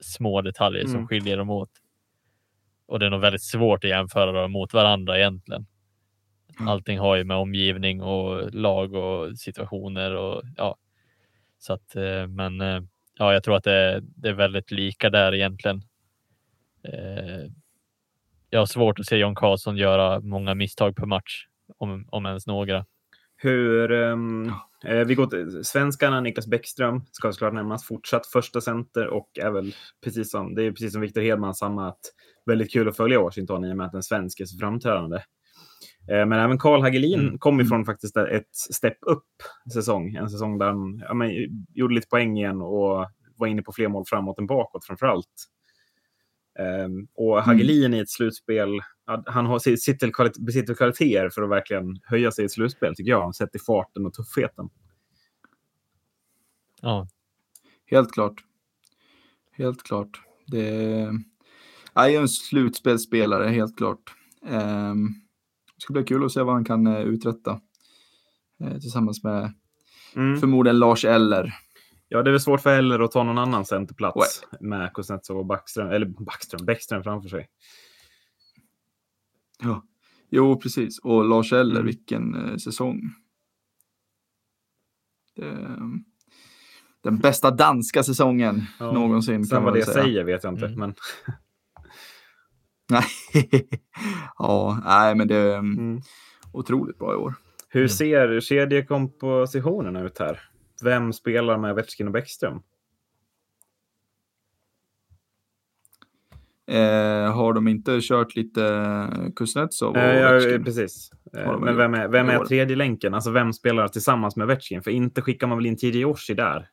små 0.00 0.42
detaljer 0.42 0.80
mm. 0.80 0.92
som 0.92 1.08
skiljer 1.08 1.36
dem 1.36 1.50
åt. 1.50 1.70
Och 2.86 2.98
det 2.98 3.06
är 3.06 3.10
nog 3.10 3.20
väldigt 3.20 3.42
svårt 3.42 3.84
att 3.84 3.90
jämföra 3.90 4.32
dem 4.32 4.52
mot 4.52 4.74
varandra 4.74 5.18
egentligen. 5.18 5.66
Mm. 6.58 6.68
Allting 6.68 6.98
har 6.98 7.16
ju 7.16 7.24
med 7.24 7.36
omgivning 7.36 8.02
och 8.02 8.54
lag 8.54 8.94
och 8.94 9.38
situationer 9.38 10.14
och 10.14 10.42
ja, 10.56 10.76
så 11.58 11.72
att 11.72 11.96
eh, 11.96 12.26
men 12.26 12.60
eh, 12.60 12.82
ja, 13.18 13.32
jag 13.32 13.42
tror 13.42 13.56
att 13.56 13.64
det, 13.64 14.00
det 14.02 14.28
är 14.28 14.32
väldigt 14.32 14.70
lika 14.70 15.10
där 15.10 15.34
egentligen. 15.34 15.82
Eh, 16.88 17.50
jag 18.50 18.58
har 18.58 18.66
svårt 18.66 18.98
att 18.98 19.06
se 19.06 19.16
John 19.16 19.34
Karlsson 19.34 19.76
göra 19.76 20.20
många 20.20 20.54
misstag 20.54 20.96
per 20.96 21.06
match, 21.06 21.46
om, 21.78 22.08
om 22.08 22.26
ens 22.26 22.46
några. 22.46 22.84
Hur, 23.36 23.90
um, 23.90 24.52
eh, 24.84 25.04
vi 25.06 25.14
går 25.14 25.26
till 25.26 25.64
svenskarna, 25.64 26.20
Niklas 26.20 26.46
Bäckström 26.46 27.02
ska 27.12 27.32
såklart 27.32 27.54
nämnas, 27.54 27.86
fortsatt 27.86 28.26
första 28.26 28.60
center 28.60 29.06
och 29.06 29.38
är 29.42 29.50
väl 29.50 29.74
precis 30.04 30.30
som, 30.30 30.54
det 30.54 30.62
är 30.62 30.70
precis 30.70 30.92
som 30.92 31.00
Victor 31.00 31.20
Hedman 31.20 31.54
samma 31.54 31.88
att 31.88 32.00
väldigt 32.46 32.72
kul 32.72 32.88
att 32.88 32.96
följa 32.96 33.20
Washington 33.20 33.64
i 33.64 33.72
och 33.72 33.76
med 33.76 33.86
att 33.86 33.94
en 33.94 34.02
svensk 34.02 34.40
är 34.40 34.44
så 34.44 34.58
framträdande. 34.58 35.18
Eh, 36.08 36.26
men 36.26 36.32
även 36.32 36.58
Karl 36.58 36.80
Hagelin 36.80 37.20
mm. 37.20 37.38
kom 37.38 37.60
ifrån 37.60 37.84
faktiskt 37.84 38.16
ett 38.16 38.56
step 38.56 38.98
up 39.06 39.24
säsong, 39.72 40.14
en 40.14 40.30
säsong 40.30 40.58
där 40.58 40.66
han 40.66 41.02
ja, 41.08 41.14
men, 41.14 41.30
gjorde 41.74 41.94
lite 41.94 42.08
poäng 42.08 42.38
igen 42.38 42.62
och 42.62 43.06
var 43.36 43.46
inne 43.46 43.62
på 43.62 43.72
fler 43.72 43.88
mål 43.88 44.04
framåt 44.06 44.38
än 44.38 44.46
bakåt 44.46 44.84
framför 44.84 45.06
allt. 45.06 45.46
Um, 46.58 47.08
och 47.14 47.42
Hagelin 47.42 47.84
mm. 47.84 47.98
i 47.98 48.00
ett 48.00 48.10
slutspel, 48.10 48.80
han 49.26 49.46
har, 49.46 49.76
sitter, 49.76 50.10
kvalit 50.10 50.38
besitter 50.38 50.74
kvaliteter 50.74 51.30
för 51.30 51.42
att 51.42 51.50
verkligen 51.50 52.00
höja 52.02 52.32
sig 52.32 52.42
i 52.42 52.46
ett 52.46 52.52
slutspel, 52.52 52.94
tycker 52.96 53.10
jag. 53.10 53.34
Sett 53.34 53.54
i 53.54 53.58
farten 53.58 54.06
och 54.06 54.14
tuffheten. 54.14 54.68
Ja. 56.82 57.08
Helt 57.86 58.12
klart. 58.12 58.34
Helt 59.52 59.82
klart. 59.82 60.20
Det 60.46 60.68
är 61.94 62.20
en 62.20 62.28
slutspelsspelare, 62.28 63.48
helt 63.48 63.76
klart. 63.76 64.14
Um, 64.42 65.25
det 65.76 65.82
ska 65.82 65.92
bli 65.92 66.04
kul 66.04 66.24
att 66.24 66.32
se 66.32 66.42
vad 66.42 66.54
han 66.54 66.64
kan 66.64 66.86
uh, 66.86 67.00
uträtta. 67.00 67.60
Uh, 68.64 68.78
tillsammans 68.78 69.24
med 69.24 69.54
mm. 70.16 70.40
förmodligen 70.40 70.78
Lars 70.78 71.04
Eller. 71.04 71.54
Ja, 72.08 72.22
det 72.22 72.30
är 72.30 72.32
väl 72.32 72.40
svårt 72.40 72.60
för 72.60 72.78
Eller 72.78 73.00
att 73.00 73.10
ta 73.10 73.22
någon 73.22 73.38
annan 73.38 73.64
centerplats 73.64 74.16
ouais. 74.16 74.68
med 74.68 74.92
Kuznetsov 74.94 75.38
och 75.38 75.46
Backström, 75.46 75.90
eller 75.90 76.06
Backström, 76.06 76.66
Bäckström 76.66 77.02
framför 77.02 77.28
sig. 77.28 77.48
Ja, 79.62 79.84
jo 80.30 80.60
precis. 80.60 80.98
Och 80.98 81.24
Lars 81.24 81.52
Eller, 81.52 81.74
mm. 81.74 81.86
vilken 81.86 82.34
eh, 82.34 82.56
säsong. 82.56 83.00
Det, 85.36 85.78
den 87.02 87.18
bästa 87.18 87.50
danska 87.50 88.02
säsongen 88.02 88.62
ja. 88.78 88.92
någonsin. 88.92 89.44
Sen 89.44 89.64
vad 89.64 89.74
det 89.74 89.84
säga. 89.84 90.02
säger 90.02 90.24
vet 90.24 90.44
jag 90.44 90.52
inte. 90.52 90.66
Mm. 90.66 90.78
Men... 90.78 90.94
nej, 92.90 93.68
ja, 94.38 94.80
nej, 94.84 95.14
men 95.14 95.28
det 95.28 95.36
är 95.36 95.58
mm. 95.58 96.00
otroligt 96.52 96.98
bra 96.98 97.12
i 97.12 97.16
år. 97.16 97.34
Hur 97.68 97.80
mm. 97.80 97.88
ser 97.88 98.40
kedjekompositionen 98.40 99.96
ut 99.96 100.18
här? 100.18 100.40
Vem 100.82 101.12
spelar 101.12 101.58
med 101.58 101.72
Ovechkin 101.72 102.06
och 102.06 102.12
Bäckström? 102.12 102.62
Eh, 106.70 107.32
har 107.32 107.52
de 107.52 107.68
inte 107.68 107.98
kört 108.00 108.36
lite 108.36 109.32
Kuznetsov? 109.36 109.96
Eh, 109.96 110.18
ja, 110.18 110.58
precis. 110.64 111.10
Eh, 111.36 111.58
men 111.58 111.76
vem 111.76 111.94
är, 111.94 112.08
vem 112.08 112.28
är 112.28 112.44
tredje 112.44 112.76
länken? 112.76 113.14
Alltså 113.14 113.30
vem 113.30 113.52
spelar 113.52 113.88
tillsammans 113.88 114.36
med 114.36 114.44
Ovechkin? 114.44 114.82
För 114.82 114.90
inte 114.90 115.22
skickar 115.22 115.46
man 115.46 115.58
väl 115.58 115.66
in 115.66 115.76
TJ 115.76 116.04
Oshie 116.04 116.36
där? 116.36 116.68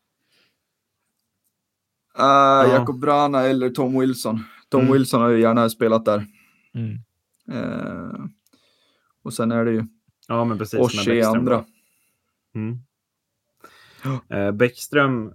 Uh, 2.20 2.26
ja. 2.26 2.68
Jakob 2.74 3.00
Brana 3.00 3.42
eller 3.42 3.70
Tom 3.70 4.00
Wilson. 4.00 4.44
Tom 4.74 4.82
mm. 4.82 4.94
Wilson 4.94 5.22
har 5.22 5.30
ju 5.30 5.42
gärna 5.42 5.70
spelat 5.70 6.06
där. 6.06 6.26
Mm. 6.74 6.98
Uh, 7.52 8.26
och 9.24 9.34
sen 9.34 9.52
är 9.52 9.66
det 9.66 9.72
ju 9.72 9.84
ja, 10.28 10.46
men 10.46 10.58
precis, 10.58 10.80
Oshie 10.80 11.28
andra. 11.28 11.66
Mm. 12.56 12.80
Eh, 14.30 14.52
Bäckström, 14.52 15.34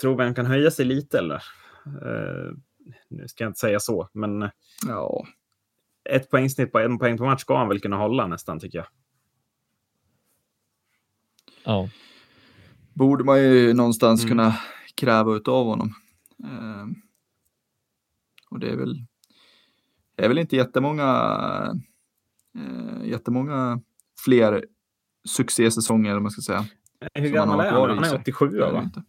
tror 0.00 0.16
vi 0.16 0.24
han 0.24 0.34
kan 0.34 0.46
höja 0.46 0.70
sig 0.70 0.84
lite 0.84 1.18
eller? 1.18 1.42
Eh, 1.86 2.52
nu 3.08 3.28
ska 3.28 3.44
jag 3.44 3.50
inte 3.50 3.60
säga 3.60 3.80
så, 3.80 4.08
men 4.12 4.50
ja. 4.86 5.26
ett 6.10 6.30
poängsnitt 6.30 6.72
på 6.72 6.78
en 6.78 6.98
poäng 6.98 7.18
på 7.18 7.24
match 7.24 7.40
ska 7.40 7.58
han 7.58 7.68
väl 7.68 7.80
kunna 7.80 7.96
hålla 7.96 8.26
nästan 8.26 8.60
tycker 8.60 8.78
jag. 8.78 8.86
Ja. 11.64 11.88
Borde 12.92 13.24
man 13.24 13.42
ju 13.42 13.74
någonstans 13.74 14.20
mm. 14.20 14.30
kunna 14.30 14.56
kräva 14.94 15.30
av 15.30 15.66
honom. 15.66 15.94
Eh, 16.44 17.05
och 18.50 18.58
det 18.58 18.70
är 18.70 18.76
väl, 18.76 19.06
det 20.14 20.24
är 20.24 20.28
väl 20.28 20.38
inte 20.38 20.56
jättemånga, 20.56 21.04
eh, 22.54 23.08
jättemånga 23.08 23.80
fler 24.24 24.64
succésäsonger, 25.28 26.10
eller 26.10 26.20
man 26.20 26.30
ska 26.30 26.42
säga. 26.42 26.64
Hur 27.14 27.30
gammal 27.30 27.60
är 27.60 27.70
han? 27.70 27.90
Han 27.90 28.04
är 28.04 28.20
87 28.20 28.58
va? 28.58 28.82
Inte. 28.82 29.02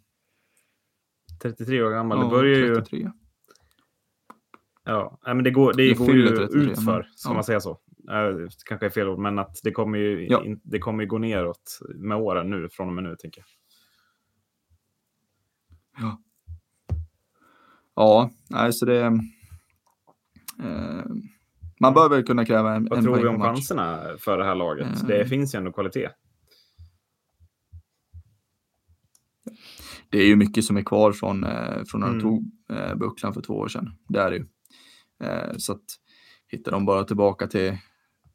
33 1.42 1.84
år 1.84 1.92
gammal. 1.92 2.18
Ja, 2.18 2.24
det 2.24 2.30
börjar 2.30 2.76
33. 2.76 3.00
ju... 3.00 3.12
Ja, 4.84 5.20
men 5.26 5.44
det 5.44 5.52
går, 5.52 5.74
det 5.74 5.94
går 5.94 6.16
ju 6.16 6.28
33, 6.28 6.60
ut 6.60 6.84
för, 6.84 7.10
ska 7.16 7.30
ja. 7.30 7.34
man 7.34 7.44
säga 7.44 7.60
så. 7.60 7.80
Det 7.98 8.50
kanske 8.66 8.86
är 8.86 8.90
fel 8.90 9.08
ord, 9.08 9.20
men 9.20 9.40
att 9.40 9.60
det 9.64 9.72
kommer 9.72 9.98
ju, 9.98 10.28
ja. 10.28 10.46
in, 10.46 10.62
det 10.64 10.80
kommer 10.80 11.04
ju 11.04 11.10
gå 11.10 11.18
neråt 11.18 11.80
med 11.96 12.18
åren 12.18 12.50
nu, 12.50 12.70
från 12.70 12.88
och 12.88 12.94
med 12.94 13.04
nu, 13.04 13.16
tänker 13.16 13.42
jag. 13.42 13.48
Ja. 16.06 16.22
Ja, 17.98 18.30
alltså 18.54 18.86
det... 18.86 19.06
Eh, 20.64 21.04
man 21.80 21.94
bör 21.94 22.10
väl 22.10 22.24
kunna 22.24 22.46
kräva 22.46 22.76
en, 22.76 22.88
Vad 22.90 22.98
en 22.98 23.06
tror 23.06 23.18
vi 23.18 23.28
om 23.28 23.42
chanserna 23.42 24.00
för 24.20 24.38
det 24.38 24.44
här 24.44 24.56
laget? 24.56 24.88
Eh, 24.88 25.08
det 25.08 25.26
finns 25.26 25.56
ju 25.56 25.58
ändå 25.58 25.72
kvalitet. 25.72 26.10
Det 30.10 30.18
är 30.18 30.26
ju 30.26 30.36
mycket 30.36 30.66
som 30.66 30.78
är 30.78 30.84
kvar 30.84 31.12
från, 31.12 31.44
eh, 31.44 31.84
från 31.88 32.02
när 32.02 32.08
de 32.08 32.20
mm. 32.20 32.22
tog 32.22 32.52
eh, 32.70 32.96
bucklan 32.96 33.34
för 33.34 33.42
två 33.42 33.54
år 33.54 33.68
sedan. 33.68 33.90
Det 34.10 34.20
är 34.20 34.32
det 34.32 34.38
ju. 34.38 34.46
Eh, 35.24 35.58
så 35.58 35.74
att 35.74 35.86
hittar 36.48 36.72
de 36.72 36.86
bara 36.86 37.04
tillbaka 37.04 37.48
till, 37.48 37.78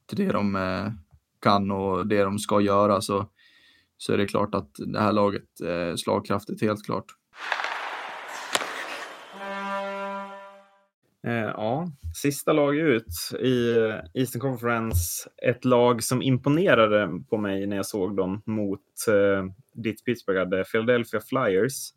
till 0.06 0.18
det 0.18 0.32
de 0.32 0.56
eh, 0.56 0.92
kan 1.40 1.70
och 1.70 2.06
det 2.06 2.22
de 2.22 2.38
ska 2.38 2.60
göra 2.60 3.00
så, 3.00 3.30
så 3.96 4.12
är 4.12 4.18
det 4.18 4.26
klart 4.26 4.54
att 4.54 4.70
det 4.86 5.00
här 5.00 5.12
laget 5.12 5.60
är 5.60 5.96
slagkraftigt, 5.96 6.62
helt 6.62 6.84
klart. 6.84 7.06
Eh, 11.26 11.32
ja, 11.34 11.88
sista 12.14 12.52
lag 12.52 12.76
ut 12.76 13.06
i 13.40 13.76
Eastern 14.14 14.40
Conference. 14.40 15.30
Ett 15.42 15.64
lag 15.64 16.02
som 16.02 16.22
imponerade 16.22 17.22
på 17.30 17.36
mig 17.36 17.66
när 17.66 17.76
jag 17.76 17.86
såg 17.86 18.16
dem 18.16 18.42
mot 18.46 18.80
eh, 19.08 19.46
ditt 19.74 20.04
Pittsburgh 20.04 20.38
hade 20.38 20.64
Philadelphia 20.64 21.20
Flyers. 21.20 21.92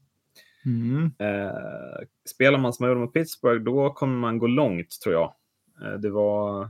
Mm. 0.65 1.11
Eh, 1.19 2.05
spelar 2.29 2.59
man 2.59 2.73
som 2.73 2.83
man 2.83 2.89
gjorde 2.89 3.01
mot 3.01 3.13
Pittsburgh, 3.13 3.63
då 3.63 3.93
kommer 3.93 4.17
man 4.17 4.39
gå 4.39 4.47
långt 4.47 4.89
tror 5.03 5.15
jag. 5.15 5.33
Eh, 5.81 5.99
det 5.99 6.09
var, 6.09 6.69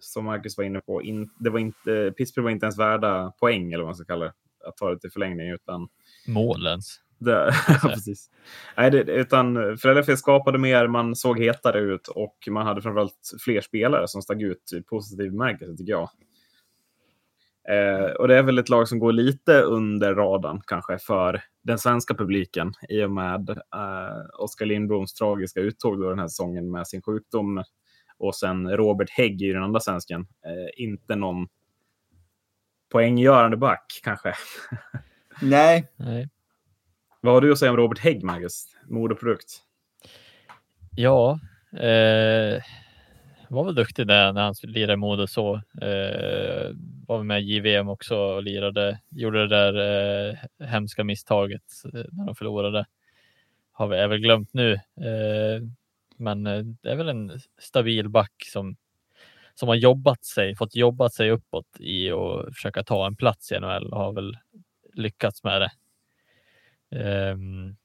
som 0.00 0.24
Marcus 0.24 0.56
var 0.56 0.64
inne 0.64 0.80
på, 0.80 1.02
in, 1.02 1.30
det 1.38 1.50
var 1.50 1.58
inte, 1.58 2.12
Pittsburgh 2.16 2.44
var 2.44 2.50
inte 2.50 2.66
ens 2.66 2.78
värda 2.78 3.32
poäng 3.40 3.72
eller 3.72 3.84
vad 3.84 3.88
man 3.88 3.96
ska 3.96 4.04
kalla 4.04 4.24
det, 4.24 4.32
att 4.68 4.76
ta 4.76 4.90
det 4.90 5.00
till 5.00 5.10
förlängning, 5.10 5.50
utan 5.50 5.88
målens. 6.26 7.00
Det, 7.18 7.52
precis. 7.82 8.30
Nej, 8.76 8.90
det, 8.90 8.98
utan 8.98 9.54
Philadelphia 9.82 10.16
skapade 10.16 10.58
mer, 10.58 10.86
man 10.86 11.16
såg 11.16 11.38
hetare 11.38 11.80
ut 11.80 12.08
och 12.08 12.36
man 12.50 12.66
hade 12.66 12.82
framförallt 12.82 13.32
fler 13.44 13.60
spelare 13.60 14.08
som 14.08 14.22
stod 14.22 14.42
ut 14.42 14.72
i 14.76 14.82
positiv 14.82 15.30
bemärkelse, 15.30 15.76
tycker 15.76 15.92
jag. 15.92 16.10
Eh, 17.68 18.10
och 18.10 18.28
det 18.28 18.36
är 18.36 18.42
väl 18.42 18.58
ett 18.58 18.68
lag 18.68 18.88
som 18.88 18.98
går 18.98 19.12
lite 19.12 19.60
under 19.60 20.14
radarn 20.14 20.60
kanske 20.66 20.98
för 20.98 21.40
den 21.62 21.78
svenska 21.78 22.14
publiken 22.14 22.72
i 22.88 23.02
och 23.04 23.10
med 23.10 23.50
eh, 23.50 24.38
Oskar 24.38 24.66
Lindbloms 24.66 25.14
tragiska 25.14 25.60
uttåg 25.60 26.00
då 26.00 26.10
den 26.10 26.18
här 26.18 26.28
säsongen 26.28 26.70
med 26.70 26.86
sin 26.86 27.02
sjukdom 27.02 27.64
och 28.18 28.34
sen 28.34 28.76
Robert 28.76 29.10
Hägg 29.10 29.42
i 29.42 29.52
den 29.52 29.62
andra 29.62 29.80
svensken. 29.80 30.20
Eh, 30.20 30.84
inte 30.84 31.16
någon 31.16 31.46
poänggörande 32.92 33.56
back 33.56 34.00
kanske. 34.02 34.34
Nej. 35.42 35.88
Nej. 35.96 36.28
Vad 37.20 37.34
har 37.34 37.40
du 37.40 37.52
att 37.52 37.58
säga 37.58 37.70
om 37.70 37.76
Robert 37.76 37.98
Hägg, 37.98 38.24
Marcus? 38.24 38.64
produkt. 39.20 39.62
Ja, 40.96 41.40
eh, 41.72 42.62
var 43.48 43.64
väl 43.64 43.74
duktig 43.74 44.06
där 44.06 44.32
när 44.32 44.42
han 44.42 44.54
lirade 44.62 44.92
i 44.92 44.96
Modo 44.96 45.26
så. 45.26 45.54
Eh, 45.54 46.70
var 47.06 47.22
med 47.22 47.42
i 47.42 47.44
JVM 47.44 47.88
också 47.88 48.16
och 48.16 48.42
lirade, 48.42 49.00
gjorde 49.08 49.46
det 49.46 49.56
där 49.56 49.74
eh, 50.28 50.66
hemska 50.66 51.04
misstaget 51.04 51.62
eh, 51.84 52.04
när 52.12 52.26
de 52.26 52.34
förlorade. 52.34 52.86
Har 53.72 53.88
vi 53.88 53.96
även 53.96 54.22
glömt 54.22 54.54
nu. 54.54 54.72
Eh, 54.74 55.62
men 56.16 56.46
eh, 56.46 56.62
det 56.82 56.90
är 56.90 56.96
väl 56.96 57.08
en 57.08 57.40
stabil 57.58 58.08
back 58.08 58.34
som, 58.52 58.76
som 59.54 59.68
har 59.68 59.74
jobbat 59.74 60.24
sig, 60.24 60.56
fått 60.56 60.76
jobbat 60.76 61.14
sig 61.14 61.30
uppåt 61.30 61.76
i 61.78 62.10
och 62.10 62.54
försöka 62.54 62.84
ta 62.84 63.06
en 63.06 63.16
plats 63.16 63.52
i 63.52 63.60
NHL 63.60 63.92
och 63.92 63.98
har 63.98 64.12
väl 64.12 64.38
lyckats 64.94 65.44
med 65.44 65.60
det. 65.60 65.70
Um, 66.90 67.76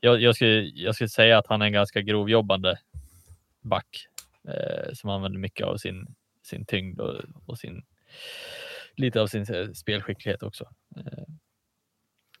jag, 0.00 0.20
jag, 0.20 0.34
skulle, 0.34 0.62
jag 0.62 0.94
skulle 0.94 1.08
säga 1.08 1.38
att 1.38 1.46
han 1.46 1.62
är 1.62 1.66
en 1.66 1.72
ganska 1.72 2.00
grovjobbande 2.00 2.76
back 3.60 4.06
eh, 4.48 4.92
som 4.92 5.10
använder 5.10 5.38
mycket 5.38 5.66
av 5.66 5.76
sin, 5.76 6.14
sin 6.42 6.64
tyngd 6.64 7.00
och, 7.00 7.20
och 7.46 7.58
sin, 7.58 7.82
lite 8.94 9.20
av 9.20 9.26
sin 9.26 9.54
eh, 9.54 9.72
spelskicklighet 9.72 10.42
också. 10.42 10.64
Eh, 10.96 11.24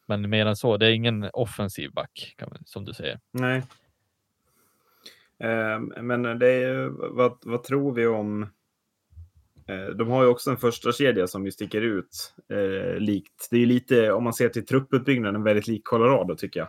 men 0.06 0.30
mer 0.30 0.46
än 0.46 0.56
så, 0.56 0.76
det 0.76 0.86
är 0.86 0.90
ingen 0.90 1.30
offensiv 1.32 1.92
back 1.92 2.34
man, 2.40 2.62
som 2.64 2.84
du 2.84 2.92
säger. 2.92 3.20
Nej. 3.30 3.62
Eh, 5.38 5.80
men 6.02 6.38
det 6.38 6.48
är, 6.48 6.88
vad, 6.88 7.38
vad 7.42 7.62
tror 7.62 7.92
vi 7.92 8.06
om 8.06 8.42
eh, 8.42 8.48
de 9.96 10.08
har 10.08 10.22
ju 10.22 10.28
också 10.28 10.50
en 10.50 10.56
första 10.56 10.92
kedja 10.92 11.26
som 11.26 11.44
ju 11.44 11.52
sticker 11.52 11.80
ut 11.80 12.34
eh, 12.48 13.00
likt. 13.00 13.48
Det 13.50 13.56
är 13.56 13.66
lite, 13.66 14.12
om 14.12 14.24
man 14.24 14.32
ser 14.32 14.48
till 14.48 14.66
truppuppbyggnaden, 14.66 15.42
väldigt 15.42 15.66
lik 15.66 15.84
Colorado 15.84 16.34
tycker 16.34 16.60
jag. 16.60 16.68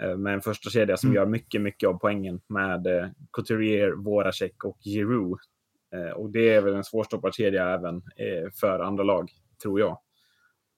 Eh, 0.00 0.16
med 0.16 0.34
en 0.34 0.40
första 0.40 0.70
kedja 0.70 0.96
som 0.96 1.08
mm. 1.08 1.16
gör 1.16 1.26
mycket, 1.26 1.60
mycket 1.60 1.88
av 1.88 1.94
poängen 1.94 2.40
med 2.46 2.86
eh, 2.86 3.08
Couturier, 3.32 3.92
Voracek 3.92 4.64
och 4.64 4.78
Giroud. 4.84 5.38
Eh, 5.94 6.10
och 6.10 6.30
det 6.30 6.54
är 6.54 6.62
väl 6.62 6.74
en 6.74 6.84
svårstoppad 6.84 7.34
kedja 7.34 7.68
även 7.68 7.96
eh, 7.96 8.50
för 8.60 8.80
andra 8.80 9.04
lag, 9.04 9.30
tror 9.62 9.80
jag. 9.80 10.00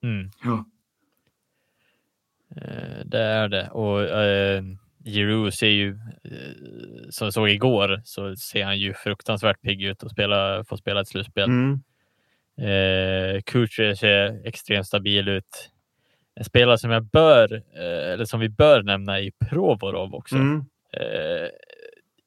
Mm. 0.03 0.31
Ja. 0.45 0.65
Eh, 2.57 3.07
det 3.07 3.19
är 3.19 3.49
det. 3.49 3.71
Och 3.71 4.03
eh, 4.03 4.63
Giroud 5.05 5.55
ser 5.55 5.67
ju, 5.67 5.89
eh, 6.25 7.11
som 7.11 7.25
jag 7.27 7.35
såg 7.35 7.51
igår, 7.51 8.01
så 8.05 8.37
ser 8.37 8.65
han 8.65 8.79
ju 8.79 8.95
fruktansvärt 8.95 9.63
pigg 9.63 9.83
ut 9.83 10.03
och 10.03 10.11
spela, 10.11 10.65
får 10.65 10.77
spela 10.77 11.01
ett 11.01 11.09
slutspel. 11.09 11.49
Mm. 11.49 11.81
Eh, 12.61 13.41
Kutcher 13.41 13.95
ser 13.95 14.47
extremt 14.47 14.87
stabil 14.87 15.29
ut. 15.29 15.71
En 16.35 16.45
spelare 16.45 16.79
som 16.79 16.91
jag 16.91 17.05
bör, 17.05 17.53
eh, 17.55 18.13
eller 18.13 18.25
som 18.25 18.41
vi 18.41 18.49
bör 18.49 18.83
nämna 18.83 19.21
i 19.21 19.33
Provorov 19.51 20.15
också. 20.15 20.37
Mm. 20.37 20.65
Eh, 20.93 21.49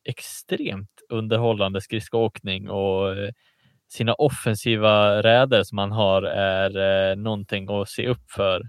extremt 0.05 0.89
underhållande 1.09 1.81
skridskoåkning 1.81 2.69
och 2.69 3.17
eh, 3.17 3.29
sina 3.87 4.13
offensiva 4.13 5.23
räder 5.23 5.63
som 5.63 5.77
han 5.77 5.91
har 5.91 6.23
är 6.23 7.09
eh, 7.11 7.15
någonting 7.15 7.67
att 7.69 7.89
se 7.89 8.07
upp 8.07 8.31
för 8.31 8.61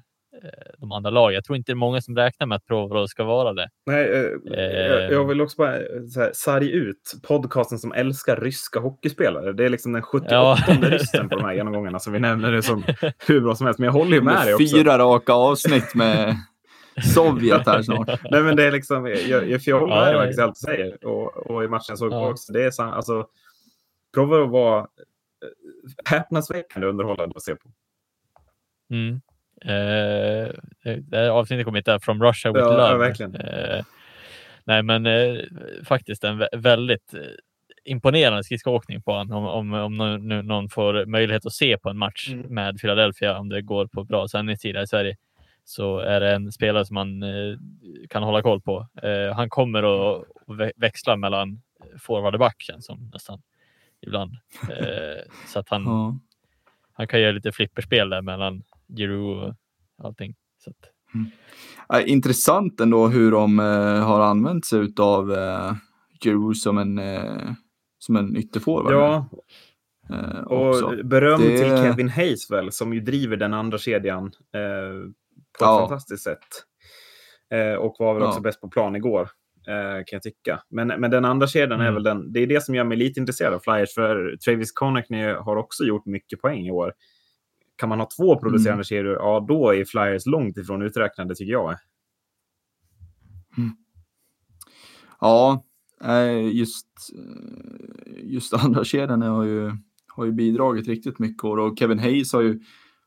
de 0.78 0.92
andra 0.92 1.10
lagen. 1.10 1.34
Jag 1.34 1.44
tror 1.44 1.56
inte 1.56 1.72
det 1.72 1.74
är 1.74 1.76
många 1.76 2.00
som 2.00 2.16
räknar 2.16 2.46
med 2.46 2.56
att 2.56 2.66
Provorov 2.66 3.06
ska 3.06 3.24
vara 3.24 3.52
det. 3.52 3.68
Nej, 3.86 4.08
eh, 4.08 4.58
jag, 4.58 5.12
jag, 5.12 5.24
vill 5.24 5.40
också 5.40 5.56
bara 5.56 5.78
så 6.10 6.30
sarg 6.34 6.70
ut 6.70 7.14
podcasten 7.22 7.78
som 7.78 7.92
älskar 7.92 8.36
ryska 8.36 8.80
hockeyspelare. 8.80 9.52
Det 9.52 9.64
är 9.64 9.68
liksom 9.68 9.92
den 9.92 10.02
78 10.02 10.34
ja. 10.34 10.58
ryssen 10.82 11.28
på 11.28 11.36
de 11.36 11.44
här 11.44 11.54
genomgångarna 11.54 11.98
som 11.98 12.12
vi 12.12 12.18
nämner 12.18 12.52
det 12.52 12.62
som 12.62 12.84
hur 13.26 13.40
bra 13.40 13.54
som 13.54 13.66
helst. 13.66 13.78
Men 13.78 13.86
jag 13.86 13.92
håller 13.92 14.16
ju 14.16 14.22
med, 14.22 14.46
dig 14.46 14.54
också. 14.54 14.76
Fyra 14.76 14.98
raka 14.98 15.32
avsnitt 15.32 15.94
med 15.94 16.36
Sovjet 17.14 17.66
här 17.66 17.82
snart. 17.82 18.08
Nej, 18.30 18.42
men 18.42 18.56
det 18.56 18.64
är 18.64 18.72
liksom, 18.72 19.06
jag, 19.06 19.48
jag, 19.48 19.60
jag 19.66 19.80
håller 19.80 20.14
med 20.14 20.28
dig 20.28 20.40
allt 20.40 20.54
du 20.54 20.66
säger. 20.66 21.06
Och, 21.06 21.36
och 21.36 21.64
i 21.64 21.68
matchen 21.68 21.96
såg 21.96 22.12
ja. 22.12 22.30
också. 22.30 22.52
Det 22.52 22.64
är 22.64 22.70
så, 22.70 22.82
alltså, 22.82 23.26
Provorov 24.14 24.50
var 24.50 24.78
eh, 24.78 24.86
häpnadsväckande 26.04 26.86
underhållande 26.86 27.32
att 27.36 27.42
se 27.42 27.54
på. 27.54 27.68
Mm. 28.90 29.20
Eh, 29.62 30.50
här 31.12 31.28
avsnittet 31.28 31.64
kommer 31.64 31.78
heta 31.78 32.00
From 32.00 32.22
Russia 32.22 32.52
with 32.52 32.64
ja, 32.64 32.92
Love. 32.92 33.14
Ja. 33.18 33.26
Eh, 33.26 33.84
nej, 34.64 34.82
men 34.82 35.06
eh, 35.06 35.36
faktiskt 35.84 36.24
en 36.24 36.46
väldigt 36.52 37.14
imponerande 37.84 38.44
skridskoåkning 38.44 39.02
på 39.02 39.12
honom 39.12 39.44
om, 39.44 39.72
om, 39.72 39.74
om 39.74 39.96
någon, 39.96 40.46
någon 40.46 40.68
får 40.68 41.06
möjlighet 41.06 41.46
att 41.46 41.52
se 41.52 41.78
på 41.78 41.90
en 41.90 41.98
match 41.98 42.28
mm. 42.28 42.54
med 42.54 42.80
Philadelphia 42.80 43.38
om 43.38 43.48
det 43.48 43.62
går 43.62 43.86
på 43.86 44.04
bra 44.04 44.28
sändningstid 44.28 44.76
i 44.76 44.86
Sverige 44.86 45.16
så 45.64 45.98
är 45.98 46.20
det 46.20 46.34
en 46.34 46.52
spelare 46.52 46.86
som 46.86 46.94
man 46.94 47.22
eh, 47.22 47.58
kan 48.08 48.22
hålla 48.22 48.42
koll 48.42 48.60
på. 48.60 48.88
Eh, 49.02 49.34
han 49.34 49.50
kommer 49.50 49.82
att 49.82 50.24
växla 50.76 51.16
mellan 51.16 51.62
forward 51.98 52.34
och 52.34 52.40
back 52.40 52.56
känns 52.62 52.86
som 52.86 53.10
nästan 53.12 53.42
ibland. 54.00 54.32
Eh, 54.70 55.22
så 55.46 55.58
att 55.58 55.68
han, 55.68 55.86
mm. 55.86 56.20
han 56.92 57.06
kan 57.06 57.20
göra 57.20 57.32
lite 57.32 57.52
flipperspel 57.52 58.10
där 58.10 58.22
mellan 58.22 58.62
Giroud 58.96 59.48
och 59.48 59.54
allting. 60.04 60.34
Så 60.64 60.70
att, 60.70 60.94
Mm. 61.14 62.08
Intressant 62.08 62.80
ändå 62.80 63.06
hur 63.06 63.30
de 63.30 63.58
eh, 63.58 64.06
har 64.06 64.20
använt 64.20 64.66
sig 64.66 64.92
av 65.00 65.32
eh, 65.32 65.72
Giroud 66.24 66.56
som 66.56 66.78
en, 66.78 66.98
eh, 66.98 67.52
som 67.98 68.16
en 68.16 68.36
ytterforward. 68.36 68.92
Ja, 68.92 69.28
eh, 70.10 70.40
och 70.40 71.06
beröm 71.06 71.40
det... 71.40 71.58
till 71.58 71.76
Kevin 71.76 72.08
Hayes 72.08 72.50
väl, 72.50 72.72
som 72.72 72.94
ju 72.94 73.00
driver 73.00 73.36
den 73.36 73.54
andra 73.54 73.78
kedjan 73.78 74.26
eh, 74.26 75.10
på 75.58 75.64
ja. 75.64 75.74
ett 75.74 75.88
fantastiskt 75.88 76.24
sätt. 76.24 76.38
Eh, 77.50 77.74
och 77.74 77.96
var 77.98 78.14
väl 78.14 78.22
också 78.22 78.38
ja. 78.38 78.42
bäst 78.42 78.60
på 78.60 78.68
plan 78.68 78.96
igår. 78.96 79.28
Eh, 79.68 79.96
kan 79.96 80.16
jag 80.16 80.22
tycka. 80.22 80.62
Men, 80.70 80.88
men 80.88 81.10
den 81.10 81.24
andra 81.24 81.46
kedjan 81.46 81.80
mm. 81.80 81.86
är 81.86 81.92
väl 81.92 82.02
den, 82.02 82.32
det 82.32 82.40
är 82.40 82.46
det 82.46 82.64
som 82.64 82.74
gör 82.74 82.84
mig 82.84 82.96
lite 82.96 83.20
intresserad 83.20 83.54
av 83.54 83.58
Flyers, 83.58 83.94
för 83.94 84.36
Travis 84.44 84.72
Connickney 84.72 85.32
har 85.32 85.56
också 85.56 85.84
gjort 85.84 86.06
mycket 86.06 86.40
poäng 86.40 86.66
i 86.66 86.70
år. 86.70 86.92
Kan 87.76 87.88
man 87.88 88.00
ha 88.00 88.08
två 88.16 88.38
producerande 88.38 88.74
mm. 88.74 88.84
kedjor, 88.84 89.14
ja 89.14 89.44
då 89.48 89.74
är 89.74 89.84
Flyers 89.84 90.26
långt 90.26 90.56
ifrån 90.56 90.82
uträknade 90.82 91.34
tycker 91.34 91.52
jag. 91.52 91.76
Mm. 93.56 93.70
Ja, 95.20 95.64
just, 96.52 96.86
just 98.22 98.54
andra 98.64 98.84
kedjan 98.84 99.22
har 99.22 99.44
ju, 99.44 99.72
har 100.08 100.24
ju 100.24 100.32
bidragit 100.32 100.88
riktigt 100.88 101.18
mycket 101.18 101.44
och 101.44 101.78
Kevin 101.78 101.98
Hayes 101.98 102.32
har 102.32 102.40
ju, 102.40 102.60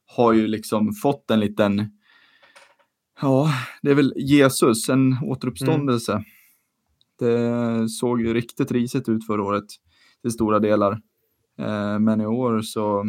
har 0.05 0.33
ju 0.33 0.47
liksom 0.47 0.93
fått 0.93 1.31
en 1.31 1.39
liten, 1.39 1.91
ja, 3.21 3.53
det 3.81 3.91
är 3.91 3.95
väl 3.95 4.13
Jesus, 4.15 4.89
en 4.89 5.15
återuppståndelse. 5.23 6.11
Mm. 6.11 6.23
Det 7.19 7.89
såg 7.89 8.21
ju 8.21 8.33
riktigt 8.33 8.71
risigt 8.71 9.09
ut 9.09 9.25
förra 9.25 9.43
året 9.43 9.65
till 10.21 10.31
stora 10.31 10.59
delar. 10.59 10.91
Eh, 11.59 11.99
men 11.99 12.21
i 12.21 12.25
år 12.25 12.61
så 12.61 13.05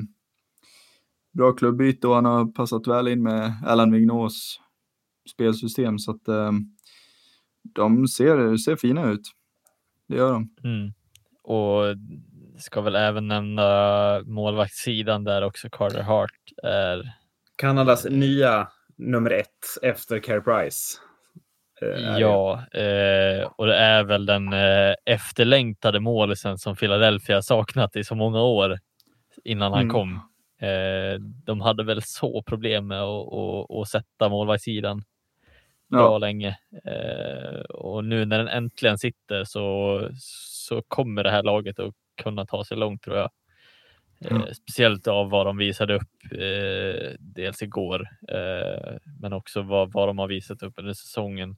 bra 1.32 1.52
klubbyte 1.52 2.08
och 2.08 2.14
han 2.14 2.24
har 2.24 2.52
passat 2.52 2.86
väl 2.86 3.08
in 3.08 3.22
med 3.22 3.52
Alan 3.66 3.92
Vignos 3.92 4.60
spelsystem 5.34 5.98
så 5.98 6.10
att 6.10 6.28
eh, 6.28 6.52
de 7.74 8.08
ser, 8.08 8.56
ser 8.56 8.76
fina 8.76 9.10
ut. 9.10 9.22
Det 10.08 10.16
gör 10.16 10.32
de. 10.32 10.50
Mm. 10.64 10.92
Och 11.42 11.96
ska 12.58 12.80
väl 12.80 12.96
även 12.96 13.28
nämna 13.28 14.20
målvaktssidan 14.24 15.24
där 15.24 15.42
också 15.42 15.68
Carter 15.70 16.02
Hart 16.02 16.52
är 16.62 17.12
Kanadas 17.56 18.06
nya 18.10 18.68
nummer 18.96 19.30
ett 19.30 19.82
efter 19.82 20.18
Care 20.18 20.40
Price. 20.40 20.98
Eh, 21.82 22.18
ja, 22.18 22.64
eh, 22.72 23.46
och 23.56 23.66
det 23.66 23.76
är 23.76 24.04
väl 24.04 24.26
den 24.26 24.52
eh, 24.52 24.94
efterlängtade 25.04 26.00
målisen 26.00 26.58
som 26.58 26.76
Philadelphia 26.76 27.42
saknat 27.42 27.96
i 27.96 28.04
så 28.04 28.14
många 28.14 28.42
år 28.42 28.78
innan 29.44 29.72
han 29.72 29.82
mm. 29.82 29.92
kom. 29.92 30.27
Eh, 30.58 31.20
de 31.20 31.60
hade 31.60 31.84
väl 31.84 32.02
så 32.02 32.42
problem 32.42 32.86
med 32.86 33.02
att, 33.02 33.32
att, 33.32 33.70
att 33.70 33.88
sätta 33.88 34.28
målvaktssidan 34.28 35.04
bra 35.88 36.12
ja. 36.12 36.18
länge 36.18 36.58
eh, 36.84 37.60
och 37.60 38.04
nu 38.04 38.24
när 38.24 38.38
den 38.38 38.48
äntligen 38.48 38.98
sitter 38.98 39.44
så, 39.44 40.08
så 40.18 40.82
kommer 40.82 41.24
det 41.24 41.30
här 41.30 41.42
laget 41.42 41.78
att 41.78 41.94
kunna 42.22 42.46
ta 42.46 42.64
sig 42.64 42.76
långt 42.76 43.02
tror 43.02 43.16
jag. 43.16 43.30
Mm. 44.30 44.54
speciellt 44.54 45.06
av 45.06 45.30
vad 45.30 45.46
de 45.46 45.56
visade 45.56 45.94
upp 45.94 46.32
eh, 46.32 47.10
dels 47.18 47.62
igår, 47.62 48.08
eh, 48.28 48.96
men 49.20 49.32
också 49.32 49.62
vad, 49.62 49.92
vad 49.92 50.08
de 50.08 50.18
har 50.18 50.28
visat 50.28 50.62
upp 50.62 50.74
under 50.76 50.92
säsongen 50.92 51.56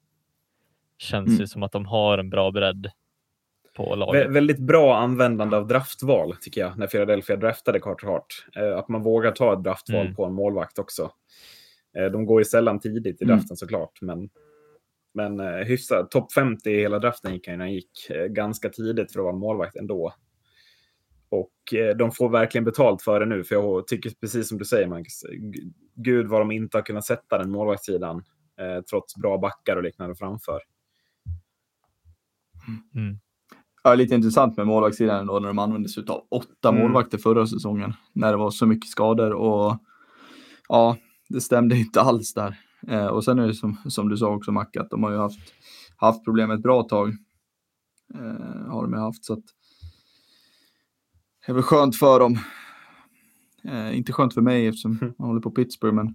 känns 0.99 1.29
mm. 1.29 1.39
det 1.39 1.49
som 1.49 1.63
att 1.63 1.73
de 1.73 1.87
har 1.87 2.19
en 2.19 2.31
bra 2.31 2.51
bredd 2.51 2.91
på 3.85 3.94
laget. 3.94 4.27
Vä 4.27 4.32
väldigt 4.32 4.59
bra 4.59 4.97
användande 4.97 5.57
av 5.57 5.66
draftval 5.66 6.36
tycker 6.40 6.61
jag, 6.61 6.78
när 6.78 6.86
Philadelphia 6.86 7.36
draftade 7.36 7.81
Carter 7.81 8.07
Hart. 8.07 8.47
Eh, 8.57 8.78
att 8.78 8.89
man 8.89 9.02
vågar 9.02 9.32
ta 9.32 9.52
ett 9.52 9.65
draftval 9.65 10.01
mm. 10.01 10.15
på 10.15 10.24
en 10.24 10.32
målvakt 10.32 10.78
också. 10.78 11.12
Eh, 11.97 12.05
de 12.05 12.27
går 12.27 12.40
ju 12.40 12.44
sällan 12.44 12.81
tidigt 12.81 13.23
i 13.23 13.24
mm. 13.24 13.36
draften 13.36 13.52
mm. 13.52 13.57
såklart, 13.57 13.98
men, 14.01 14.28
men 15.15 15.40
eh, 15.40 15.66
hyfsat. 15.66 16.11
Topp 16.11 16.32
50 16.32 16.70
i 16.70 16.81
hela 16.81 16.98
draften 16.98 17.32
gick 17.32 17.48
han 17.48 17.59
när 17.59 17.65
han 17.65 17.74
gick 17.74 18.11
eh, 18.11 18.27
ganska 18.27 18.69
tidigt 18.69 19.12
för 19.12 19.20
att 19.20 19.24
vara 19.24 19.36
målvakt 19.36 19.77
ändå. 19.77 20.15
Och 21.28 21.74
eh, 21.74 21.97
de 21.97 22.12
får 22.12 22.28
verkligen 22.28 22.65
betalt 22.65 23.02
för 23.02 23.20
det 23.20 23.27
nu, 23.27 23.44
för 23.44 23.55
jag 23.55 23.86
tycker 23.86 24.11
precis 24.20 24.48
som 24.48 24.59
du 24.59 24.65
säger 24.65 24.86
Marcus, 24.86 25.23
gud 25.94 26.27
vad 26.27 26.40
de 26.40 26.51
inte 26.51 26.77
har 26.77 26.82
kunnat 26.82 27.05
sätta 27.05 27.39
den 27.39 27.51
målvaktssidan, 27.51 28.23
eh, 28.61 28.81
trots 28.81 29.16
bra 29.16 29.39
backar 29.39 29.77
och 29.77 29.82
liknande 29.82 30.15
framför. 30.15 30.61
Mm. 32.94 33.20
Ja, 33.82 33.94
lite 33.94 34.15
intressant 34.15 34.57
med 34.57 34.66
målvaktssidan 34.66 35.27
då 35.27 35.39
när 35.39 35.48
de 35.48 35.59
använde 35.59 35.89
sig 35.89 36.05
av 36.09 36.27
åtta 36.31 36.69
mm. 36.69 36.82
målvakter 36.82 37.19
förra 37.19 37.47
säsongen 37.47 37.93
när 38.12 38.31
det 38.31 38.36
var 38.36 38.51
så 38.51 38.66
mycket 38.66 38.90
skador 38.90 39.32
och 39.32 39.78
ja, 40.69 40.97
det 41.28 41.40
stämde 41.40 41.78
inte 41.78 42.01
alls 42.01 42.35
där. 42.35 42.59
Eh, 42.89 43.07
och 43.07 43.24
sen 43.24 43.39
är 43.39 43.47
det 43.47 43.55
som, 43.55 43.77
som 43.89 44.09
du 44.09 44.16
sa 44.16 44.35
också 44.35 44.52
Mac, 44.52 44.66
att 44.78 44.90
de 44.90 45.02
har 45.02 45.11
ju 45.11 45.19
haft, 45.19 45.39
haft 45.97 46.24
problem 46.24 46.51
ett 46.51 46.62
bra 46.62 46.82
tag. 46.82 47.09
Eh, 48.15 48.70
har 48.70 48.82
de 48.82 48.93
ju 48.93 48.98
haft 48.98 49.24
så 49.24 49.32
att 49.32 49.44
det 51.47 51.52
är 51.52 51.55
väl 51.55 51.62
skönt 51.62 51.97
för 51.97 52.20
dem. 52.20 52.39
Eh, 53.65 53.97
inte 53.97 54.12
skönt 54.12 54.35
för 54.35 54.40
mig 54.40 54.66
eftersom 54.66 54.98
mm. 55.02 55.15
man 55.19 55.28
håller 55.28 55.40
på 55.40 55.51
Pittsburgh, 55.51 55.94
men 55.94 56.15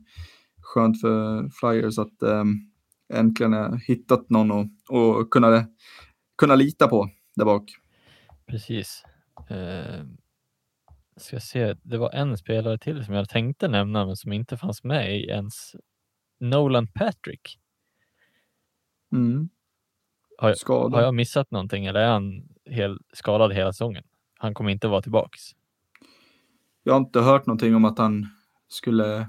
skönt 0.62 1.02
för 1.02 1.50
Flyers 1.50 2.00
att 2.00 2.22
eh, 2.22 2.44
äntligen 3.14 3.78
hittat 3.78 4.30
någon 4.30 4.52
och, 4.52 4.68
och 4.90 5.30
kunna 5.30 5.66
kunna 6.38 6.56
lita 6.56 6.88
på 6.88 7.10
där 7.36 7.46
bak. 7.46 7.72
Precis. 8.46 9.04
Uh, 9.52 10.04
ska 11.18 11.40
se, 11.40 11.76
det 11.84 11.98
var 11.98 12.12
en 12.12 12.38
spelare 12.38 12.78
till 12.78 13.06
som 13.06 13.14
jag 13.14 13.30
tänkte 13.30 13.68
nämna 13.68 14.06
men 14.06 14.16
som 14.16 14.34
inte 14.34 14.58
fanns 14.58 14.84
med 14.84 15.20
i 15.20 15.28
ens 15.28 15.76
Nolan 16.40 16.88
Patrick. 16.88 17.60
Mm. 19.12 19.50
Har, 20.38 20.56
jag, 20.68 20.90
har 20.90 21.02
jag 21.02 21.16
missat 21.16 21.52
någonting 21.52 21.86
eller 21.86 22.00
är 22.00 22.12
han 22.12 22.44
hel, 22.66 23.00
skadad 23.14 23.54
hela 23.54 23.74
säsongen? 23.74 24.04
Han 24.38 24.54
kommer 24.54 24.70
inte 24.70 24.88
vara 24.88 25.02
tillbaks. 25.02 25.42
Jag 26.84 26.94
har 26.94 27.00
inte 27.00 27.20
hört 27.20 27.46
någonting 27.46 27.76
om 27.76 27.86
att 27.86 27.98
han 27.98 28.28
skulle 28.68 29.28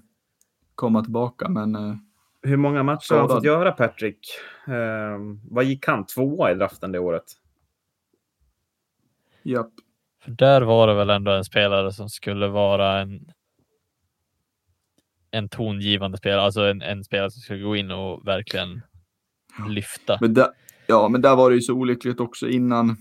komma 0.75 1.03
tillbaka, 1.03 1.49
men 1.49 1.77
uh, 1.77 1.97
hur 2.43 2.57
många 2.57 2.83
matcher 2.83 3.15
har 3.15 3.21
han 3.21 3.29
fått 3.29 3.45
göra, 3.45 3.73
Patrick? 3.73 4.19
Eh, 4.67 5.19
vad 5.51 5.65
gick 5.65 5.87
han? 5.87 6.07
Tvåa 6.07 6.53
i 6.53 6.55
draften 6.55 6.93
det 6.93 6.99
året? 6.99 7.25
Japp. 9.47 9.73
För 10.25 10.31
där 10.31 10.63
var 10.63 10.87
det 10.87 10.95
väl 10.95 11.11
ändå 11.11 11.31
en 11.31 11.45
spelare 11.45 11.93
som 11.93 12.09
skulle 12.09 12.49
vara 12.49 13.01
en 13.01 13.21
en 15.31 15.49
tongivande 15.49 16.19
spelare, 16.19 16.43
alltså 16.43 16.61
en, 16.61 16.83
en 16.83 17.05
spelare 17.05 17.31
som 17.31 17.41
skulle 17.41 17.63
gå 17.63 17.77
in 17.77 17.91
och 17.91 18.27
verkligen 18.27 18.83
lyfta. 19.69 20.19
Men 20.21 20.35
där, 20.35 20.49
ja, 20.87 21.09
men 21.09 21.21
där 21.21 21.37
var 21.37 21.51
det 21.51 21.57
ju 21.57 21.63
så 21.63 21.75
olyckligt 21.75 22.21
också 22.21 22.49
innan, 22.49 22.97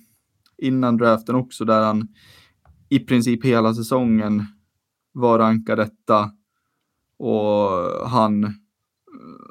innan 0.58 0.98
draften 0.98 1.36
också, 1.36 1.66
där 1.66 1.82
han 1.82 2.08
i 2.90 3.00
princip 3.00 3.46
hela 3.46 3.74
säsongen 3.74 4.46
var 5.12 5.40
rankad 5.40 5.78
detta 5.78 6.32
och 7.18 7.70
han 8.10 8.54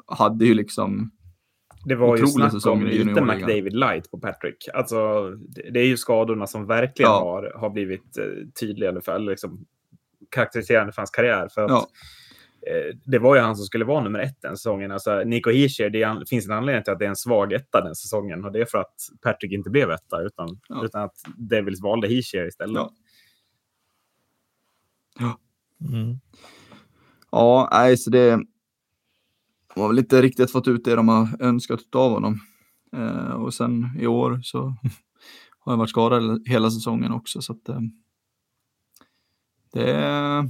hade 0.07 0.45
ju 0.45 0.53
liksom 0.53 1.11
det 1.85 1.95
var 1.95 2.17
ju 2.17 2.27
snack 2.27 2.65
om 2.65 2.85
lite 2.85 3.21
McDavid 3.21 3.73
light 3.73 4.11
på 4.11 4.19
Patrick. 4.19 4.67
Alltså, 4.73 5.29
det 5.73 5.79
är 5.79 5.85
ju 5.85 5.97
skadorna 5.97 6.47
som 6.47 6.67
verkligen 6.67 7.11
ja. 7.11 7.19
har, 7.19 7.53
har 7.55 7.69
blivit 7.69 8.17
eh, 8.17 8.25
tydliga, 8.59 8.89
eller 8.89 9.19
liksom, 9.19 9.65
karaktäriserande 10.31 10.93
för 10.93 11.01
hans 11.01 11.09
karriär. 11.09 11.47
För 11.53 11.63
att, 11.63 11.71
ja. 11.71 11.87
eh, 12.67 12.95
det 13.05 13.19
var 13.19 13.35
ju 13.35 13.41
han 13.41 13.55
som 13.55 13.65
skulle 13.65 13.85
vara 13.85 14.03
nummer 14.03 14.19
ett 14.19 14.41
den 14.41 14.57
säsongen. 14.57 14.91
Alltså, 14.91 15.23
Nico 15.23 15.49
Hischier, 15.49 15.89
det 15.89 16.29
finns 16.29 16.45
en 16.45 16.51
anledning 16.51 16.83
till 16.83 16.93
att 16.93 16.99
det 16.99 17.05
är 17.05 17.09
en 17.09 17.15
svag 17.15 17.53
etta 17.53 17.81
den 17.81 17.95
säsongen. 17.95 18.45
Och 18.45 18.51
det 18.51 18.61
är 18.61 18.65
för 18.65 18.77
att 18.77 18.95
Patrick 19.21 19.51
inte 19.51 19.69
blev 19.69 19.91
etta, 19.91 20.21
utan, 20.21 20.59
ja. 20.69 20.85
utan 20.85 21.03
att 21.03 21.15
Devils 21.37 21.81
valde 21.81 22.07
Hischier 22.07 22.47
istället. 22.47 22.75
Ja. 22.75 22.91
Ja, 25.19 25.39
mm. 25.93 26.19
ja 27.31 27.69
nej, 27.71 27.97
så 27.97 28.09
det 28.09 28.39
de 29.75 29.81
har 29.81 29.87
väl 29.87 29.99
inte 29.99 30.21
riktigt 30.21 30.51
fått 30.51 30.67
ut 30.67 30.85
det 30.85 30.95
de 30.95 31.07
har 31.07 31.27
önskat 31.39 31.95
av 31.95 32.11
honom. 32.11 32.39
Eh, 32.93 33.31
och 33.31 33.53
sen 33.53 33.89
i 33.99 34.07
år 34.07 34.39
så 34.43 34.59
har 35.59 35.71
han 35.71 35.79
varit 35.79 35.89
skadad 35.89 36.47
hela 36.47 36.71
säsongen 36.71 37.11
också. 37.11 37.41
Så 37.41 37.53
att, 37.53 37.69
eh, 37.69 37.79
det 39.73 39.91
är 39.91 40.49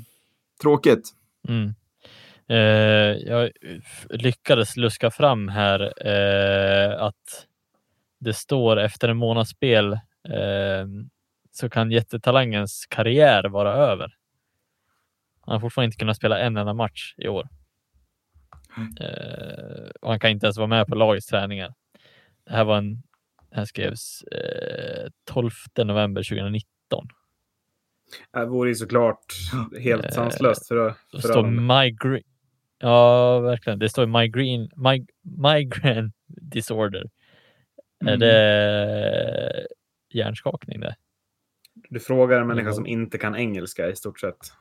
tråkigt. 0.61 1.13
Mm. 1.47 1.73
Eh, 2.49 3.27
jag 3.27 3.51
lyckades 4.09 4.77
luska 4.77 5.11
fram 5.11 5.47
här 5.49 6.07
eh, 6.07 7.03
att 7.03 7.47
det 8.19 8.33
står 8.33 8.79
efter 8.79 9.09
en 9.09 9.17
månads 9.17 9.49
spel 9.49 9.93
eh, 10.29 10.87
så 11.51 11.69
kan 11.69 11.91
jättetalangens 11.91 12.85
karriär 12.89 13.43
vara 13.43 13.73
över. 13.73 14.15
Han 15.41 15.53
har 15.53 15.59
fortfarande 15.59 15.85
inte 15.85 15.97
kunnat 15.97 16.17
spela 16.17 16.39
en 16.39 16.57
enda 16.57 16.73
match 16.73 17.13
i 17.17 17.27
år. 17.27 17.47
Eh, 18.77 19.89
och 20.01 20.09
han 20.09 20.19
kan 20.19 20.29
inte 20.29 20.45
ens 20.45 20.57
vara 20.57 20.67
med 20.67 20.87
på 20.87 20.95
lagets 20.95 21.27
träningar. 21.27 21.73
Det 22.45 22.51
här 22.51 22.63
var 22.63 22.77
en, 22.77 22.93
det 23.49 23.55
här 23.55 23.65
skrevs 23.65 24.21
eh, 24.21 25.09
12 25.25 25.51
november 25.77 26.23
2019. 26.23 27.07
Det 28.33 28.45
vore 28.45 28.69
ju 28.69 28.75
såklart 28.75 29.25
helt 29.79 30.05
eh, 30.05 30.11
sanslöst 30.11 30.67
för, 30.67 30.95
för 31.11 31.17
står 31.19 31.43
Mike 31.43 32.07
Green. 32.07 32.23
Ja, 32.77 33.39
verkligen. 33.39 33.79
Det 33.79 33.89
står 33.89 34.05
migraine, 34.05 34.69
mig, 34.75 35.07
migraine 35.21 36.11
disorder. 36.27 37.09
Mm. 38.01 38.13
Är 38.13 38.17
det 38.17 39.67
hjärnskakning 40.13 40.79
det? 40.79 40.95
Du 41.89 41.99
frågar 41.99 42.41
en 42.41 42.47
människa 42.47 42.73
som 42.73 42.87
inte 42.87 43.17
kan 43.17 43.35
engelska 43.35 43.89
i 43.89 43.95
stort 43.95 44.19
sett. 44.19 44.51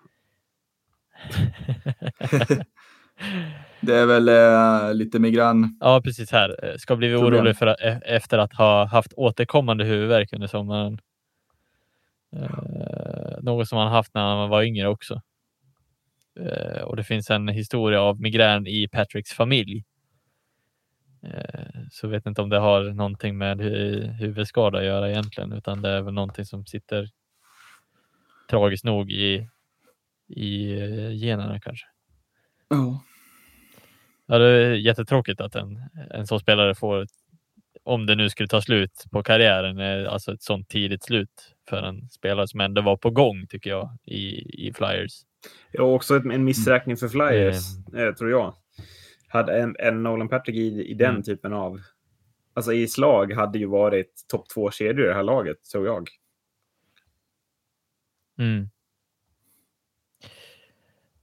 det 3.81 3.95
är 3.95 4.07
väl 4.07 4.29
äh, 4.29 4.95
lite 4.95 5.19
migrän. 5.19 5.77
Ja, 5.81 6.01
precis 6.05 6.33
här. 6.33 6.65
Eh, 6.65 6.77
ska 6.77 6.97
bli 6.97 7.15
orolig 7.15 7.57
för 7.57 7.67
att, 7.67 7.81
e-, 7.81 8.01
efter 8.05 8.39
att 8.39 8.55
ha 8.55 8.85
haft 8.85 9.13
återkommande 9.13 9.85
huvudvärk 9.85 10.33
under 10.33 10.47
sommaren. 10.47 10.99
Eh, 12.37 13.43
något 13.43 13.69
som 13.69 13.79
han 13.79 13.93
haft 13.93 14.15
när 14.15 14.23
han 14.23 14.49
var 14.49 14.63
yngre 14.63 14.89
också. 14.89 15.21
Eh, 16.41 16.83
och 16.83 16.97
det 16.97 17.05
finns 17.05 17.31
en 17.31 17.49
historia 17.49 18.01
av 18.01 18.21
migrän 18.21 18.67
i 18.67 18.89
Patricks 18.89 19.33
familj. 19.33 19.85
Eh, 21.23 21.81
så 21.91 22.09
vet 22.09 22.27
inte 22.27 22.43
om 22.43 22.49
det 22.49 22.59
har 22.59 22.83
någonting 22.83 23.39
med 23.39 23.61
huvudskada 24.21 24.79
att 24.79 24.85
göra 24.85 25.11
egentligen, 25.11 25.53
utan 25.53 25.83
det 25.83 25.89
är 25.89 26.03
väl 26.03 26.15
någonting 26.15 26.45
som 26.45 26.67
sitter 26.67 27.09
tragiskt 28.51 28.85
nog 28.85 29.11
i, 29.13 29.49
i 30.29 30.73
eh, 30.81 31.13
generna 31.13 31.61
kanske. 31.61 31.87
Oh. 32.75 32.97
Ja, 34.27 34.39
det 34.39 34.47
är 34.47 34.75
jättetråkigt 34.75 35.41
att 35.41 35.55
en, 35.55 35.83
en 36.11 36.27
sån 36.27 36.41
spelare 36.41 36.75
får, 36.75 37.07
om 37.83 38.07
det 38.07 38.15
nu 38.15 38.31
skulle 38.31 38.49
ta 38.49 38.61
slut 38.61 39.05
på 39.11 39.23
karriären, 39.23 40.07
alltså 40.07 40.33
ett 40.33 40.43
sånt 40.43 40.69
tidigt 40.69 41.05
slut 41.05 41.55
för 41.69 41.83
en 41.83 42.09
spelare 42.11 42.49
som 42.49 42.61
ändå 42.61 42.83
var 42.83 42.97
på 42.97 43.11
gång 43.11 43.47
tycker 43.47 43.71
jag 43.71 43.99
i, 44.05 44.27
i 44.69 44.73
Flyers. 44.73 45.13
Ja, 45.71 45.83
också 45.83 46.15
en 46.15 46.45
missräkning 46.45 46.97
för 46.97 47.09
Flyers, 47.09 47.57
mm. 47.93 48.15
tror 48.15 48.31
jag. 48.31 48.55
Hade 49.29 49.59
en, 49.59 49.77
en 49.79 50.03
Nolan 50.03 50.29
Patrick 50.29 50.57
i, 50.57 50.91
i 50.91 50.95
den 50.95 51.11
mm. 51.11 51.23
typen 51.23 51.53
av... 51.53 51.81
Alltså 52.55 52.73
i 52.73 52.89
slag 52.89 53.33
hade 53.33 53.59
ju 53.59 53.67
varit 53.67 54.25
topp 54.29 54.49
två 54.49 54.71
kedjor 54.71 55.05
i 55.05 55.09
det 55.09 55.15
här 55.15 55.23
laget, 55.23 55.65
tror 55.73 55.87
jag. 55.87 56.09
Mm. 58.39 58.69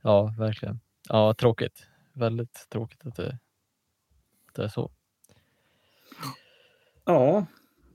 Ja, 0.01 0.35
verkligen. 0.39 0.79
Ja, 1.13 1.33
tråkigt. 1.33 1.88
Väldigt 2.13 2.67
tråkigt 2.69 3.05
att 3.05 3.15
det, 3.15 3.38
att 4.47 4.55
det 4.55 4.63
är 4.63 4.67
så. 4.67 4.91
Ja, 7.05 7.45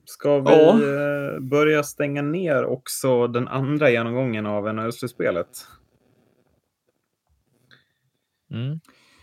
ska 0.05 0.41
vi 0.41 0.51
ja. 0.51 0.73
Eh, 0.73 1.41
börja 1.41 1.83
stänga 1.83 2.23
ner 2.23 2.65
också 2.65 3.27
den 3.27 3.49
andra 3.49 3.91
genomgången 3.91 4.47
av 4.47 4.75
NHL-slutspelet? 4.75 5.67
Mm. 8.51 8.81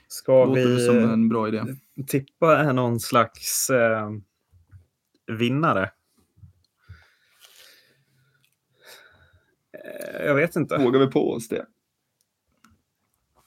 Ska 0.07 0.45
vi 0.45 0.86
som 0.86 0.98
en 0.98 1.30
bra 1.30 1.48
idé. 1.48 1.64
tippa 2.07 2.74
någon 2.74 2.99
slags 2.99 3.70
eh, 3.70 4.10
vinnare? 5.28 5.91
Eh, 9.74 10.26
jag 10.26 10.36
vet 10.36 10.56
inte. 10.56 10.78
Vågar 10.78 10.99
vi 10.99 11.07
på 11.07 11.32
oss 11.32 11.48
det? 11.48 11.65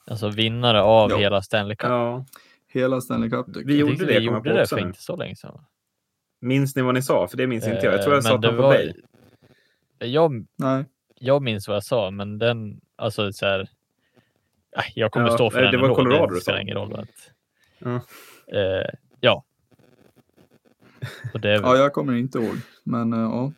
Alltså 0.07 0.29
vinnare 0.29 0.81
av 0.81 1.11
ja. 1.11 1.17
hela 1.17 1.41
Stanley 1.41 1.75
Cup? 1.75 1.89
Ja. 1.89 2.25
Hela 2.67 3.01
Stanley 3.01 3.29
Cup. 3.29 3.45
Vi 3.65 3.77
gjorde 3.77 4.05
det, 4.05 4.19
vi 4.19 4.25
gjorde 4.25 4.53
det 4.53 4.67
för 4.67 4.79
inte 4.79 5.01
så 5.01 5.15
länge 5.15 5.35
sedan. 5.35 5.59
Minns 6.41 6.75
ni 6.75 6.81
vad 6.81 6.93
ni 6.93 7.01
sa? 7.01 7.27
För 7.27 7.37
det 7.37 7.47
minns 7.47 7.67
inte 7.67 7.85
jag. 7.85 7.93
Jag 7.93 8.01
tror 8.03 8.15
jag 8.15 8.23
eh, 8.23 8.29
sa 8.29 8.41
Tampa 8.41 8.51
var... 8.51 8.73
Bay. 8.73 8.93
Jag, 9.99 10.45
Nej. 10.55 10.85
jag 11.15 11.41
minns 11.41 11.67
vad 11.67 11.75
jag 11.75 11.83
sa, 11.83 12.11
men 12.11 12.37
den, 12.37 12.81
alltså 12.95 13.33
så 13.33 13.45
här, 13.45 13.69
jag 14.95 15.11
kommer 15.11 15.27
ja, 15.27 15.33
stå 15.33 15.49
för 15.49 15.61
det 15.61 15.71
den 15.71 15.81
var 15.81 15.95
Colorado 15.95 16.33
det 16.33 16.41
spelar 16.41 16.59
ingen 16.59 16.77
roll. 16.77 16.95
Att, 16.95 17.31
ja. 17.79 17.95
Eh, 18.59 18.89
ja. 19.19 19.43
Väl... 21.33 21.61
ja, 21.61 21.77
jag 21.77 21.93
kommer 21.93 22.13
inte 22.13 22.39
ihåg, 22.39 22.55
men 22.83 23.13
uh, 23.13 23.19
ja. 23.19 23.51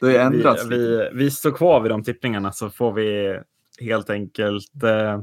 Det 0.00 0.06
har 0.06 0.24
ändrats. 0.24 0.66
Vi, 0.66 0.78
vi, 0.78 1.10
vi, 1.12 1.30
står 1.30 1.50
kvar 1.50 1.80
vid 1.80 1.90
de 1.90 2.02
tippningarna 2.02 2.52
så 2.52 2.70
får 2.70 2.92
vi 2.92 3.38
helt 3.80 4.10
enkelt 4.10 4.82
eh, 4.82 5.20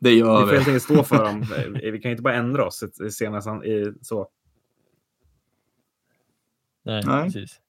det 0.00 0.10
gör 0.10 0.40
vi. 0.40 0.46
får 0.46 0.54
helt 0.54 0.68
enkelt 0.68 0.82
stå 0.82 1.02
för 1.02 1.24
dem. 1.24 1.46
vi 1.92 2.00
kan 2.00 2.10
inte 2.10 2.22
bara 2.22 2.34
ändra 2.34 2.66
oss 2.66 2.84
senast 3.10 3.48
i, 3.64 3.92
så. 4.02 4.28
Nej, 6.84 7.02
Nej, 7.06 7.24
precis. 7.24 7.60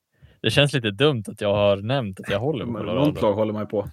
Det 0.41 0.51
känns 0.51 0.73
lite 0.73 0.91
dumt 0.91 1.23
att 1.27 1.41
jag 1.41 1.53
har 1.53 1.77
nämnt 1.77 2.19
att 2.19 2.29
jag 2.29 2.39
håller 2.39 2.65
på 2.65 2.73
Colorado. 2.73 3.05
Något 3.05 3.21
lag 3.21 3.33
håller 3.33 3.53
man 3.53 3.61
ju 3.61 3.67
på. 3.67 3.89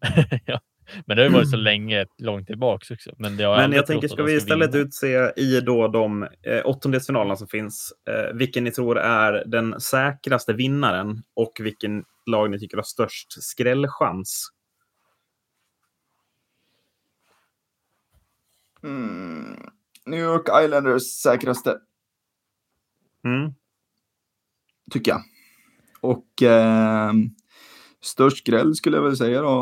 ja. 0.46 0.60
Men 1.06 1.16
det 1.16 1.22
har 1.22 1.28
ju 1.28 1.34
varit 1.34 1.50
så 1.50 1.56
länge, 1.56 2.06
långt 2.18 2.46
tillbaka 2.46 2.94
också. 2.94 3.10
Men, 3.18 3.36
det 3.36 3.44
har 3.44 3.56
Men 3.56 3.72
jag 3.72 3.86
tänker, 3.86 4.08
ska 4.08 4.22
vi 4.22 4.36
istället 4.36 4.74
vinna. 4.74 4.84
utse 4.84 5.32
i 5.36 5.60
då 5.60 5.88
de 5.88 6.22
eh, 6.22 6.60
åttondelsfinalerna 6.64 7.36
som 7.36 7.48
finns, 7.48 7.92
eh, 8.08 8.36
vilken 8.36 8.64
ni 8.64 8.70
tror 8.70 8.98
är 8.98 9.44
den 9.46 9.80
säkraste 9.80 10.52
vinnaren 10.52 11.22
och 11.36 11.52
vilken 11.60 12.04
lag 12.26 12.50
ni 12.50 12.58
tycker 12.58 12.76
har 12.76 12.84
störst 12.84 13.42
skrällchans? 13.42 14.50
Mm. 18.82 19.70
New 20.06 20.20
York 20.20 20.48
Islanders 20.64 21.02
säkraste. 21.02 21.78
Mm. 23.24 23.54
Tycker 24.90 25.10
jag. 25.10 25.22
Och 26.00 26.42
eh, 26.42 27.12
Störst 28.02 28.46
gräll 28.46 28.74
skulle 28.74 28.96
jag 28.96 29.04
väl 29.04 29.16
säga 29.16 29.42
då, 29.42 29.60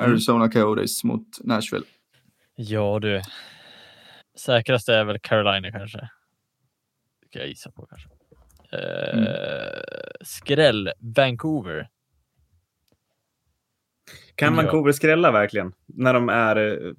Arizona 0.00 0.44
mm. 0.44 0.50
Coyotes 0.50 1.04
mot 1.04 1.44
Nashville. 1.44 1.86
Ja 2.54 2.98
du. 2.98 3.22
Säkraste 4.38 4.94
är 4.94 5.04
väl 5.04 5.18
Carolina 5.20 5.72
kanske. 5.72 5.98
Det 7.20 7.28
kan 7.30 7.40
jag 7.40 7.48
gissa 7.48 7.70
på 7.70 7.86
kanske. 7.86 8.08
Uh, 8.72 9.18
mm. 9.18 9.28
Skräll 10.20 10.92
Vancouver. 10.98 11.88
Kan 14.34 14.56
Vancouver 14.56 14.92
skrälla 14.92 15.32
verkligen? 15.32 15.72
När 15.86 16.14
de 16.14 16.28
är 16.28 16.56
eh, 16.56 16.92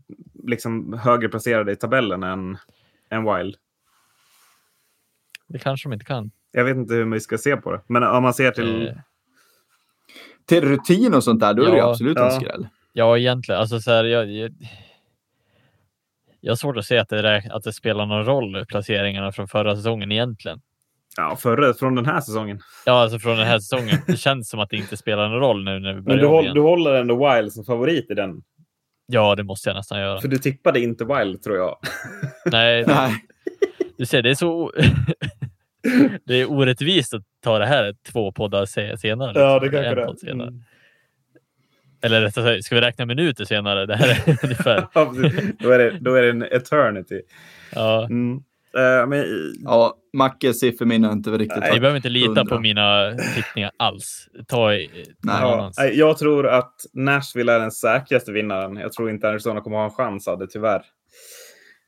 liksom 0.43 0.93
högre 0.93 1.29
placerade 1.29 1.71
i 1.71 1.75
tabellen 1.75 2.23
än, 2.23 2.57
än 3.09 3.35
Wild? 3.35 3.55
Det 5.47 5.59
kanske 5.59 5.89
de 5.89 5.93
inte 5.93 6.05
kan. 6.05 6.31
Jag 6.51 6.63
vet 6.63 6.77
inte 6.77 6.93
hur 6.93 7.05
vi 7.05 7.19
ska 7.19 7.37
se 7.37 7.57
på 7.57 7.71
det. 7.71 7.81
Men 7.87 8.03
om 8.03 8.23
man 8.23 8.33
ser 8.33 8.51
till 8.51 8.87
uh, 8.87 8.93
till 10.45 10.61
rutin 10.61 11.13
och 11.13 11.23
sånt 11.23 11.39
där, 11.39 11.53
då 11.53 11.63
ja, 11.63 11.69
är 11.69 11.75
det 11.75 11.83
absolut 11.83 12.17
ja. 12.17 12.25
en 12.25 12.31
skräll. 12.31 12.67
Ja, 12.93 13.17
egentligen. 13.17 13.61
Alltså, 13.61 13.79
så 13.79 13.91
här, 13.91 14.03
jag, 14.03 14.31
jag, 14.31 14.51
jag 16.39 16.51
har 16.51 16.55
svårt 16.55 16.77
att 16.77 16.85
se 16.85 16.97
att 16.97 17.09
det, 17.09 17.43
att 17.51 17.63
det 17.63 17.73
spelar 17.73 18.05
någon 18.05 18.25
roll, 18.25 18.65
placeringarna 18.65 19.31
från 19.31 19.47
förra 19.47 19.75
säsongen 19.75 20.11
egentligen. 20.11 20.61
Ja, 21.19 21.35
förra, 21.35 21.73
från 21.73 21.95
den 21.95 22.05
här 22.05 22.21
säsongen. 22.21 22.59
Ja, 22.85 23.01
alltså 23.01 23.19
från 23.19 23.37
den 23.37 23.47
här 23.47 23.59
säsongen. 23.59 23.97
Det 24.07 24.17
känns 24.17 24.49
som 24.49 24.59
att 24.59 24.69
det 24.69 24.77
inte 24.77 24.97
spelar 24.97 25.29
någon 25.29 25.39
roll 25.39 25.63
nu 25.63 25.79
när 25.79 25.93
vi 25.93 26.01
börjar 26.01 26.17
Men 26.17 26.17
du, 26.17 26.27
håll, 26.27 26.53
du 26.53 26.61
håller 26.61 26.93
ändå 26.93 27.33
Wild 27.35 27.53
som 27.53 27.65
favorit 27.65 28.11
i 28.11 28.13
den? 28.13 28.41
Ja, 29.05 29.35
det 29.35 29.43
måste 29.43 29.69
jag 29.69 29.75
nästan 29.75 29.99
göra. 29.99 30.21
För 30.21 30.27
du 30.27 30.37
tippade 30.37 30.79
inte 30.79 31.05
Wild, 31.05 31.41
tror 31.41 31.57
jag. 31.57 31.77
Nej, 32.45 32.85
Nej. 32.87 33.13
du 33.97 34.05
ser, 34.05 34.21
det 34.21 34.29
är 34.29 34.35
så... 34.35 34.71
det 36.25 36.35
är 36.35 36.51
orättvist 36.51 37.13
att 37.13 37.23
ta 37.43 37.59
det 37.59 37.65
här 37.65 37.95
två 38.11 38.31
poddar 38.31 38.65
senare. 38.65 39.27
Liksom. 39.27 39.43
Ja, 39.43 39.59
det 39.59 39.69
kanske 39.69 39.95
det 39.95 40.17
senare. 40.17 40.47
Mm. 40.47 40.63
Eller 42.01 42.21
rättare 42.21 42.55
sagt, 42.55 42.65
ska 42.65 42.75
vi 42.75 42.81
räkna 42.81 43.05
minuter 43.05 43.45
senare? 43.45 43.85
Det 43.85 43.95
här 43.95 44.09
är 44.09 44.37
ungefär... 44.43 44.87
då, 45.59 45.71
är 45.71 45.79
det, 45.79 45.97
då 45.99 46.13
är 46.13 46.21
det 46.21 46.29
en 46.29 46.43
eternity. 46.43 47.21
Ja. 47.75 48.05
Mm. 48.05 48.43
Uh, 48.79 49.07
men... 49.07 49.25
Ja, 49.63 49.95
Mackes 50.13 50.59
sifferminne 50.59 51.07
har 51.07 51.13
inte 51.13 51.29
riktigt 51.29 51.59
Nej, 51.59 51.73
Ni 51.73 51.79
behöver 51.79 51.97
inte 51.97 52.09
lita 52.09 52.31
100. 52.31 52.55
på 52.55 52.61
mina 52.61 53.17
tippningar 53.35 53.71
alls. 53.77 54.27
Ta 54.47 54.67
Nej. 54.67 54.87
Ja, 55.23 55.71
jag 55.77 56.17
tror 56.17 56.47
att 56.47 56.75
Nashville 56.93 57.53
är 57.53 57.59
den 57.59 57.71
säkraste 57.71 58.31
vinnaren. 58.31 58.75
Jag 58.75 58.93
tror 58.93 59.09
inte 59.09 59.29
Arizona 59.29 59.61
kommer 59.61 59.77
ha 59.77 59.85
en 59.85 59.91
chans 59.91 60.27
av 60.27 60.39
det, 60.39 60.47
tyvärr. 60.47 60.81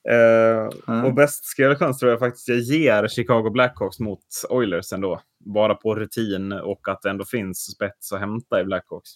Uh, 0.10 0.70
mm. 0.88 1.06
Och 1.06 1.14
bäst 1.14 1.46
skrällchans 1.46 2.00
tror 2.00 2.12
jag 2.12 2.20
faktiskt 2.20 2.48
jag 2.48 2.58
ger 2.58 3.08
Chicago 3.08 3.50
Blackhawks 3.50 4.00
mot 4.00 4.24
Oilers 4.50 4.94
ändå. 4.94 5.22
Bara 5.46 5.76
på 5.76 5.96
rutin 5.96 6.52
och 6.52 6.88
att 6.88 7.02
det 7.02 7.10
ändå 7.10 7.26
finns 7.26 7.72
spets 7.76 8.14
att 8.14 8.20
hämta 8.20 8.62
i 8.62 8.64
Blackhawks. 8.64 9.10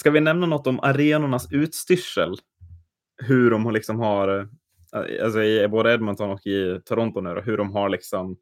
Ska 0.00 0.10
vi 0.10 0.20
nämna 0.20 0.46
något 0.46 0.66
om 0.66 0.80
arenornas 0.80 1.52
utstyrsel? 1.52 2.36
Hur 3.26 3.50
de 3.50 3.72
liksom 3.72 4.00
har, 4.00 4.48
alltså 5.22 5.42
i 5.42 5.68
både 5.68 5.94
Edmonton 5.94 6.30
och 6.30 6.46
i 6.46 6.80
Toronto 6.84 7.20
nu, 7.20 7.42
hur 7.44 7.56
de 7.56 7.72
har 7.72 7.88
liksom 7.88 8.36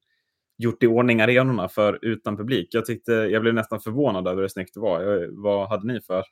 gjort 0.59 0.83
i 0.83 0.87
ordning 0.87 1.21
arenorna 1.21 1.69
för 1.69 1.99
utan 2.03 2.37
publik. 2.37 2.69
Jag, 2.71 2.87
tyckte, 2.87 3.13
jag 3.13 3.43
blev 3.43 3.55
nästan 3.55 3.81
förvånad 3.81 4.29
över 4.29 4.41
hur 4.41 4.49
snyggt 4.49 4.75
det 4.75 4.81
var. 4.81 5.03
Jag, 5.03 5.29
vad 5.31 5.69
hade 5.69 5.87
ni 5.87 6.01
för 6.01 6.23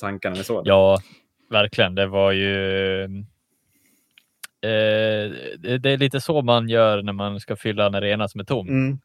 tankar 0.00 0.30
när 0.30 0.36
ni 0.36 0.44
såg 0.44 0.64
det? 0.64 0.68
Ja, 0.68 0.98
verkligen. 1.50 1.94
Det 1.94 2.06
var 2.06 2.32
ju 2.32 3.04
eh, 3.04 3.08
det, 5.58 5.86
är 5.86 5.98
lite 5.98 6.20
så 6.20 6.42
man 6.42 6.68
gör 6.68 7.02
när 7.02 7.12
man 7.12 7.40
ska 7.40 7.56
fylla 7.56 7.86
en 7.86 7.94
arena 7.94 8.28
som 8.28 8.40
är 8.40 8.44
tom. 8.44 8.68
Mm. 8.68 8.98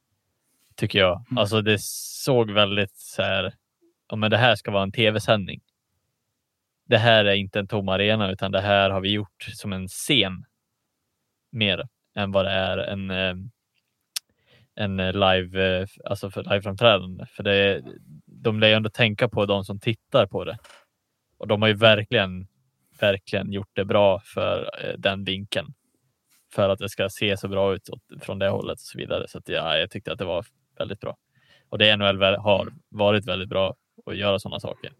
Tycker 0.76 1.00
jag. 1.00 1.26
Alltså 1.38 1.62
det 1.62 1.78
såg 1.82 2.52
väldigt 2.52 2.96
så 2.96 3.22
här 3.22 3.54
ja, 4.10 4.16
men 4.16 4.32
det 4.32 4.38
här 4.38 4.56
ska 4.56 4.72
vara 4.72 4.84
en 4.84 4.92
tv-sändning. 4.92 5.62
Det 6.86 6.98
här 6.98 7.26
är 7.26 7.36
inte 7.36 7.60
en 7.60 7.68
tom 7.68 7.90
arena, 7.90 8.32
utan 8.32 8.52
det 8.52 8.62
här 8.62 8.90
har 8.90 9.02
vi 9.02 9.12
gjort 9.12 9.44
som 9.54 9.74
en 9.74 9.88
scen 9.88 10.46
mer 11.52 11.88
än 12.16 12.32
vad 12.32 12.46
det 12.46 12.52
är 12.52 12.78
en, 12.78 13.12
eh, 13.12 13.36
en 14.76 14.98
live, 14.98 15.80
eh, 15.80 15.88
alltså 16.06 16.32
för 16.32 16.44
liveframträdande. 16.44 17.26
För 17.26 17.44
det, 17.44 17.82
de 18.26 18.60
lär 18.60 18.68
ju 18.68 18.74
ändå 18.74 18.90
tänka 18.90 19.30
på 19.30 19.46
de 19.46 19.64
som 19.64 19.80
tittar 19.80 20.28
på 20.28 20.44
det. 20.44 20.58
Och 21.38 21.48
de 21.48 21.62
har 21.62 21.70
ju 21.70 21.76
verkligen, 21.76 22.48
verkligen 23.00 23.52
gjort 23.52 23.72
det 23.74 23.86
bra 23.86 24.20
för 24.20 24.70
eh, 24.84 24.94
den 24.98 25.24
vinkeln. 25.24 25.74
För 26.54 26.70
att 26.70 26.80
det 26.80 26.90
ska 26.90 27.10
se 27.10 27.38
så 27.38 27.48
bra 27.48 27.76
ut 27.76 27.90
från 28.22 28.40
det 28.40 28.50
hållet 28.50 28.74
och 28.74 28.80
så 28.80 28.98
vidare. 28.98 29.28
Så 29.28 29.38
att, 29.38 29.50
ja, 29.50 29.78
jag 29.78 29.92
tyckte 29.92 30.12
att 30.12 30.20
det 30.20 30.26
var 30.26 30.46
väldigt 30.78 31.00
bra. 31.00 31.18
Och 31.70 31.78
det 31.78 31.96
NHL 31.98 32.22
har 32.22 32.74
varit 32.90 33.28
väldigt 33.28 33.50
bra 33.50 33.76
att 34.06 34.18
göra 34.18 34.40
sådana 34.40 34.60
saker. 34.60 34.92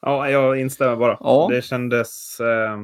Ja, 0.00 0.30
jag 0.30 0.60
instämmer 0.60 0.96
bara. 0.96 1.16
Ja. 1.20 1.48
Det 1.50 1.62
kändes... 1.62 2.40
Eh, 2.40 2.78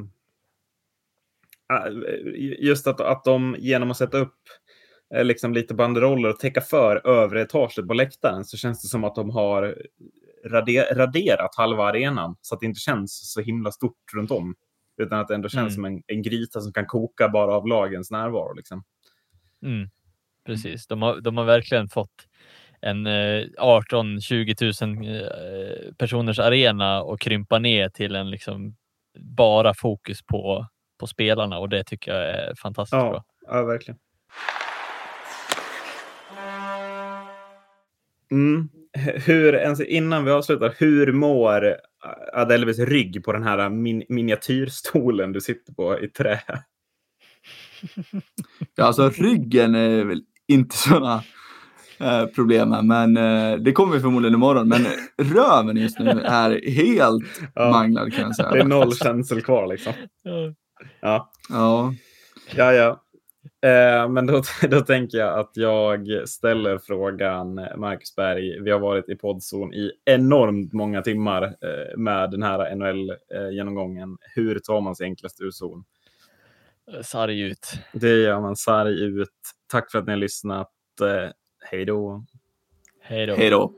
just 2.59 2.87
att, 2.87 3.01
att 3.01 3.23
de 3.23 3.55
genom 3.59 3.91
att 3.91 3.97
sätta 3.97 4.17
upp 4.17 4.37
eh, 5.15 5.23
liksom 5.23 5.53
lite 5.53 5.73
banderoller 5.73 6.29
och 6.29 6.39
täcka 6.39 6.61
för 6.61 7.07
övre 7.07 7.41
etaget 7.41 7.87
på 7.87 7.93
läktaren 7.93 8.45
så 8.45 8.57
känns 8.57 8.81
det 8.81 8.87
som 8.87 9.03
att 9.03 9.15
de 9.15 9.29
har 9.29 9.77
rader, 10.45 10.95
raderat 10.95 11.55
halva 11.55 11.83
arenan 11.83 12.35
så 12.41 12.55
att 12.55 12.59
det 12.59 12.65
inte 12.65 12.79
känns 12.79 13.33
så 13.33 13.41
himla 13.41 13.71
stort 13.71 14.13
runt 14.13 14.31
om. 14.31 14.55
Utan 14.97 15.19
att 15.19 15.27
det 15.27 15.35
ändå 15.35 15.49
känns 15.49 15.61
mm. 15.61 15.71
som 15.75 15.85
en, 15.85 16.03
en 16.07 16.21
gryta 16.21 16.61
som 16.61 16.73
kan 16.73 16.85
koka 16.85 17.29
bara 17.29 17.53
av 17.55 17.67
lagens 17.67 18.11
närvaro. 18.11 18.53
Liksom. 18.53 18.83
Mm. 19.63 19.89
Precis, 20.45 20.87
de 20.87 21.01
har, 21.01 21.21
de 21.21 21.37
har 21.37 21.45
verkligen 21.45 21.89
fått 21.89 22.27
en 22.81 23.07
18-20 23.07 24.81
eh, 24.81 24.87
000 24.87 25.15
eh, 25.15 25.93
personers 25.97 26.39
arena 26.39 27.01
och 27.03 27.19
krympa 27.19 27.59
ner 27.59 27.89
till 27.89 28.15
en 28.15 28.29
liksom 28.29 28.75
bara 29.19 29.73
fokus 29.73 30.21
på, 30.21 30.67
på 30.99 31.07
spelarna 31.07 31.59
och 31.59 31.69
det 31.69 31.83
tycker 31.83 32.11
jag 32.11 32.29
är 32.29 32.55
fantastiskt 32.55 32.93
ja, 32.93 33.09
bra. 33.09 33.23
Ja, 33.47 33.63
verkligen. 33.63 33.99
Mm. 38.31 38.69
Hur, 39.25 39.83
innan 39.89 40.25
vi 40.25 40.31
avslutar, 40.31 40.75
hur 40.77 41.11
mår 41.11 41.75
Adelvis 42.33 42.79
rygg 42.79 43.23
på 43.23 43.33
den 43.33 43.43
här 43.43 43.69
min, 43.69 44.03
miniatyrstolen 44.09 45.31
du 45.31 45.41
sitter 45.41 45.73
på 45.73 45.99
i 45.99 46.07
trä? 46.07 46.39
Ja, 48.75 48.83
alltså 48.83 49.09
ryggen 49.09 49.75
är 49.75 50.03
väl 50.03 50.21
inte 50.47 50.77
sådana 50.77 51.23
eh, 51.99 52.25
problem 52.25 52.71
här, 52.71 52.81
men 52.81 53.17
eh, 53.17 53.57
det 53.57 53.71
kommer 53.71 53.99
förmodligen 53.99 54.35
imorgon. 54.35 54.67
Men 54.67 54.85
röven 55.17 55.77
just 55.77 55.99
nu 55.99 56.09
är 56.09 56.71
helt 56.71 57.23
ja. 57.55 57.71
manglad 57.71 58.13
kan 58.13 58.23
jag 58.23 58.35
säga. 58.35 58.51
Det 58.51 58.59
är 58.59 58.63
noll 58.63 58.95
känsel 58.95 59.41
kvar 59.41 59.67
liksom. 59.67 59.93
Ja. 61.01 61.31
Ja. 61.49 61.93
Ja, 62.55 62.73
ja. 62.73 63.03
Eh, 63.61 64.09
men 64.09 64.25
då, 64.25 64.41
då 64.69 64.81
tänker 64.81 65.17
jag 65.17 65.39
att 65.39 65.51
jag 65.53 66.29
ställer 66.29 66.77
frågan, 66.77 67.55
Marcus 67.55 68.15
Berg. 68.15 68.61
Vi 68.61 68.71
har 68.71 68.79
varit 68.79 69.09
i 69.09 69.15
poddzon 69.15 69.73
i 69.73 69.91
enormt 70.05 70.73
många 70.73 71.01
timmar 71.01 71.43
eh, 71.43 71.97
med 71.97 72.31
den 72.31 72.43
här 72.43 72.75
NHL-genomgången. 72.75 74.17
Hur 74.35 74.59
tar 74.59 74.81
man 74.81 74.95
sig 74.95 75.05
enklast 75.05 75.41
ur 75.41 75.51
zon? 75.51 75.83
Sarg 77.01 77.41
ut. 77.41 77.73
Det 77.93 78.21
gör 78.21 78.41
man, 78.41 78.55
sarg 78.55 79.03
ut. 79.03 79.29
Tack 79.71 79.91
för 79.91 79.99
att 79.99 80.05
ni 80.05 80.11
har 80.11 80.17
lyssnat. 80.17 80.71
Hej 81.71 81.85
då. 81.85 82.23
Hej 83.35 83.49
då. 83.49 83.71